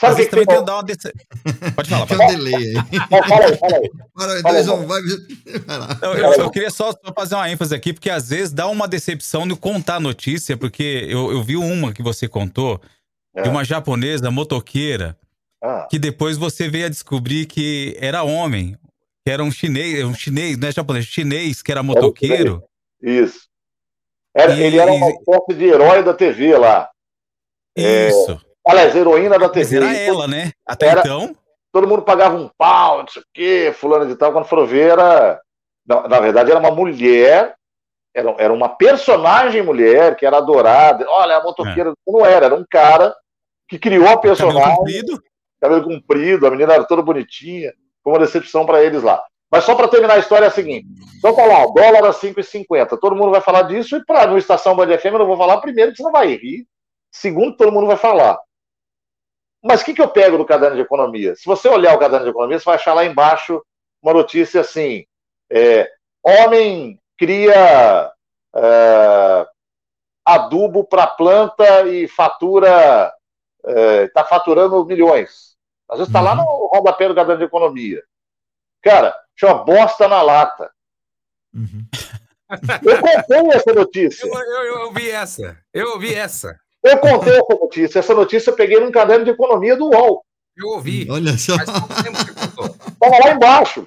Sabe 0.00 0.12
que, 0.12 0.16
vezes 0.16 0.30
que 0.30 0.36
tem? 0.36 0.44
também 0.46 0.58
que 0.60 0.64
dar 0.66 0.74
uma 0.76 0.82
dece... 0.82 1.12
Pode 1.76 1.90
falar, 1.90 2.06
Tem 2.06 2.16
um 2.16 2.26
delay 2.26 2.54
aí. 2.54 2.72
Não, 2.74 3.22
Fala 3.28 3.44
aí, 3.46 3.56
fala 3.58 3.76
aí. 3.76 3.90
Bora 4.14 4.32
aí, 4.32 4.42
Fala 4.42 4.54
dois, 4.54 4.68
aí, 4.68 4.74
um, 4.74 4.86
vai. 4.86 5.00
vai 5.66 5.78
lá. 5.78 5.98
Eu, 6.02 6.14
eu- 6.14 6.32
eu 6.34 6.50
queria 6.50 6.70
só, 6.70 6.92
só 6.92 7.12
fazer 7.14 7.34
uma 7.34 7.50
ênfase 7.50 7.74
aqui, 7.74 7.92
porque 7.92 8.08
às 8.10 8.28
vezes 8.30 8.52
dá 8.52 8.66
uma 8.66 8.88
decepção 8.88 9.46
de 9.46 9.54
contar 9.56 9.96
a 9.96 10.00
notícia, 10.00 10.56
porque 10.56 11.06
eu, 11.08 11.30
eu 11.32 11.42
vi 11.42 11.56
uma 11.56 11.92
que 11.92 12.02
você 12.02 12.26
contou, 12.28 12.80
de 13.34 13.46
É. 13.46 13.48
uma 13.48 13.64
japonesa 13.64 14.30
motoqueira, 14.30 15.16
Ah, 15.62 15.86
que 15.90 15.98
depois 15.98 16.36
você 16.38 16.68
veio 16.68 16.86
a 16.86 16.88
descobrir 16.88 17.46
que 17.46 17.96
era 18.00 18.22
homem, 18.24 18.76
que 19.24 19.30
era 19.30 19.44
um 19.44 19.50
chinês, 19.50 20.02
um 20.04 20.14
chinês, 20.14 20.56
não 20.56 20.68
é 20.68 20.72
japonês, 20.72 21.04
chinês, 21.04 21.60
que 21.62 21.70
era 21.70 21.82
motoqueiro. 21.82 22.62
isso. 23.02 23.48
Era- 24.34 24.54
E- 24.54 24.62
ele 24.62 24.78
era 24.78 24.90
uma 24.92 25.10
espécie 25.10 25.54
de 25.58 25.64
herói 25.64 26.02
da 26.02 26.14
TV 26.14 26.56
lá. 26.56 26.88
É, 27.76 28.08
Isso. 28.08 28.40
Aliás, 28.66 28.94
heroína 28.94 29.38
da 29.38 29.48
Mas 29.48 29.52
TV. 29.52 29.76
era 29.76 29.92
E 29.92 30.06
ela, 30.06 30.26
né? 30.28 30.52
Até 30.66 30.88
Era- 30.88 31.00
então. 31.00 31.34
Todo 31.72 31.86
mundo 31.86 32.02
pagava 32.02 32.36
um 32.36 32.50
pau, 32.58 32.98
não 32.98 33.08
sei 33.08 33.22
o 33.22 33.24
quê, 33.32 33.72
fulano 33.74 34.04
de 34.06 34.16
tal. 34.16 34.32
Quando 34.32 34.44
foram 34.46 34.66
ver, 34.66 34.90
era. 34.90 35.40
Na, 35.86 36.08
na 36.08 36.20
verdade, 36.20 36.50
era 36.50 36.58
uma 36.60 36.70
mulher, 36.70 37.54
era, 38.14 38.34
era 38.38 38.52
uma 38.52 38.68
personagem 38.68 39.62
mulher 39.62 40.16
que 40.16 40.26
era 40.26 40.38
adorada. 40.38 41.06
Olha, 41.08 41.36
a 41.36 41.42
motoqueira. 41.42 41.92
Não 42.06 42.26
era, 42.26 42.46
era 42.46 42.54
um 42.56 42.64
cara 42.68 43.14
que 43.68 43.78
criou 43.78 44.04
a 44.04 44.16
Cabelo 44.16 44.20
personagem. 44.22 44.76
comprido. 44.76 45.22
cabelo 45.60 45.84
comprido, 45.84 46.46
a 46.46 46.50
menina 46.50 46.74
era 46.74 46.84
toda 46.84 47.02
bonitinha. 47.02 47.72
Foi 48.02 48.12
uma 48.12 48.18
decepção 48.18 48.66
para 48.66 48.82
eles 48.82 49.02
lá. 49.02 49.22
Mas 49.50 49.64
só 49.64 49.74
para 49.74 49.88
terminar 49.88 50.14
a 50.14 50.18
história 50.18 50.46
é 50.46 50.48
a 50.48 50.52
seguinte: 50.52 50.86
então 51.18 51.34
tá 51.34 51.44
lá, 51.44 51.66
dólar 51.66 52.04
a 52.08 52.12
5,50. 52.12 52.98
Todo 53.00 53.14
mundo 53.16 53.30
vai 53.30 53.40
falar 53.40 53.62
disso, 53.62 53.96
e 53.96 54.04
para 54.04 54.26
no 54.26 54.36
Estação 54.38 54.74
Band 54.74 54.96
FM 54.98 55.06
eu 55.12 55.18
não 55.20 55.26
vou 55.26 55.36
falar 55.36 55.58
primeiro, 55.60 55.92
que 55.92 55.98
você 55.98 56.02
não 56.02 56.12
vai 56.12 56.28
rir. 56.34 56.66
Segundo, 57.12 57.56
todo 57.56 57.70
mundo 57.72 57.86
vai 57.86 57.96
falar. 57.96 58.38
Mas 59.62 59.82
o 59.82 59.84
que, 59.84 59.94
que 59.94 60.02
eu 60.02 60.08
pego 60.08 60.38
do 60.38 60.44
caderno 60.44 60.76
de 60.76 60.82
economia? 60.82 61.34
Se 61.36 61.44
você 61.44 61.68
olhar 61.68 61.94
o 61.94 61.98
caderno 61.98 62.24
de 62.24 62.30
economia, 62.30 62.58
você 62.58 62.64
vai 62.64 62.76
achar 62.76 62.94
lá 62.94 63.04
embaixo 63.04 63.62
uma 64.02 64.14
notícia 64.14 64.62
assim: 64.62 65.04
é, 65.50 65.90
homem 66.22 67.00
cria 67.18 68.12
é, 68.56 69.46
adubo 70.24 70.84
para 70.84 71.06
planta 71.06 71.86
e 71.86 72.08
fatura, 72.08 73.12
está 74.04 74.24
faturando 74.24 74.84
milhões. 74.84 75.50
Às 75.88 75.98
vezes 75.98 76.08
está 76.08 76.20
lá 76.20 76.34
no 76.34 76.42
rodapé 76.72 77.08
do 77.08 77.14
caderno 77.14 77.38
de 77.38 77.44
economia. 77.44 78.02
Cara, 78.80 79.14
chama 79.36 79.64
bosta 79.64 80.08
na 80.08 80.22
lata. 80.22 80.70
Eu 82.50 83.00
contei 83.00 83.56
essa 83.56 83.72
notícia. 83.72 84.26
Eu, 84.26 84.34
eu, 84.34 84.62
eu 84.64 84.80
ouvi 84.86 85.10
essa. 85.10 85.58
Eu 85.72 85.90
ouvi 85.90 86.14
essa. 86.14 86.58
Eu 86.82 86.98
contei 86.98 87.34
essa 87.34 87.54
notícia. 87.60 87.98
Essa 87.98 88.14
notícia 88.14 88.50
eu 88.50 88.56
peguei 88.56 88.80
num 88.80 88.90
caderno 88.90 89.24
de 89.24 89.30
economia 89.30 89.76
do 89.76 89.86
UOL. 89.90 90.24
Eu 90.56 90.68
ouvi. 90.68 91.06
Olha 91.10 91.36
só. 91.38 91.56
Tava 91.58 93.18
lá 93.24 93.32
embaixo. 93.32 93.86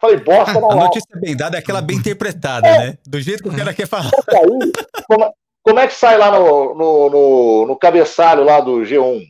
Falei, 0.00 0.18
bosta 0.18 0.52
na 0.60 0.66
A 0.66 0.68
lata. 0.68 0.84
notícia 0.84 1.20
bem 1.20 1.36
dada 1.36 1.56
é 1.56 1.60
aquela 1.60 1.82
bem 1.82 1.96
interpretada, 1.96 2.68
né? 2.68 2.98
Do 3.06 3.20
jeito 3.20 3.42
que 3.42 3.48
o 3.48 3.56
cara 3.56 3.74
quer 3.74 3.86
falar. 3.86 4.10
Aí, 4.28 4.72
como, 5.06 5.34
como 5.62 5.78
é 5.80 5.88
que 5.88 5.94
sai 5.94 6.16
lá 6.16 6.30
no, 6.30 6.74
no, 6.74 7.10
no, 7.10 7.66
no 7.66 7.76
cabeçalho 7.78 8.44
lá 8.44 8.60
do 8.60 8.76
G1? 8.82 9.22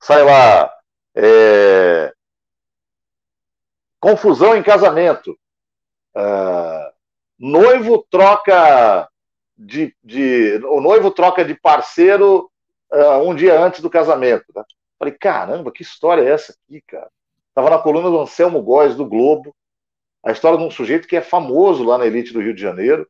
Sai 0.00 0.22
lá. 0.22 0.72
é, 1.16 2.12
confusão 4.00 4.56
em 4.56 4.62
casamento. 4.62 5.36
Ah, 6.14 6.90
noivo 7.38 8.06
troca 8.10 9.08
de, 9.64 9.94
de. 10.02 10.60
O 10.64 10.80
noivo 10.80 11.10
troca 11.10 11.44
de 11.44 11.54
parceiro 11.54 12.50
ah, 12.90 13.18
um 13.18 13.34
dia 13.34 13.58
antes 13.58 13.80
do 13.80 13.90
casamento. 13.90 14.44
né? 14.54 14.62
Falei, 14.98 15.14
caramba, 15.14 15.72
que 15.72 15.82
história 15.82 16.22
é 16.22 16.30
essa 16.30 16.52
aqui, 16.52 16.82
cara? 16.86 17.10
Tava 17.54 17.70
na 17.70 17.78
coluna 17.78 18.10
do 18.10 18.20
Anselmo 18.20 18.62
Góes 18.62 18.94
do 18.94 19.06
Globo. 19.06 19.54
A 20.24 20.30
história 20.30 20.58
de 20.58 20.64
um 20.64 20.70
sujeito 20.70 21.08
que 21.08 21.16
é 21.16 21.20
famoso 21.20 21.84
lá 21.84 21.98
na 21.98 22.06
elite 22.06 22.32
do 22.32 22.40
Rio 22.40 22.54
de 22.54 22.62
Janeiro 22.62 23.08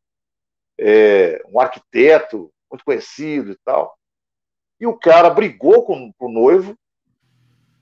é, 0.78 1.42
um 1.48 1.60
arquiteto 1.60 2.50
muito 2.70 2.84
conhecido 2.84 3.52
e 3.52 3.58
tal. 3.64 3.96
E 4.80 4.86
o 4.86 4.98
cara 4.98 5.30
brigou 5.30 5.84
com, 5.84 6.12
com 6.18 6.26
o 6.26 6.32
noivo, 6.32 6.76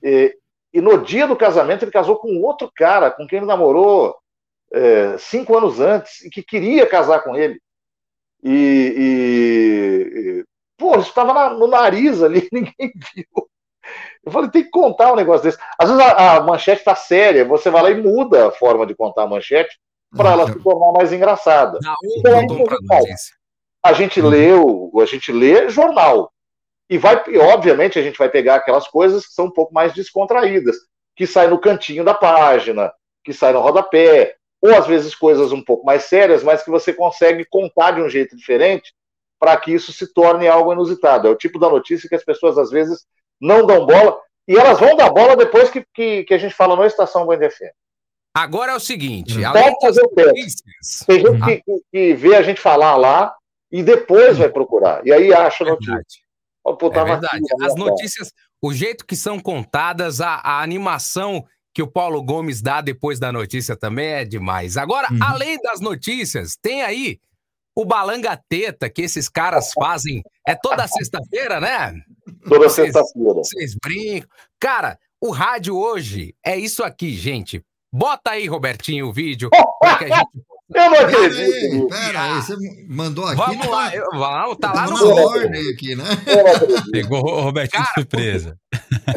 e, 0.03 0.37
e 0.73 0.81
no 0.81 1.03
dia 1.03 1.27
do 1.27 1.35
casamento 1.35 1.83
ele 1.83 1.91
casou 1.91 2.17
com 2.17 2.41
outro 2.41 2.71
cara, 2.75 3.09
com 3.09 3.25
quem 3.25 3.37
ele 3.37 3.45
namorou 3.45 4.15
é, 4.71 5.17
cinco 5.17 5.57
anos 5.57 5.79
antes, 5.79 6.21
e 6.21 6.29
que 6.29 6.43
queria 6.43 6.87
casar 6.87 7.23
com 7.23 7.35
ele. 7.35 7.61
E, 8.43 8.49
e- 8.97 10.39
e, 10.41 10.45
pô, 10.77 10.91
isso 10.99 11.09
estava 11.09 11.51
no 11.51 11.67
nariz 11.67 12.21
ali, 12.23 12.47
ninguém 12.51 12.91
viu. 13.15 13.25
Eu 14.23 14.31
falei, 14.31 14.49
tem 14.51 14.63
que 14.63 14.69
contar 14.69 15.11
um 15.11 15.15
negócio 15.15 15.43
desse. 15.43 15.57
Às 15.77 15.89
vezes 15.89 16.03
a, 16.05 16.37
a 16.37 16.41
manchete 16.41 16.79
está 16.81 16.95
séria, 16.95 17.43
você 17.45 17.69
vai 17.69 17.81
lá 17.83 17.91
e 17.91 18.01
muda 18.01 18.47
a 18.47 18.51
forma 18.51 18.85
de 18.85 18.95
contar 18.95 19.23
a 19.23 19.27
manchete 19.27 19.79
para 20.15 20.31
ela 20.31 20.47
se 20.47 20.59
tornar 20.61 20.91
mais 20.91 21.11
engraçada. 21.11 21.79
Na 21.81 21.95
Então, 22.03 22.41
notícia. 22.41 23.35
a 23.83 23.93
gente 23.93 24.21
lê 24.21 24.53
o, 24.53 24.91
a 25.01 25.05
gente 25.05 25.31
lê 25.31 25.69
jornal 25.69 26.31
e 26.89 26.97
vai 26.97 27.23
e, 27.27 27.37
obviamente 27.37 27.97
a 27.97 28.01
gente 28.03 28.17
vai 28.17 28.29
pegar 28.29 28.55
aquelas 28.55 28.87
coisas 28.87 29.25
que 29.25 29.33
são 29.33 29.45
um 29.45 29.51
pouco 29.51 29.73
mais 29.73 29.93
descontraídas 29.93 30.75
que 31.15 31.25
sai 31.25 31.47
no 31.47 31.59
cantinho 31.59 32.03
da 32.03 32.13
página 32.13 32.91
que 33.23 33.33
sai 33.33 33.53
no 33.53 33.61
rodapé 33.61 34.35
ou 34.61 34.75
às 34.75 34.85
vezes 34.87 35.15
coisas 35.15 35.51
um 35.51 35.63
pouco 35.63 35.85
mais 35.85 36.03
sérias 36.03 36.43
mas 36.43 36.63
que 36.63 36.69
você 36.69 36.93
consegue 36.93 37.45
contar 37.45 37.91
de 37.91 38.01
um 38.01 38.09
jeito 38.09 38.35
diferente 38.37 38.93
para 39.39 39.57
que 39.57 39.71
isso 39.73 39.91
se 39.91 40.13
torne 40.13 40.47
algo 40.47 40.71
inusitado. 40.71 41.27
É 41.27 41.31
o 41.31 41.35
tipo 41.35 41.57
da 41.57 41.67
notícia 41.69 42.07
que 42.07 42.13
as 42.15 42.23
pessoas 42.23 42.57
às 42.59 42.69
vezes 42.69 43.05
não 43.39 43.65
dão 43.65 43.85
bola 43.87 44.19
e 44.47 44.55
elas 44.55 44.79
vão 44.79 44.95
dar 44.95 45.09
bola 45.11 45.35
depois 45.35 45.69
que, 45.71 45.83
que, 45.93 46.23
que 46.25 46.33
a 46.33 46.37
gente 46.37 46.53
fala 46.53 46.75
na 46.75 46.85
estação 46.85 47.25
Band 47.25 47.49
FM 47.49 47.73
Agora 48.33 48.71
é 48.71 48.75
o 48.75 48.79
seguinte, 48.79 49.33
Pode 49.33 49.43
além 49.45 49.63
das 49.65 49.81
fazer 49.81 50.03
o 50.03 50.09
teste. 50.09 50.63
tem 51.05 51.19
gente 51.19 51.39
que, 51.43 51.61
que- 51.63 51.81
que 51.91 52.13
vê 52.13 52.35
a 52.35 52.41
gente 52.41 52.61
falar 52.61 52.95
lá 52.95 53.35
e 53.71 53.81
depois 53.83 54.37
vai 54.37 54.47
procurar 54.49 55.05
e 55.05 55.11
aí 55.11 55.33
acha 55.33 55.63
a 55.63 55.67
notícia. 55.71 56.21
Ó, 56.63 56.73
pô, 56.73 56.87
é 56.93 57.03
verdade. 57.03 57.25
aqui, 57.43 57.65
As 57.65 57.75
notícias, 57.75 58.31
o 58.61 58.71
jeito 58.71 59.05
que 59.05 59.15
são 59.15 59.39
contadas, 59.39 60.21
a, 60.21 60.35
a 60.35 60.61
animação 60.61 61.43
que 61.73 61.81
o 61.81 61.87
Paulo 61.87 62.21
Gomes 62.23 62.61
dá 62.61 62.81
depois 62.81 63.19
da 63.19 63.31
notícia 63.31 63.75
também 63.75 64.07
é 64.07 64.25
demais. 64.25 64.75
Agora, 64.77 65.07
Uhum. 65.11 65.19
além 65.21 65.57
das 65.61 65.79
notícias, 65.79 66.55
tem 66.61 66.81
aí 66.81 67.19
o 67.75 67.85
balanga 67.85 68.37
teta 68.49 68.89
que 68.89 69.01
esses 69.03 69.29
caras 69.29 69.71
fazem. 69.73 70.21
É 70.47 70.53
toda 70.55 70.85
sexta-feira, 70.87 71.59
né? 71.61 71.93
Toda 72.47 72.67
sexta-feira. 72.69 73.33
Vocês 73.35 73.75
brincam. 73.81 74.29
Cara, 74.59 74.99
o 75.21 75.31
rádio 75.31 75.77
hoje 75.77 76.35
é 76.45 76.57
isso 76.57 76.83
aqui, 76.83 77.13
gente. 77.13 77.63
Bota 77.93 78.31
aí, 78.31 78.47
Robertinho, 78.47 79.07
o 79.07 79.13
vídeo. 79.13 79.49
pra 79.79 79.97
que 79.97 80.05
a 80.05 80.07
gente- 80.17 80.29
Eu 80.73 80.81
não 80.83 80.91
Pera 80.91 81.07
acredito 81.07 81.41
aí, 81.41 81.69
nisso. 81.69 81.87
pera 81.87 82.21
aí, 82.23 82.41
você 82.41 82.55
mandou 82.87 83.25
aqui. 83.25 83.35
Vamos 83.37 83.65
né? 83.65 83.71
lá, 83.71 83.95
eu- 83.95 84.09
vamos, 84.13 84.57
tá 84.57 84.73
lá 84.73 84.85
no 84.87 85.15
ordem 85.15 85.69
aqui, 85.73 85.95
né? 85.95 86.03
Eu. 86.27 86.91
Pegou 86.91 87.19
o 87.25 87.41
Robertinho 87.41 87.83
de 87.83 87.89
surpresa. 87.93 88.57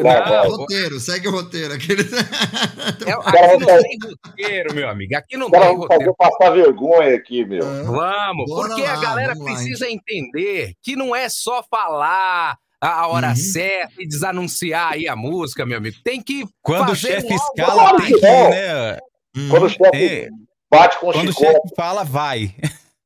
Não, 0.01 0.49
roteiro, 0.57 0.99
segue 0.99 1.27
o 1.27 1.31
roteiro. 1.31 1.73
Aquele... 1.73 2.01
é- 2.03 3.11
aqui 3.13 3.57
não 3.57 3.67
tem 3.81 3.97
roteiro, 4.03 4.73
meu 4.75 4.89
amigo. 4.89 5.15
Aqui 5.15 5.37
não 5.37 5.49
tem 5.49 5.61
roteiro. 5.75 6.13
passar 6.17 6.49
vergonha 6.51 7.15
aqui, 7.15 7.45
meu. 7.45 7.61
Vamos, 7.85 8.45
Bora 8.49 8.67
porque 8.69 8.81
lá, 8.83 8.93
a 8.93 9.01
galera 9.01 9.33
vamos 9.33 9.49
lá, 9.49 9.55
precisa 9.55 9.89
entender 9.89 10.73
que 10.83 10.95
não 10.95 11.15
é 11.15 11.29
só 11.29 11.63
falar 11.69 12.57
a 12.81 13.07
hora 13.07 13.29
Uhum. 13.29 13.35
certa 13.35 13.93
e 13.99 14.07
desanunciar 14.07 14.93
aí 14.93 15.07
a 15.07 15.15
música, 15.15 15.65
meu 15.65 15.77
amigo. 15.77 15.95
Tem 16.03 16.21
que 16.21 16.43
Quando 16.61 16.91
o 16.91 16.95
chefe 16.95 17.33
escala, 17.33 17.97
tem 17.97 18.13
que 18.13 18.21
né? 18.21 18.97
Hum. 19.37 19.47
Quando 19.49 19.65
o 19.65 19.69
chefe 19.69 19.89
É, 19.93 20.29
bate 20.77 20.99
com 20.99 21.11
quando 21.11 21.29
o 21.29 21.33
chefe 21.33 21.75
fala, 21.75 22.03
vai. 22.03 22.55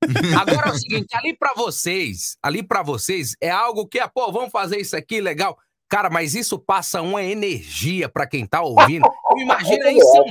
Agora 0.40 0.70
é 0.70 0.72
o 0.72 0.78
seguinte, 0.78 1.14
ali 1.16 1.36
pra 1.38 1.54
vocês, 1.56 2.38
ali 2.42 2.64
pra 2.64 2.82
vocês 2.82 3.36
é 3.42 3.50
algo 3.50 3.86
que, 3.88 4.00
ah, 4.00 4.08
pô, 4.08 4.32
vamos 4.32 4.52
fazer 4.52 4.78
isso 4.80 4.96
aqui, 4.96 5.20
legal. 5.20 5.58
Cara, 5.90 6.10
mas 6.10 6.36
isso 6.36 6.58
passa 6.60 7.02
uma 7.02 7.24
energia 7.24 8.08
pra 8.08 8.28
quem 8.28 8.46
tá 8.46 8.62
ouvindo. 8.62 9.06
Eu 9.32 9.38
imagino 9.40 9.86
aí 9.86 9.96
em 9.96 10.02
São 10.02 10.26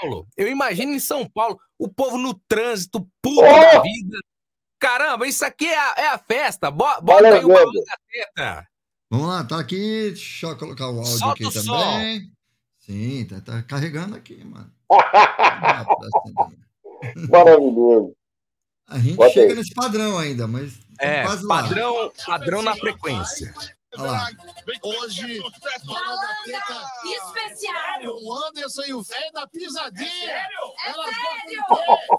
Paulo. 0.00 0.26
Eu 0.36 0.48
imagino 0.48 0.92
em 0.92 0.98
São 0.98 1.24
Paulo 1.28 1.58
o 1.78 1.88
povo 1.88 2.18
no 2.18 2.34
trânsito, 2.48 3.08
puto 3.22 3.42
da 3.42 3.80
vida. 3.80 4.18
Caramba, 4.78 5.26
isso 5.26 5.44
aqui 5.44 5.66
é 5.66 5.78
a, 5.78 5.94
é 5.96 6.06
a 6.08 6.18
festa. 6.18 6.70
Bo- 6.70 7.00
Bota 7.00 7.26
aí 7.26 7.44
o 7.44 7.48
Valeu, 7.48 7.48
balão 7.48 7.72
da 7.72 7.96
teta. 8.10 8.68
Vamos 9.10 9.28
lá, 9.28 9.44
tá 9.44 9.60
aqui. 9.60 10.10
Deixa 10.10 10.48
eu 10.48 10.58
colocar 10.58 10.90
o 10.90 10.98
áudio 10.98 11.06
Solta 11.18 11.32
aqui 11.32 11.58
o 11.58 11.62
também. 11.64 12.30
Sim, 12.80 13.24
tá, 13.26 13.40
tá 13.40 13.62
carregando 13.62 14.16
aqui, 14.16 14.44
mano. 14.44 14.70
Ah, 17.16 17.28
maravilhoso. 17.30 18.14
A 18.88 18.98
gente 18.98 19.16
Bota 19.16 19.32
chega 19.32 19.52
aí. 19.52 19.56
nesse 19.58 19.72
padrão 19.74 20.18
ainda, 20.18 20.46
mas 20.46 20.72
É, 21.00 21.22
quase 21.24 21.44
lá. 21.46 21.62
padrão, 21.62 22.12
padrão 22.26 22.62
na 22.62 22.76
frequência. 22.76 23.52
Olha 23.96 24.10
lá. 24.10 24.28
Hoje, 24.82 25.38
da 25.38 25.48
teta 26.44 26.90
Especial. 27.04 28.16
o 28.22 28.34
Anderson 28.48 28.82
e 28.88 28.92
o 28.94 29.02
velho 29.04 29.32
da 29.32 29.46
pisadinha. 29.46 30.46
Elas 30.86 31.06
Sério? 31.14 31.30
gostam 31.30 31.46
de 31.46 31.54
quê? 31.54 31.62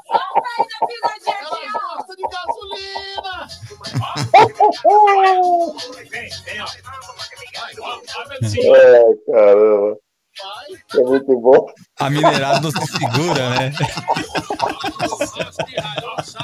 Vamos 0.08 0.34
sair 0.56 0.68
da 0.72 0.80
pisadinha 0.88 1.38
Elas 1.38 1.54
aqui, 1.54 1.68
ó. 1.76 1.80
gostam 1.98 2.16
de 2.16 2.24
gasolina. 2.32 3.36
É, 8.58 9.32
caramba. 9.32 9.98
É 10.94 10.98
muito 11.02 11.40
bom. 11.40 11.66
A 12.00 12.10
minerada 12.10 12.60
não 12.60 12.72
se 12.72 12.88
segura, 12.88 13.50
né? 13.52 13.72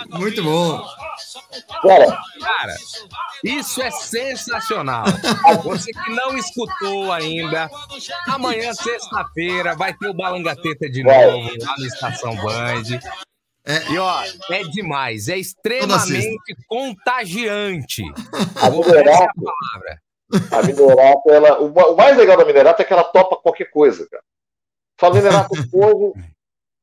Muito 0.10 0.44
bom. 0.44 0.82
Cara, 1.82 2.06
Cara, 2.40 2.76
isso 3.44 3.82
é 3.82 3.92
sensacional. 3.92 5.06
Você 5.64 5.92
que 5.92 6.12
não 6.12 6.38
escutou 6.38 7.12
ainda, 7.12 7.70
amanhã, 8.28 8.74
sexta-feira, 8.74 9.76
vai 9.76 9.94
ter 9.94 10.08
o 10.10 10.14
Balanga 10.14 10.56
Teta 10.56 10.90
de 10.90 11.04
Vai. 11.04 11.26
novo 11.26 11.50
lá 11.60 11.76
na 11.78 11.88
Estação 11.88 12.36
Band. 12.36 12.84
E 13.92 13.98
ó, 13.98 14.24
é 14.50 14.64
demais, 14.64 15.28
é 15.28 15.38
extremamente 15.38 16.56
contagiante. 16.68 18.04
A 18.62 18.70
Vou- 18.70 18.84
essa 18.86 19.24
é 19.24 19.28
palavra. 19.36 20.02
A 20.52 20.62
Minerato, 20.64 21.30
ela, 21.30 21.60
o, 21.60 21.74
ma- 21.74 21.88
o 21.88 21.96
mais 21.96 22.18
legal 22.18 22.38
da 22.38 22.46
Minerato 22.46 22.82
é 22.82 22.86
que 22.86 22.94
ela 22.94 23.04
topa 23.04 23.36
qualquer 23.38 23.66
coisa, 23.72 24.08
cara. 24.10 24.24
Fala, 25.00 25.16
Minerato, 25.16 25.50
hoje, 25.74 26.14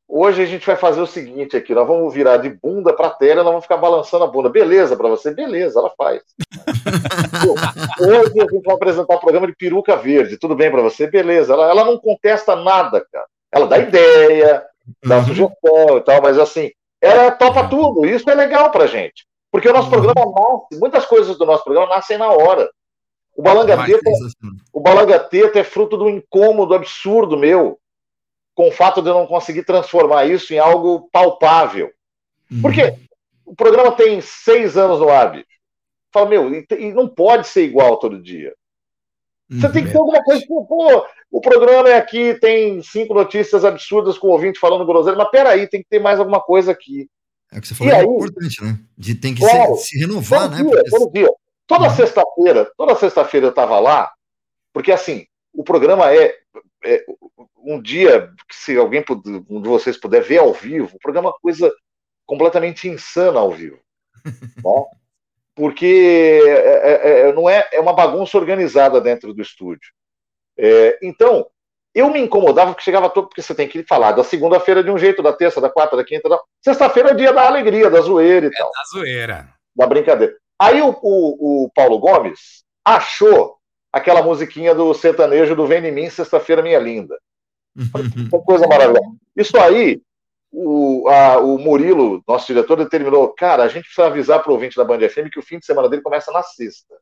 hoje 0.09 0.43
a 0.43 0.47
gente 0.47 0.67
vai 0.67 0.77
fazer 0.77 1.01
o 1.01 1.07
seguinte 1.07 1.57
aqui, 1.57 1.75
nós 1.75 1.87
vamos 1.87 2.13
virar 2.13 2.37
de 2.39 2.51
bunda 2.51 2.93
pra 2.93 3.11
terra, 3.11 3.37
nós 3.43 3.47
vamos 3.53 3.65
ficar 3.65 3.77
balançando 3.77 4.25
a 4.25 4.27
bunda. 4.29 4.49
Beleza 4.49 4.97
pra 4.97 5.09
você? 5.09 5.33
Beleza, 5.33 5.79
ela 5.79 5.93
faz. 5.97 6.23
Hoje 8.01 8.41
a 8.41 8.47
gente 8.51 8.65
vai 8.65 8.75
apresentar 8.75 9.15
o 9.15 9.21
programa 9.21 9.47
de 9.47 9.55
peruca 9.55 9.97
verde, 9.97 10.39
tudo 10.39 10.55
bem 10.55 10.71
pra 10.71 10.83
você? 10.83 11.07
Beleza. 11.07 11.53
Ela, 11.53 11.71
ela 11.71 11.85
não 11.85 11.99
contesta 11.99 12.57
nada, 12.57 13.05
cara. 13.13 13.27
Ela 13.53 13.67
dá 13.67 13.79
ideia, 13.79 14.65
dá 15.05 15.23
sugestão 15.25 15.97
e 15.97 16.01
tal, 16.03 16.21
mas 16.23 16.39
assim, 16.39 16.71
ela 17.01 17.31
topa 17.31 17.69
tudo. 17.69 18.05
Isso 18.07 18.29
é 18.29 18.35
legal 18.35 18.71
pra 18.71 18.87
gente. 18.87 19.27
Porque 19.51 19.69
o 19.69 19.73
nosso 19.73 19.89
programa 19.89 20.25
nasce, 20.27 20.79
muitas 20.81 21.07
coisas 21.07 21.39
do 21.39 21.47
nosso 21.47 21.65
programa 21.65 21.89
nascem 21.95 22.19
na 22.19 22.29
hora. 22.31 22.69
O 23.39 23.43
Balangateta, 23.43 24.11
o 24.73 24.81
Balangateta 24.81 25.61
é 25.61 25.65
fruto 25.65 25.97
do 25.97 26.09
incômodo 26.11 26.75
absurdo 26.75 27.39
meu 27.39 27.79
com 28.53 28.67
o 28.69 28.73
fato 28.73 29.01
de 29.01 29.09
eu 29.09 29.15
não 29.15 29.29
conseguir 29.29 29.63
transformar 29.63 30.27
isso 30.27 30.53
em 30.53 30.59
algo 30.59 31.09
palpável. 31.13 31.89
Porque 32.61 32.95
o 33.47 33.55
programa 33.55 33.93
tem 33.93 34.21
seis 34.21 34.77
anos 34.77 34.99
no 34.99 35.09
ar, 35.09 35.31
bicho. 35.31 35.47
Fala, 36.13 36.29
meu, 36.29 36.53
e, 36.53 36.67
e 36.81 36.93
não 36.93 37.07
pode 37.09 37.47
ser 37.47 37.63
igual 37.63 37.97
todo 37.99 38.21
dia. 38.21 38.53
Você 39.49 39.71
tem 39.71 39.85
que 39.85 39.93
ter 39.93 39.99
alguma 39.99 40.23
coisa. 40.25 40.45
Pô, 40.47 40.67
pô, 40.67 41.07
o 41.31 41.41
programa 41.41 41.89
é 41.89 41.97
aqui, 41.97 42.35
tem 42.41 42.83
cinco 42.83 43.15
notícias 43.15 43.65
absurdas 43.65 44.19
com 44.19 44.27
o 44.27 44.31
ouvinte 44.31 44.59
falando 44.59 44.85
groselha, 44.85 45.17
mas 45.17 45.31
peraí, 45.31 45.69
tem 45.69 45.81
que 45.81 45.89
ter 45.89 46.01
mais 46.01 46.19
alguma 46.19 46.41
coisa 46.41 46.73
aqui. 46.73 47.09
É 47.53 47.59
o 47.59 47.61
que 47.61 47.69
você 47.69 47.75
E 47.75 47.77
falou, 47.77 47.93
é 47.93 47.97
aí? 48.01 48.05
importante, 48.05 48.65
né? 48.65 48.79
De 48.97 49.15
tem 49.15 49.33
que 49.33 49.41
Claro. 49.43 49.77
se, 49.77 49.91
se 49.91 49.99
renovar, 50.01 50.51
todo 50.51 50.51
né? 50.51 50.57
Dia, 50.65 50.71
Porque- 50.71 50.91
todo 50.91 51.13
dia. 51.13 51.31
Toda 51.69 51.91
sexta-feira, 51.91 52.73
toda 52.77 52.97
sexta-feira 52.97 53.47
eu 53.47 53.51
estava 53.51 53.79
lá, 53.79 54.11
porque 54.73 54.91
assim, 54.91 55.27
o 55.53 55.63
programa 55.63 56.13
é, 56.13 56.35
é 56.85 57.05
um 57.59 57.81
dia, 57.81 58.33
se 58.51 58.77
alguém 58.77 59.03
puder- 59.03 59.43
um 59.49 59.61
de 59.63 59.69
vocês 59.69 59.97
puder 59.97 60.23
ver 60.23 60.39
ao 60.39 60.53
vivo, 60.53 60.97
o 60.97 60.99
programa 60.99 61.29
é 61.29 61.31
uma 61.33 61.39
coisa 61.41 61.73
completamente 62.27 62.89
insana 62.89 63.39
ao 63.39 63.51
vivo. 63.53 63.79
né? 64.25 64.25
Porque 65.55 66.41
é, 66.47 66.51
é- 66.51 67.29
é- 67.29 67.33
não 67.33 67.51
é, 67.51 67.69
é 67.73 67.81
uma 67.81 67.93
bagunça 67.93 68.39
organizada 68.39 69.01
dentro 69.01 69.35
do 69.35 69.43
estúdio. 69.43 69.91
É, 70.57 70.97
então, 71.03 71.49
eu 71.93 72.09
me 72.11 72.21
incomodava 72.21 72.71
porque 72.71 72.85
chegava 72.85 73.11
todo, 73.11 73.27
porque 73.29 73.43
você 73.43 73.55
tem 73.57 73.67
que 73.69 73.83
falar 73.83 74.13
da 74.13 74.23
segunda-feira 74.23 74.85
de 74.85 74.91
um 74.91 74.97
jeito, 74.97 75.21
da 75.21 75.33
terça, 75.33 75.61
da 75.61 75.69
quarta, 75.69 75.97
da 75.97 76.05
quinta, 76.05 76.29
da... 76.29 76.39
sexta-feira 76.65 77.11
é 77.11 77.15
dia 77.15 77.33
da 77.33 77.47
alegria, 77.49 77.91
da 77.91 78.01
zoeira 78.01 78.47
e 78.47 78.51
tal 78.53 78.71
Da 78.71 78.83
zoeira. 79.01 79.49
da 79.75 79.87
brincadeira. 79.87 80.37
Aí 80.59 80.81
o, 80.83 80.91
o- 81.03 81.65
o 81.65 81.71
Paulo 81.75 81.99
Gomes 81.99 82.65
achou 82.85 83.57
aquela 83.93 84.23
musiquinha 84.23 84.75
do 84.75 84.93
sertanejo 84.95 85.55
do 85.57 85.67
Vem 85.67 85.85
em 85.87 85.93
mim, 85.93 86.11
sexta-feira, 86.11 86.63
minha 86.63 86.79
linda. 86.79 87.19
Que 87.77 88.39
coisa 88.45 88.67
maravilhosa. 88.67 89.09
Isso 89.37 89.57
aí, 89.59 90.01
o, 90.51 91.09
a- 91.09 91.39
o 91.39 91.59
Murilo, 91.59 92.23
nosso 92.27 92.47
diretor, 92.47 92.77
determinou, 92.77 93.29
cara, 93.35 93.63
a 93.63 93.69
gente 93.69 93.85
precisa 93.85 94.07
avisar 94.07 94.43
para 94.43 94.51
o 94.51 94.55
ouvinte 94.55 94.77
da 94.77 94.85
Band 94.85 94.99
FM 95.09 95.31
que 95.33 95.39
o 95.39 95.43
fim 95.43 95.59
de 95.59 95.67
semana 95.67 95.89
dele 95.89 96.03
começa 96.03 96.33
na 96.33 96.43
sexta. 96.43 96.95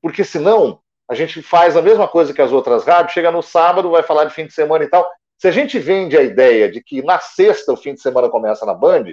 Porque 0.00 0.24
senão, 0.24 0.80
a 1.08 1.14
gente 1.14 1.42
faz 1.42 1.76
a 1.76 1.82
mesma 1.82 2.08
coisa 2.08 2.32
que 2.32 2.42
as 2.42 2.50
outras 2.52 2.84
rádios, 2.84 3.12
chega 3.12 3.30
no 3.30 3.42
sábado, 3.42 3.90
vai 3.90 4.02
falar 4.02 4.24
de 4.24 4.34
fim 4.34 4.46
de 4.46 4.52
semana 4.52 4.84
e 4.84 4.88
tal. 4.88 5.08
Se 5.38 5.48
a 5.48 5.50
gente 5.50 5.78
vende 5.78 6.16
a 6.16 6.22
ideia 6.22 6.70
de 6.70 6.82
que 6.82 7.02
na 7.02 7.18
sexta 7.18 7.72
o 7.72 7.76
fim 7.76 7.94
de 7.94 8.00
semana 8.00 8.28
começa 8.28 8.64
na 8.64 8.74
Band, 8.74 9.04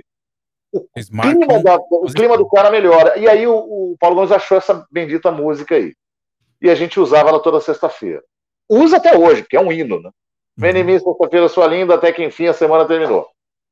o 0.74 0.88
clima, 1.38 1.64
da- 1.64 1.78
o 1.90 2.06
clima 2.14 2.38
do 2.38 2.48
cara 2.48 2.70
melhora. 2.72 3.18
E 3.18 3.28
aí 3.28 3.46
o, 3.48 3.54
o 3.56 3.96
Paulo 4.00 4.16
Gomes 4.16 4.32
achou 4.32 4.58
essa 4.58 4.86
bendita 4.92 5.32
música 5.32 5.76
aí. 5.76 5.94
E 6.62 6.70
a 6.70 6.76
gente 6.76 7.00
usava 7.00 7.30
ela 7.30 7.42
toda 7.42 7.62
sexta-feira. 7.62 8.22
Usa 8.70 8.98
até 8.98 9.18
hoje, 9.18 9.42
porque 9.42 9.58
é 9.58 9.62
um 9.62 9.72
hino, 9.72 10.02
né? 10.02 10.10
Em 10.82 10.84
mim, 10.84 11.00
sexta-feira, 11.00 11.48
sua 11.48 11.68
linda, 11.68 11.96
até 11.96 12.12
que 12.12 12.24
enfim 12.24 12.48
a 12.48 12.54
semana 12.54 12.86
terminou. 12.86 13.28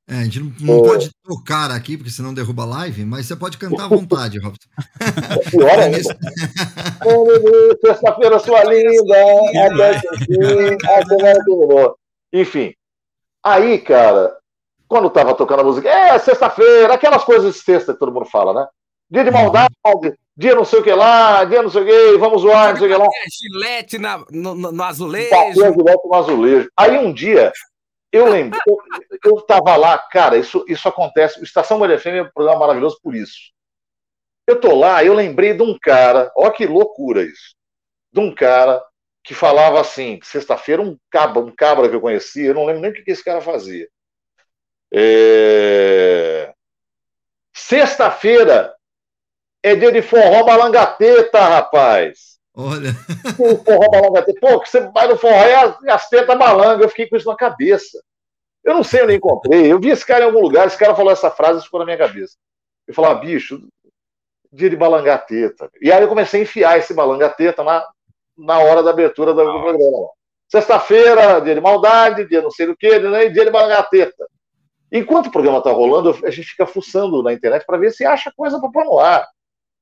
É, 0.10 0.20
a 0.20 0.24
gente 0.24 0.40
não, 0.40 0.54
não 0.62 0.84
pode 0.84 1.12
tocar 1.22 1.70
aqui, 1.70 1.98
porque 1.98 2.10
senão 2.10 2.34
derruba 2.34 2.64
a 2.64 2.66
live, 2.66 3.04
mas 3.04 3.26
você 3.26 3.36
pode 3.36 3.58
cantar 3.58 3.84
à 3.86 3.88
vontade, 3.90 4.40
Robson. 4.40 4.70
Pior 5.52 5.78
ainda. 5.78 5.98
Vem 7.04 7.14
em 7.14 7.44
mim, 7.44 7.78
Sexta-feira, 7.86 8.40
sua 8.40 8.64
linda, 8.64 9.18
até 9.68 10.00
que 10.00 10.34
enfim 10.34 10.78
a 10.86 11.06
semana 11.06 11.44
terminou. 11.46 11.98
Enfim. 12.32 12.74
Aí, 13.44 13.80
cara, 13.80 14.37
quando 14.88 15.10
tava 15.10 15.34
tocando 15.36 15.62
a 15.62 15.64
música, 15.64 15.90
é 15.90 16.18
sexta-feira, 16.20 16.94
aquelas 16.94 17.24
coisas 17.24 17.54
de 17.56 17.62
sexta 17.62 17.94
que 17.94 18.00
todo 18.00 18.12
mundo 18.12 18.26
fala, 18.26 18.54
né? 18.54 18.68
Dia 19.10 19.24
de 19.24 19.32
maldade, 19.32 19.74
dia 20.36 20.54
não 20.54 20.66
sei 20.66 20.80
o 20.80 20.84
que 20.84 20.92
lá, 20.94 21.44
dia 21.46 21.62
não 21.64 21.70
sei 21.70 21.82
o 21.82 21.86
que, 21.86 22.18
vamos 22.18 22.42
zoar, 22.42 22.72
não 22.72 22.78
sei 22.78 22.88
o 22.88 22.92
que 22.92 22.98
lá. 22.98 23.08
Gilete 23.42 23.98
na- 23.98 24.26
no, 24.30 24.54
no- 24.54 24.84
azulejo. 24.84 25.30
Bateu 25.30 25.72
direto 25.76 26.02
no 26.08 26.14
azulejo. 26.14 26.70
Aí 26.78 26.98
um 26.98 27.14
dia, 27.14 27.52
eu 28.12 28.28
lembro, 28.28 28.60
eu, 28.68 28.78
eu 29.26 29.42
tava 29.42 29.76
lá, 29.78 29.98
cara, 29.98 30.38
isso, 30.38 30.66
isso 30.68 30.88
acontece. 30.90 31.40
O 31.40 31.44
Estação 31.44 31.80
Maria 31.80 31.98
Fêmea 32.00 32.20
é 32.20 32.24
um 32.24 32.32
programa 32.34 32.60
maravilhoso 32.60 33.00
por 33.02 33.16
isso. 33.16 33.52
Eu 34.46 34.60
tô 34.60 34.76
lá, 34.76 35.04
eu 35.04 35.14
lembrei 35.14 35.54
de 35.54 35.62
um 35.64 35.78
cara, 35.82 36.32
ó 36.36 36.50
que 36.50 36.66
loucura 36.66 37.22
isso. 37.24 37.56
De 38.12 38.20
um 38.20 38.34
cara 38.34 38.82
que 39.24 39.34
falava 39.34 39.80
assim, 39.82 40.20
sexta-feira, 40.24 40.82
um 40.82 40.98
cabra, 41.12 41.42
um 41.42 41.54
cabra 41.54 41.90
que 41.90 41.96
eu 41.96 42.02
conhecia, 42.02 42.48
eu 42.48 42.54
não 42.54 42.66
lembro 42.66 42.82
nem 42.82 42.92
o 42.92 42.94
que 42.94 43.10
esse 43.12 43.24
cara 43.24 43.42
fazia. 43.42 43.88
É... 44.94 46.54
Sexta-feira 47.54 48.74
é 49.64 49.76
dia 49.76 49.92
de 49.92 50.02
forró 50.02 50.44
balangateta, 50.44 51.40
rapaz. 51.40 52.38
Olha. 52.56 52.92
O 53.38 53.58
forró 53.64 53.90
balangateta. 53.90 54.40
Pô, 54.40 54.60
que 54.60 54.70
você 54.70 54.82
vai 54.92 55.08
no 55.08 55.18
forró 55.18 55.46
e 55.46 55.54
as, 55.54 55.84
as 55.90 56.10
tetas 56.10 56.38
balanga. 56.38 56.84
Eu 56.84 56.90
fiquei 56.90 57.08
com 57.08 57.18
isso 57.18 57.30
na 57.30 57.36
cabeça. 57.36 58.02
Eu 58.64 58.74
não 58.74 58.84
sei 58.84 59.04
onde 59.04 59.14
eu 59.14 59.18
encontrei. 59.18 59.72
Eu 59.72 59.80
vi 59.80 59.90
esse 59.90 60.06
cara 60.06 60.26
em 60.26 60.28
algum 60.28 60.42
lugar, 60.42 60.68
esse 60.68 60.78
cara 60.78 60.96
falou 60.96 61.12
essa 61.12 61.32
frase 61.32 61.60
e 61.60 61.64
ficou 61.64 61.80
na 61.80 61.86
minha 61.86 61.98
cabeça. 61.98 62.36
Eu 62.88 62.94
falava, 62.94 63.20
bicho, 63.20 63.62
dia 64.52 64.70
de 64.70 64.76
balangateta. 64.76 65.70
E 65.82 65.92
aí 65.92 66.02
eu 66.02 66.08
comecei 66.08 66.40
a 66.40 66.44
enfiar 66.44 66.78
esse 66.78 66.94
balangateta 66.94 67.64
na, 67.64 67.86
na 68.38 68.60
hora 68.60 68.84
da 68.84 68.92
abertura 68.92 69.34
do, 69.34 69.44
do 69.44 69.62
programa. 69.62 70.10
Sexta-feira, 70.50 71.40
dia 71.42 71.56
de 71.56 71.62
maldade, 71.62 72.28
dia 72.28 72.42
não 72.42 72.52
sei 72.52 72.68
do 72.68 72.76
que, 72.76 73.00
né, 73.00 73.30
dia 73.30 73.46
de 73.46 73.52
balangateta. 73.52 74.28
Enquanto 74.92 75.28
o 75.28 75.32
programa 75.32 75.58
está 75.58 75.72
rolando, 75.72 76.18
a 76.26 76.30
gente 76.30 76.50
fica 76.50 76.66
fuçando 76.66 77.22
na 77.22 77.34
internet 77.34 77.66
para 77.66 77.78
ver 77.78 77.92
se 77.92 78.06
acha 78.06 78.32
coisa 78.36 78.60
para 78.60 78.72
pôr 78.72 78.86
no 78.86 79.00
ar. 79.00 79.28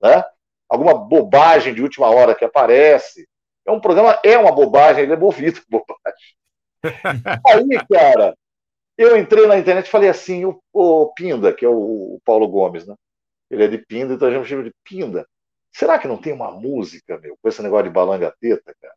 Né? 0.02 0.24
Alguma 0.68 0.94
bobagem 0.96 1.74
de 1.74 1.82
última 1.82 2.10
hora 2.10 2.34
que 2.34 2.44
aparece. 2.44 3.28
É 3.66 3.72
um 3.72 3.80
programa, 3.80 4.20
é 4.24 4.38
uma 4.38 4.52
bobagem, 4.52 5.04
ele 5.04 5.14
é 5.14 5.18
movido 5.18 5.62
bobagem. 5.70 6.36
Aí, 7.48 7.86
cara, 7.92 8.36
eu 8.98 9.18
entrei 9.18 9.48
na 9.48 9.58
internet 9.58 9.88
e 9.88 9.92
falei 9.92 10.10
assim: 10.10 10.46
o, 10.46 10.60
o 10.74 11.14
Pinda, 11.14 11.54
que 11.54 11.66
é 11.66 11.70
o, 11.70 12.16
o 12.16 12.22
Paulo 12.24 12.48
Gomes, 12.48 12.86
né? 12.86 12.96
Ele 13.50 13.64
é 13.64 13.68
de 13.68 13.78
Pinda, 13.78 14.14
então 14.14 14.28
a 14.28 14.32
gente 14.32 14.48
chama 14.48 14.64
de 14.64 14.74
Pinda. 14.84 15.28
Será 15.72 16.00
que 16.00 16.08
não 16.08 16.18
tem 16.18 16.34
uma 16.34 16.52
música, 16.52 17.18
meu, 17.18 17.38
com 17.42 17.50
esse 17.50 17.62
negócio 17.62 17.86
de 17.86 17.90
balanga 17.92 18.34
teta, 18.40 18.74
cara? 18.82 18.96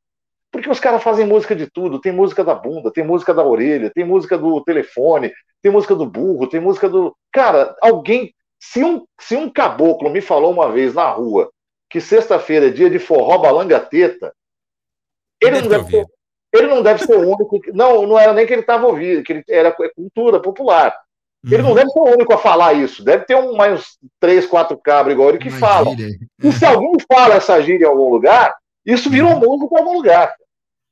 Porque 0.58 0.70
os 0.70 0.80
caras 0.80 1.02
fazem 1.02 1.24
música 1.26 1.54
de 1.54 1.66
tudo. 1.70 2.00
Tem 2.00 2.10
música 2.12 2.42
da 2.44 2.54
bunda, 2.54 2.90
tem 2.92 3.04
música 3.04 3.32
da 3.32 3.44
orelha, 3.44 3.90
tem 3.94 4.04
música 4.04 4.36
do 4.36 4.60
telefone, 4.62 5.32
tem 5.62 5.70
música 5.70 5.94
do 5.94 6.04
burro, 6.04 6.48
tem 6.48 6.60
música 6.60 6.88
do. 6.88 7.14
Cara, 7.32 7.76
alguém. 7.80 8.34
Se 8.60 8.82
um, 8.82 9.04
se 9.20 9.36
um 9.36 9.48
caboclo 9.48 10.10
me 10.10 10.20
falou 10.20 10.52
uma 10.52 10.70
vez 10.72 10.92
na 10.94 11.08
rua 11.10 11.48
que 11.88 12.00
sexta-feira 12.00 12.66
é 12.66 12.70
dia 12.70 12.90
de 12.90 12.98
forró 12.98 13.38
balanga 13.38 13.78
teta, 13.78 14.32
ele 15.40 15.60
não, 15.62 15.68
deve 15.68 15.84
ser, 15.90 16.06
ele 16.52 16.66
não 16.66 16.82
deve 16.82 17.04
ser 17.04 17.14
o 17.16 17.28
único. 17.30 17.60
que- 17.60 17.72
Não, 17.72 18.04
não 18.06 18.18
era 18.18 18.32
nem 18.32 18.44
que 18.46 18.52
ele 18.52 18.62
estava 18.62 18.86
ouvindo, 18.86 19.22
que 19.22 19.32
ele 19.32 19.44
era 19.48 19.70
cultura 19.94 20.40
popular. 20.40 20.92
Ele 21.44 21.62
não 21.62 21.72
deve 21.72 21.88
ser 21.90 22.00
o 22.00 22.04
único 22.12 22.34
a 22.34 22.38
falar 22.38 22.72
isso. 22.72 23.04
Deve 23.04 23.24
ter 23.24 23.36
um, 23.36 23.54
mais 23.56 23.74
uns 23.80 23.98
três, 24.18 24.44
quatro 24.44 24.76
cabras 24.76 25.14
igual 25.14 25.28
ele 25.28 25.38
que 25.38 25.50
falam. 25.60 25.94
E 26.42 26.52
se 26.52 26.64
alguém 26.66 26.92
fala 27.10 27.34
essa 27.36 27.62
gíria 27.62 27.84
em 27.84 27.88
algum 27.88 28.10
lugar, 28.10 28.56
isso 28.84 29.08
virou 29.08 29.30
música 29.38 29.76
em 29.76 29.78
algum 29.78 29.94
lugar. 29.94 30.34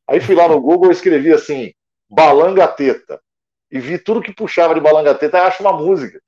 Aí 0.08 0.20
fui 0.20 0.34
lá 0.34 0.48
no 0.48 0.60
Google 0.60 0.90
e 0.90 0.92
escrevi 0.92 1.32
assim, 1.32 1.72
balanga 2.08 2.66
teta. 2.68 3.20
E 3.70 3.80
vi 3.80 3.98
tudo 3.98 4.22
que 4.22 4.32
puxava 4.32 4.74
de 4.74 4.80
balanga 4.80 5.14
teta 5.14 5.42
acho 5.42 5.62
uma 5.62 5.72
música. 5.72 6.20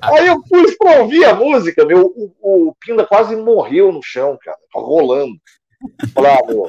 Aí 0.00 0.26
eu 0.26 0.42
pus 0.42 0.76
pra 0.76 1.00
ouvir 1.00 1.24
a 1.24 1.34
música, 1.34 1.84
meu, 1.84 2.06
o, 2.06 2.68
o 2.68 2.74
Pinda 2.80 3.06
quase 3.06 3.36
morreu 3.36 3.92
no 3.92 4.02
chão, 4.02 4.38
cara, 4.40 4.58
rolando. 4.72 5.36
Falei, 6.14 6.30
ah, 6.32 6.46
meu, 6.46 6.66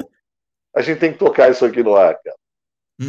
a 0.74 0.82
gente 0.82 0.98
tem 0.98 1.12
que 1.12 1.18
tocar 1.18 1.50
isso 1.50 1.64
aqui 1.64 1.82
no 1.82 1.94
ar, 1.94 2.18
cara. 2.22 2.36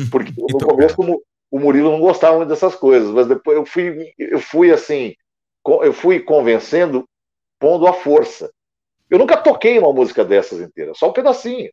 Porque 0.10 0.32
no 0.38 0.60
começo 0.60 0.96
como 0.96 1.22
o 1.52 1.60
Murilo 1.60 1.92
não 1.92 2.00
gostava 2.00 2.38
muito 2.38 2.50
dessas 2.50 2.76
coisas, 2.76 3.10
mas 3.12 3.28
depois 3.28 3.58
eu 3.58 3.66
fui, 3.66 4.14
eu 4.18 4.40
fui 4.40 4.72
assim, 4.72 5.16
eu 5.66 5.94
fui 5.94 6.20
convencendo, 6.20 7.08
pondo 7.60 7.88
a 7.88 7.94
força. 7.94 8.52
Eu 9.10 9.20
nunca 9.20 9.38
toquei 9.38 9.78
uma 9.78 9.94
música 9.94 10.26
dessas 10.26 10.60
inteira, 10.60 10.94
só 10.96 11.10
um 11.10 11.14
pedacinho. 11.14 11.70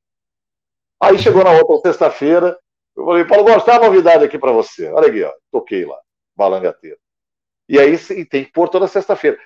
Aí 1.01 1.19
chegou 1.19 1.43
na 1.43 1.53
outra 1.53 1.91
sexta-feira, 1.91 2.57
eu 2.97 3.05
falei, 3.05 3.25
Paulo 3.25 3.45
Gomes, 3.45 3.65
tá 3.65 3.79
uma 3.79 3.87
novidade 3.87 4.25
aqui 4.25 4.39
pra 4.39 4.53
você. 4.53 4.89
Olha 4.91 5.09
aqui, 5.09 5.23
ó, 5.23 5.33
toquei 5.51 5.85
lá. 5.85 5.97
Balangateta. 6.37 6.99
E 7.69 7.79
aí 7.79 7.99
e 8.11 8.25
tem 8.25 8.45
que 8.45 8.53
pôr 8.53 8.69
toda 8.69 8.87
sexta-feira. 8.87 9.39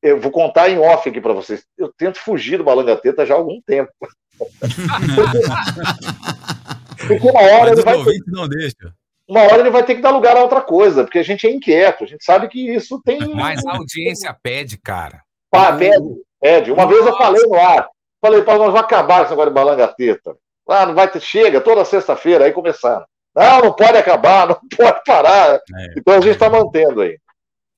Eu 0.00 0.20
vou 0.20 0.32
contar 0.32 0.68
em 0.68 0.78
off 0.78 1.08
aqui 1.08 1.20
para 1.20 1.32
vocês. 1.32 1.64
Eu 1.76 1.92
tento 1.92 2.18
fugir 2.18 2.58
do 2.58 2.64
Balangateta 2.64 3.26
já 3.26 3.34
há 3.34 3.36
algum 3.36 3.60
tempo. 3.60 3.92
porque 7.06 7.30
uma 7.30 7.40
hora 7.40 7.70
Mas 7.70 7.72
ele 7.72 7.82
vai. 7.82 7.96
ouvinte 7.96 8.24
não 8.26 8.48
deixa. 8.48 8.94
Uma 9.28 9.42
hora 9.42 9.60
ele 9.60 9.70
vai 9.70 9.84
ter 9.84 9.94
que 9.94 10.02
dar 10.02 10.10
lugar 10.10 10.36
a 10.36 10.42
outra 10.42 10.60
coisa, 10.60 11.04
porque 11.04 11.18
a 11.18 11.22
gente 11.22 11.46
é 11.46 11.50
inquieto, 11.50 12.04
a 12.04 12.06
gente 12.06 12.24
sabe 12.24 12.48
que 12.48 12.74
isso 12.74 13.00
tem. 13.04 13.18
Mas 13.34 13.64
a 13.64 13.76
audiência 13.76 14.36
pede, 14.42 14.78
cara. 14.78 15.22
Pá, 15.50 15.76
pede, 15.76 16.16
pede. 16.40 16.72
Uma 16.72 16.86
vez 16.86 17.06
eu 17.06 17.16
falei 17.16 17.42
no 17.46 17.54
ar, 17.54 17.88
falei, 18.20 18.42
Paulo, 18.42 18.64
nós 18.64 18.72
vamos 18.72 18.84
acabar 18.84 19.22
esse 19.22 19.30
negócio 19.30 19.50
de 19.50 19.54
balangateta. 19.54 20.36
Ah, 20.68 20.86
não 20.86 20.94
vai 20.94 21.10
ter, 21.10 21.20
chega, 21.20 21.60
toda 21.60 21.84
sexta-feira, 21.84 22.44
aí 22.44 22.52
começaram. 22.52 23.04
Não, 23.34 23.62
não 23.62 23.72
pode 23.74 23.96
acabar, 23.96 24.46
não 24.48 24.60
pode 24.76 25.02
parar. 25.04 25.54
É. 25.56 25.60
Então 25.96 26.14
a 26.14 26.20
gente 26.20 26.32
está 26.34 26.48
mantendo 26.50 27.00
aí. 27.00 27.18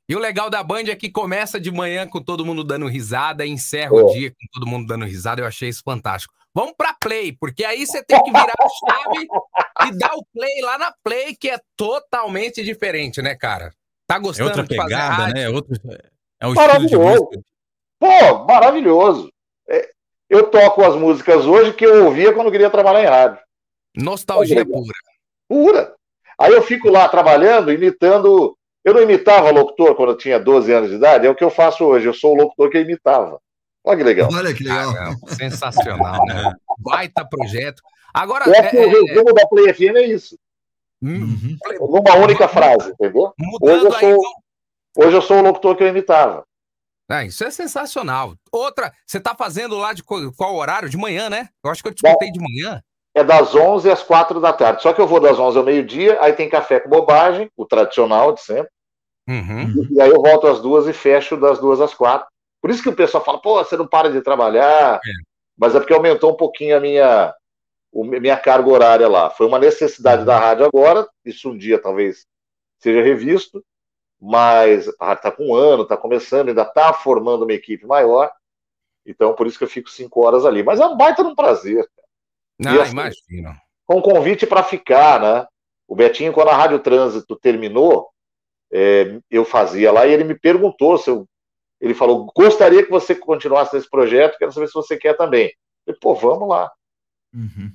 E 0.08 0.14
o 0.14 0.18
legal 0.18 0.50
da 0.50 0.62
Band 0.62 0.82
é 0.90 0.94
que 0.94 1.10
começa 1.10 1.58
de 1.58 1.70
manhã 1.70 2.06
com 2.06 2.20
todo 2.22 2.44
mundo 2.44 2.62
dando 2.62 2.86
risada 2.86 3.46
e 3.46 3.50
encerra 3.50 3.96
É. 3.96 4.02
o 4.02 4.08
dia 4.12 4.30
com 4.30 4.46
todo 4.52 4.66
mundo 4.66 4.86
dando 4.86 5.06
risada. 5.06 5.40
Eu 5.40 5.46
achei 5.46 5.68
isso 5.68 5.80
fantástico. 5.82 6.34
Vamos 6.54 6.74
pra 6.76 6.94
Play, 7.00 7.32
porque 7.32 7.64
aí 7.64 7.86
você 7.86 8.04
tem 8.04 8.22
que 8.22 8.30
virar 8.30 8.52
a 8.60 8.68
chave 8.68 9.26
e 9.88 9.98
dar 9.98 10.14
o 10.14 10.24
play 10.32 10.60
lá 10.62 10.78
na 10.78 10.94
Play, 11.02 11.34
que 11.34 11.50
é 11.50 11.58
totalmente 11.76 12.62
diferente, 12.62 13.20
né, 13.20 13.34
cara? 13.34 13.72
Tá 14.06 14.16
É 14.16 14.20
gostando 14.20 14.50
outra 14.50 14.62
de 14.62 14.76
fazer 14.76 14.88
pegada, 14.94 15.32
né? 15.34 15.48
Outro, 15.48 15.72
é 16.40 16.46
o 16.46 16.52
estilo 16.52 16.86
de 16.86 16.96
Maravilhoso. 16.96 17.28
Pô, 17.98 18.44
maravilhoso. 18.44 19.32
É, 19.68 19.90
eu 20.38 20.44
toco 20.50 20.84
as 20.84 20.94
músicas 20.96 21.46
hoje 21.46 21.72
que 21.72 21.84
eu 21.84 22.04
ouvia 22.06 22.32
quando 22.32 22.46
eu 22.46 22.52
queria 22.52 22.70
trabalhar 22.70 23.02
em 23.02 23.06
rádio. 23.06 23.38
Nostalgia 23.96 24.64
pura. 24.66 24.92
Pura. 25.48 25.94
Aí 26.38 26.52
eu 26.52 26.62
fico 26.62 26.90
lá 26.90 27.08
trabalhando, 27.08 27.72
imitando. 27.72 28.56
Eu 28.84 28.92
não 28.94 29.02
imitava 29.02 29.50
locutor 29.50 29.94
quando 29.94 30.10
eu 30.10 30.16
tinha 30.18 30.38
12 30.38 30.72
anos 30.72 30.90
de 30.90 30.96
idade, 30.96 31.26
é 31.26 31.30
o 31.30 31.34
que 31.34 31.44
eu 31.44 31.50
faço 31.50 31.84
hoje. 31.84 32.06
Eu 32.06 32.12
sou 32.14 32.32
o 32.32 32.36
locutor 32.36 32.70
que 32.70 32.78
imitava. 32.78 33.40
Olha 33.84 33.96
que 33.98 34.02
legal. 34.04 34.28
Olha 34.32 34.54
que 34.54 34.62
legal. 34.64 34.92
Caramba, 34.92 35.16
sensacional, 35.28 36.24
né? 36.26 36.52
Baita 36.78 37.24
projeto. 37.24 37.82
Agora, 38.12 38.46
Eu 38.48 38.52
acho 38.52 38.70
que 38.70 38.76
é, 38.76 38.86
o 38.86 38.90
resumo 39.06 39.32
da 39.32 39.46
Play 39.46 39.72
FM 39.74 39.96
é 39.96 40.06
isso. 40.06 40.38
hum, 41.02 41.56
Numa 41.80 42.16
única 42.16 42.48
frase, 42.48 42.90
entendeu? 42.90 43.32
Hoje 43.32 43.34
mudando 43.38 43.86
eu 43.86 43.94
aí. 43.94 44.00
sou, 44.00 44.20
hoje 45.04 45.16
eu 45.16 45.22
sou 45.22 45.38
o 45.38 45.42
locutor 45.42 45.76
que 45.76 45.84
eu 45.84 45.88
imitava. 45.88 46.44
Ah, 47.08 47.24
isso 47.24 47.44
é 47.44 47.50
sensacional. 47.50 48.34
Outra, 48.50 48.92
você 49.06 49.20
tá 49.20 49.34
fazendo 49.34 49.76
lá 49.76 49.92
de 49.92 50.02
qual, 50.02 50.32
qual 50.36 50.54
horário? 50.54 50.88
De 50.88 50.96
manhã, 50.96 51.28
né? 51.28 51.48
Eu 51.62 51.70
acho 51.70 51.82
que 51.82 51.88
eu 51.88 51.94
te 51.94 52.04
escutei 52.04 52.30
de 52.32 52.40
manhã. 52.40 52.82
É 53.14 53.22
das 53.22 53.54
11 53.54 53.90
às 53.90 54.02
4 54.02 54.40
da 54.40 54.52
tarde. 54.52 54.82
Só 54.82 54.92
que 54.92 55.00
eu 55.00 55.06
vou 55.06 55.20
das 55.20 55.38
11 55.38 55.56
ao 55.58 55.64
meio-dia, 55.64 56.18
aí 56.20 56.32
tem 56.32 56.48
café 56.48 56.80
com 56.80 56.88
bobagem, 56.88 57.50
o 57.56 57.64
tradicional 57.64 58.32
de 58.32 58.40
sempre. 58.40 58.70
Uhum. 59.28 59.86
E 59.90 60.00
aí 60.00 60.10
eu 60.10 60.20
volto 60.20 60.46
às 60.46 60.60
duas 60.60 60.86
e 60.86 60.92
fecho 60.92 61.36
das 61.36 61.58
duas 61.58 61.80
às 61.80 61.94
quatro. 61.94 62.26
Por 62.60 62.70
isso 62.70 62.82
que 62.82 62.88
o 62.88 62.96
pessoal 62.96 63.22
fala, 63.24 63.40
pô, 63.40 63.62
você 63.62 63.76
não 63.76 63.86
para 63.86 64.10
de 64.10 64.20
trabalhar. 64.20 64.98
Mas 65.56 65.74
é 65.74 65.78
porque 65.78 65.92
aumentou 65.94 66.32
um 66.32 66.36
pouquinho 66.36 66.76
a 66.76 66.80
minha, 66.80 67.34
o- 67.92 68.04
minha 68.04 68.36
carga 68.36 68.68
horária 68.68 69.06
lá. 69.08 69.30
Foi 69.30 69.46
uma 69.46 69.58
necessidade 69.58 70.24
da 70.24 70.38
rádio 70.38 70.66
agora, 70.66 71.06
isso 71.24 71.50
um 71.50 71.56
dia 71.56 71.78
talvez 71.78 72.26
seja 72.80 73.02
revisto, 73.02 73.62
mas 74.26 74.88
a 74.98 75.06
rádio 75.06 75.18
está 75.20 75.30
com 75.30 75.48
um 75.48 75.54
ano, 75.54 75.82
está 75.82 75.96
começando, 75.98 76.48
ainda 76.48 76.62
está 76.62 76.94
formando 76.94 77.42
uma 77.42 77.52
equipe 77.52 77.84
maior. 77.86 78.32
Então, 79.04 79.34
por 79.34 79.46
isso 79.46 79.58
que 79.58 79.64
eu 79.64 79.68
fico 79.68 79.90
cinco 79.90 80.24
horas 80.24 80.46
ali. 80.46 80.62
Mas 80.62 80.80
é 80.80 80.86
um 80.86 80.96
baita 80.96 81.22
de 81.22 81.28
um 81.28 81.34
prazer. 81.34 81.86
Ah, 82.64 82.74
E 82.74 82.80
assim, 82.80 82.92
imagino. 82.92 83.54
com 83.84 84.00
convite 84.00 84.46
para 84.46 84.62
ficar, 84.62 85.20
né? 85.20 85.46
O 85.86 85.94
Betinho, 85.94 86.32
quando 86.32 86.48
a 86.48 86.56
Rádio 86.56 86.78
Trânsito 86.78 87.36
terminou, 87.36 88.08
é, 88.72 89.20
eu 89.30 89.44
fazia 89.44 89.92
lá 89.92 90.06
e 90.06 90.12
ele 90.12 90.24
me 90.24 90.34
perguntou 90.38 90.96
se 90.96 91.10
eu. 91.10 91.28
Ele 91.78 91.92
falou: 91.92 92.24
gostaria 92.34 92.82
que 92.82 92.90
você 92.90 93.14
continuasse 93.14 93.74
nesse 93.76 93.90
projeto, 93.90 94.38
quero 94.38 94.52
saber 94.52 94.68
se 94.68 94.72
você 94.72 94.96
quer 94.96 95.14
também. 95.18 95.52
Eu 95.86 95.94
falei, 95.94 95.98
pô, 96.00 96.14
vamos 96.14 96.48
lá. 96.48 96.72
Uhum. 97.34 97.70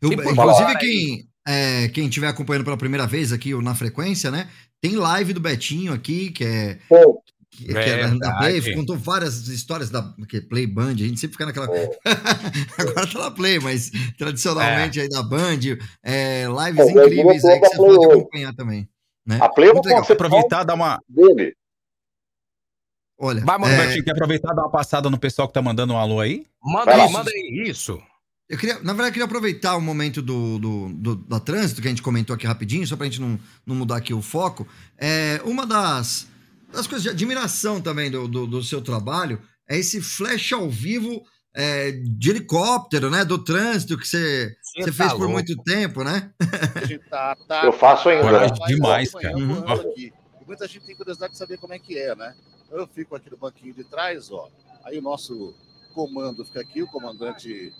Eu- 0.00 0.12
E 0.12 0.14
inclusive, 0.14 0.78
quem 0.78 1.28
é, 1.48 1.88
quem 1.88 2.06
estiver 2.08 2.28
acompanhando 2.28 2.64
pela 2.64 2.76
primeira 2.76 3.06
vez 3.06 3.32
aqui 3.32 3.54
o 3.54 3.62
na 3.62 3.74
frequência, 3.74 4.30
né? 4.30 4.48
Tem 4.80 4.94
live 4.96 5.32
do 5.32 5.40
Betinho 5.40 5.92
aqui, 5.92 6.30
que 6.30 6.44
é. 6.44 6.78
Pô, 6.88 7.22
Que, 7.50 7.64
que 7.66 7.76
é 7.76 8.06
da- 8.06 8.14
da. 8.14 8.38
Play, 8.38 8.74
contou 8.74 8.96
várias 8.96 9.48
histórias 9.48 9.90
da 9.90 10.14
que 10.28 10.36
é 10.36 10.40
Play 10.40 10.66
Band, 10.66 10.92
a 10.92 10.96
gente 10.96 11.18
sempre 11.18 11.32
fica 11.34 11.46
naquela. 11.46 11.66
É. 11.74 11.88
Agora 12.78 13.06
tá 13.06 13.18
na 13.18 13.30
Play, 13.32 13.58
mas 13.58 13.90
tradicionalmente 14.16 15.00
aí 15.00 15.08
da 15.08 15.22
Band, 15.22 15.58
é, 16.04 16.44
lives 16.46 16.86
É, 16.86 16.92
eu 16.92 17.06
incríveis 17.06 17.44
aí 17.44 17.60
que 17.60 17.66
você 17.68 17.76
pode 17.76 17.98
hoje. 17.98 18.06
acompanhar 18.12 18.54
também. 18.54 18.88
Né? 19.26 19.38
a 19.42 19.48
Play 19.48 19.70
é 19.70 19.72
legal. 19.72 19.82
concepção 20.00 20.14
Aproveitar 20.14 20.62
e 20.62 20.66
dar 20.66 20.74
uma. 20.74 21.00
dele. 21.08 21.54
Olha, 23.20 23.44
Vai, 23.44 23.58
mano, 23.58 23.74
é, 23.74 23.76
Bertinho, 23.78 24.04
quer 24.04 24.12
aproveitar 24.12 24.52
e 24.52 24.54
dar 24.56 24.62
uma 24.62 24.70
passada 24.70 25.10
no 25.10 25.18
pessoal 25.18 25.48
que 25.48 25.54
tá 25.54 25.60
mandando 25.60 25.92
um 25.92 25.98
alô 25.98 26.20
aí? 26.20 26.46
Manda 26.62 26.94
aí, 26.94 27.12
manda 27.12 27.30
aí. 27.34 27.64
Isso. 27.66 28.00
Eu 28.48 28.56
queria, 28.56 28.76
na 28.76 28.92
verdade, 28.94 29.08
eu 29.08 29.12
queria 29.12 29.24
aproveitar 29.26 29.76
o 29.76 29.80
momento 29.80 30.22
do, 30.22 30.58
do, 30.58 30.88
do- 30.94 31.16
da 31.16 31.38
trânsito, 31.38 31.82
que 31.82 31.86
a 31.88 31.90
gente 31.90 32.00
comentou 32.02 32.34
aqui 32.34 32.46
rapidinho, 32.46 32.86
só 32.86 32.96
pra 32.96 33.04
gente 33.06 33.20
não, 33.20 33.38
não 33.66 33.74
mudar 33.76 33.96
aqui 33.98 34.14
o 34.14 34.22
foco. 34.22 34.66
É, 34.96 35.40
uma 35.44 35.66
das, 35.66 36.26
das 36.72 36.86
coisas 36.86 37.02
de 37.02 37.10
admiração 37.10 37.78
também 37.80 38.10
do, 38.10 38.26
do, 38.26 38.46
do 38.46 38.62
seu 38.62 38.80
trabalho 38.80 39.38
é 39.68 39.76
esse 39.76 40.00
flash 40.00 40.52
ao 40.54 40.70
vivo 40.70 41.22
é, 41.54 41.90
de 41.92 42.30
helicóptero, 42.30 43.10
né? 43.10 43.22
Do 43.22 43.36
trânsito 43.38 43.98
que 43.98 44.08
você, 44.08 44.56
Você 44.62 44.82
você 44.84 44.90
tá 44.92 44.96
fez 44.96 45.12
por 45.12 45.18
louco. 45.20 45.32
muito 45.34 45.54
tempo, 45.62 46.02
né? 46.02 46.30
A 46.40 46.98
tá, 47.10 47.36
tá- 47.46 47.62
Eu 47.66 47.72
faço 47.72 48.08
ainda. 48.08 48.32
Né? 48.32 48.46
demais, 48.66 49.12
cara. 49.12 49.36
Uhum. 49.36 49.58
aqui. 49.72 50.10
E 50.40 50.46
muita 50.46 50.66
gente 50.66 50.86
tem 50.86 50.96
curiosidade 50.96 51.32
de 51.32 51.38
saber 51.38 51.58
como 51.58 51.74
é 51.74 51.78
que 51.78 51.98
é, 51.98 52.14
né? 52.16 52.34
Eu 52.70 52.86
fico 52.86 53.14
aqui 53.14 53.30
no 53.30 53.36
banquinho 53.36 53.74
de 53.74 53.84
trás, 53.84 54.30
ó. 54.30 54.48
Aí 54.84 54.98
o 54.98 55.02
nosso 55.02 55.54
comando 55.92 56.44
fica 56.46 56.60
aqui, 56.60 56.82
o 56.82 56.86
comandante 56.86 57.72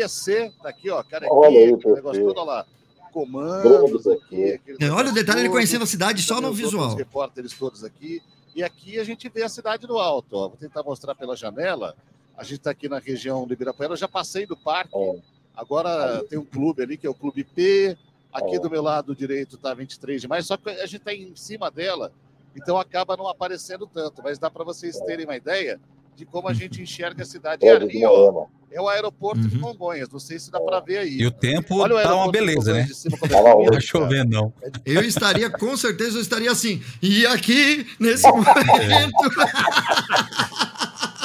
PC 0.00 0.52
tá 0.62 0.68
aqui, 0.68 0.90
ó. 0.90 1.02
Cara, 1.02 1.26
Olha 1.30 1.58
aí, 1.58 1.64
aqui, 1.66 1.72
o 1.74 1.78
PC. 1.78 1.94
negócio 1.94 2.24
todo 2.34 2.44
lá. 2.44 2.66
Comandos 3.12 4.06
aqui. 4.06 4.60
É, 4.80 4.90
Olha 4.90 5.10
o 5.10 5.14
detalhe, 5.14 5.40
ele 5.40 5.48
conhecendo 5.48 5.82
a 5.84 5.86
cidade 5.86 6.22
só 6.22 6.34
no 6.36 6.42
Também 6.48 6.52
os 6.52 6.58
visual. 6.70 6.94
repórteres 6.94 7.52
todos 7.54 7.82
aqui. 7.82 8.22
E 8.54 8.62
aqui 8.62 8.98
a 8.98 9.04
gente 9.04 9.28
vê 9.28 9.42
a 9.42 9.48
cidade 9.48 9.86
do 9.86 9.98
alto. 9.98 10.36
Ó. 10.36 10.48
Vou 10.48 10.56
tentar 10.56 10.82
mostrar 10.82 11.14
pela 11.14 11.34
janela. 11.34 11.94
A 12.36 12.42
gente 12.44 12.58
está 12.58 12.70
aqui 12.70 12.88
na 12.88 12.98
região 12.98 13.46
do 13.46 13.52
Ibirapuera. 13.52 13.92
Eu 13.92 13.96
já 13.96 14.06
passei 14.08 14.46
do 14.46 14.56
parque. 14.56 14.96
É. 14.96 15.16
Agora 15.56 16.22
tem 16.28 16.38
um 16.38 16.44
clube 16.44 16.82
ali 16.82 16.96
que 16.98 17.06
é 17.06 17.10
o 17.10 17.14
Clube 17.14 17.42
P. 17.44 17.96
Aqui 18.32 18.56
É. 18.56 18.58
do 18.58 18.68
meu 18.70 18.82
lado 18.82 19.14
direito 19.16 19.56
está 19.56 19.72
23 19.72 20.20
de 20.20 20.28
maio. 20.28 20.42
Só 20.42 20.56
que 20.56 20.68
a 20.68 20.84
gente 20.86 20.96
está 20.98 21.14
em 21.14 21.34
cima 21.34 21.70
dela. 21.70 22.12
Então 22.54 22.78
acaba 22.78 23.16
não 23.16 23.28
aparecendo 23.28 23.86
tanto. 23.86 24.22
Mas 24.22 24.38
dá 24.38 24.50
para 24.50 24.64
vocês 24.64 24.98
terem 25.00 25.24
uma 25.24 25.36
ideia 25.36 25.80
de 26.16 26.24
como 26.24 26.48
a 26.48 26.52
gente 26.54 26.80
enxerga 26.82 27.22
a 27.22 27.26
cidade. 27.26 27.64
E 27.64 27.68
É, 27.68 27.78
de 27.78 27.84
ali, 27.84 28.04
ó, 28.06 28.46
é 28.70 28.80
o 28.80 28.88
aeroporto 28.88 29.40
de 29.46 29.56
Uhum. 29.56 29.60
Congonhas. 29.62 30.08
Não 30.08 30.18
sei 30.18 30.38
se 30.38 30.50
dá 30.50 30.58
para 30.60 30.80
ver 30.80 30.98
aí. 30.98 31.18
E 31.18 31.26
o 31.26 31.30
tempo 31.30 31.78
Olha 31.78 31.94
o 31.94 32.02
tá 32.02 32.14
uma 32.14 32.24
de 32.26 32.32
beleza, 32.32 32.72
né? 32.72 32.82
de 32.82 32.94
cima, 32.94 33.16
Tá 33.18 33.28
Não 33.28 33.64
tá 33.64 33.70
cara. 33.70 33.80
chovendo, 33.80 34.30
não. 34.30 34.52
Eu 34.84 35.02
estaria, 35.02 35.50
com 35.50 35.76
certeza, 35.76 36.16
eu 36.18 36.22
estaria 36.22 36.50
assim. 36.50 36.82
E 37.02 37.26
aqui, 37.26 37.86
nesse 38.00 38.26
momento. 38.32 38.46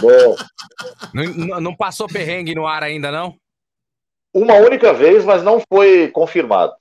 É. 0.03 0.35
Não, 1.13 1.23
não- 1.33 1.61
não 1.61 1.75
passou 1.75 2.07
perrengue 2.07 2.53
no 2.55 2.67
ar 2.67 2.83
ainda, 2.83 3.11
não? 3.11 3.35
Uma 4.33 4.55
única 4.55 4.93
vez, 4.93 5.23
mas 5.25 5.43
não 5.43 5.61
foi 5.69 6.09
confirmado. 6.09 6.73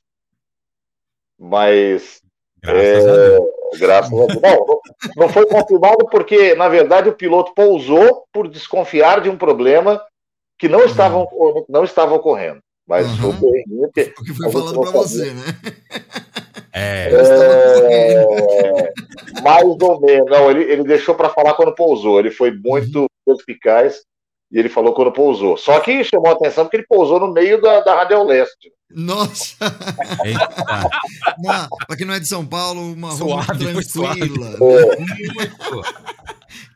Mas 1.38 2.22
Graças 2.62 3.04
É, 3.06 3.10
a 3.10 3.14
Deus. 3.28 3.48
Graças 3.78 4.12
a 4.12 4.26
Deus. 4.26 4.40
Não, 4.42 4.80
não- 5.16 5.28
foi 5.28 5.46
confirmado 5.46 6.06
porque, 6.10 6.54
na 6.54 6.68
verdade, 6.68 7.08
o 7.08 7.14
piloto 7.14 7.52
pousou 7.54 8.24
por 8.32 8.48
desconfiar 8.48 9.20
de 9.20 9.28
um 9.30 9.36
problema 9.36 10.02
que 10.58 10.68
não 10.68 10.84
estava, 10.84 11.26
não 11.68 11.84
estava 11.84 12.14
ocorrendo. 12.14 12.60
Mas 12.86 13.06
Uhum. 13.22 13.32
foi 13.32 13.62
porque 13.78 14.12
O 14.18 14.24
que 14.24 14.34
foi 14.34 14.46
a 14.46 14.50
gente 14.50 14.52
falado 14.52 14.74
não 14.74 14.82
pra 14.82 14.92
sabia. 14.92 15.02
você, 15.02 15.32
né? 15.32 15.42
É. 16.72 17.10
É, 19.32 19.42
mais 19.42 19.64
ou 19.80 20.00
menos. 20.00 20.30
Não, 20.30 20.50
ele, 20.50 20.62
ele 20.64 20.84
deixou 20.84 21.14
para 21.14 21.28
falar 21.30 21.54
quando 21.54 21.74
pousou. 21.74 22.18
Ele 22.18 22.30
foi 22.30 22.50
muito 22.52 23.06
perspicaz 23.26 24.02
e 24.52 24.58
ele 24.58 24.68
falou 24.68 24.92
quando 24.94 25.12
pousou. 25.12 25.56
Só 25.56 25.78
que 25.80 26.02
chamou 26.04 26.28
a 26.28 26.32
atenção 26.32 26.64
porque 26.64 26.78
ele 26.78 26.86
pousou 26.88 27.20
no 27.20 27.32
meio 27.32 27.60
da, 27.60 27.80
da 27.80 27.94
Radial 27.94 28.24
Leste. 28.24 28.72
Nossa! 28.92 29.54
Pra 31.86 31.96
quem 31.96 32.06
não 32.06 32.14
é 32.14 32.20
de 32.20 32.26
São 32.28 32.44
Paulo, 32.44 32.92
uma 32.92 33.10
rua 33.12 33.44
Suave, 33.44 33.64
tranquila. 34.28 34.56
É, 34.60 36.00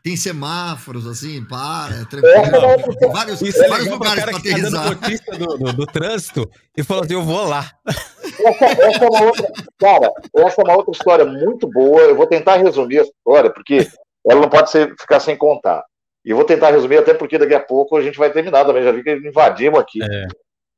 Tem 0.03 0.15
semáforos, 0.15 1.07
assim, 1.07 1.43
para, 1.45 1.95
é 1.95 1.97
Essa 1.97 2.05
tranquilo. 2.05 2.61
não- 2.61 2.95
Tem 2.95 3.11
vários, 3.11 3.41
Isso 3.41 3.63
é 3.63 3.67
vários 3.67 3.87
lugares 3.89 4.19
cara 4.23 4.31
pra 4.31 4.41
que 4.41 4.49
tá 4.51 4.57
dando 4.57 4.77
aterrissar. 4.77 5.01
notícia 5.01 5.33
do, 5.33 5.57
do, 5.57 5.73
do 5.73 5.85
trânsito 5.87 6.49
e 6.77 6.83
falou 6.83 7.03
assim, 7.03 7.13
eu 7.13 7.23
vou 7.23 7.45
lá. 7.47 7.71
Essa, 7.87 8.65
essa 8.65 9.05
é 9.05 9.09
uma 9.09 9.23
outra, 9.25 9.47
cara, 9.79 10.11
essa 10.37 10.61
é 10.61 10.63
uma 10.63 10.75
outra 10.77 10.91
história 10.91 11.25
muito 11.25 11.67
boa. 11.69 12.01
Eu 12.01 12.15
vou 12.15 12.27
tentar 12.27 12.57
resumir 12.57 12.99
essa 12.99 13.09
história, 13.17 13.51
porque 13.51 13.87
ela 14.27 14.41
não 14.41 14.49
pode 14.49 14.69
ser, 14.69 14.93
ficar 14.99 15.19
sem 15.19 15.35
contar. 15.35 15.83
E 16.25 16.31
eu 16.31 16.35
vou 16.35 16.45
tentar 16.45 16.71
resumir, 16.71 16.97
até 16.97 17.13
porque 17.13 17.37
daqui 17.37 17.53
a 17.53 17.59
pouco 17.59 17.95
a 17.95 18.01
gente 18.01 18.17
vai 18.17 18.31
terminar 18.31 18.65
também. 18.65 18.83
Já 18.83 18.91
vi 18.91 19.03
que 19.03 19.11
invadimos 19.11 19.79
aqui. 19.79 20.01
É. 20.01 20.27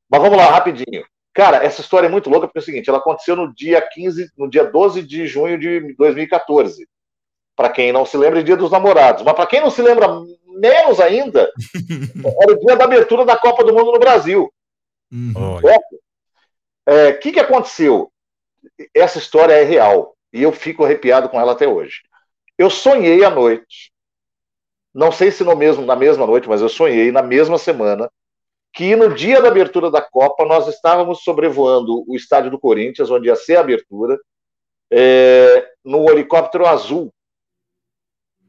Mas 0.09 0.21
vamos 0.21 0.37
lá, 0.37 0.51
rapidinho. 0.51 1.05
Cara, 1.33 1.63
essa 1.63 1.81
história 1.81 2.07
é 2.07 2.09
muito 2.09 2.29
louca 2.29 2.47
porque 2.47 2.59
é 2.59 2.61
o 2.61 2.65
seguinte, 2.65 2.89
ela 2.89 2.97
aconteceu 2.97 3.35
no 3.35 3.53
dia 3.53 3.81
15, 3.81 4.31
no 4.37 4.49
dia 4.49 4.65
12 4.65 5.03
de 5.03 5.25
junho 5.25 5.57
de 5.57 5.93
2014. 5.95 6.87
Para 7.55 7.69
quem 7.69 7.91
não 7.91 8.05
se 8.05 8.17
lembra, 8.17 8.39
é 8.39 8.43
dia 8.43 8.57
dos 8.57 8.71
namorados. 8.71 9.23
Mas 9.23 9.33
para 9.33 9.45
quem 9.45 9.61
não 9.61 9.69
se 9.69 9.81
lembra 9.81 10.07
menos 10.59 10.99
ainda, 10.99 11.51
era 12.41 12.53
o 12.53 12.59
dia 12.59 12.75
da 12.75 12.83
abertura 12.85 13.23
da 13.23 13.37
Copa 13.37 13.63
do 13.63 13.73
Mundo 13.73 13.91
no 13.91 13.99
Brasil. 13.99 14.51
Uhum. 15.11 15.59
O 15.61 15.69
é, 16.89 17.13
que, 17.13 17.31
que 17.31 17.39
aconteceu? 17.39 18.11
Essa 18.93 19.17
história 19.17 19.53
é 19.53 19.63
real 19.63 20.15
e 20.33 20.43
eu 20.43 20.51
fico 20.51 20.83
arrepiado 20.83 21.29
com 21.29 21.39
ela 21.39 21.53
até 21.53 21.67
hoje. 21.67 22.01
Eu 22.57 22.69
sonhei 22.69 23.23
à 23.23 23.29
noite, 23.29 23.91
não 24.93 25.11
sei 25.11 25.31
se 25.31 25.43
no 25.43 25.55
mesmo, 25.55 25.85
na 25.85 25.95
mesma 25.95 26.25
noite, 26.25 26.47
mas 26.47 26.61
eu 26.61 26.69
sonhei 26.69 27.11
na 27.11 27.21
mesma 27.21 27.57
semana 27.57 28.09
que 28.73 28.95
no 28.95 29.13
dia 29.13 29.41
da 29.41 29.47
abertura 29.47 29.89
da 29.89 30.01
Copa 30.01 30.45
nós 30.45 30.67
estávamos 30.67 31.23
sobrevoando 31.23 32.03
o 32.07 32.15
estádio 32.15 32.51
do 32.51 32.59
Corinthians, 32.59 33.09
onde 33.09 33.27
ia 33.27 33.35
ser 33.35 33.55
a 33.55 33.61
abertura, 33.61 34.19
é, 34.91 35.67
no 35.83 36.09
helicóptero 36.09 36.65
azul. 36.65 37.11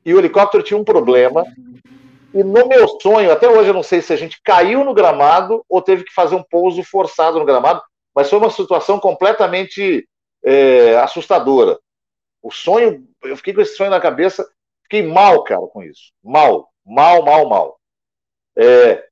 E 0.04 0.12
o 0.12 0.18
helicóptero 0.18 0.62
tinha 0.62 0.78
um 0.78 0.84
problema. 0.84 1.44
E 2.34 2.44
no 2.44 2.68
meu 2.68 2.86
sonho, 3.00 3.32
até 3.32 3.48
hoje 3.48 3.70
eu 3.70 3.74
não 3.74 3.82
sei 3.82 4.02
se 4.02 4.12
a 4.12 4.16
gente 4.16 4.40
caiu 4.44 4.84
no 4.84 4.92
gramado 4.92 5.64
ou 5.68 5.80
teve 5.80 6.04
que 6.04 6.12
fazer 6.12 6.34
um 6.34 6.42
pouso 6.42 6.82
forçado 6.82 7.38
no 7.38 7.44
gramado, 7.44 7.82
mas 8.14 8.28
foi 8.28 8.38
uma 8.38 8.50
situação 8.50 9.00
completamente 9.00 10.06
é, 10.44 10.96
assustadora. 10.98 11.78
O 12.42 12.50
sonho, 12.50 13.06
eu 13.22 13.36
fiquei 13.36 13.54
com 13.54 13.60
esse 13.60 13.76
sonho 13.76 13.90
na 13.90 14.00
cabeça, 14.00 14.48
fiquei 14.88 15.02
mal, 15.02 15.44
cara, 15.44 15.60
com 15.66 15.82
isso. 15.82 16.12
Mal, 16.24 16.70
mal, 16.84 17.22
mal, 17.22 17.48
mal. 17.48 17.80
É, 18.56 19.06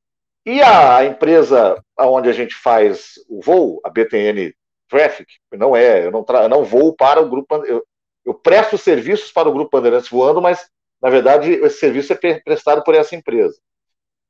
e 0.44 0.62
a 0.62 1.04
empresa 1.04 1.82
onde 1.98 2.28
a 2.28 2.32
gente 2.32 2.54
faz 2.54 3.14
o 3.28 3.40
voo, 3.42 3.80
a 3.84 3.90
BTN 3.90 4.54
Traffic, 4.88 5.26
não 5.52 5.76
é, 5.76 6.06
eu 6.06 6.10
não, 6.10 6.24
tra- 6.24 6.44
eu 6.44 6.48
não 6.48 6.64
voo 6.64 6.94
para 6.94 7.20
o 7.20 7.28
grupo, 7.28 7.56
eu, 7.64 7.84
eu 8.24 8.32
presto 8.34 8.78
serviços 8.78 9.30
para 9.30 9.48
o 9.48 9.52
grupo 9.52 9.76
Bandeirantes 9.76 10.08
voando, 10.08 10.40
mas 10.40 10.68
na 11.02 11.10
verdade 11.10 11.52
esse 11.52 11.78
serviço 11.78 12.12
é 12.12 12.16
pre- 12.16 12.40
prestado 12.42 12.82
por 12.82 12.94
essa 12.94 13.14
empresa. 13.14 13.58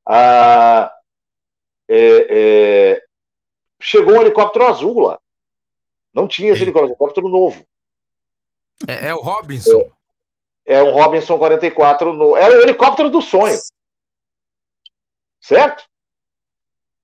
Ah, 0.07 0.93
é, 1.89 2.27
é, 2.31 3.03
chegou 3.81 4.15
um 4.15 4.23
helicóptero 4.23 4.67
azul 4.67 5.01
lá. 5.01 5.21
Não 6.13 6.27
tinha 6.27 6.53
esse 6.53 6.63
helicóptero, 6.63 6.93
helicóptero 6.93 7.29
novo. 7.29 7.67
É, 8.89 9.09
é 9.09 9.15
o 9.15 9.21
Robinson. 9.21 9.91
É 10.67 10.83
um 10.83 10.91
Robinson 10.91 11.39
44 11.39 12.13
no. 12.13 12.37
Era 12.37 12.59
o 12.59 12.63
helicóptero 12.63 13.09
do 13.09 13.23
sonho. 13.23 13.57
Certo? 15.41 15.85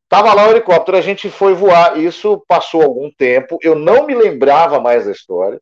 Tava 0.09 0.35
lá 0.35 0.49
o 0.49 0.51
helicóptero, 0.51 0.99
a 0.99 1.01
gente 1.01 1.31
foi 1.31 1.55
voar. 1.55 1.97
Isso 1.97 2.45
passou 2.47 2.83
algum 2.83 3.11
tempo. 3.11 3.59
Eu 3.63 3.75
não 3.75 4.05
me 4.05 4.15
lembrava 4.15 4.81
mais 4.81 5.07
da 5.07 5.13
história. 5.13 5.61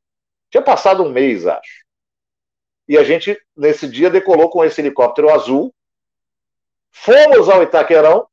Tinha 0.51 0.62
passado 0.62 1.05
um 1.05 1.10
mês, 1.10 1.47
acho. 1.47 1.85
E 2.89 2.98
a 2.98 3.05
gente, 3.05 3.39
nesse 3.56 3.86
dia, 3.86 4.10
decolou 4.10 4.48
com 4.48 4.64
esse 4.64 4.81
helicóptero 4.81 5.31
azul. 5.31 5.72
Fomos 6.90 7.48
ao 7.48 7.62
Itaquerão. 7.62 8.27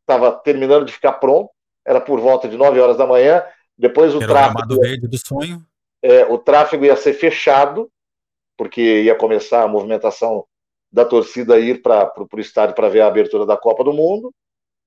Estava 0.00 0.32
terminando 0.32 0.84
de 0.84 0.92
ficar 0.92 1.14
pronto. 1.14 1.50
Era 1.86 2.00
por 2.00 2.20
volta 2.20 2.46
de 2.48 2.56
9 2.56 2.78
horas 2.78 2.98
da 2.98 3.06
manhã. 3.06 3.42
Depois 3.78 4.14
o 4.14 4.20
era 4.20 4.30
o 4.30 4.34
tráfego 4.34 4.80
verde 4.80 5.08
do 5.08 5.18
sonho. 5.26 5.64
é, 6.02 6.24
o 6.26 6.36
tráfego 6.36 6.84
ia 6.84 6.96
ser 6.96 7.14
fechado, 7.14 7.90
porque 8.58 9.02
ia 9.02 9.14
começar 9.14 9.62
a 9.62 9.68
movimentação 9.68 10.44
da 10.90 11.04
torcida 11.04 11.58
ir 11.58 11.80
para 11.80 12.12
o 12.18 12.40
estádio 12.40 12.74
para 12.74 12.88
ver 12.88 13.02
a 13.02 13.06
abertura 13.06 13.46
da 13.46 13.56
Copa 13.56 13.84
do 13.84 13.92
Mundo. 13.92 14.34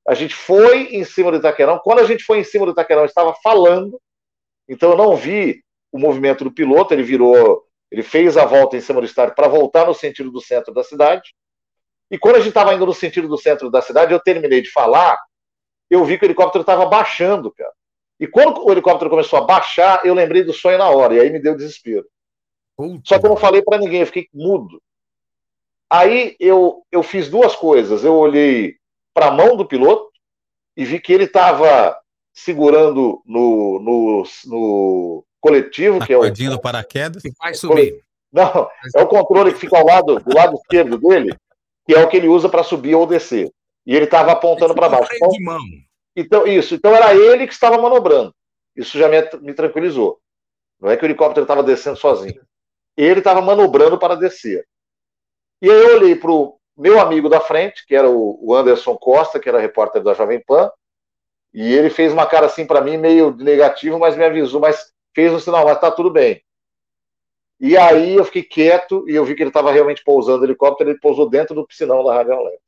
A 0.06 0.14
gente 0.14 0.35
foi 0.35 0.95
em 0.95 1.06
cima 1.06 1.31
do 1.31 1.38
Itaquerão. 1.38 1.80
Quando 1.80 1.99
a 1.99 2.03
gente 2.03 2.23
foi 2.23 2.39
em 2.39 2.43
cima 2.43 2.65
do 2.65 2.73
Itaquerão, 2.73 3.06
estava 3.06 3.34
falando, 3.41 3.99
então 4.68 4.91
eu 4.91 4.98
não 4.98 5.15
vi 5.15 5.64
o 5.91 5.98
movimento 5.98 6.43
do 6.43 6.52
piloto. 6.52 6.93
Ele 6.93 7.03
virou, 7.03 7.65
ele 7.89 8.03
fez 8.03 8.35
a 8.35 8.45
volta 8.45 8.76
em 8.76 8.81
cima 8.81 8.99
do 8.99 9.06
estádio 9.06 9.35
para 9.35 9.48
voltar 9.48 9.85
no 9.85 9.93
sentido 9.93 10.31
do 10.31 10.41
centro 10.41 10.73
da 10.73 10.84
cidade. 10.84 11.34
E 12.10 12.18
quando 12.18 12.35
a 12.35 12.39
gente 12.39 12.49
estava 12.49 12.73
indo 12.73 12.85
no 12.85 12.93
sentido 12.93 13.30
do 13.30 13.38
centro 13.38 13.72
da 13.72 13.81
cidade, 13.81 14.11
eu 14.11 14.19
terminei 14.19 14.61
de 14.61 14.69
falar, 14.69 15.18
eu 15.89 16.03
vi 16.03 16.18
que 16.18 16.26
o 16.26 16.27
helicóptero 16.27 16.61
estava 16.61 16.85
baixando, 16.85 17.52
cara. 17.53 17.72
E 18.19 18.27
quando 18.27 18.65
o 18.65 18.72
helicóptero 18.72 19.10
começou 19.10 19.39
a 19.39 19.43
baixar, 19.43 20.06
eu 20.06 20.14
lembrei 20.14 20.43
do 20.43 20.52
sonho 20.52 20.77
na 20.77 20.89
hora, 20.89 21.15
e 21.15 21.19
aí 21.22 21.30
me 21.30 21.39
deu 21.39 21.56
desespero. 21.56 22.06
Só 23.03 23.19
que 23.19 23.25
eu 23.25 23.29
não 23.29 23.37
falei 23.37 23.61
para 23.61 23.77
ninguém, 23.77 24.01
eu 24.01 24.07
fiquei 24.07 24.27
mudo. 24.33 24.81
Aí 25.89 26.35
eu, 26.39 26.83
eu 26.91 27.03
fiz 27.03 27.29
duas 27.29 27.55
coisas. 27.55 28.03
Eu 28.03 28.15
olhei 28.15 28.77
para 29.13 29.27
a 29.27 29.31
mão 29.31 29.57
do 29.57 29.65
piloto 29.65 30.09
e 30.77 30.85
vi 30.85 30.99
que 30.99 31.11
ele 31.11 31.25
estava 31.25 31.97
segurando 32.33 33.21
no, 33.25 33.79
no, 33.79 34.23
no 34.45 35.25
coletivo, 35.41 35.99
Na 35.99 36.05
que 36.05 36.13
é 36.13 36.17
o. 36.17 36.21
do 36.21 36.61
paraquedas. 36.61 37.21
Que 37.21 37.31
vai 37.37 37.53
subir. 37.53 38.01
Não, 38.31 38.69
é 38.95 39.01
o 39.01 39.07
controle 39.07 39.51
que 39.51 39.59
fica 39.59 39.77
ao 39.77 39.85
lado, 39.85 40.19
do 40.19 40.33
lado 40.33 40.55
esquerdo 40.55 40.97
dele, 40.97 41.35
que 41.85 41.93
é 41.93 42.01
o 42.01 42.07
que 42.07 42.15
ele 42.15 42.29
usa 42.29 42.47
para 42.47 42.63
subir 42.63 42.95
ou 42.95 43.05
descer. 43.05 43.51
E 43.85 43.93
ele 43.93 44.05
estava 44.05 44.31
apontando 44.31 44.73
para 44.73 44.87
baixo. 44.87 45.07
Freio 45.07 45.29
de 45.29 45.43
mão. 45.43 45.59
Então, 46.15 46.47
isso. 46.47 46.73
Então 46.73 46.95
era 46.95 47.13
ele 47.13 47.45
que 47.45 47.53
estava 47.53 47.77
manobrando. 47.77 48.33
Isso 48.75 48.97
já 48.97 49.09
me, 49.09 49.17
me 49.41 49.53
tranquilizou. 49.53 50.19
Não 50.79 50.89
é 50.89 50.95
que 50.95 51.03
o 51.03 51.07
helicóptero 51.07 51.43
estava 51.43 51.61
descendo 51.61 51.97
sozinho. 51.97 52.41
Ele 52.97 53.19
estava 53.19 53.41
manobrando 53.41 53.97
para 53.97 54.15
descer. 54.15 54.68
E 55.61 55.69
aí 55.69 55.77
eu 55.77 55.95
olhei 55.97 56.15
para 56.15 56.31
o 56.31 56.59
meu 56.76 56.99
amigo 56.99 57.30
da 57.30 57.39
frente, 57.39 57.85
que 57.85 57.95
era 57.95 58.09
o 58.09 58.55
Anderson 58.55 58.97
Costa, 58.97 59.39
que 59.39 59.47
era 59.47 59.59
repórter 59.59 60.01
da 60.01 60.13
Jovem 60.13 60.43
Pan, 60.43 60.72
e 61.53 61.73
ele 61.73 61.89
fez 61.89 62.13
uma 62.13 62.26
cara 62.26 62.45
assim 62.45 62.65
para 62.65 62.81
mim, 62.81 62.97
meio 62.97 63.35
negativo, 63.35 63.99
mas 63.99 64.15
me 64.15 64.23
avisou, 64.23 64.61
mas 64.61 64.91
fez 65.13 65.31
um 65.34 65.39
sinal, 65.39 65.65
mas 65.65 65.80
tá 65.80 65.91
tudo 65.91 66.09
bem. 66.09 66.41
E 67.59 67.77
aí 67.77 68.15
eu 68.15 68.26
fiquei 68.26 68.43
quieto 68.43 69.07
e 69.07 69.13
eu 69.13 69.23
vi 69.23 69.35
que 69.35 69.43
ele 69.43 69.49
estava 69.49 69.72
realmente 69.72 70.03
pousando 70.03 70.41
o 70.41 70.45
helicóptero, 70.45 70.89
ele 70.89 70.99
pousou 70.99 71.30
dentro 71.30 71.53
do 71.53 71.68
piscinão 71.68 72.03
da 72.03 72.15
Rádio 72.15 72.34
Alerta. 72.34 72.63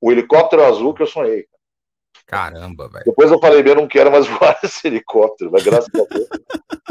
O 0.00 0.12
helicóptero 0.12 0.64
azul 0.64 0.94
que 0.94 1.02
eu 1.02 1.06
sonhei. 1.06 1.48
Caramba, 2.26 2.88
velho. 2.88 3.04
Depois 3.04 3.30
eu 3.30 3.38
falei, 3.38 3.62
eu 3.66 3.74
não 3.74 3.86
quero 3.86 4.10
mais 4.10 4.26
voar 4.28 4.58
esse 4.62 4.86
helicóptero, 4.86 5.50
mas 5.52 5.62
graças 5.62 5.88
a 5.94 6.04
Deus 6.14 6.28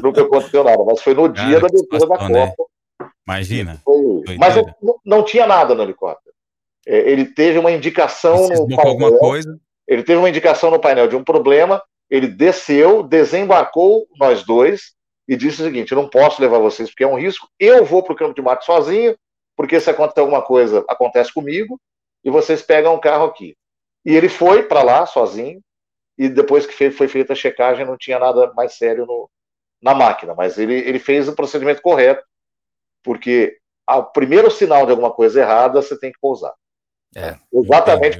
nunca 0.03 0.21
aconteceu 0.21 0.63
nada. 0.63 0.83
Mas 0.85 1.01
foi 1.01 1.13
no 1.13 1.27
dia 1.29 1.59
Cara, 1.59 1.61
da 1.61 1.69
que 1.69 1.75
abertura 1.77 2.17
da 2.17 2.29
né? 2.29 2.53
Copa. 2.55 2.69
Imagina. 3.27 3.81
Foi... 3.83 4.37
Mas 4.37 4.57
eu- 4.57 4.65
não, 4.81 4.95
não 5.05 5.23
tinha 5.23 5.47
nada 5.47 5.73
no 5.75 5.83
helicóptero. 5.83 6.35
É, 6.87 6.97
ele 7.11 7.25
teve 7.25 7.59
uma 7.59 7.71
indicação 7.71 8.47
no 8.49 8.75
com 8.75 8.81
alguma 8.87 9.07
painel. 9.09 9.19
coisa. 9.19 9.59
Ele 9.87 10.03
teve 10.03 10.19
uma 10.19 10.29
indicação 10.29 10.71
no 10.71 10.79
painel 10.79 11.07
de 11.07 11.15
um 11.15 11.23
problema. 11.23 11.81
Ele 12.09 12.27
desceu, 12.27 13.03
desembarcou 13.03 14.05
nós 14.19 14.43
dois 14.43 14.93
e 15.27 15.35
disse 15.35 15.61
o 15.61 15.65
seguinte: 15.65 15.91
eu 15.91 15.97
não 16.01 16.09
posso 16.09 16.41
levar 16.41 16.57
vocês 16.59 16.89
porque 16.89 17.03
é 17.03 17.07
um 17.07 17.19
risco. 17.19 17.47
Eu 17.59 17.85
vou 17.85 18.03
para 18.03 18.13
o 18.13 18.15
campo 18.15 18.33
de 18.33 18.41
mato 18.41 18.65
sozinho, 18.65 19.15
porque 19.55 19.79
se 19.79 19.89
acontecer 19.89 20.19
alguma 20.21 20.41
coisa, 20.41 20.83
acontece 20.89 21.31
comigo, 21.33 21.79
e 22.23 22.29
vocês 22.29 22.61
pegam 22.61 22.95
um 22.95 22.99
carro 22.99 23.25
aqui. 23.25 23.55
E 24.05 24.15
ele 24.15 24.29
foi 24.29 24.63
para 24.63 24.83
lá 24.83 25.05
sozinho, 25.05 25.61
e 26.17 26.29
depois 26.29 26.65
que 26.65 26.91
foi 26.91 27.07
feita 27.07 27.33
a 27.33 27.35
checagem, 27.35 27.85
não 27.85 27.97
tinha 27.97 28.19
nada 28.19 28.51
mais 28.53 28.73
sério 28.73 29.05
no- 29.05 29.29
na 29.81 29.95
máquina. 29.95 30.33
Mas 30.35 30.57
ele, 30.57 30.75
ele 30.75 30.99
fez 30.99 31.27
o 31.27 31.35
procedimento 31.35 31.81
correto, 31.81 32.23
porque 33.03 33.57
o 33.89 34.03
primeiro 34.03 34.49
sinal 34.51 34.85
de 34.85 34.91
alguma 34.91 35.11
coisa 35.11 35.41
errada, 35.41 35.81
você 35.81 35.97
tem 35.99 36.11
que 36.11 36.19
pousar. 36.19 36.53
É. 37.15 37.37
Exatamente 37.53 38.17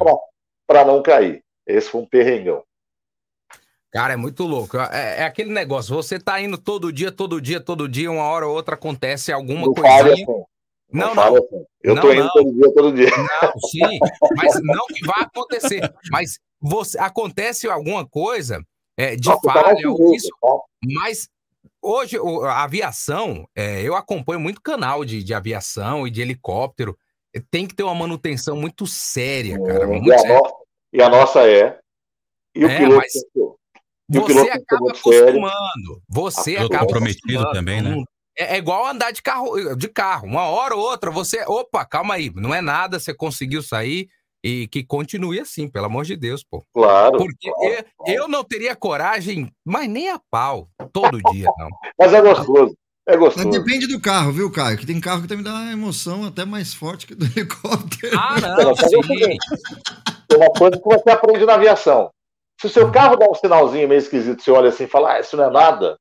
para 0.68 0.86
não 0.86 1.02
cair. 1.02 1.44
Esse 1.66 1.90
foi 1.90 2.02
um 2.02 2.06
perrengão. 2.06 2.64
Cara, 3.92 4.14
é 4.14 4.18
muito 4.18 4.44
louco. 4.44 4.78
É, 4.78 5.20
é 5.20 5.24
aquele 5.24 5.52
negócio, 5.52 5.94
você 5.94 6.18
tá 6.18 6.40
indo 6.40 6.58
todo 6.58 6.94
dia, 6.94 7.12
todo 7.12 7.42
dia, 7.42 7.60
todo 7.60 7.90
dia, 7.90 8.10
uma 8.10 8.24
hora 8.24 8.48
ou 8.48 8.56
outra 8.56 8.76
acontece 8.76 9.32
alguma 9.32 9.68
Não. 10.92 11.16
Não, 11.16 11.36
assim. 11.38 11.66
Eu 11.84 11.96
Não, 11.96 12.02
tô 12.02 12.12
indo 12.14 12.24
não. 12.24 12.30
todo 12.32 12.54
dia, 12.54 12.74
todo 12.74 12.94
dia. 12.94 13.10
Não, 13.10 13.60
sim, 13.70 14.00
mas 14.36 14.60
não 14.64 14.86
que 14.88 15.06
vai 15.06 15.22
acontecer. 15.24 15.94
Mas 16.12 16.38
você 16.60 17.00
acontece 17.00 17.68
alguma 17.70 18.06
coisa 18.08 18.62
é, 18.98 19.16
de 19.16 19.30
tá 19.30 19.40
falha 19.40 19.90
ou 19.90 20.14
isso, 20.14 20.30
tá? 20.42 20.48
mas 20.84 21.28
hoje 21.82 22.18
a 22.46 22.64
aviação, 22.64 23.48
é, 23.56 23.82
eu 23.82 23.96
acompanho 23.96 24.40
muito 24.40 24.62
canal 24.62 25.04
de, 25.06 25.24
de 25.24 25.34
aviação 25.34 26.06
e 26.06 26.12
de 26.12 26.22
helicóptero. 26.22 26.96
é, 27.34 27.42
Tem 27.50 27.66
que 27.68 27.74
ter 27.76 27.84
uma 27.84 27.96
manutenção 27.96 28.56
muito 28.56 28.86
séria, 28.86 29.58
cara. 29.64 29.86
E 29.86 29.88
Muito 29.88 30.14
a, 30.14 30.18
séria. 30.20 30.38
nossa, 30.40 30.54
e 30.94 31.02
a 31.02 31.10
nossa 31.10 31.48
é. 31.50 31.80
E 32.54 32.66
o 32.66 32.70
É, 32.70 32.78
piloto. 32.78 32.96
mas 32.98 33.14
e 34.14 34.20
o 34.20 34.24
Você 34.28 34.50
acaba 34.50 34.82
muito 34.82 34.98
sério. 35.10 35.20
acostumando. 35.46 36.02
Você 36.10 36.58
acaba 36.58 36.80
comprometido 36.80 37.40
acostumando. 37.40 37.54
também, 37.54 37.82
né? 37.82 38.04
É, 38.38 38.56
é 38.56 38.58
igual 38.58 38.88
andar 38.88 39.12
de 39.12 39.22
carro, 39.22 39.76
de 39.76 39.88
carro. 39.88 40.28
Uma 40.28 40.44
hora 40.44 40.76
ou 40.76 40.82
outra, 40.82 41.12
você. 41.12 41.44
Opa, 41.48 41.86
calma 41.86 42.16
aí. 42.16 42.32
Não 42.36 42.54
é 42.54 42.62
nada, 42.62 43.00
você 43.00 43.14
conseguiu 43.14 43.62
sair 43.62 44.08
e 44.44 44.68
que 44.68 44.84
continue 44.84 45.40
assim, 45.40 45.68
pelo 45.68 45.86
amor 45.86 46.04
de 46.04 46.16
Deus, 46.16 46.44
pô. 46.44 46.66
Claro. 46.74 47.18
Porque 47.18 47.52
claro. 47.52 47.86
eu, 48.08 48.14
eu 48.14 48.28
não 48.28 48.44
teria 48.44 48.76
coragem, 48.76 49.52
mas 49.64 49.88
nem 49.88 50.10
a 50.10 50.20
pau, 50.32 50.68
todo 50.92 51.22
dia, 51.32 51.48
não. 51.58 51.70
Mas 52.00 52.14
é 52.14 52.22
gostoso. 52.22 52.76
É 53.08 53.18
Mas 53.18 53.20
gostoso. 53.20 53.50
depende 53.50 53.88
do 53.88 54.00
carro, 54.00 54.32
viu, 54.32 54.52
Caio? 54.52 54.78
Que 54.78 54.86
tem 54.86 55.02
carro 55.02 55.24
que 55.24 55.28
também 55.28 55.44
dá 55.44 55.52
uma 55.52 55.72
emoção 55.72 56.24
até 56.24 56.46
mais 56.46 56.74
forte 56.74 57.08
que 57.08 57.16
do 57.16 57.26
helicóptero. 57.36 58.18
Ah, 58.18 58.40
não, 58.40 58.74
mas 58.76 58.94
é 60.32 60.38
uma 60.38 60.52
coisa 60.52 60.78
que 60.78 60.84
você 60.84 61.10
aprende 61.10 61.46
na 61.46 61.56
aviação. 61.56 62.10
Se 62.60 62.68
o 62.68 62.70
seu 62.70 62.92
carro 62.92 63.16
dá 63.16 63.28
um 63.28 63.34
sinalzinho 63.34 63.88
meio 63.88 63.98
esquisito, 63.98 64.44
você 64.44 64.52
olha 64.52 64.70
assim 64.70 64.84
e 64.84 64.88
fala, 64.88 65.14
ah, 65.14 65.20
isso 65.20 65.36
não 65.36 65.46
é 65.46 65.50
nada. 65.50 65.98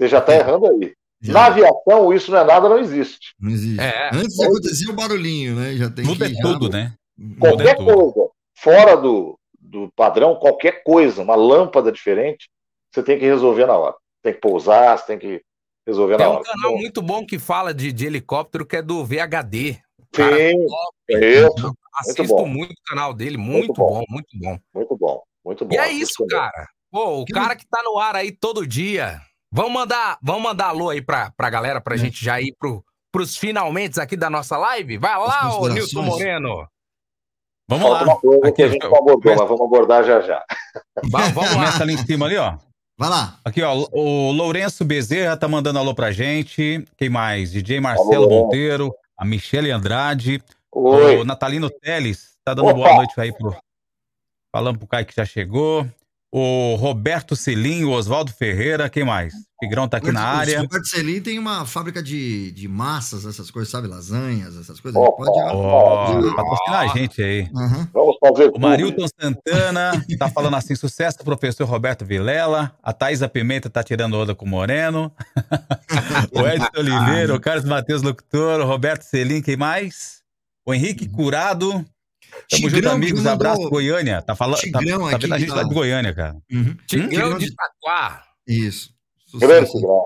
Você 0.00 0.08
já 0.08 0.18
está 0.18 0.34
errando 0.34 0.66
aí. 0.66 0.94
Já. 1.20 1.32
Na 1.34 1.46
aviação, 1.46 2.12
isso 2.14 2.30
não 2.30 2.38
é 2.38 2.44
nada, 2.44 2.66
não 2.68 2.78
existe. 2.78 3.34
Não 3.38 3.50
existe. 3.50 3.78
É. 3.80 4.08
Antes 4.14 4.34
de 4.36 4.44
acontecer 4.46 4.88
o 4.90 4.94
barulhinho, 4.94 5.54
né? 5.54 5.74
Já 5.76 5.90
tem 5.90 6.02
Muda 6.06 6.26
que 6.30 6.38
é 6.38 6.40
tudo, 6.40 6.70
né? 6.70 6.94
Muda 7.18 7.34
é 7.34 7.38
Qualquer 7.50 7.76
tudo. 7.76 8.12
coisa 8.12 8.30
fora 8.54 8.96
do, 8.96 9.38
do 9.60 9.90
padrão, 9.94 10.36
qualquer 10.36 10.82
coisa, 10.82 11.20
uma 11.20 11.34
lâmpada 11.34 11.92
diferente, 11.92 12.48
você 12.90 13.02
tem 13.02 13.18
que 13.18 13.26
resolver 13.26 13.66
na 13.66 13.76
hora. 13.76 13.94
Tem 14.22 14.32
que 14.32 14.40
pousar, 14.40 14.96
você 14.98 15.06
tem 15.08 15.18
que 15.18 15.42
resolver 15.86 16.16
Tem 16.16 16.24
na 16.26 16.32
um 16.32 16.36
hora. 16.36 16.44
canal 16.44 16.78
muito 16.78 17.02
bom 17.02 17.26
que 17.26 17.38
fala 17.38 17.74
de, 17.74 17.92
de 17.92 18.06
helicóptero 18.06 18.64
que 18.64 18.76
é 18.76 18.82
do 18.82 19.04
VHD. 19.04 19.78
Cara, 20.12 20.36
Sim, 20.36 20.66
top. 20.66 21.24
isso, 21.26 21.76
Assisto 21.96 22.24
bom. 22.24 22.46
muito 22.46 22.72
o 22.72 22.82
canal 22.88 23.12
dele, 23.12 23.36
muito, 23.36 23.74
bom. 23.74 24.00
bom. 24.00 24.04
muito 24.08 24.38
bom. 24.38 24.58
muito 24.74 24.96
bom, 24.96 25.22
muito 25.44 25.64
bom. 25.66 25.74
E 25.74 25.78
é 25.78 25.92
isso, 25.92 26.26
cara. 26.26 26.66
Pô, 26.90 27.20
o 27.20 27.24
Que 27.26 27.32
cara 27.34 27.54
que 27.54 27.66
tá 27.68 27.82
no 27.84 27.98
ar 27.98 28.16
aí 28.16 28.32
todo 28.32 28.66
dia. 28.66 29.20
Vamos 29.52 29.72
mandar, 29.72 30.18
vamos 30.22 30.42
mandar 30.42 30.66
alô 30.68 30.90
aí 30.90 31.02
pra, 31.02 31.30
pra 31.36 31.50
galera, 31.50 31.80
pra 31.80 31.94
É. 31.94 31.98
gente 31.98 32.24
já 32.24 32.40
ir 32.40 32.54
pro, 32.58 32.84
pros 33.12 33.36
finalmente 33.36 34.00
aqui 34.00 34.16
da 34.16 34.30
nossa 34.30 34.56
live? 34.56 34.96
Vai 34.98 35.16
lá, 35.18 35.58
ô. 35.58 35.68
Nilton 35.68 36.02
Moreno. 36.02 36.68
Vamos 37.68 37.86
Falta 37.88 38.04
lá. 38.04 38.12
uma 38.12 38.20
coisa 38.20 38.46
Aqui, 38.48 38.52
que 38.56 38.62
a 38.62 38.68
gente 38.68 38.82
não 38.84 38.96
abordou, 38.96 39.36
mas 39.36 39.48
vamos 39.48 39.60
abordar 39.62 40.04
já 40.04 40.20
já. 40.20 40.44
Va- 41.10 41.28
Vamos 41.28 41.50
lá. 41.50 41.54
Começa 41.54 41.82
ali 41.82 41.94
em 41.94 41.98
cima 41.98 42.26
ali, 42.26 42.36
ó. 42.36 42.56
Vai 42.98 43.08
lá. 43.08 43.38
Aqui, 43.44 43.62
ó, 43.62 43.74
o 43.92 44.30
Lourenço 44.32 44.84
Bezerra 44.84 45.36
tá 45.36 45.48
mandando 45.48 45.78
alô 45.78 45.94
pra 45.94 46.10
gente. 46.12 46.84
Quem 46.96 47.08
mais? 47.08 47.50
DJ 47.52 47.80
Marcelo 47.80 48.24
Alô. 48.24 48.28
Monteiro, 48.44 48.92
a 49.16 49.24
Michele 49.24 49.70
Andrade, 49.70 50.42
Oi. 50.72 51.18
o 51.20 51.24
Natalino 51.24 51.70
Teles 51.70 52.36
tá 52.44 52.52
dando 52.54 52.66
Opa. 52.68 52.74
boa 52.74 52.94
noite 52.96 53.18
aí 53.20 53.32
pro. 53.32 53.56
Falando 54.54 54.78
pro 54.78 54.88
Caio 54.88 55.06
que 55.06 55.14
já 55.14 55.24
chegou. 55.24 55.86
O 56.32 56.76
Roberto 56.76 57.34
Celim, 57.34 57.82
o 57.82 57.90
Oswaldo 57.90 58.32
Ferreira, 58.32 58.88
quem 58.88 59.04
mais? 59.04 59.34
Tigrão 59.60 59.88
tá 59.88 59.96
aqui 59.96 60.12
na 60.12 60.20
O 60.20 60.38
área. 60.38 60.60
Roberto 60.60 60.86
Celim 60.86 61.20
tem 61.20 61.40
uma 61.40 61.66
fábrica 61.66 62.00
de, 62.00 62.52
de 62.52 62.68
massas, 62.68 63.26
essas 63.26 63.50
coisas, 63.50 63.68
sabe? 63.68 63.88
Lasanhas, 63.88 64.56
essas 64.56 64.78
coisas. 64.78 65.00
Opa. 65.00 65.24
Ele 65.24 65.32
pode. 65.32 65.56
Ó, 65.56 66.34
patrocina 66.36 66.78
a 66.78 66.86
gente 66.86 67.20
aí. 67.20 67.50
Aham. 67.54 67.88
Vamos 67.92 68.16
fazer 68.20 68.52
O 68.54 68.60
Marilton 68.60 69.06
Santana 69.20 70.04
tá 70.16 70.28
falando 70.30 70.54
assim: 70.54 70.76
sucesso 70.76 71.18
do 71.18 71.24
professor 71.24 71.64
Roberto 71.66 72.04
Vilela. 72.04 72.72
A 72.80 72.92
Thaisa 72.92 73.28
Pimenta 73.28 73.68
tá 73.68 73.82
tirando 73.82 74.14
onda 74.14 74.32
com 74.32 74.44
o 74.44 74.48
Moreno. 74.48 75.12
o 76.32 76.46
Edson 76.46 76.70
Oliveira, 76.78 77.34
o 77.34 77.40
Carlos 77.40 77.64
Matheus 77.64 78.02
Locutor, 78.02 78.60
o 78.60 78.66
Roberto 78.66 79.02
Selim, 79.02 79.42
quem 79.42 79.56
mais? 79.56 80.20
O 80.64 80.72
Henrique 80.72 81.08
Curado. 81.08 81.84
Tamo 82.48 82.62
junto, 82.62 82.74
Tigrão, 82.74 82.92
amigos. 82.92 83.20
que 83.20 83.26
mandou- 83.26 83.32
Abraço, 83.32 83.70
Goiânia. 83.70 84.22
Tá 84.22 84.34
falando. 84.36 84.56
Tá, 84.56 84.78
Tigrão 84.78 85.00
tá 85.10 85.16
aqui 85.16 85.22
vendo 85.26 85.34
a 85.34 85.38
gente 85.38 85.50
lá 85.50 85.62
de 85.62 85.74
Goiânia, 85.74 86.14
cara. 86.14 86.36
Uhum. 86.52 86.76
Tigrão 86.86 87.08
Tigrão 87.08 87.38
de 87.38 87.46
Itaquá. 87.46 88.24
Isso. 88.46 88.94
Grande 89.38 89.66
Sucesso. 89.68 89.72
Tigrão. 89.78 90.04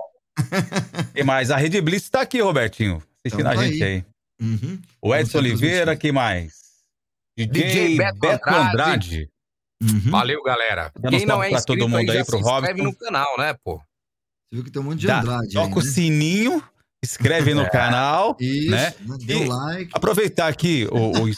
Quem 1.13 1.23
mais? 1.25 1.51
A 1.51 1.57
Rede 1.57 1.81
Blitz 1.81 2.09
tá 2.09 2.21
aqui, 2.21 2.41
Robertinho. 2.41 2.97
Assistindo 3.25 3.47
Então 3.49 3.59
a 3.61 3.67
gente 3.67 3.83
aí. 3.83 3.93
aí. 3.93 4.05
Uhum. 4.41 4.81
O 5.01 5.15
Edson 5.15 5.37
Oliveira, 5.39 5.95
quem 5.95 6.11
mais? 6.11 6.53
DJ, 7.37 7.63
DJ 7.63 7.97
Beto, 7.97 8.19
Beto 8.19 8.49
Andrade. 8.49 8.69
Andrade. 8.71 9.29
Uhum. 9.83 10.11
Valeu, 10.11 10.43
galera. 10.43 10.91
Quem 11.09 11.25
não 11.25 11.41
é 11.43 11.49
pra 11.49 11.57
inscrito 11.59 11.79
todo 11.79 11.89
mundo 11.89 12.09
aí, 12.11 12.17
aí, 12.17 12.25
pro 12.25 12.37
se 12.37 12.43
inscreve 12.43 12.81
Robson. 12.81 12.83
no 12.83 12.95
canal, 12.95 13.37
né, 13.37 13.53
pô? 13.63 13.77
Você 13.77 13.83
viu 14.53 14.63
que 14.63 14.71
tem 14.71 14.81
um 14.81 14.85
monte 14.85 14.99
de 14.99 15.07
Dá- 15.07 15.19
Andrade 15.21 15.53
toca 15.53 15.67
aí, 15.67 15.73
o 15.73 15.83
né? 15.85 15.91
sininho, 15.91 16.63
inscreve 17.05 17.53
no 17.53 17.69
canal. 17.69 18.35
Isso, 18.39 18.71
né? 18.71 18.93
Dê 19.25 19.33
E- 19.33 19.45
o 19.45 19.47
like. 19.49 19.89
Aproveitar 19.93 20.47
aqui, 20.47 20.87
o, 20.91 21.23
o 21.23 21.29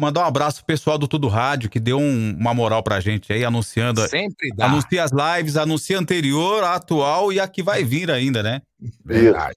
mandar 0.00 0.22
um 0.22 0.26
abraço 0.26 0.58
pro 0.58 0.66
pessoal 0.66 0.98
do 0.98 1.06
Tudo 1.06 1.28
Rádio, 1.28 1.70
que 1.70 1.78
deu 1.80 1.98
um- 1.98 2.36
uma 2.38 2.52
moral 2.54 2.82
pra 2.82 3.00
gente 3.00 3.32
aí, 3.32 3.44
anunciando. 3.44 4.06
Sempre 4.08 4.50
dá. 4.56 4.66
Anuncia 4.66 5.04
as 5.04 5.10
lives, 5.12 5.56
anuncia 5.56 5.96
a 5.96 6.00
anterior, 6.00 6.64
a 6.64 6.74
atual 6.74 7.32
e 7.32 7.38
a 7.40 7.46
que 7.46 7.62
vai 7.62 7.84
vir 7.84 8.10
ainda, 8.10 8.42
né? 8.42 8.62
Verdade. 9.04 9.56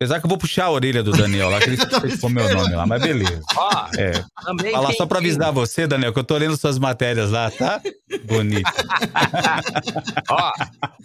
Apesar 0.00 0.18
que 0.20 0.26
eu 0.26 0.28
vou 0.28 0.36
puxar 0.38 0.64
a 0.64 0.70
orelha 0.70 1.02
do 1.02 1.12
Daniel 1.12 1.48
lá, 1.50 1.60
que 1.60 1.70
ele 1.70 1.76
ficou 2.10 2.28
meu 2.28 2.52
nome 2.52 2.74
lá, 2.74 2.84
mas 2.86 3.00
beleza. 3.00 3.40
Ó, 3.56 3.86
É, 3.96 4.24
também 4.44 4.72
falar 4.72 4.92
só 4.94 5.06
pra 5.06 5.18
avisar 5.18 5.52
você, 5.52 5.86
Daniel, 5.86 6.12
que 6.12 6.18
eu 6.18 6.24
tô 6.24 6.36
lendo 6.36 6.56
suas 6.56 6.78
matérias 6.78 7.30
lá, 7.30 7.50
tá? 7.50 7.80
Bonito. 8.26 8.68
Ó, 10.30 10.52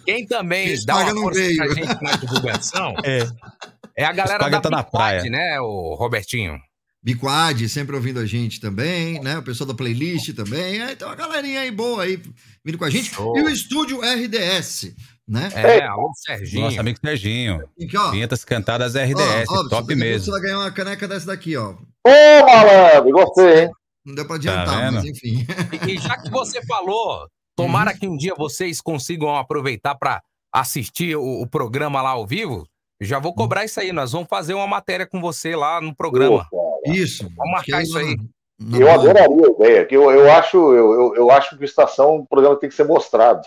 quem 0.04 0.26
também 0.26 0.74
dá 0.84 0.96
uma 0.98 1.14
força 1.22 1.40
pra 1.56 1.68
gente 1.74 2.02
na 2.02 2.16
divulgação 2.16 2.94
É. 3.04 3.26
é 3.96 4.04
a 4.04 4.12
galera 4.12 4.48
da 4.48 4.60
tá 4.60 4.70
na 4.70 4.78
Biquad, 4.82 4.90
praia. 4.90 5.22
né, 5.30 5.60
o 5.60 5.94
Robertinho? 5.94 6.58
Biquad, 7.02 7.66
sempre 7.68 7.96
ouvindo 7.96 8.20
a 8.20 8.26
gente 8.26 8.60
também, 8.60 9.18
né? 9.22 9.38
O 9.38 9.42
pessoal 9.42 9.66
da 9.68 9.72
playlist 9.72 10.34
também. 10.34 10.82
É, 10.82 10.92
então 10.92 11.08
a 11.08 11.14
galerinha 11.14 11.60
aí 11.60 11.70
boa 11.70 12.02
aí 12.02 12.20
vindo 12.62 12.76
com 12.76 12.84
a 12.84 12.90
gente. 12.90 13.14
Show. 13.14 13.38
E 13.38 13.40
o 13.42 13.48
estúdio 13.48 14.00
RDS, 14.02 14.92
né? 15.28 15.48
É, 15.54 15.82
alô, 15.84 16.10
Serginho. 16.14 16.64
Nosso 16.64 16.80
amigo 16.80 16.98
Serginho. 17.00 17.62
Aqui, 17.82 17.96
ó. 17.96 18.10
Vinhetas 18.10 18.44
cantadas 18.44 18.94
RDS, 18.94 19.48
Ó, 19.48 19.68
top 19.68 19.94
mesmo. 19.94 20.24
Você 20.24 20.30
vai 20.30 20.40
ganhar 20.40 20.58
uma 20.58 20.70
caneca 20.72 21.06
dessa 21.06 21.26
daqui, 21.26 21.56
ó. 21.56 21.74
Ô, 22.06 22.46
malandro, 22.46 23.12
gostei, 23.12 23.62
hein? 23.62 23.70
Não 24.04 24.14
deu 24.14 24.26
pra 24.26 24.36
adiantar, 24.36 24.80
vendo? 24.80 24.94
mas 24.94 25.04
enfim. 25.04 25.46
E, 25.86 25.92
e 25.92 25.98
já 25.98 26.16
que 26.16 26.30
você 26.30 26.64
falou, 26.66 27.28
tomara 27.54 27.94
que 27.94 28.08
um 28.08 28.16
dia 28.16 28.34
vocês 28.34 28.80
consigam 28.80 29.36
aproveitar 29.36 29.94
para 29.94 30.22
assistir 30.52 31.16
o, 31.16 31.42
o 31.42 31.46
programa 31.46 32.02
lá 32.02 32.10
ao 32.10 32.26
vivo. 32.26 32.66
Já 33.00 33.18
vou 33.18 33.34
cobrar 33.34 33.64
isso 33.64 33.80
aí. 33.80 33.92
Nós 33.92 34.12
vamos 34.12 34.28
fazer 34.28 34.54
uma 34.54 34.66
matéria 34.66 35.06
com 35.06 35.20
você 35.20 35.54
lá 35.54 35.80
no 35.80 35.94
programa. 35.94 36.46
Pô. 36.50 36.82
Isso. 36.86 37.28
Vamos 37.36 37.52
marcar 37.52 37.82
isso 37.82 37.96
aí. 37.96 38.16
Eu 38.78 38.90
adoraria 38.90 39.46
a 39.46 39.50
ideia, 39.50 39.86
que 39.86 39.96
eu, 39.96 40.10
eu, 40.10 40.30
acho, 40.30 40.56
eu, 40.74 41.14
eu 41.14 41.30
acho 41.30 41.56
que 41.56 41.62
o 41.62 41.64
Estação, 41.64 42.16
o 42.16 42.26
programa 42.26 42.56
tem 42.56 42.68
que 42.68 42.74
ser 42.74 42.84
mostrado. 42.84 43.40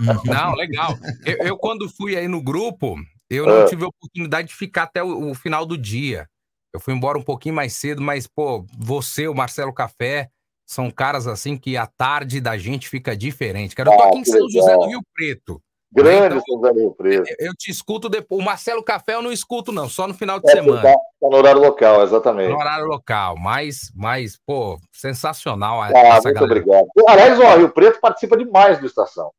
Uhum. 0.00 0.20
Não, 0.24 0.54
legal. 0.54 0.94
Eu, 1.24 1.36
eu, 1.48 1.56
quando 1.58 1.88
fui 1.88 2.16
aí 2.16 2.28
no 2.28 2.42
grupo, 2.42 2.96
eu 3.30 3.46
não 3.46 3.62
Ah. 3.62 3.64
tive 3.66 3.84
a 3.84 3.88
oportunidade 3.88 4.48
de 4.48 4.54
ficar 4.54 4.84
até 4.84 5.02
o, 5.02 5.30
o 5.30 5.34
final 5.34 5.64
do 5.66 5.76
dia. 5.78 6.26
Eu 6.74 6.80
fui 6.80 6.94
embora 6.94 7.18
um 7.18 7.22
pouquinho 7.22 7.54
mais 7.54 7.74
cedo, 7.74 8.00
mas, 8.00 8.26
pô, 8.26 8.64
você, 8.78 9.28
o 9.28 9.34
Marcelo 9.34 9.72
Café, 9.74 10.28
são 10.66 10.90
caras 10.90 11.26
assim 11.26 11.56
que 11.58 11.76
a 11.76 11.86
tarde 11.86 12.40
da 12.40 12.56
gente 12.56 12.88
fica 12.88 13.14
diferente. 13.16 13.74
Cara, 13.74 13.90
eu 13.90 13.96
tô 13.96 14.02
Ah, 14.04 14.08
aqui 14.08 14.18
em 14.18 14.24
São 14.24 14.48
José 14.48 14.74
do. 14.76 14.86
Rio 14.86 15.00
Preto. 15.14 15.60
Grande 15.94 16.36
Então- 16.36 16.40
São 16.48 16.56
José 16.56 16.72
do 16.72 16.78
Rio 16.80 16.90
Preto. 16.94 17.34
Eu- 17.38 17.52
te 17.54 17.70
escuto 17.70 18.08
depois. 18.08 18.40
O 18.40 18.44
Marcelo 18.44 18.82
Café 18.82 19.14
eu 19.16 19.20
não 19.20 19.30
escuto, 19.30 19.70
não, 19.70 19.86
só 19.90 20.08
no 20.08 20.14
final 20.14 20.40
de 20.40 20.48
É, 20.48 20.52
semana. 20.54 20.80
tá, 20.80 20.94
tá 20.94 21.28
no 21.28 21.36
horário 21.36 21.60
local, 21.60 22.02
exatamente. 22.02 22.48
No 22.48 22.56
horário 22.56 22.86
local. 22.86 23.36
Mas, 23.36 23.92
mas 23.94 24.38
pô, 24.46 24.78
sensacional 24.90 25.82
Ah, 25.82 25.90
muito 25.90 26.22
galera. 26.24 26.44
obrigado. 26.44 26.86
Aliás, 27.06 27.38
ó, 27.38 27.56
Rio 27.58 27.68
Preto 27.68 28.00
participa 28.00 28.38
demais 28.38 28.78
do 28.80 28.86
Estação. 28.86 29.30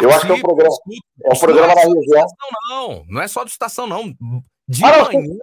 Eu 0.00 0.10
acho 0.10 0.20
que 0.26 0.32
é 0.32 0.34
um 0.34 0.40
Participa, 0.40 0.48
programa-. 0.48 0.76
É 1.24 1.32
um 1.34 1.38
programa 1.38 1.74
não 1.74 1.80
é 1.80 1.86
do 1.86 1.94
região. 1.94 2.24
estação, 2.24 2.48
não. 2.68 3.04
Não 3.08 3.22
é 3.22 3.28
só 3.28 3.44
do 3.44 3.48
estação, 3.48 3.86
não. 3.86 4.14
De 4.68 4.84
Ah, 4.84 4.98
não, 4.98 5.04
manhã. 5.12 5.34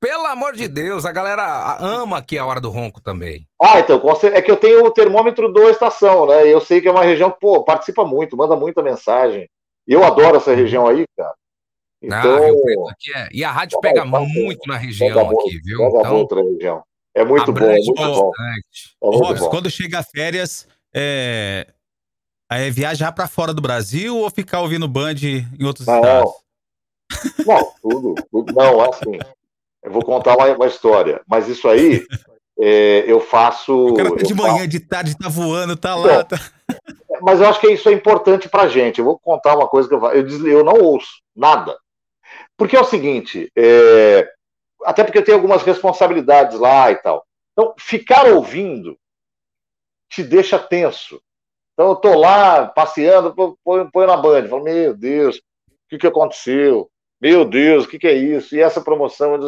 Pelo 0.00 0.26
amor 0.26 0.54
de 0.54 0.66
Deus, 0.66 1.04
a 1.04 1.12
galera 1.12 1.76
ama 1.78 2.18
aqui 2.18 2.36
a 2.36 2.44
hora 2.44 2.60
do 2.60 2.70
ronco 2.70 3.00
também. 3.00 3.46
Ah, 3.62 3.78
então, 3.78 4.02
é 4.34 4.42
que 4.42 4.50
eu 4.50 4.56
tenho 4.56 4.84
o 4.84 4.90
termômetro 4.90 5.52
do 5.52 5.68
Estação, 5.70 6.26
né? 6.26 6.44
Eu 6.52 6.60
sei 6.60 6.80
que 6.80 6.88
é 6.88 6.90
uma 6.90 7.04
região 7.04 7.30
que, 7.30 7.38
pô, 7.38 7.62
participa 7.62 8.04
muito, 8.04 8.36
manda 8.36 8.56
muita 8.56 8.82
mensagem. 8.82 9.48
E 9.86 9.92
eu 9.92 10.02
adoro 10.02 10.38
essa 10.38 10.52
região 10.54 10.88
aí, 10.88 11.04
cara. 11.16 11.30
Ah, 11.30 11.36
Então, 12.02 12.44
Rio 12.44 12.62
Preto 12.62 12.88
aqui 12.88 13.14
é. 13.14 13.28
E 13.32 13.44
a 13.44 13.52
rádio 13.52 13.78
Tá 13.80 13.88
pega 13.88 14.04
bom, 14.04 14.26
muito 14.26 14.66
na 14.66 14.74
pega 14.74 14.86
região 14.86 15.24
muito, 15.24 15.40
aqui, 15.40 15.60
viu? 15.62 15.78
pega 15.78 15.98
Então, 16.00 16.16
muito 16.16 16.34
na 16.34 16.42
região. 16.42 16.82
É 17.14 17.24
muito 17.24 17.52
bom, 17.52 17.64
é 17.64 17.76
muito 17.78 17.94
bom. 17.94 18.32
É 18.40 19.06
muito 19.06 19.18
Robson, 19.24 19.44
bom. 19.44 19.50
quando 19.50 19.70
chega 19.70 20.02
férias, 20.02 20.66
é... 20.92 21.68
é 22.58 22.70
viajar 22.70 23.12
pra 23.12 23.28
fora 23.28 23.52
do 23.54 23.62
Brasil 23.62 24.16
ou 24.16 24.30
ficar 24.30 24.60
ouvindo 24.60 24.88
Band 24.88 25.14
em 25.22 25.64
outros 25.64 25.86
Não. 25.86 25.96
estados? 25.96 26.32
Não, 27.46 27.72
tudo, 27.82 28.14
tudo. 28.30 28.52
Não, 28.54 28.80
assim. 28.80 29.18
Eu 29.82 29.90
vou 29.92 30.02
contar 30.04 30.36
uma, 30.36 30.46
uma 30.54 30.66
história. 30.66 31.20
Mas 31.26 31.48
isso 31.48 31.68
aí, 31.68 32.06
é, 32.58 33.04
eu 33.06 33.20
faço. 33.20 33.88
O 33.88 33.94
cara 33.94 34.10
tá 34.10 34.16
de 34.22 34.34
faço- 34.34 34.36
manhã, 34.52 34.68
de 34.68 34.80
tarde, 34.80 35.18
tá 35.18 35.28
voando, 35.28 35.76
tá 35.76 35.94
lá. 35.94 36.24
Tá... 36.24 36.36
Mas 37.20 37.40
eu 37.40 37.48
acho 37.48 37.60
que 37.60 37.68
isso 37.68 37.88
é 37.88 37.92
importante 37.92 38.48
pra 38.48 38.66
gente. 38.68 38.98
Eu 38.98 39.04
vou 39.04 39.18
contar 39.18 39.54
uma 39.56 39.68
coisa 39.68 39.88
que 39.88 39.94
eu, 39.94 40.00
fa- 40.00 40.14
eu, 40.14 40.22
des- 40.22 40.44
eu 40.44 40.64
não 40.64 40.74
ouço 40.80 41.20
nada. 41.36 41.76
Porque 42.56 42.76
é 42.76 42.80
o 42.80 42.84
seguinte, 42.84 43.50
é, 43.56 44.28
até 44.84 45.04
porque 45.04 45.18
eu 45.18 45.24
tenho 45.24 45.36
algumas 45.36 45.62
responsabilidades 45.62 46.58
lá 46.58 46.90
e 46.90 46.96
tal. 46.96 47.24
Então, 47.52 47.74
ficar 47.78 48.26
ouvindo 48.26 48.96
te 50.10 50.22
deixa 50.22 50.58
tenso. 50.58 51.20
Então, 51.74 51.90
eu 51.90 51.96
tô 51.96 52.14
lá 52.18 52.66
passeando, 52.66 53.34
põe, 53.64 53.88
põe 53.90 54.06
na 54.06 54.16
Band, 54.16 54.48
falo, 54.48 54.64
meu 54.64 54.94
Deus, 54.94 55.36
o 55.36 55.40
que, 55.88 55.98
que 55.98 56.06
aconteceu? 56.06 56.88
Meu 57.20 57.44
Deus, 57.44 57.84
o 57.84 57.88
que, 57.88 57.98
que 57.98 58.06
é 58.06 58.14
isso? 58.14 58.54
E 58.54 58.60
essa 58.60 58.80
promoção? 58.80 59.38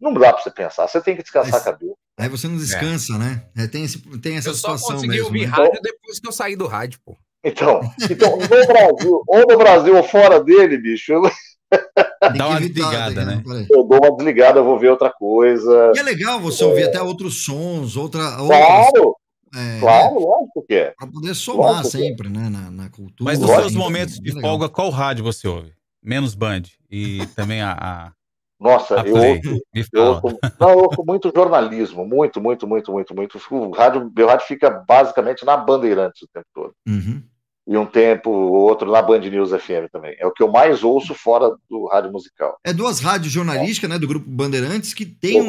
Não 0.00 0.12
dá 0.14 0.32
pra 0.32 0.42
você 0.42 0.50
pensar, 0.50 0.86
você 0.88 1.00
tem 1.00 1.16
que 1.16 1.22
descansar 1.22 1.52
Mas- 1.52 1.62
a 1.66 1.72
cabeça. 1.72 1.94
Aí 2.16 2.28
você 2.28 2.46
não 2.46 2.56
descansa, 2.56 3.18
né? 3.18 3.44
É, 3.56 3.66
tem, 3.66 3.82
esse, 3.82 3.98
tem 4.20 4.36
essa 4.36 4.50
Eu 4.50 4.54
só 4.54 4.76
situação 4.76 4.94
consegui 4.96 5.14
mesmo. 5.14 5.26
ouvir 5.26 5.40
né? 5.40 5.46
rádio 5.46 5.80
depois 5.82 6.20
que 6.20 6.28
eu 6.28 6.32
saí 6.32 6.54
do 6.54 6.66
rádio, 6.68 7.00
pô. 7.04 7.16
Então, 7.44 7.80
então, 8.08 8.36
no 8.38 8.46
Brasil, 8.66 9.22
ou 9.26 9.40
no 9.48 9.58
Brasil 9.58 9.96
ou 9.96 10.02
fora 10.04 10.40
dele, 10.42 10.78
bicho, 10.78 11.12
eu, 11.12 11.22
Dá 12.38 12.48
uma 12.48 12.56
evitar, 12.58 13.08
desligada, 13.10 13.24
né? 13.24 13.42
eu 13.68 13.82
dou 13.82 13.98
uma 13.98 14.16
desligada, 14.16 14.60
eu 14.60 14.64
vou 14.64 14.78
ver 14.78 14.90
outra 14.90 15.10
coisa. 15.12 15.90
E 15.94 15.98
é 15.98 16.02
legal 16.02 16.38
você 16.40 16.64
ouvir 16.64 16.84
até 16.84 17.02
outros 17.02 17.44
sons, 17.44 17.96
outra, 17.96 18.40
outras, 18.40 18.90
Claro, 18.92 19.16
É, 19.56 19.80
Claro, 19.80 20.18
lógico 20.18 20.64
que 20.66 20.74
é. 20.74 20.94
Pra 20.98 21.06
poder 21.06 21.34
somar 21.34 21.76
Lógico 21.76 21.86
é. 21.86 21.90
sempre, 21.90 22.28
né? 22.28 22.48
Na, 22.48 22.70
na 22.70 22.90
cultura. 22.90 23.30
Mas 23.30 23.38
nos 23.38 23.48
Lógico. 23.48 23.68
seus 23.68 23.76
momentos 23.76 24.18
de 24.20 24.40
folga, 24.40 24.68
qual 24.68 24.90
rádio 24.90 25.24
você 25.24 25.46
ouve? 25.46 25.72
Menos 26.02 26.34
Band. 26.34 26.62
E 26.90 27.26
também 27.34 27.62
a, 27.62 27.72
a, 27.72 28.12
Nossa, 28.60 29.00
a 29.00 29.06
eu 29.06 29.14
ouço, 29.16 29.62
eu 29.92 30.02
ouço, 30.04 30.38
não, 30.60 30.70
eu 30.70 30.78
ouço 30.78 31.04
muito 31.06 31.32
jornalismo, 31.34 32.04
muito, 32.06 32.40
muito, 32.40 32.66
muito, 32.66 32.92
muito, 32.92 33.14
muito. 33.14 33.40
O 33.50 33.70
rádio, 33.70 34.12
meu 34.14 34.26
rádio 34.26 34.46
fica 34.46 34.70
basicamente 34.70 35.44
na 35.44 35.56
Bandeirantes 35.56 36.22
o 36.22 36.28
tempo 36.32 36.46
todo. 36.54 36.74
Uhum. 36.86 37.22
E 37.66 37.76
um 37.78 37.86
tempo 37.86 38.28
ou 38.30 38.52
outro 38.52 38.90
na 38.90 39.00
Band 39.00 39.20
News 39.20 39.50
FM 39.50 39.88
também. 39.90 40.14
É 40.18 40.26
o 40.26 40.30
que 40.30 40.42
eu 40.42 40.48
mais 40.48 40.84
ouço 40.84 41.14
fora 41.14 41.50
do 41.70 41.86
rádio 41.86 42.12
musical. 42.12 42.58
É 42.62 42.74
duas 42.74 43.00
rádios 43.00 43.32
jornalísticas, 43.32 43.88
né, 43.88 43.98
do 43.98 44.06
grupo 44.06 44.28
Bandeirantes, 44.28 44.92
que 44.92 45.06
tem 45.06 45.40
um, 45.40 45.46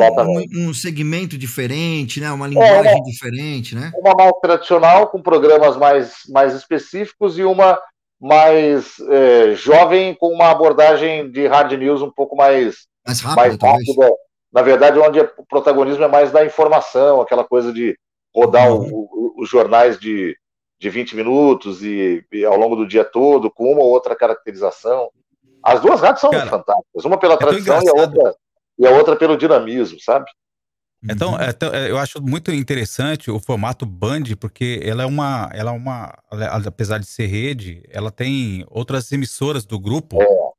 um- 0.63 0.69
um 0.69 0.73
segmento 0.73 1.37
diferente, 1.37 2.21
né, 2.21 2.31
uma 2.31 2.47
linguagem 2.47 3.03
diferente, 3.03 3.75
né? 3.75 3.91
Uma 3.97 4.13
mais 4.15 4.31
tradicional, 4.41 5.07
com 5.07 5.21
programas 5.21 5.75
mais, 5.75 6.13
mais 6.29 6.53
específicos, 6.53 7.37
e 7.37 7.43
uma 7.43 7.77
mais 8.19 8.95
é, 9.09 9.53
jovem, 9.55 10.15
com 10.15 10.29
uma 10.33 10.49
abordagem 10.49 11.29
de 11.29 11.45
hard 11.47 11.73
news 11.73 12.01
um 12.01 12.09
pouco 12.11 12.35
mais, 12.35 12.87
Mais 13.05 13.19
rápido, 13.19 13.61
mais 13.61 13.87
rápida. 13.87 14.09
Na 14.53 14.61
verdade, 14.61 14.97
onde 14.99 15.19
o 15.19 15.45
protagonismo 15.49 16.03
é 16.05 16.07
mais 16.07 16.31
da 16.31 16.45
informação, 16.45 17.19
aquela 17.19 17.43
coisa 17.43 17.73
de 17.73 17.93
rodar 18.33 18.71
o- 18.73 18.85
o- 18.89 19.33
os 19.37 19.49
jornais 19.49 19.99
de, 19.99 20.33
de 20.79 20.89
20 20.89 21.15
minutos 21.15 21.83
e, 21.83 22.23
e 22.31 22.45
ao 22.45 22.57
longo 22.57 22.75
do 22.75 22.87
dia 22.87 23.03
todo, 23.03 23.49
com 23.49 23.71
uma 23.71 23.81
ou 23.81 23.89
outra 23.89 24.15
caracterização. 24.15 25.09
As 25.63 25.81
duas 25.81 25.99
rádios 25.99 26.21
são 26.21 26.29
Cara, 26.29 26.49
fantásticas, 26.49 27.05
uma 27.05 27.17
pela 27.17 27.37
tão 27.37 27.47
tradição 27.47 27.81
e 27.81 27.89
a, 27.89 27.93
outra, 27.93 28.35
e 28.79 28.87
a 28.87 28.91
outra 28.91 29.15
pelo 29.15 29.37
dinamismo, 29.37 29.99
sabe? 29.99 30.25
Então, 31.09 31.39
é 31.39 31.51
tão- 31.53 31.73
é, 31.73 31.89
eu 31.89 31.97
acho 31.97 32.21
muito 32.21 32.51
interessante 32.51 33.29
o 33.29 33.39
formato 33.39 33.85
Band, 33.85 34.23
porque 34.39 34.79
ela 34.83 35.03
é 35.03 35.05
uma, 35.05 35.49
ela 35.53 35.71
é 35.71 35.73
uma, 35.73 36.17
apesar 36.65 36.99
de 36.99 37.05
ser 37.05 37.27
rede, 37.27 37.83
ela 37.89 38.11
tem 38.11 38.65
outras 38.69 39.11
emissoras 39.11 39.65
do 39.65 39.79
grupo. 39.79 40.17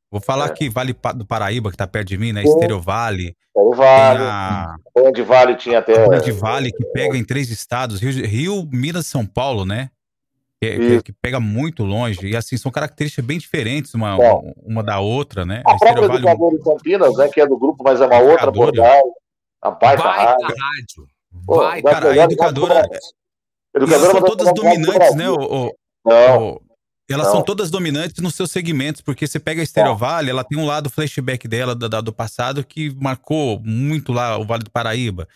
Vou 0.09 0.21
falar 0.21 0.45
é. 0.45 0.47
aqui, 0.49 0.69
Vale 0.69 0.95
do 1.15 1.25
Paraíba, 1.25 1.69
que 1.69 1.77
tá 1.77 1.85
perto 1.85 2.07
de 2.07 2.17
mim, 2.17 2.31
né? 2.31 2.43
Estereo 2.43 2.79
Vale. 2.79 3.35
O 3.53 3.71
Tem 3.71 3.79
Vale, 3.79 4.23
a, 4.23 4.75
Band 4.95 5.23
Vale 5.25 5.55
tinha 5.55 5.79
até. 5.79 6.07
Band 6.07 6.31
Vale, 6.33 6.71
que 6.71 6.85
pega 6.91 7.17
em 7.17 7.25
três 7.25 7.49
estados, 7.49 7.99
Rio, 7.99 8.25
Rio, 8.25 8.69
Minas 8.71 9.05
e 9.05 9.09
São 9.09 9.25
Paulo, 9.25 9.65
né? 9.65 9.89
Que, 10.61 11.01
que- 11.03 11.13
pega 11.21 11.39
muito 11.39 11.83
longe. 11.83 12.27
E 12.27 12.35
assim, 12.35 12.57
são 12.57 12.71
características 12.71 13.23
bem 13.23 13.37
diferentes 13.37 13.93
uma, 13.93 14.17
Bom. 14.17 14.53
uma 14.63 14.83
da 14.83 14.99
outra, 14.99 15.45
né? 15.45 15.61
A 15.67 15.73
Estereo 15.73 15.77
própria 15.95 16.07
Vale- 16.07 16.19
Educadora 16.19 16.55
em 16.55 16.63
Campinas, 16.63 17.15
né, 17.17 17.29
que 17.29 17.41
é 17.41 17.47
do 17.47 17.57
grupo, 17.59 17.83
mas 17.83 18.01
é 18.01 18.05
uma 18.07 18.19
outra 18.19 18.47
abordagem. 18.47 19.03
A 19.61 19.69
baita 19.71 20.03
Baita 20.03 20.21
rádio. 20.31 20.47
rádio. 20.47 21.07
Pô, 21.45 21.55
Vai, 21.57 21.81
das 21.81 21.93
Cara, 21.93 22.11
a 22.11 22.17
educadora. 22.23 22.73
E 22.73 22.77
elas 22.79 23.13
Educadora 23.75 24.07
é 24.07 24.11
são 24.11 24.21
todas 24.23 24.53
dominantes, 24.53 25.15
né? 25.15 25.29
O, 25.29 25.35
o- 25.67 25.71
Não, 26.05 26.47
o- 26.53 26.61
elas 27.09 27.27
não. 27.27 27.33
são 27.35 27.41
todas 27.43 27.69
dominantes 27.69 28.21
nos 28.21 28.33
seus 28.33 28.49
segmentos, 28.49 29.01
porque 29.01 29.27
você 29.27 29.39
pega 29.39 29.61
a 29.61 29.65
Stereo 29.65 29.95
Vale, 29.95 30.31
ela 30.31 30.43
tem 30.43 30.57
um 30.57 30.65
lado 30.65 30.89
flashback 30.89 31.47
dela 31.47 31.75
da- 31.75 31.87
da- 31.87 32.01
do 32.01 32.11
passado 32.11 32.63
que 32.63 32.89
marcou 32.99 33.59
muito 33.63 34.11
lá 34.11 34.37
o 34.37 34.45
Vale 34.45 34.63
do 34.63 34.71
Paraíba. 34.71 35.27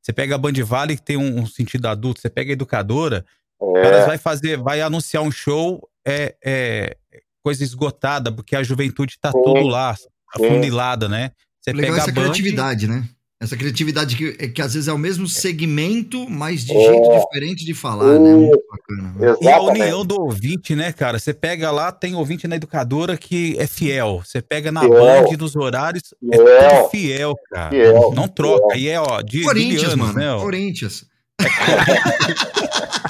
Você 0.00 0.12
pega 0.12 0.36
a 0.36 0.38
Band 0.38 0.52
Vale, 0.64 0.96
que 0.96 1.02
tem 1.02 1.16
um, 1.16 1.40
um 1.40 1.46
sentido 1.46 1.86
adulto, 1.86 2.20
você 2.20 2.30
pega 2.30 2.50
a 2.50 2.54
educadora, 2.54 3.24
É. 3.60 3.86
elas 3.86 4.06
vai 4.06 4.18
fazer, 4.18 4.56
vai 4.58 4.80
anunciar 4.80 5.22
um 5.22 5.30
show, 5.30 5.80
é, 6.06 6.34
é 6.44 6.96
coisa 7.42 7.62
esgotada, 7.64 8.30
porque 8.32 8.54
a 8.56 8.62
juventude 8.62 9.16
tá 9.20 9.32
Sim. 9.32 9.42
tudo 9.42 9.66
lá, 9.66 9.94
Sim. 9.96 10.06
afunilada, 10.34 11.08
né? 11.08 11.30
Você 11.60 11.72
Legal 11.72 11.90
pega 11.90 12.00
a 12.00 12.02
essa 12.04 12.12
Band. 12.12 12.22
criatividade, 12.22 12.86
né? 12.88 13.04
Essa 13.40 13.56
criatividade 13.56 14.16
que, 14.16 14.36
é 14.40 14.48
que 14.48 14.60
às 14.60 14.74
vezes 14.74 14.88
é 14.88 14.92
o 14.92 14.98
mesmo 14.98 15.28
segmento, 15.28 16.28
mas 16.28 16.64
de 16.64 16.72
É. 16.76 16.80
jeito 16.80 17.08
diferente 17.20 17.64
de 17.64 17.72
falar, 17.72 18.18
né? 18.18 18.34
Muito 18.34 18.60
bacana. 18.68 19.14
né? 19.16 19.36
E 19.40 19.48
a 19.48 19.60
união 19.60 20.04
do 20.04 20.20
ouvinte, 20.20 20.74
né, 20.74 20.92
cara? 20.92 21.20
Você 21.20 21.32
pega 21.32 21.70
lá, 21.70 21.92
tem 21.92 22.16
ouvinte 22.16 22.48
na 22.48 22.56
educadora 22.56 23.16
que 23.16 23.54
é 23.58 23.66
fiel. 23.68 24.22
Você 24.24 24.42
pega 24.42 24.72
na 24.72 24.80
Fiel. 24.80 24.92
Band, 24.92 25.36
nos 25.38 25.54
horários, 25.54 26.12
é 26.32 26.36
Fiel. 26.36 26.70
tudo 26.80 26.90
fiel, 26.90 27.34
cara. 27.50 27.70
Fiel. 27.70 28.12
Não 28.12 28.26
troca. 28.26 28.76
E 28.76 28.88
é, 28.88 29.00
ó, 29.00 29.20
de, 29.22 29.38
de 29.38 29.44
Corinthians, 29.44 29.84
anos, 29.92 29.96
mano. 29.96 30.18
né? 30.18 30.32
ó. 30.32 30.40
Corinthians. 30.40 31.04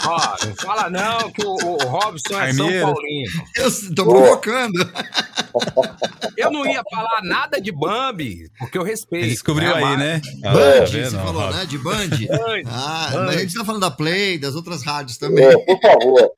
Ó, 0.06 0.46
não 0.46 0.54
fala 0.56 0.90
não 0.90 1.30
que 1.32 1.44
o, 1.44 1.50
o 1.54 1.76
Robson 1.88 2.40
é 2.40 2.52
São. 2.52 2.66
Paulino. 2.68 3.42
Eu 3.56 3.94
tô 3.94 4.04
provocando. 4.04 4.92
Eu 6.36 6.50
não 6.50 6.66
ia 6.66 6.82
falar 6.90 7.22
nada 7.22 7.60
de 7.60 7.72
Bambi, 7.72 8.50
porque 8.58 8.78
eu 8.78 8.82
respeito. 8.82 9.24
Ele 9.24 9.32
descobriu 9.32 9.74
aí, 9.74 9.82
mas- 9.82 9.98
né? 9.98 10.20
Ah, 10.44 10.52
Band, 10.52 10.60
tá 10.80 10.86
você 10.86 11.00
vendo? 11.00 11.10
falou, 11.22 11.42
Ó, 11.42 11.50
né? 11.50 11.64
De 11.66 11.78
Band. 11.78 12.08
Band, 12.08 12.62
Ah, 12.66 13.08
Band. 13.12 13.26
mas 13.26 13.36
a 13.36 13.38
gente 13.40 13.54
tá 13.54 13.64
falando 13.64 13.80
da 13.82 13.90
Play, 13.90 14.38
das 14.38 14.54
outras 14.54 14.84
rádios 14.84 15.18
também. 15.18 15.44
É, 15.44 15.56
por 15.64 15.80
favor. 15.80 16.30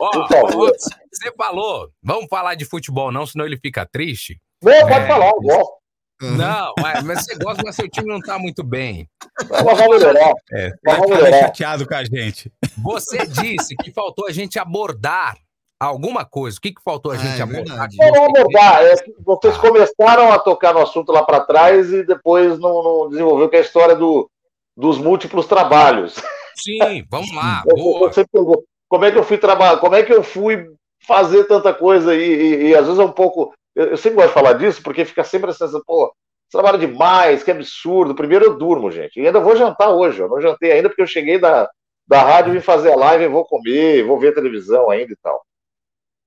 Ó, 0.00 0.10
Por 0.10 0.28
favor. 0.28 0.52
Robson, 0.68 0.90
você 1.12 1.32
falou, 1.36 1.88
vamos 2.02 2.26
falar 2.28 2.54
de 2.54 2.64
futebol 2.64 3.10
não, 3.12 3.26
senão 3.26 3.46
ele 3.46 3.58
fica 3.58 3.86
triste. 3.86 4.38
Não, 4.62 4.72
pode 4.80 4.92
É. 4.94 5.06
falar, 5.06 5.26
eu 5.28 5.40
gosto. 5.40 5.72
Não, 6.20 6.72
mas, 6.80 7.02
mas 7.04 7.24
você 7.24 7.34
gosta, 7.36 7.62
mas 7.64 7.74
seu 7.76 7.88
time 7.90 8.08
não 8.08 8.20
tá 8.20 8.38
muito 8.38 8.64
bem. 8.64 9.08
Mas 9.50 9.62
vamos 9.62 9.98
melhorar. 9.98 10.32
É, 10.52 10.70
tá 10.82 10.96
chateado 11.40 11.86
com 11.86 11.94
a 11.94 12.04
gente. 12.04 12.50
Você 12.82 13.26
disse 13.26 13.76
que 13.76 13.92
faltou 13.92 14.26
a 14.26 14.32
gente 14.32 14.58
abordar 14.58 15.36
alguma 15.78 16.24
coisa. 16.24 16.56
O 16.56 16.60
que, 16.60 16.72
que 16.72 16.82
faltou 16.82 17.12
a 17.12 17.16
Ah, 17.16 17.18
gente 17.18 17.38
é 17.38 17.42
abordar? 17.42 17.88
Não, 17.98 18.10
não 18.12 18.24
abordar. 18.24 18.82
É 18.84 18.94
vocês 19.24 19.56
começaram 19.58 20.32
a 20.32 20.38
tocar 20.38 20.72
no 20.72 20.80
assunto 20.80 21.12
lá 21.12 21.22
para 21.22 21.40
trás 21.40 21.92
e 21.92 22.02
depois 22.02 22.58
não, 22.58 22.82
não 22.82 23.08
desenvolveu 23.10 23.48
que 23.50 23.56
é 23.56 23.58
a 23.58 23.62
história 23.62 23.94
do, 23.94 24.30
dos 24.76 24.96
múltiplos 24.96 25.44
trabalhos. 25.46 26.14
Sim, 26.56 27.04
vamos 27.10 27.34
lá. 27.34 27.62
Você 27.98 28.26
perguntou, 28.26 28.64
como 28.88 29.04
é 29.04 29.12
que 29.12 29.18
eu 29.18 29.24
fui 29.24 29.36
trabalhar? 29.36 29.76
Como 29.78 29.94
é 29.94 30.02
que 30.02 30.12
eu 30.14 30.22
fui 30.22 30.66
fazer 31.06 31.44
tanta 31.44 31.74
coisa 31.74 32.14
e, 32.14 32.20
e- 32.22 32.62
e 32.68 32.74
às 32.74 32.86
vezes 32.86 32.98
é 32.98 33.04
um 33.04 33.12
pouco. 33.12 33.52
Eu, 33.76 33.90
eu 33.90 33.96
sempre 33.96 34.16
gosto 34.16 34.28
de 34.28 34.34
falar 34.34 34.54
disso 34.54 34.82
porque 34.82 35.04
fica 35.04 35.22
sempre 35.22 35.50
essa 35.50 35.66
sensação, 35.66 35.82
pô, 35.86 36.12
você 36.48 36.58
trabalha 36.58 36.78
demais, 36.78 37.44
que 37.44 37.50
absurdo. 37.50 38.14
Primeiro 38.14 38.46
eu 38.46 38.58
durmo, 38.58 38.90
gente. 38.90 39.20
E 39.20 39.26
ainda 39.26 39.40
vou 39.40 39.56
jantar 39.56 39.90
hoje. 39.90 40.20
Eu 40.20 40.28
não 40.28 40.40
jantei 40.40 40.72
ainda 40.72 40.88
porque 40.88 41.02
eu 41.02 41.06
cheguei 41.06 41.38
da, 41.38 41.70
da 42.06 42.22
rádio, 42.22 42.52
vim 42.52 42.60
fazer 42.60 42.92
a 42.92 42.96
live, 42.96 43.28
vou 43.28 43.44
comer, 43.44 44.02
vou 44.04 44.18
ver 44.18 44.34
televisão 44.34 44.90
ainda 44.90 45.12
e 45.12 45.16
tal. 45.16 45.44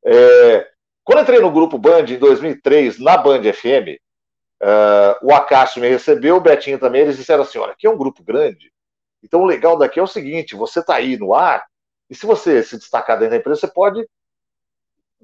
É, 0.05 0.69
quando 1.09 1.21
entrei 1.21 1.39
no 1.39 1.51
grupo 1.51 1.77
Band 1.77 2.05
em 2.05 2.19
2003, 2.19 2.99
na 2.99 3.17
Band 3.17 3.41
FM, 3.41 3.97
eh, 4.61 5.17
o 5.23 5.33
Acácio 5.33 5.81
me 5.81 5.89
recebeu, 5.89 6.35
o 6.35 6.39
Betinho 6.39 6.77
também, 6.77 7.01
eles 7.01 7.17
disseram 7.17 7.41
assim: 7.41 7.57
olha, 7.57 7.71
aqui 7.71 7.87
é 7.87 7.89
um 7.89 7.97
grupo 7.97 8.23
grande, 8.23 8.71
então 9.23 9.41
o 9.41 9.45
legal 9.45 9.75
daqui 9.75 9.99
é 9.99 10.03
o 10.03 10.07
seguinte: 10.07 10.55
você 10.55 10.81
está 10.81 10.95
aí 10.95 11.17
no 11.17 11.33
ar, 11.33 11.65
e 12.09 12.15
se 12.15 12.25
você 12.25 12.61
se 12.61 12.77
destacar 12.77 13.17
dentro 13.17 13.31
da 13.31 13.37
empresa, 13.37 13.61
você 13.61 13.67
pode 13.67 14.07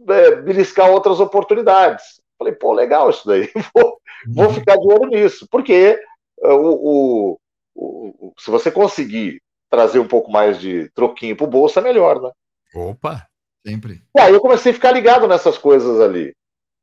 é, 0.09 0.35
beliscar 0.35 0.89
outras 0.89 1.19
oportunidades. 1.19 2.21
Falei, 2.37 2.53
pô, 2.53 2.73
legal 2.73 3.09
isso 3.09 3.25
daí, 3.27 3.49
vou, 3.73 3.99
vou 4.27 4.49
ficar 4.49 4.77
de 4.77 4.87
olho 4.87 5.07
nisso, 5.07 5.47
porque 5.49 5.97
eh, 6.43 6.47
o, 6.53 6.73
o- 6.73 7.39
o- 7.75 8.27
o- 8.27 8.33
se 8.37 8.51
você 8.51 8.69
conseguir 8.71 9.41
trazer 9.69 9.99
um 9.99 10.07
pouco 10.07 10.31
mais 10.31 10.59
de 10.59 10.89
troquinho 10.91 11.35
pro 11.35 11.47
bolso, 11.47 11.79
é 11.79 11.81
melhor, 11.81 12.21
né? 12.21 12.31
Opa. 12.73 13.25
Sempre. 13.65 14.03
E 14.15 14.19
aí 14.21 14.31
eu 14.33 14.39
comecei 14.41 14.71
a 14.71 14.75
ficar 14.75 14.91
ligado 14.91 15.27
nessas 15.27 15.57
coisas 15.57 15.99
ali. 15.99 16.33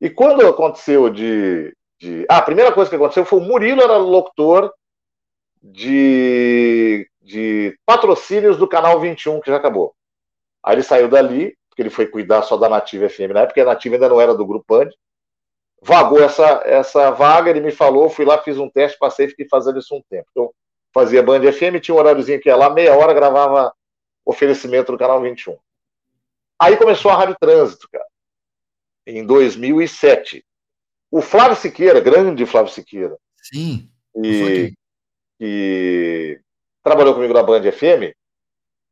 E 0.01 0.11
quando 0.11 0.45
aconteceu 0.47 1.09
de. 1.09 1.73
de... 2.01 2.27
Ah, 2.29 2.39
a 2.39 2.43
primeira 2.43 2.73
coisa 2.73 2.91
que 2.91 2.97
aconteceu 2.97 3.25
foi 3.25 3.39
o 3.39 3.43
Murilo 3.43 3.81
era 3.83 3.97
locutor 3.99 4.73
de, 5.63 7.09
de 7.21 7.79
patrocínios 7.87 8.57
do 8.57 8.67
canal 8.69 9.01
21, 9.01 9.41
que 9.41 9.51
já 9.51 9.57
acabou. 9.57 9.95
Aí 10.65 10.75
ele 10.75 10.83
saiu 10.83 11.09
dali, 11.09 11.55
porque 11.73 11.81
ele 11.81 11.91
foi 11.91 12.07
cuidar 12.07 12.43
só 12.43 12.59
da 12.59 12.69
Nativa 12.69 13.09
FM 13.09 13.33
na 13.33 13.41
época, 13.41 13.63
a 13.63 13.65
Nativa 13.65 13.95
ainda 13.95 14.09
não 14.11 14.21
era 14.21 14.35
do 14.35 14.45
Grupo 14.45 14.67
Band. 14.69 14.91
Vagou 15.81 16.23
essa, 16.23 16.63
essa 16.67 17.11
vaga, 17.11 17.49
ele 17.49 17.61
me 17.61 17.73
falou, 17.73 18.11
fui 18.11 18.27
lá, 18.27 18.37
fiz 18.43 18.59
um 18.59 18.69
teste, 18.69 18.99
passei 18.99 19.27
fiquei 19.27 19.49
fazendo 19.49 19.79
isso 19.79 19.95
um 19.95 20.03
tempo. 20.03 20.29
Então, 20.31 20.53
fazia 20.93 21.23
Band 21.23 21.51
FM, 21.51 21.81
tinha 21.81 21.95
um 21.95 21.99
horáriozinho 21.99 22.41
que 22.41 22.51
ia 22.51 22.57
lá, 22.57 22.69
meia 22.69 22.95
hora 22.95 23.15
gravava 23.15 23.73
oferecimento 24.25 24.93
do 24.93 24.99
canal 24.99 25.23
21. 25.23 25.57
Aí 26.61 26.77
começou 26.77 27.11
a 27.11 27.17
Rádio 27.17 27.37
Trânsito, 27.41 27.89
cara, 27.91 28.07
em 29.07 29.25
2007. 29.25 30.45
O 31.11 31.23
Flávio 31.23 31.57
Siqueira, 31.57 32.01
grande 32.01 32.45
Flávio 32.45 32.71
Siqueira, 32.71 33.17
Sim. 33.37 33.91
e, 34.15 34.75
e 35.41 36.39
trabalhou 36.83 37.15
comigo 37.15 37.33
na 37.33 37.43
Band 37.43 37.63
FM, 37.73 38.15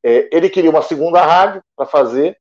é, 0.02 0.34
ele 0.34 0.48
queria 0.48 0.70
uma 0.70 0.82
segunda 0.82 1.22
rádio 1.22 1.62
para 1.76 1.84
fazer 1.84 2.40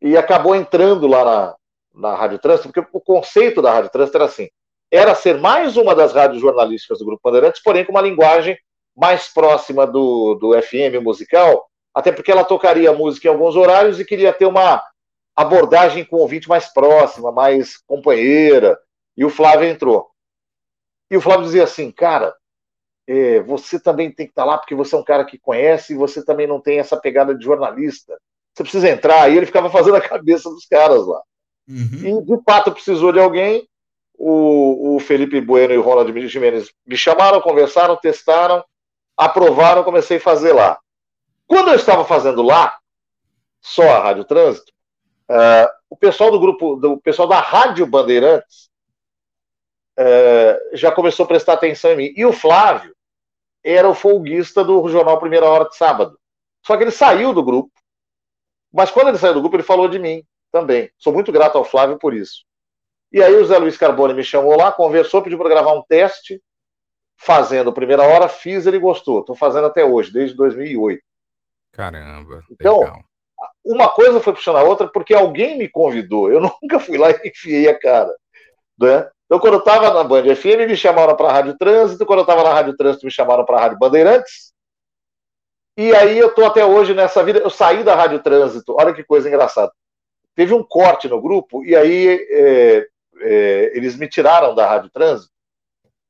e 0.00 0.16
acabou 0.16 0.54
entrando 0.54 1.06
lá 1.06 1.24
na, 1.24 1.56
na 1.94 2.14
Rádio 2.14 2.38
Trânsito, 2.38 2.72
porque 2.72 2.88
o 2.92 3.00
conceito 3.00 3.60
da 3.60 3.72
Rádio 3.72 3.90
Trânsito 3.90 4.16
era 4.16 4.24
assim, 4.24 4.48
era 4.90 5.14
ser 5.14 5.38
mais 5.38 5.76
uma 5.76 5.94
das 5.94 6.12
rádios 6.12 6.40
jornalísticas 6.40 6.98
do 6.98 7.04
Grupo 7.04 7.20
Bandeirantes, 7.22 7.62
porém 7.62 7.84
com 7.84 7.92
uma 7.92 8.00
linguagem 8.00 8.58
mais 8.96 9.28
próxima 9.28 9.86
do, 9.86 10.34
do 10.34 10.60
FM 10.60 11.02
musical, 11.02 11.66
até 11.94 12.10
porque 12.10 12.30
ela 12.30 12.44
tocaria 12.44 12.92
música 12.92 13.28
em 13.28 13.30
alguns 13.30 13.56
horários 13.56 14.00
e 14.00 14.04
queria 14.04 14.32
ter 14.32 14.46
uma 14.46 14.82
abordagem 15.36 16.04
com 16.04 16.16
o 16.16 16.20
ouvinte 16.20 16.48
mais 16.48 16.72
próxima, 16.72 17.32
mais 17.32 17.76
companheira, 17.86 18.78
e 19.16 19.24
o 19.24 19.30
Flávio 19.30 19.68
entrou. 19.68 20.10
E 21.10 21.16
o 21.16 21.20
Flávio 21.20 21.44
dizia 21.44 21.64
assim, 21.64 21.90
cara, 21.90 22.34
é, 23.08 23.40
você 23.40 23.80
também 23.80 24.12
tem 24.12 24.26
que 24.26 24.32
estar 24.32 24.44
lá 24.44 24.58
porque 24.58 24.74
você 24.74 24.94
é 24.94 24.98
um 24.98 25.04
cara 25.04 25.24
que 25.24 25.38
conhece 25.38 25.92
e 25.92 25.96
você 25.96 26.24
também 26.24 26.46
não 26.46 26.60
tem 26.60 26.78
essa 26.78 26.96
pegada 26.96 27.34
de 27.34 27.44
jornalista. 27.44 28.16
Você 28.54 28.62
precisa 28.62 28.88
entrar. 28.88 29.30
E 29.30 29.36
ele 29.36 29.46
ficava 29.46 29.70
fazendo 29.70 29.96
a 29.96 30.00
cabeça 30.00 30.48
dos 30.50 30.66
caras 30.66 31.06
lá. 31.06 31.22
Uhum. 31.68 32.22
E 32.22 32.24
de 32.24 32.42
fato 32.42 32.72
precisou 32.72 33.12
de 33.12 33.20
alguém. 33.20 33.66
O, 34.22 34.96
o 34.96 35.00
Felipe 35.00 35.40
Bueno 35.40 35.72
e 35.72 35.78
o 35.78 35.82
Ronald 35.82 36.28
Jimenez 36.28 36.70
me 36.86 36.94
chamaram, 36.94 37.40
conversaram, 37.40 37.96
testaram, 37.96 38.62
aprovaram, 39.16 39.82
comecei 39.82 40.18
a 40.18 40.20
fazer 40.20 40.52
lá. 40.52 40.78
Quando 41.46 41.68
eu 41.68 41.74
estava 41.74 42.04
fazendo 42.04 42.42
lá, 42.42 42.76
só 43.62 43.82
a 43.82 44.02
Rádio 44.02 44.24
Trânsito, 44.24 44.70
uh, 45.30 45.68
o 45.88 45.96
pessoal 45.96 46.30
do 46.30 46.38
grupo, 46.38 46.76
do 46.76 46.98
pessoal 46.98 47.26
da 47.26 47.40
Rádio 47.40 47.86
Bandeirantes 47.86 48.70
uh, 49.98 50.76
já 50.76 50.92
começou 50.92 51.24
a 51.24 51.28
prestar 51.28 51.54
atenção 51.54 51.92
em 51.92 51.96
mim. 51.96 52.12
E 52.14 52.24
o 52.24 52.32
Flávio 52.32 52.94
era 53.64 53.88
o 53.88 53.94
folguista 53.94 54.62
do 54.62 54.86
jornal 54.88 55.18
Primeira 55.18 55.46
Hora 55.46 55.68
de 55.68 55.76
Sábado. 55.76 56.18
Só 56.66 56.76
que 56.76 56.84
ele 56.84 56.90
saiu 56.90 57.32
do 57.32 57.42
grupo. 57.42 57.70
Mas 58.72 58.90
quando 58.90 59.08
ele 59.08 59.18
saiu 59.18 59.34
do 59.34 59.40
grupo, 59.40 59.56
ele 59.56 59.62
falou 59.62 59.88
de 59.88 59.98
mim 59.98 60.24
também. 60.52 60.90
Sou 60.98 61.12
muito 61.12 61.32
grato 61.32 61.58
ao 61.58 61.64
Flávio 61.64 61.98
por 61.98 62.14
isso. 62.14 62.44
E 63.12 63.22
aí 63.22 63.34
o 63.34 63.44
Zé 63.44 63.58
Luiz 63.58 63.76
Carbone 63.76 64.14
me 64.14 64.22
chamou 64.22 64.56
lá, 64.56 64.70
conversou, 64.70 65.22
pediu 65.22 65.38
para 65.38 65.48
gravar 65.48 65.72
um 65.72 65.82
teste, 65.82 66.40
fazendo 67.16 67.72
primeira 67.72 68.02
hora, 68.02 68.28
fiz, 68.28 68.66
ele 68.66 68.78
gostou. 68.78 69.20
Estou 69.20 69.34
fazendo 69.34 69.66
até 69.66 69.84
hoje, 69.84 70.12
desde 70.12 70.36
2008. 70.36 71.02
Caramba. 71.72 72.42
Então, 72.50 72.80
legal. 72.80 73.00
uma 73.64 73.88
coisa 73.88 74.20
foi 74.20 74.32
puxando 74.32 74.56
a 74.56 74.62
outra 74.62 74.88
porque 74.88 75.14
alguém 75.14 75.58
me 75.58 75.68
convidou. 75.68 76.30
Eu 76.30 76.40
nunca 76.62 76.78
fui 76.78 76.96
lá 76.96 77.10
e 77.10 77.28
enfiei 77.28 77.68
a 77.68 77.78
cara. 77.78 78.14
Né? 78.78 79.08
Então, 79.26 79.38
quando 79.38 79.54
eu 79.54 79.60
estava 79.60 79.92
na 79.92 80.02
Band 80.02 80.34
FM, 80.34 80.66
me 80.68 80.76
chamaram 80.76 81.14
para 81.16 81.28
a 81.28 81.32
Rádio 81.32 81.56
Trânsito. 81.58 82.06
Quando 82.06 82.20
eu 82.20 82.24
estava 82.24 82.42
na 82.42 82.54
Rádio 82.54 82.76
Trânsito, 82.76 83.04
me 83.04 83.12
chamaram 83.12 83.44
para 83.44 83.56
a 83.56 83.60
Rádio 83.60 83.78
Bandeirantes. 83.78 84.49
E 85.80 85.94
aí 85.94 86.18
eu 86.18 86.28
estou 86.28 86.44
até 86.44 86.62
hoje 86.62 86.92
nessa 86.92 87.24
vida. 87.24 87.38
Eu 87.38 87.48
saí 87.48 87.82
da 87.82 87.94
Rádio 87.94 88.22
Trânsito. 88.22 88.76
Olha 88.78 88.92
que 88.92 89.02
coisa 89.02 89.28
engraçada. 89.28 89.72
Teve 90.34 90.52
um 90.52 90.62
corte 90.62 91.08
no 91.08 91.18
grupo 91.22 91.64
e 91.64 91.74
aí 91.74 92.06
é, 92.30 92.86
é, 93.22 93.74
eles 93.74 93.96
me 93.96 94.06
tiraram 94.06 94.54
da 94.54 94.66
Rádio 94.66 94.90
Trânsito 94.90 95.32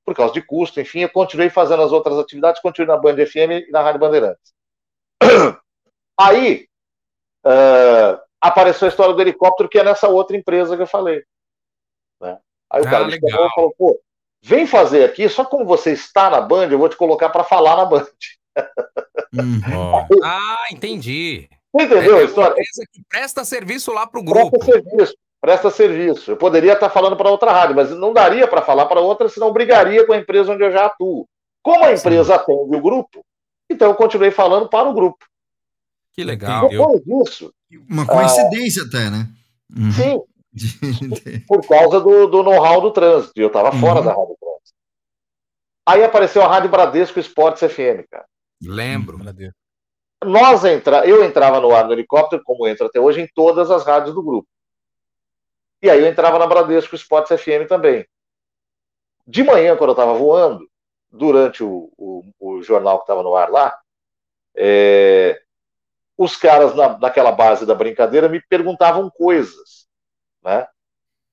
por 0.05 0.17
causa 0.17 0.35
de 0.35 0.43
custo. 0.43 0.81
Enfim, 0.81 1.03
eu 1.03 1.09
continuei 1.09 1.51
fazendo 1.51 1.85
as 1.85 1.93
outras 1.93 2.19
atividades, 2.19 2.61
continuei 2.61 2.89
na 2.93 3.01
Band 3.01 3.25
FM 3.25 3.69
e 3.69 3.71
na 3.71 3.81
Rádio 3.81 4.01
Bandeirantes. 4.01 4.53
Aí 6.19 6.67
uh, 7.47 8.21
apareceu 8.41 8.87
a 8.87 8.89
história 8.89 9.15
do 9.15 9.23
helicóptero, 9.23 9.69
que 9.69 9.79
é 9.79 9.85
nessa 9.85 10.09
outra 10.09 10.37
empresa 10.37 10.75
que 10.75 10.83
eu 10.83 10.87
falei. 10.89 11.23
Né? 12.21 12.41
Aí 12.71 12.83
o 12.83 12.89
Ah, 12.89 12.91
cara 12.91 13.05
me 13.05 13.13
legal. 13.13 13.31
chamou 13.31 13.47
e 13.47 13.55
falou: 13.55 13.75
pô, 13.79 14.01
vem 14.43 14.67
fazer 14.67 15.05
aqui, 15.05 15.29
só 15.29 15.45
como 15.45 15.65
você 15.65 15.93
está 15.93 16.29
na 16.29 16.41
Band, 16.41 16.71
eu 16.73 16.79
vou 16.79 16.89
te 16.89 16.97
colocar 16.97 17.29
para 17.29 17.45
falar 17.45 17.77
na 17.77 17.85
Band. 17.85 18.05
Ó, 19.75 20.07
Ah, 20.25 20.65
entendi. 20.73 21.49
Você 21.73 21.85
entendeu 21.85 22.17
a 22.17 22.19
É 22.19 22.23
uma 22.23 22.25
história? 22.25 22.51
empresa 22.53 22.85
que 22.93 23.03
presta 23.09 23.45
serviço 23.45 23.93
lá 23.93 24.07
pro 24.07 24.23
grupo. 24.23 24.59
Presta 24.59 24.73
serviço, 24.83 25.15
presta 25.41 25.71
serviço. 25.71 26.31
Eu 26.33 26.37
poderia 26.37 26.73
estar 26.73 26.91
falando 26.91 27.17
para 27.17 27.31
outra 27.31 27.53
rádio, 27.53 27.77
mas 27.77 27.91
não 27.91 28.13
daria 28.13 28.47
para 28.49 28.63
falar 28.63 28.87
para 28.87 29.01
outra, 29.01 29.29
senão 29.29 29.53
brigaria 29.53 30.05
com 30.07 30.13
a 30.13 30.19
empresa 30.19 30.53
onde 30.53 30.65
eu 30.65 30.73
já 30.73 30.87
atuo. 30.87 31.29
Como 31.63 31.85
a 31.85 31.93
empresa 31.93 32.35
atende 32.35 32.75
o 32.77 32.81
grupo, 32.81 33.25
então 33.71 33.89
eu 33.89 33.95
continuei 33.95 34.31
falando 34.31 34.69
para 34.69 34.89
o 34.89 34.95
grupo. 34.95 35.25
Que 36.13 36.25
legal. 36.25 36.69
Depois 36.69 37.01
disso, 37.05 37.53
Uma 37.89 38.05
coincidência 38.07 38.83
até, 38.83 39.09
né? 39.11 39.29
Uhum. 39.77 39.93
sim, 39.93 40.21
por 41.47 41.65
causa 41.69 42.01
do, 42.01 42.27
do 42.27 42.43
know-how 42.43 42.81
do 42.81 42.91
trânsito. 42.91 43.33
Eu 43.37 43.47
estava 43.47 43.71
fora 43.71 44.01
Uhum. 44.01 44.07
da 44.07 44.11
Rádio 44.13 44.37
Trânsito. 44.41 44.75
Aí 45.87 46.03
apareceu 46.03 46.43
a 46.43 46.49
Rádio 46.49 46.69
Bradesco 46.71 47.21
Esportes 47.21 47.63
FM, 47.73 48.09
cara. 48.11 48.25
Lembro. 48.63 49.19
meu 49.19 49.33
Deus. 49.33 49.53
Nós 50.25 50.65
entra... 50.65 51.07
Eu 51.07 51.25
entrava 51.25 51.61
no 51.61 51.75
ar 51.75 51.87
no 51.87 51.93
helicóptero, 51.93 52.43
como 52.45 52.67
entro 52.67 52.87
até 52.87 53.01
hoje, 53.01 53.21
em 53.21 53.29
todas 53.35 53.71
as 53.71 53.85
rádios 53.85 54.15
do 54.15 54.23
grupo. 54.23 54.49
E 55.83 55.89
aí 55.89 56.01
eu 56.01 56.07
entrava 56.07 56.39
na 56.39 56.47
Bradesco 56.47 56.95
Esportes 56.95 57.41
FM 57.41 57.67
também. 57.67 58.07
De 59.27 59.43
manhã, 59.43 59.77
quando 59.77 59.91
eu 59.91 59.95
estava 59.95 60.13
voando, 60.13 60.69
durante 61.11 61.65
o, 61.65 61.91
o, 61.97 62.23
o 62.39 62.63
jornal 62.63 62.99
que 62.99 63.05
estava 63.05 63.23
no 63.23 63.35
ar 63.35 63.51
lá, 63.51 63.79
é, 64.55 65.41
os 66.17 66.37
caras 66.37 66.75
na, 66.75 66.99
naquela 66.99 67.33
base 67.33 67.65
da 67.65 67.75
brincadeira 67.75 68.29
me 68.29 68.41
perguntavam 68.43 69.11
coisas, 69.11 69.89
né? 70.43 70.67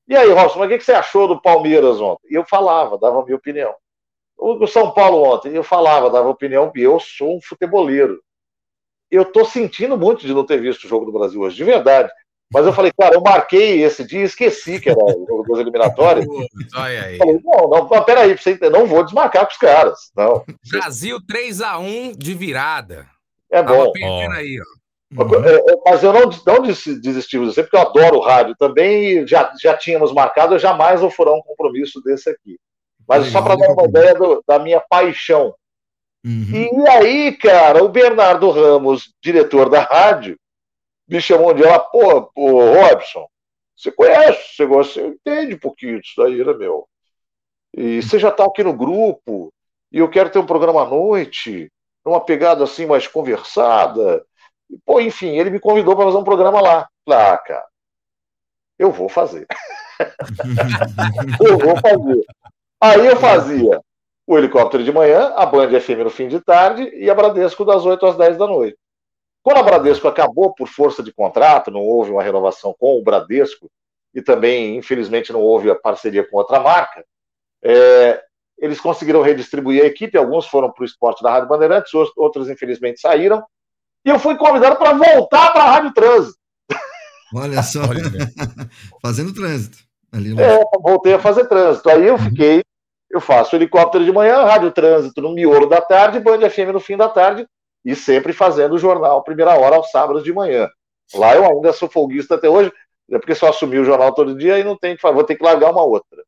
E 0.08 0.16
aí, 0.16 0.32
Robson, 0.32 0.60
mas 0.60 0.68
o 0.68 0.70
que 0.70 0.78
que 0.78 0.86
você 0.86 0.94
achou 0.94 1.28
do 1.28 1.42
Palmeiras 1.42 2.00
ontem? 2.00 2.28
E 2.32 2.36
eu 2.36 2.46
falava, 2.46 2.98
dava 2.98 3.20
a 3.20 3.26
minha 3.26 3.36
opinião. 3.36 3.76
O 4.38 4.68
São 4.68 4.92
Paulo 4.92 5.24
ontem, 5.24 5.54
eu 5.54 5.64
falava, 5.64 6.10
dava 6.10 6.30
opinião, 6.30 6.72
eu 6.76 7.00
sou 7.00 7.38
um 7.38 7.42
futeboleiro. 7.42 8.22
Eu 9.10 9.26
tô 9.26 9.44
sentindo 9.46 9.98
muito 9.98 10.26
de 10.26 10.34
não 10.34 10.46
ter 10.46 10.62
visto 10.62 10.84
o 10.84 10.88
jogo 10.88 11.06
do 11.06 11.12
Brasil 11.12 11.42
hoje, 11.42 11.56
de 11.56 11.64
verdade. 11.64 12.12
Mas 12.54 12.66
eu 12.66 12.72
falei, 12.72 12.92
cara, 12.98 13.16
eu 13.16 13.22
marquei 13.22 13.84
esse 13.84 14.06
dia 14.06 14.22
e 14.22 14.24
esqueci 14.24 14.80
que 14.80 14.90
era 14.90 14.98
o 15.04 15.26
jogo 15.28 15.44
dos 15.44 15.60
eliminatórios. 15.60 16.26
Falei, 17.18 17.40
não, 17.44 17.70
não, 17.70 18.04
peraí, 18.04 18.38
você 18.38 18.52
entender, 18.52 18.70
não 18.70 18.86
vou 18.86 19.04
desmarcar 19.04 19.46
com 19.46 19.52
os 19.52 19.58
caras. 19.58 20.12
Não, 20.16 20.46
Brasil 20.72 21.20
3x1 21.22 22.18
de 22.18 22.34
virada. 22.34 23.06
é 23.52 23.62
bom. 23.62 23.92
perdendo 23.92 24.34
aí, 24.34 24.58
ó. 24.62 24.78
É, 25.46 25.56
é, 25.56 25.76
Mas 25.86 26.04
eu 26.04 26.14
não, 26.14 26.30
não 26.46 26.62
des- 26.62 27.02
desisti 27.02 27.40
de 27.40 27.46
você, 27.46 27.64
porque 27.64 27.76
eu 27.76 27.82
adoro 27.82 28.18
o 28.18 28.22
rádio 28.22 28.56
também, 28.58 29.20
e 29.20 29.28
já, 29.28 29.54
já 29.62 29.76
tínhamos 29.76 30.14
marcado, 30.14 30.56
eu 30.56 30.60
jamais 30.60 31.02
vou 31.02 31.10
furar 31.10 31.34
um 31.34 31.42
compromisso 31.42 32.02
desse 32.02 32.30
aqui. 32.30 32.58
Mas 33.08 33.28
só 33.28 33.42
para 33.42 33.56
dar 33.56 33.72
uma 33.72 33.86
ideia 33.86 34.14
do- 34.14 34.44
da 34.48 34.60
minha 34.60 34.82
paixão. 34.82 35.56
Uhum. 36.26 36.70
E 36.84 36.90
aí, 36.90 37.38
cara, 37.38 37.84
o 37.84 37.90
Bernardo 37.90 38.50
Ramos, 38.52 39.14
diretor 39.22 39.70
da 39.70 39.82
rádio, 39.82 40.38
me 41.08 41.22
chamou 41.22 41.52
um 41.52 41.54
dia 41.56 41.68
lá, 41.68 41.80
pô, 41.80 42.24
pô, 42.24 42.74
Robson, 42.74 43.26
você 43.76 43.92
conhece, 43.92 44.56
você 44.56 44.66
gosta, 44.66 44.94
você 44.94 45.08
entende 45.08 45.56
um 45.56 45.60
pouquinho 45.60 46.02
disso 46.02 46.16
daí, 46.18 46.44
né, 46.44 46.54
meu? 46.54 46.88
E 47.76 48.02
você 48.02 48.20
já 48.20 48.32
tá 48.32 48.44
aqui 48.46 48.64
no 48.64 48.74
grupo, 48.74 49.54
e 49.92 50.00
eu 50.00 50.10
quero 50.10 50.30
ter 50.30 50.40
um 50.40 50.46
programa 50.46 50.84
à 50.84 50.86
noite, 50.90 51.72
numa 52.06 52.20
pegada 52.20 52.64
assim 52.64 52.86
mais 52.86 53.08
conversada. 53.08 54.26
E, 54.70 54.78
pô, 54.86 55.00
enfim, 55.00 55.38
ele 55.38 55.50
me 55.50 55.60
convidou 55.60 55.96
para 55.96 56.06
fazer 56.06 56.18
um 56.18 56.24
programa 56.24 56.60
lá. 56.60 56.90
Falei, 57.06 57.26
Ah, 57.26 57.38
cara, 57.38 57.66
eu 58.78 58.92
vou 58.92 59.08
fazer. 59.08 59.48
eu 61.40 61.58
vou 61.58 61.78
fazer. 61.78 62.26
Aí 62.82 63.06
eu 63.06 63.16
fazia 63.18 63.82
o 64.26 64.38
helicóptero 64.38 64.84
de 64.84 64.92
manhã, 64.92 65.34
a 65.36 65.46
Band 65.46 65.70
FM 65.80 66.04
no 66.04 66.10
fim 66.10 66.28
de 66.28 66.40
tarde 66.42 66.84
e 66.96 67.10
a 67.10 67.16
Bradesco 67.16 67.64
das 67.66 67.86
8 67.86 68.06
às 68.06 68.18
10 68.18 68.38
da 68.38 68.46
noite. 68.48 68.78
Quando 69.42 69.58
a 69.58 69.64
Bradesco 69.64 70.08
acabou 70.08 70.54
por 70.54 70.68
força 70.68 71.02
de 71.02 71.14
contrato, 71.14 71.72
não 71.72 71.82
houve 71.82 72.12
uma 72.12 72.22
renovação 72.22 72.76
com 72.78 72.98
o 73.00 73.04
Bradesco 73.04 73.70
e 74.14 74.22
também, 74.22 74.76
infelizmente, 74.76 75.32
não 75.32 75.42
houve 75.42 75.70
a 75.72 75.76
parceria 75.76 76.28
com 76.28 76.38
outra 76.38 76.60
marca, 76.60 77.06
é, 77.64 78.22
eles 78.58 78.82
conseguiram 78.82 79.22
redistribuir 79.22 79.84
a 79.84 79.88
equipe, 79.88 80.18
alguns 80.18 80.46
foram 80.48 80.72
para 80.72 80.82
o 80.82 80.86
esporte 80.86 81.24
da 81.24 81.32
Rádio 81.32 81.48
Bandeirantes, 81.48 81.94
os- 81.94 82.12
outros, 82.18 82.50
infelizmente, 82.50 83.00
saíram, 83.00 83.44
e 84.06 84.10
eu 84.10 84.20
fui 84.20 84.36
convidado 84.36 84.76
para 84.76 84.94
voltar 84.94 85.52
para 85.52 85.64
a 85.64 85.72
Rádio 85.72 85.94
Trânsito. 85.94 86.38
Olha 87.34 87.62
só. 87.64 87.82
Olha. 87.82 88.02
Fazendo 89.02 89.34
trânsito. 89.34 89.78
Ali. 90.12 90.40
É, 90.40 90.64
voltei 90.82 91.14
a 91.14 91.20
fazer 91.20 91.46
trânsito. 91.48 91.90
Aí 91.90 92.06
eu 92.06 92.18
fiquei, 92.18 92.64
eu 93.10 93.20
faço 93.20 93.56
helicóptero 93.56 94.06
de 94.06 94.12
manhã, 94.12 94.44
rádio 94.44 94.72
trânsito 94.72 95.22
no 95.22 95.34
miolo 95.34 95.68
da 95.68 95.82
tarde, 95.82 96.20
Band 96.20 96.50
FM 96.50 96.72
no 96.74 96.80
fim 96.80 96.98
da 96.98 97.10
tarde, 97.10 97.48
e 97.84 97.96
sempre 97.96 98.34
fazendo 98.34 98.76
o 98.76 98.80
jornal 98.80 99.24
primeira 99.24 99.58
hora 99.58 99.76
aos 99.76 99.90
sábados 99.92 100.24
de 100.24 100.34
manhã. 100.34 100.70
Lá 101.14 101.36
eu 101.36 101.46
ainda 101.46 101.72
sou 101.72 101.90
folguista 101.90 102.36
até 102.36 102.50
hoje, 102.50 102.72
é 103.10 103.18
porque 103.18 103.36
só 103.36 103.50
assumi 103.50 103.80
o 103.80 103.86
jornal 103.86 104.14
todo 104.14 104.38
dia 104.38 104.60
e 104.60 104.64
não 104.64 104.78
tem 104.78 104.96
que 104.96 105.02
vou 105.02 105.24
ter 105.24 105.36
que 105.36 105.44
largar 105.44 105.72
uma 105.72 105.84
outra. 105.84 106.24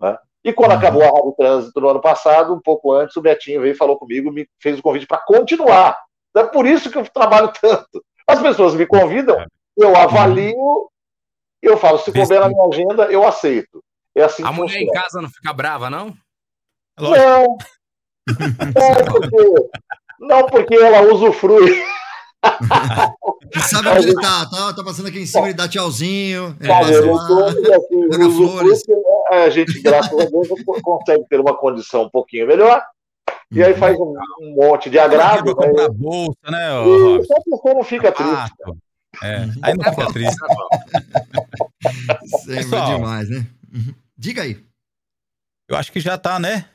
né? 0.00 0.16
E 0.44 0.52
quando 0.52 0.72
acabou 0.72 1.02
a 1.02 1.10
Rádio 1.10 1.34
Trânsito 1.36 1.80
no 1.80 1.88
ano 1.88 2.00
passado, 2.00 2.54
um 2.54 2.60
pouco 2.60 2.92
antes, 2.92 3.16
o 3.16 3.20
Betinho 3.20 3.60
veio 3.60 3.72
e 3.72 3.76
falou 3.76 3.98
comigo, 3.98 4.30
me 4.30 4.48
fez 4.60 4.78
o 4.78 4.82
convite 4.82 5.06
para 5.06 5.18
continuar. 5.18 5.98
É 6.36 6.44
por 6.44 6.64
isso 6.66 6.90
que 6.90 6.96
eu 6.96 7.04
trabalho 7.08 7.52
tanto. 7.60 8.02
As 8.26 8.40
pessoas 8.40 8.74
me 8.74 8.86
convidam, 8.86 9.44
eu 9.76 9.96
avalio, 9.96 10.88
eu 11.62 11.76
falo, 11.76 11.98
se 11.98 12.12
couber 12.12 12.40
na 12.40 12.48
minha 12.48 12.64
agenda, 12.66 13.04
eu 13.10 13.26
aceito. 13.26 13.82
É 14.14 14.22
assim 14.24 14.42
A 14.44 14.52
mulher 14.52 14.80
em 14.80 14.90
casa 14.90 15.20
não 15.20 15.28
fica 15.28 15.52
brava, 15.52 15.88
não? 15.90 16.14
Lógico. 16.98 17.26
Não. 17.26 17.58
Não 18.28 19.04
porque, 19.12 19.70
não, 20.20 20.46
porque 20.46 20.74
ela 20.74 21.02
usufrui. 21.12 21.82
Sabe 23.68 23.88
onde 23.88 24.08
ele 24.08 24.14
tá? 24.14 24.46
tá? 24.50 24.72
Tá 24.74 24.84
passando 24.84 25.08
aqui 25.08 25.20
em 25.20 25.26
cima, 25.26 25.46
ele 25.46 25.54
dá 25.54 25.68
tchauzinho. 25.68 26.56
Ele 26.60 26.68
Sabe, 26.68 26.86
passa 26.86 26.94
eu 26.94 27.14
lá. 27.14 27.26
tô, 27.26 27.44
assim, 27.44 28.08
pega 28.08 28.26
usufrui, 28.26 28.48
flores. 28.48 28.82
né, 28.88 29.44
a 29.44 29.50
gente, 29.50 29.80
graças 29.80 30.12
a 30.12 30.24
Deus, 30.24 30.48
consegue 30.82 31.24
ter 31.28 31.40
uma 31.40 31.56
condição 31.56 32.02
um 32.04 32.10
pouquinho 32.10 32.46
melhor. 32.46 32.82
E 33.50 33.62
aí 33.62 33.74
faz 33.74 33.98
um, 33.98 34.14
um 34.42 34.54
monte 34.54 34.90
de 34.90 34.98
agrado. 34.98 35.44
Né? 35.46 35.54
comprar 35.54 35.88
bolsa, 35.90 36.50
né, 36.50 36.70
E 36.70 36.84
Robson? 36.84 37.34
a 37.34 37.42
pessoa 37.50 37.74
não 37.74 37.82
fica 37.84 38.12
triste. 38.12 38.32
Sapato. 38.34 38.78
É, 39.22 39.36
aí 39.62 39.74
não 39.74 39.84
fica 39.84 40.12
triste. 40.12 40.36
Sempre 42.40 42.54
Pessoal. 42.56 42.96
demais, 42.96 43.28
né? 43.28 43.46
Uhum. 43.72 43.94
Diga 44.16 44.42
aí. 44.42 44.64
Eu 45.68 45.76
acho 45.76 45.92
que 45.92 46.00
já 46.00 46.16
tá, 46.18 46.38
né? 46.38 46.66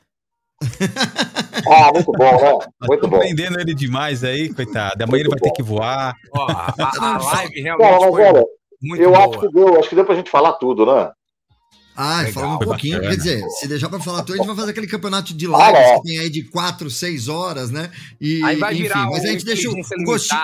Ah, 1.68 1.92
muito 1.94 2.12
bom, 2.12 2.42
né? 2.42 2.68
Muito 2.88 3.08
bom. 3.08 3.20
prendendo 3.20 3.60
ele 3.60 3.74
demais 3.74 4.24
aí, 4.24 4.54
coitado. 4.54 5.04
Amanhã 5.04 5.22
ele 5.22 5.30
vai 5.30 5.40
ter 5.40 5.52
que 5.52 5.64
voar. 5.64 6.14
Ó, 6.32 6.44
a, 6.50 6.74
a 6.78 7.18
live 7.20 7.64
Cara, 7.64 7.64
realmente 7.64 7.92
mas 8.02 8.10
foi 8.10 8.24
olha, 8.24 8.44
muito 8.82 9.02
eu 9.04 9.12
boa. 9.12 9.26
acho 9.30 9.40
que 9.40 9.54
deu, 9.54 9.80
acho 9.80 9.90
que 9.90 9.96
deu 9.96 10.06
pra 10.06 10.16
gente 10.16 10.30
falar 10.30 10.54
tudo, 10.54 10.86
né? 10.86 11.12
Ah, 11.96 12.26
falando 12.34 12.56
um 12.56 12.60
pouquinho, 12.60 12.96
bacana. 12.98 13.12
quer 13.16 13.18
dizer, 13.18 13.50
se 13.60 13.68
deixar 13.68 13.88
pra 13.90 14.00
falar 14.00 14.24
tudo, 14.24 14.34
a 14.36 14.38
gente 14.38 14.48
vai 14.48 14.56
fazer 14.56 14.72
aquele 14.72 14.88
campeonato 14.88 15.34
de 15.34 15.46
Ah, 15.54 15.68
lives 15.72 15.82
é. 15.92 15.96
que 15.96 16.04
tem 16.04 16.20
aí 16.20 16.30
de 16.30 16.44
4, 16.50 16.90
6 16.90 17.28
horas, 17.28 17.70
né? 17.72 17.92
E, 18.20 18.44
Aí 18.44 18.56
vai 18.56 18.74
enfim, 18.74 18.84
virar 18.84 19.06
mas 19.10 19.24
a 19.24 19.28
gente 19.28 19.46
deixa 19.46 19.70
o 19.70 19.76
gostinho. 20.06 20.42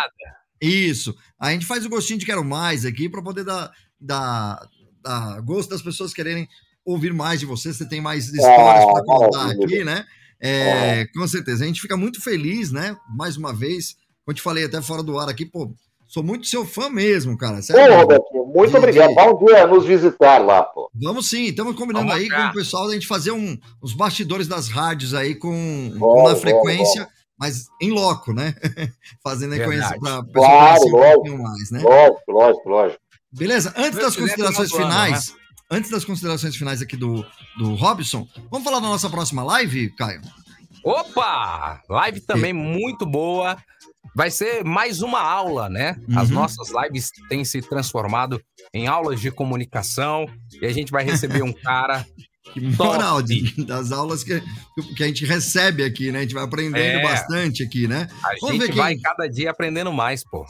Isso. 0.62 1.16
A 1.40 1.52
gente 1.52 1.66
faz 1.66 1.86
o 1.86 1.90
gostinho 1.90 2.20
de 2.20 2.26
quero 2.26 2.44
mais 2.44 2.86
aqui 2.86 3.08
para 3.10 3.22
poder 3.22 3.44
dar, 3.46 3.72
dar, 4.00 4.60
dar 5.04 5.42
gosto 5.42 5.70
das 5.70 5.82
pessoas 5.82 6.14
quererem 6.14 6.48
ouvir 6.86 7.14
mais 7.14 7.40
de 7.40 7.46
você. 7.46 7.74
Você 7.74 7.88
tem 7.88 8.02
mais 8.02 8.28
histórias 8.28 8.86
para 8.86 9.04
contar 9.04 9.52
aqui, 9.52 9.84
né? 9.84 10.06
É, 10.42 11.06
Com 11.16 11.28
certeza. 11.28 11.64
A 11.64 11.68
gente 11.68 11.82
fica 11.82 11.98
muito 11.98 12.22
feliz, 12.22 12.72
né? 12.72 12.96
Mais 13.16 13.36
uma 13.38 13.54
vez, 13.54 13.94
como 14.26 14.30
eu 14.30 14.34
te 14.34 14.42
falei 14.42 14.66
até 14.66 14.82
fora 14.82 15.04
do 15.04 15.20
ar 15.20 15.28
aqui, 15.30 15.46
pô, 15.46 15.72
sou 16.08 16.24
muito 16.24 16.48
seu 16.48 16.66
fã 16.66 16.90
mesmo, 16.90 17.38
cara. 17.38 17.60
Ô. 17.60 17.98
Robertinho, 18.00 18.46
muito 18.46 18.72
De- 18.72 18.78
obrigado. 18.78 19.10
de- 19.10 19.16
Vá 19.16 19.26
um 19.26 19.46
dia 19.46 19.68
nos 19.68 19.86
visitar 19.86 20.38
lá, 20.40 20.64
pô. 20.64 20.90
Vamos 20.96 21.30
sim, 21.30 21.44
estamos 21.46 21.76
combinando 21.76 22.08
Vamos 22.08 22.22
aí 22.24 22.30
marcar. 22.30 22.46
com 22.46 22.52
o 22.52 22.54
pessoal 22.62 22.88
da 22.88 22.94
gente 22.94 23.06
fazer 23.06 23.32
um, 23.32 23.58
os 23.82 23.94
bastidores 23.94 24.48
das 24.48 24.70
rádios 24.70 25.14
aí 25.14 25.36
com, 25.36 25.92
vamos, 26.00 26.40
frequência, 26.40 27.08
mas 27.38 27.68
em 27.82 27.92
loco, 27.92 28.34
né? 28.34 28.56
Fazendo 29.24 29.54
aí 29.54 29.64
conhecer 29.64 30.00
para 30.00 30.24
Claro, 30.34 30.80
conhecer 30.80 30.90
um 30.90 30.98
lógico. 30.98 31.38
mais, 31.44 31.72
né? 31.72 31.80
Lógico, 31.82 32.32
lógico, 32.32 32.70
lógico. 32.70 33.00
Beleza? 33.32 33.74
Antes 33.78 34.00
das 34.00 34.16
considerações 34.16 34.72
finais, 34.72 35.34
antes 35.70 35.90
das 35.92 36.04
considerações 36.06 36.56
finais 36.56 36.82
aqui 36.82 36.98
do, 36.98 37.26
do 37.58 37.76
Robson, 37.76 38.28
vamos 38.50 38.64
falar 38.64 38.80
da 38.80 38.88
nossa 38.88 39.10
próxima 39.10 39.44
live, 39.44 39.94
Caio? 39.96 40.22
Opa! 40.84 41.82
Live 41.90 42.22
também 42.22 42.54
muito 42.54 43.06
boa. 43.06 43.58
Vai 44.16 44.32
ser 44.32 44.64
mais 44.64 45.02
uma 45.02 45.22
aula, 45.22 45.70
né? 45.70 45.96
As 46.16 46.30
Uhum. 46.30 46.36
nossas 46.36 46.70
lives 46.70 47.12
têm 47.28 47.46
se 47.46 47.62
transformado 47.62 48.42
em 48.74 48.88
aulas 48.88 49.20
de 49.22 49.30
comunicação 49.30 50.26
e 50.62 50.66
a 50.66 50.72
gente 50.74 50.92
vai 50.92 51.04
receber 51.04 51.44
um 51.44 51.54
cara 51.54 52.06
Que 52.54 52.62
moral 52.62 53.22
de- 53.22 53.64
das 53.64 53.92
aulas 53.92 54.24
que, 54.24 54.42
que 54.98 55.04
a 55.04 55.08
gente 55.08 55.24
recebe 55.24 55.84
aqui, 55.84 56.12
né? 56.12 56.20
A 56.20 56.22
gente 56.24 56.34
vai 56.34 56.44
aprendendo 56.44 56.98
É. 57.00 57.04
bastante 57.04 57.62
aqui, 57.62 57.88
né? 57.88 58.08
A 58.24 58.30
Vamos 58.42 58.58
ver 58.58 58.66
gente 58.66 58.74
quem- 58.74 58.76
vai 58.82 58.98
cada 58.98 59.28
dia 59.28 59.52
aprendendo 59.52 59.94
mais, 59.94 60.24
pô. 60.24 60.44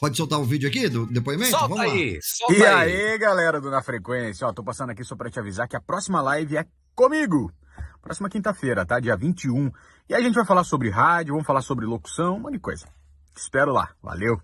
Pode 0.00 0.16
soltar 0.16 0.40
o 0.40 0.44
vídeo 0.44 0.68
aqui 0.68 0.88
do 0.88 1.04
depoimento? 1.06 1.50
Solta 1.50 1.68
vamos 1.68 1.78
lá. 1.86 1.92
aí, 1.92 2.18
solta 2.22 2.54
E 2.54 2.64
aí. 2.66 2.96
aí, 3.12 3.18
galera 3.18 3.60
do 3.60 3.70
Na 3.70 3.82
Frequência, 3.82 4.46
ó, 4.46 4.52
tô 4.52 4.64
passando 4.64 4.90
aqui 4.90 5.04
só 5.04 5.14
pra 5.14 5.30
te 5.30 5.38
avisar 5.38 5.68
que 5.68 5.76
a 5.76 5.80
próxima 5.80 6.22
live 6.22 6.56
é 6.56 6.64
comigo. 6.94 7.52
Próxima 8.00 8.30
quinta-feira, 8.30 8.86
tá? 8.86 8.98
Dia 8.98 9.14
21. 9.14 9.70
E 10.08 10.14
aí 10.14 10.22
a 10.22 10.24
gente 10.24 10.34
vai 10.34 10.46
falar 10.46 10.64
sobre 10.64 10.88
rádio, 10.88 11.34
vamos 11.34 11.46
falar 11.46 11.60
sobre 11.60 11.84
locução, 11.84 12.36
um 12.36 12.40
monte 12.40 12.54
de 12.54 12.60
coisa. 12.60 12.86
Te 13.34 13.42
espero 13.42 13.72
lá. 13.72 13.90
Valeu. 14.02 14.40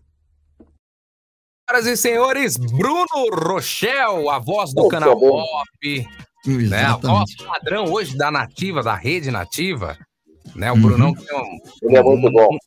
Senhoras 1.69 1.87
e 1.87 1.97
senhores, 1.97 2.57
Bruno 2.59 3.35
Rochel, 3.35 4.31
a 4.31 4.39
voz 4.39 4.73
do 4.75 4.83
Pô, 4.83 4.89
canal 4.89 5.15
tá. 5.15 5.21
Pop, 5.21 6.07
né? 6.69 6.85
A 6.85 6.97
voz 6.97 7.35
padrão 7.37 7.85
hoje 7.91 8.17
da 8.17 8.31
nativa, 8.31 8.83
da 8.83 8.95
rede 8.95 9.31
nativa, 9.31 9.97
né? 10.55 10.71
O 10.71 10.75
Uhum. 10.75 10.83
Brunão 10.83 11.15
que 11.15 11.25
tem 11.27 11.37
um, 11.37 11.59
Ele 11.89 11.97
é 11.97 12.03
muito 12.03 12.31
bom. 12.31 12.49
um 12.55 12.59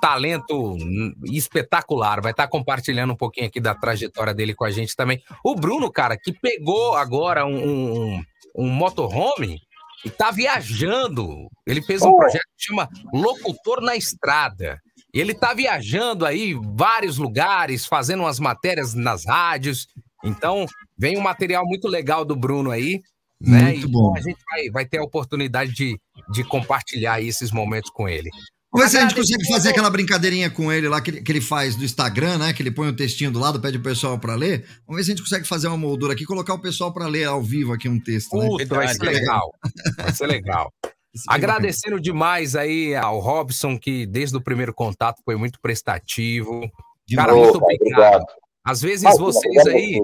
talento 0.00 0.74
hum, 0.74 1.12
espetacular. 1.24 2.20
Vai 2.22 2.32
estar 2.32 2.48
compartilhando 2.48 3.12
um 3.12 3.16
pouquinho 3.16 3.46
aqui 3.46 3.60
da 3.60 3.74
trajetória 3.74 4.32
dele 4.34 4.54
com 4.54 4.64
a 4.64 4.70
gente 4.70 4.94
também. 4.94 5.20
O 5.44 5.54
Bruno, 5.54 5.90
cara, 5.90 6.16
que 6.16 6.32
pegou 6.32 6.94
agora 6.96 7.44
um, 7.46 8.14
um, 8.16 8.22
um 8.56 8.68
motorhome 8.68 9.60
e 10.04 10.10
tá 10.10 10.30
viajando. 10.30 11.48
Ele 11.66 11.82
fez 11.82 12.02
um 12.02 12.10
Oh. 12.10 12.16
projeto 12.16 12.44
que 12.56 12.64
chama 12.64 12.88
Locutor 13.12 13.80
na 13.80 13.96
Estrada. 13.96 14.78
E 15.14 15.20
ele 15.20 15.34
tá 15.34 15.52
viajando 15.52 16.24
aí 16.24 16.54
vários 16.74 17.18
lugares, 17.18 17.84
fazendo 17.86 18.20
umas 18.20 18.38
matérias 18.40 18.94
nas 18.94 19.26
rádios. 19.26 19.86
Então, 20.24 20.66
vem 20.96 21.18
um 21.18 21.20
material 21.20 21.64
muito 21.66 21.86
legal 21.88 22.24
do 22.24 22.34
Bruno 22.36 22.70
aí. 22.70 23.00
Né? 23.40 23.62
Muito 23.72 23.88
Então, 23.88 23.90
bom. 23.90 24.16
a 24.16 24.20
gente 24.20 24.38
vai, 24.50 24.70
vai 24.70 24.86
ter 24.86 24.98
a 24.98 25.02
oportunidade 25.02 25.72
de, 25.72 25.98
de 26.30 26.44
compartilhar 26.44 27.20
esses 27.20 27.50
momentos 27.50 27.90
com 27.90 28.08
ele. 28.08 28.30
Vamos 28.72 28.86
ver 28.86 28.90
se 28.90 28.96
a 28.96 29.06
gente 29.06 29.14
consegue 29.14 29.46
fazer 29.48 29.68
aquela 29.68 29.90
brincadeirinha 29.90 30.48
com 30.48 30.72
ele 30.72 30.88
lá 30.88 30.98
que 31.02 31.10
ele, 31.10 31.20
que 31.20 31.30
ele 31.30 31.42
faz 31.42 31.76
do 31.76 31.84
Instagram, 31.84 32.38
né? 32.38 32.52
Que 32.54 32.62
ele 32.62 32.70
põe 32.70 32.88
o 32.88 32.96
textinho 32.96 33.30
do 33.30 33.38
lado, 33.38 33.60
pede 33.60 33.76
o 33.76 33.82
pessoal 33.82 34.18
para 34.18 34.34
ler. 34.34 34.64
Vamos 34.86 34.96
ver 34.96 35.04
se 35.04 35.10
a 35.10 35.14
gente 35.14 35.22
consegue 35.22 35.46
fazer 35.46 35.68
uma 35.68 35.76
moldura 35.76 36.14
aqui 36.14 36.22
e 36.22 36.26
colocar 36.26 36.54
o 36.54 36.58
pessoal 36.58 36.90
para 36.90 37.06
ler 37.06 37.24
ao 37.24 37.42
vivo 37.42 37.74
aqui 37.74 37.86
um 37.86 38.00
texto, 38.00 38.34
né? 38.34 38.46
Puta, 38.46 38.74
vai 38.74 38.88
ser 38.88 39.04
legal. 39.04 39.52
Vai 39.98 40.12
ser 40.12 40.26
legal. 40.26 40.72
Agradecendo 41.28 42.00
demais 42.00 42.56
aí 42.56 42.94
ao 42.94 43.20
Robson, 43.20 43.78
que 43.78 44.06
desde 44.06 44.38
o 44.38 44.40
primeiro 44.40 44.72
contato 44.72 45.20
foi 45.22 45.36
muito 45.36 45.60
prestativo. 45.60 46.62
De 47.06 47.16
Cara, 47.16 47.32
novo. 47.32 47.44
muito 47.44 47.62
obrigado. 47.62 47.92
obrigado. 47.92 48.24
Às 48.64 48.80
vezes 48.80 49.18
vocês 49.18 49.66
aí, 49.66 50.00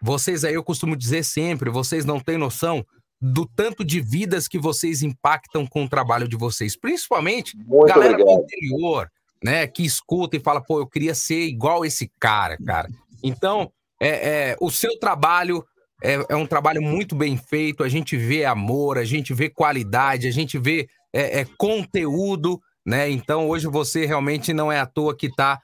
vocês 0.00 0.44
aí, 0.44 0.54
eu 0.54 0.62
costumo 0.62 0.96
dizer 0.96 1.24
sempre, 1.24 1.68
vocês 1.68 2.04
não 2.04 2.20
têm 2.20 2.38
noção 2.38 2.86
do 3.20 3.46
tanto 3.46 3.84
de 3.84 4.00
vidas 4.00 4.46
que 4.46 4.58
vocês 4.58 5.02
impactam 5.02 5.66
com 5.66 5.84
o 5.84 5.88
trabalho 5.88 6.28
de 6.28 6.36
vocês, 6.36 6.76
principalmente 6.76 7.56
Muito 7.56 7.86
galera 7.86 8.16
do 8.16 8.22
obrigado. 8.22 8.44
interior, 8.44 9.10
né, 9.42 9.66
que 9.66 9.84
escuta 9.84 10.36
e 10.36 10.40
fala, 10.40 10.60
pô, 10.60 10.80
eu 10.80 10.86
queria 10.86 11.14
ser 11.14 11.40
igual 11.46 11.84
esse 11.84 12.10
cara, 12.20 12.56
cara. 12.64 12.88
Então, 13.22 13.72
é, 14.00 14.08
é, 14.50 14.56
o 14.60 14.70
seu 14.70 14.98
trabalho 14.98 15.64
é, 16.02 16.24
é 16.28 16.36
um 16.36 16.46
trabalho 16.46 16.80
muito 16.80 17.16
bem 17.16 17.36
feito, 17.36 17.82
a 17.82 17.88
gente 17.88 18.16
vê 18.16 18.44
amor, 18.44 18.98
a 18.98 19.04
gente 19.04 19.34
vê 19.34 19.48
qualidade, 19.48 20.28
a 20.28 20.30
gente 20.30 20.56
vê 20.58 20.88
é, 21.12 21.40
é, 21.40 21.46
conteúdo, 21.56 22.60
né? 22.86 23.10
Então, 23.10 23.48
hoje 23.48 23.66
você 23.66 24.06
realmente 24.06 24.52
não 24.52 24.70
é 24.70 24.78
à 24.78 24.86
toa 24.86 25.16
que 25.16 25.26
está 25.26 25.58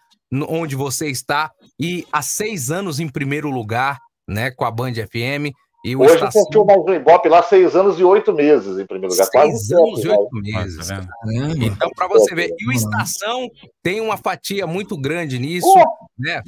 onde 0.48 0.74
você 0.74 1.08
está 1.08 1.52
e 1.78 2.04
há 2.12 2.20
seis 2.20 2.70
anos 2.70 2.98
em 2.98 3.08
primeiro 3.08 3.48
lugar, 3.50 4.00
né, 4.28 4.50
com 4.50 4.64
a 4.64 4.70
Band 4.70 4.94
FM. 4.94 5.54
E 5.84 5.94
o 5.94 6.00
Hoje 6.00 6.14
Estação- 6.14 6.40
assistiu 6.40 6.64
mais 6.64 6.80
um 6.82 6.94
Ibope 6.94 7.28
lá, 7.28 7.42
seis 7.42 7.76
anos 7.76 8.00
e 8.00 8.04
oito 8.04 8.32
meses, 8.32 8.78
em 8.78 8.86
primeiro 8.86 9.12
lugar. 9.14 9.28
Quase 9.30 9.50
Seis 9.66 9.70
anos 9.72 9.98
e 9.98 10.02
sete, 10.02 10.08
né? 10.08 10.16
oito 10.18 10.36
meses. 10.36 10.88
Tá? 10.88 10.94
Caramba. 10.96 11.64
Então, 11.66 11.90
para 11.94 12.08
você 12.08 12.34
ver. 12.34 12.54
E 12.58 12.68
o. 12.68 12.72
Estação 12.72 13.50
tem 13.82 14.00
uma 14.00 14.16
fatia 14.16 14.66
muito 14.66 14.96
grande 14.98 15.38
nisso, 15.38 15.66
Pô, 15.72 15.84
né? 16.18 16.40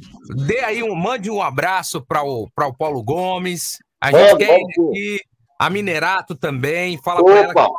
Dê 0.47 0.59
aí 0.61 0.81
um, 0.81 0.95
mande 0.95 1.29
um 1.29 1.41
abraço 1.41 2.01
para 2.03 2.23
o, 2.23 2.47
pra 2.55 2.67
o 2.67 2.75
Paulo 2.75 3.03
Gomes. 3.03 3.77
A 4.01 4.11
gente 4.11 4.37
quer 4.37 4.55
ele 4.59 4.63
manda. 4.77 4.89
aqui. 4.91 5.19
A 5.59 5.69
Minerato 5.69 6.35
também. 6.35 6.97
Fala 7.03 7.23
para 7.23 7.37
ela 7.39 7.53
que 7.53 7.59
ó, 7.59 7.69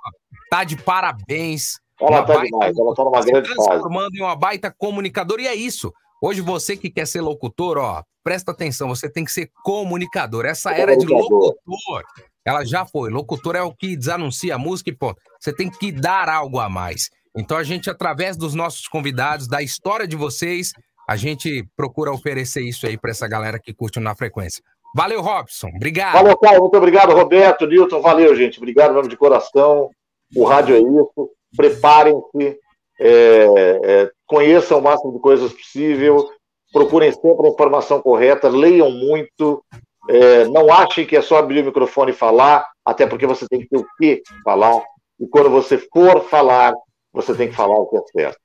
tá 0.51 0.63
de 0.65 0.77
parabéns. 0.77 1.73
Ela 2.01 2.11
Uma 2.11 2.23
tá 2.25 2.35
baita- 2.35 2.45
demais, 2.45 2.79
ela 2.79 2.95
tá 2.95 3.05
numa 3.05 3.21
grande 3.21 3.49
fase. 3.49 3.69
transformando 3.69 4.15
em 4.15 4.23
uma 4.23 4.37
baita 4.37 4.73
comunicadora. 4.79 5.43
E 5.43 5.49
é 5.49 5.55
isso. 5.57 5.93
Hoje 6.23 6.41
você 6.41 6.77
que 6.77 6.89
quer 6.91 7.07
ser 7.07 7.21
locutor, 7.21 7.79
ó, 7.79 8.03
presta 8.29 8.53
atenção, 8.53 8.89
você 8.89 9.09
tem 9.09 9.25
que 9.25 9.33
ser 9.33 9.51
comunicador. 9.65 10.45
Essa 10.45 10.71
era 10.73 10.95
de 10.95 11.07
locutor, 11.07 12.05
ela 12.45 12.63
já 12.63 12.85
foi. 12.85 13.09
Locutor 13.09 13.57
é 13.57 13.63
o 13.63 13.73
que 13.73 13.97
desanuncia 13.97 14.55
a 14.55 14.59
música 14.59 14.91
e 14.91 14.95
ponto. 14.95 15.19
Você 15.41 15.51
tem 15.51 15.71
que 15.71 15.91
dar 15.91 16.29
algo 16.29 16.59
a 16.59 16.69
mais. 16.69 17.09
Então 17.35 17.57
a 17.57 17.63
gente, 17.63 17.89
através 17.89 18.37
dos 18.37 18.55
nossos 18.55 18.87
convidados, 18.87 19.49
da 19.49 19.63
história 19.63 20.07
de 20.07 20.15
vocês, 20.15 20.73
a 21.09 21.17
gente 21.17 21.67
procura 21.75 22.13
oferecer 22.13 22.61
isso 22.61 22.87
aí 22.87 22.99
para 22.99 23.13
essa 23.13 23.27
galera 23.27 23.59
que 23.59 23.73
curte 23.73 23.99
na 23.99 24.15
frequência. 24.15 24.63
Valeu, 24.95 25.23
Robson. 25.23 25.69
Obrigado. 25.75 26.13
Valeu, 26.13 26.37
Caio. 26.37 26.61
Muito 26.61 26.77
obrigado, 26.77 27.15
Roberto, 27.15 27.67
Nilton. 27.67 28.03
Valeu, 28.03 28.37
gente. 28.37 28.59
Obrigado, 28.59 28.93
mesmo 28.93 29.09
de 29.09 29.17
coração. 29.17 29.89
O 30.37 30.45
rádio 30.45 30.77
é 30.77 30.81
isso. 30.81 31.31
Preparem-se. 31.57 32.59
é, 33.01 33.81
é, 33.85 34.11
conheçam 34.27 34.81
o 34.81 34.83
máximo 34.83 35.15
de 35.15 35.19
coisas 35.19 35.51
possível. 35.51 36.29
Procurem 36.73 37.11
sempre 37.13 37.47
a 37.47 37.51
informação 37.51 38.01
correta. 38.03 38.49
Leiam 38.49 38.91
muito. 38.91 39.63
é, 40.09 40.45
não 40.47 40.73
achem 40.73 41.07
que 41.07 41.17
é 41.17 41.23
só 41.23 41.39
abrir 41.39 41.63
o 41.63 41.67
microfone 41.67 42.13
e 42.13 42.15
falar, 42.15 42.67
até 42.85 43.07
porque 43.07 43.27
você 43.27 43.47
tem 43.49 43.61
que 43.61 43.69
ter 43.69 43.77
o 43.79 43.87
que 43.99 44.23
falar. 44.45 44.81
E 45.21 45.27
quando 45.29 45.51
você 45.51 45.77
for 45.79 46.23
falar, 46.29 46.73
você 47.13 47.35
tem 47.35 47.49
que 47.49 47.55
falar 47.57 47.75
o 47.75 47.87
que 47.87 47.97
é 47.97 48.03
certo. 48.23 48.39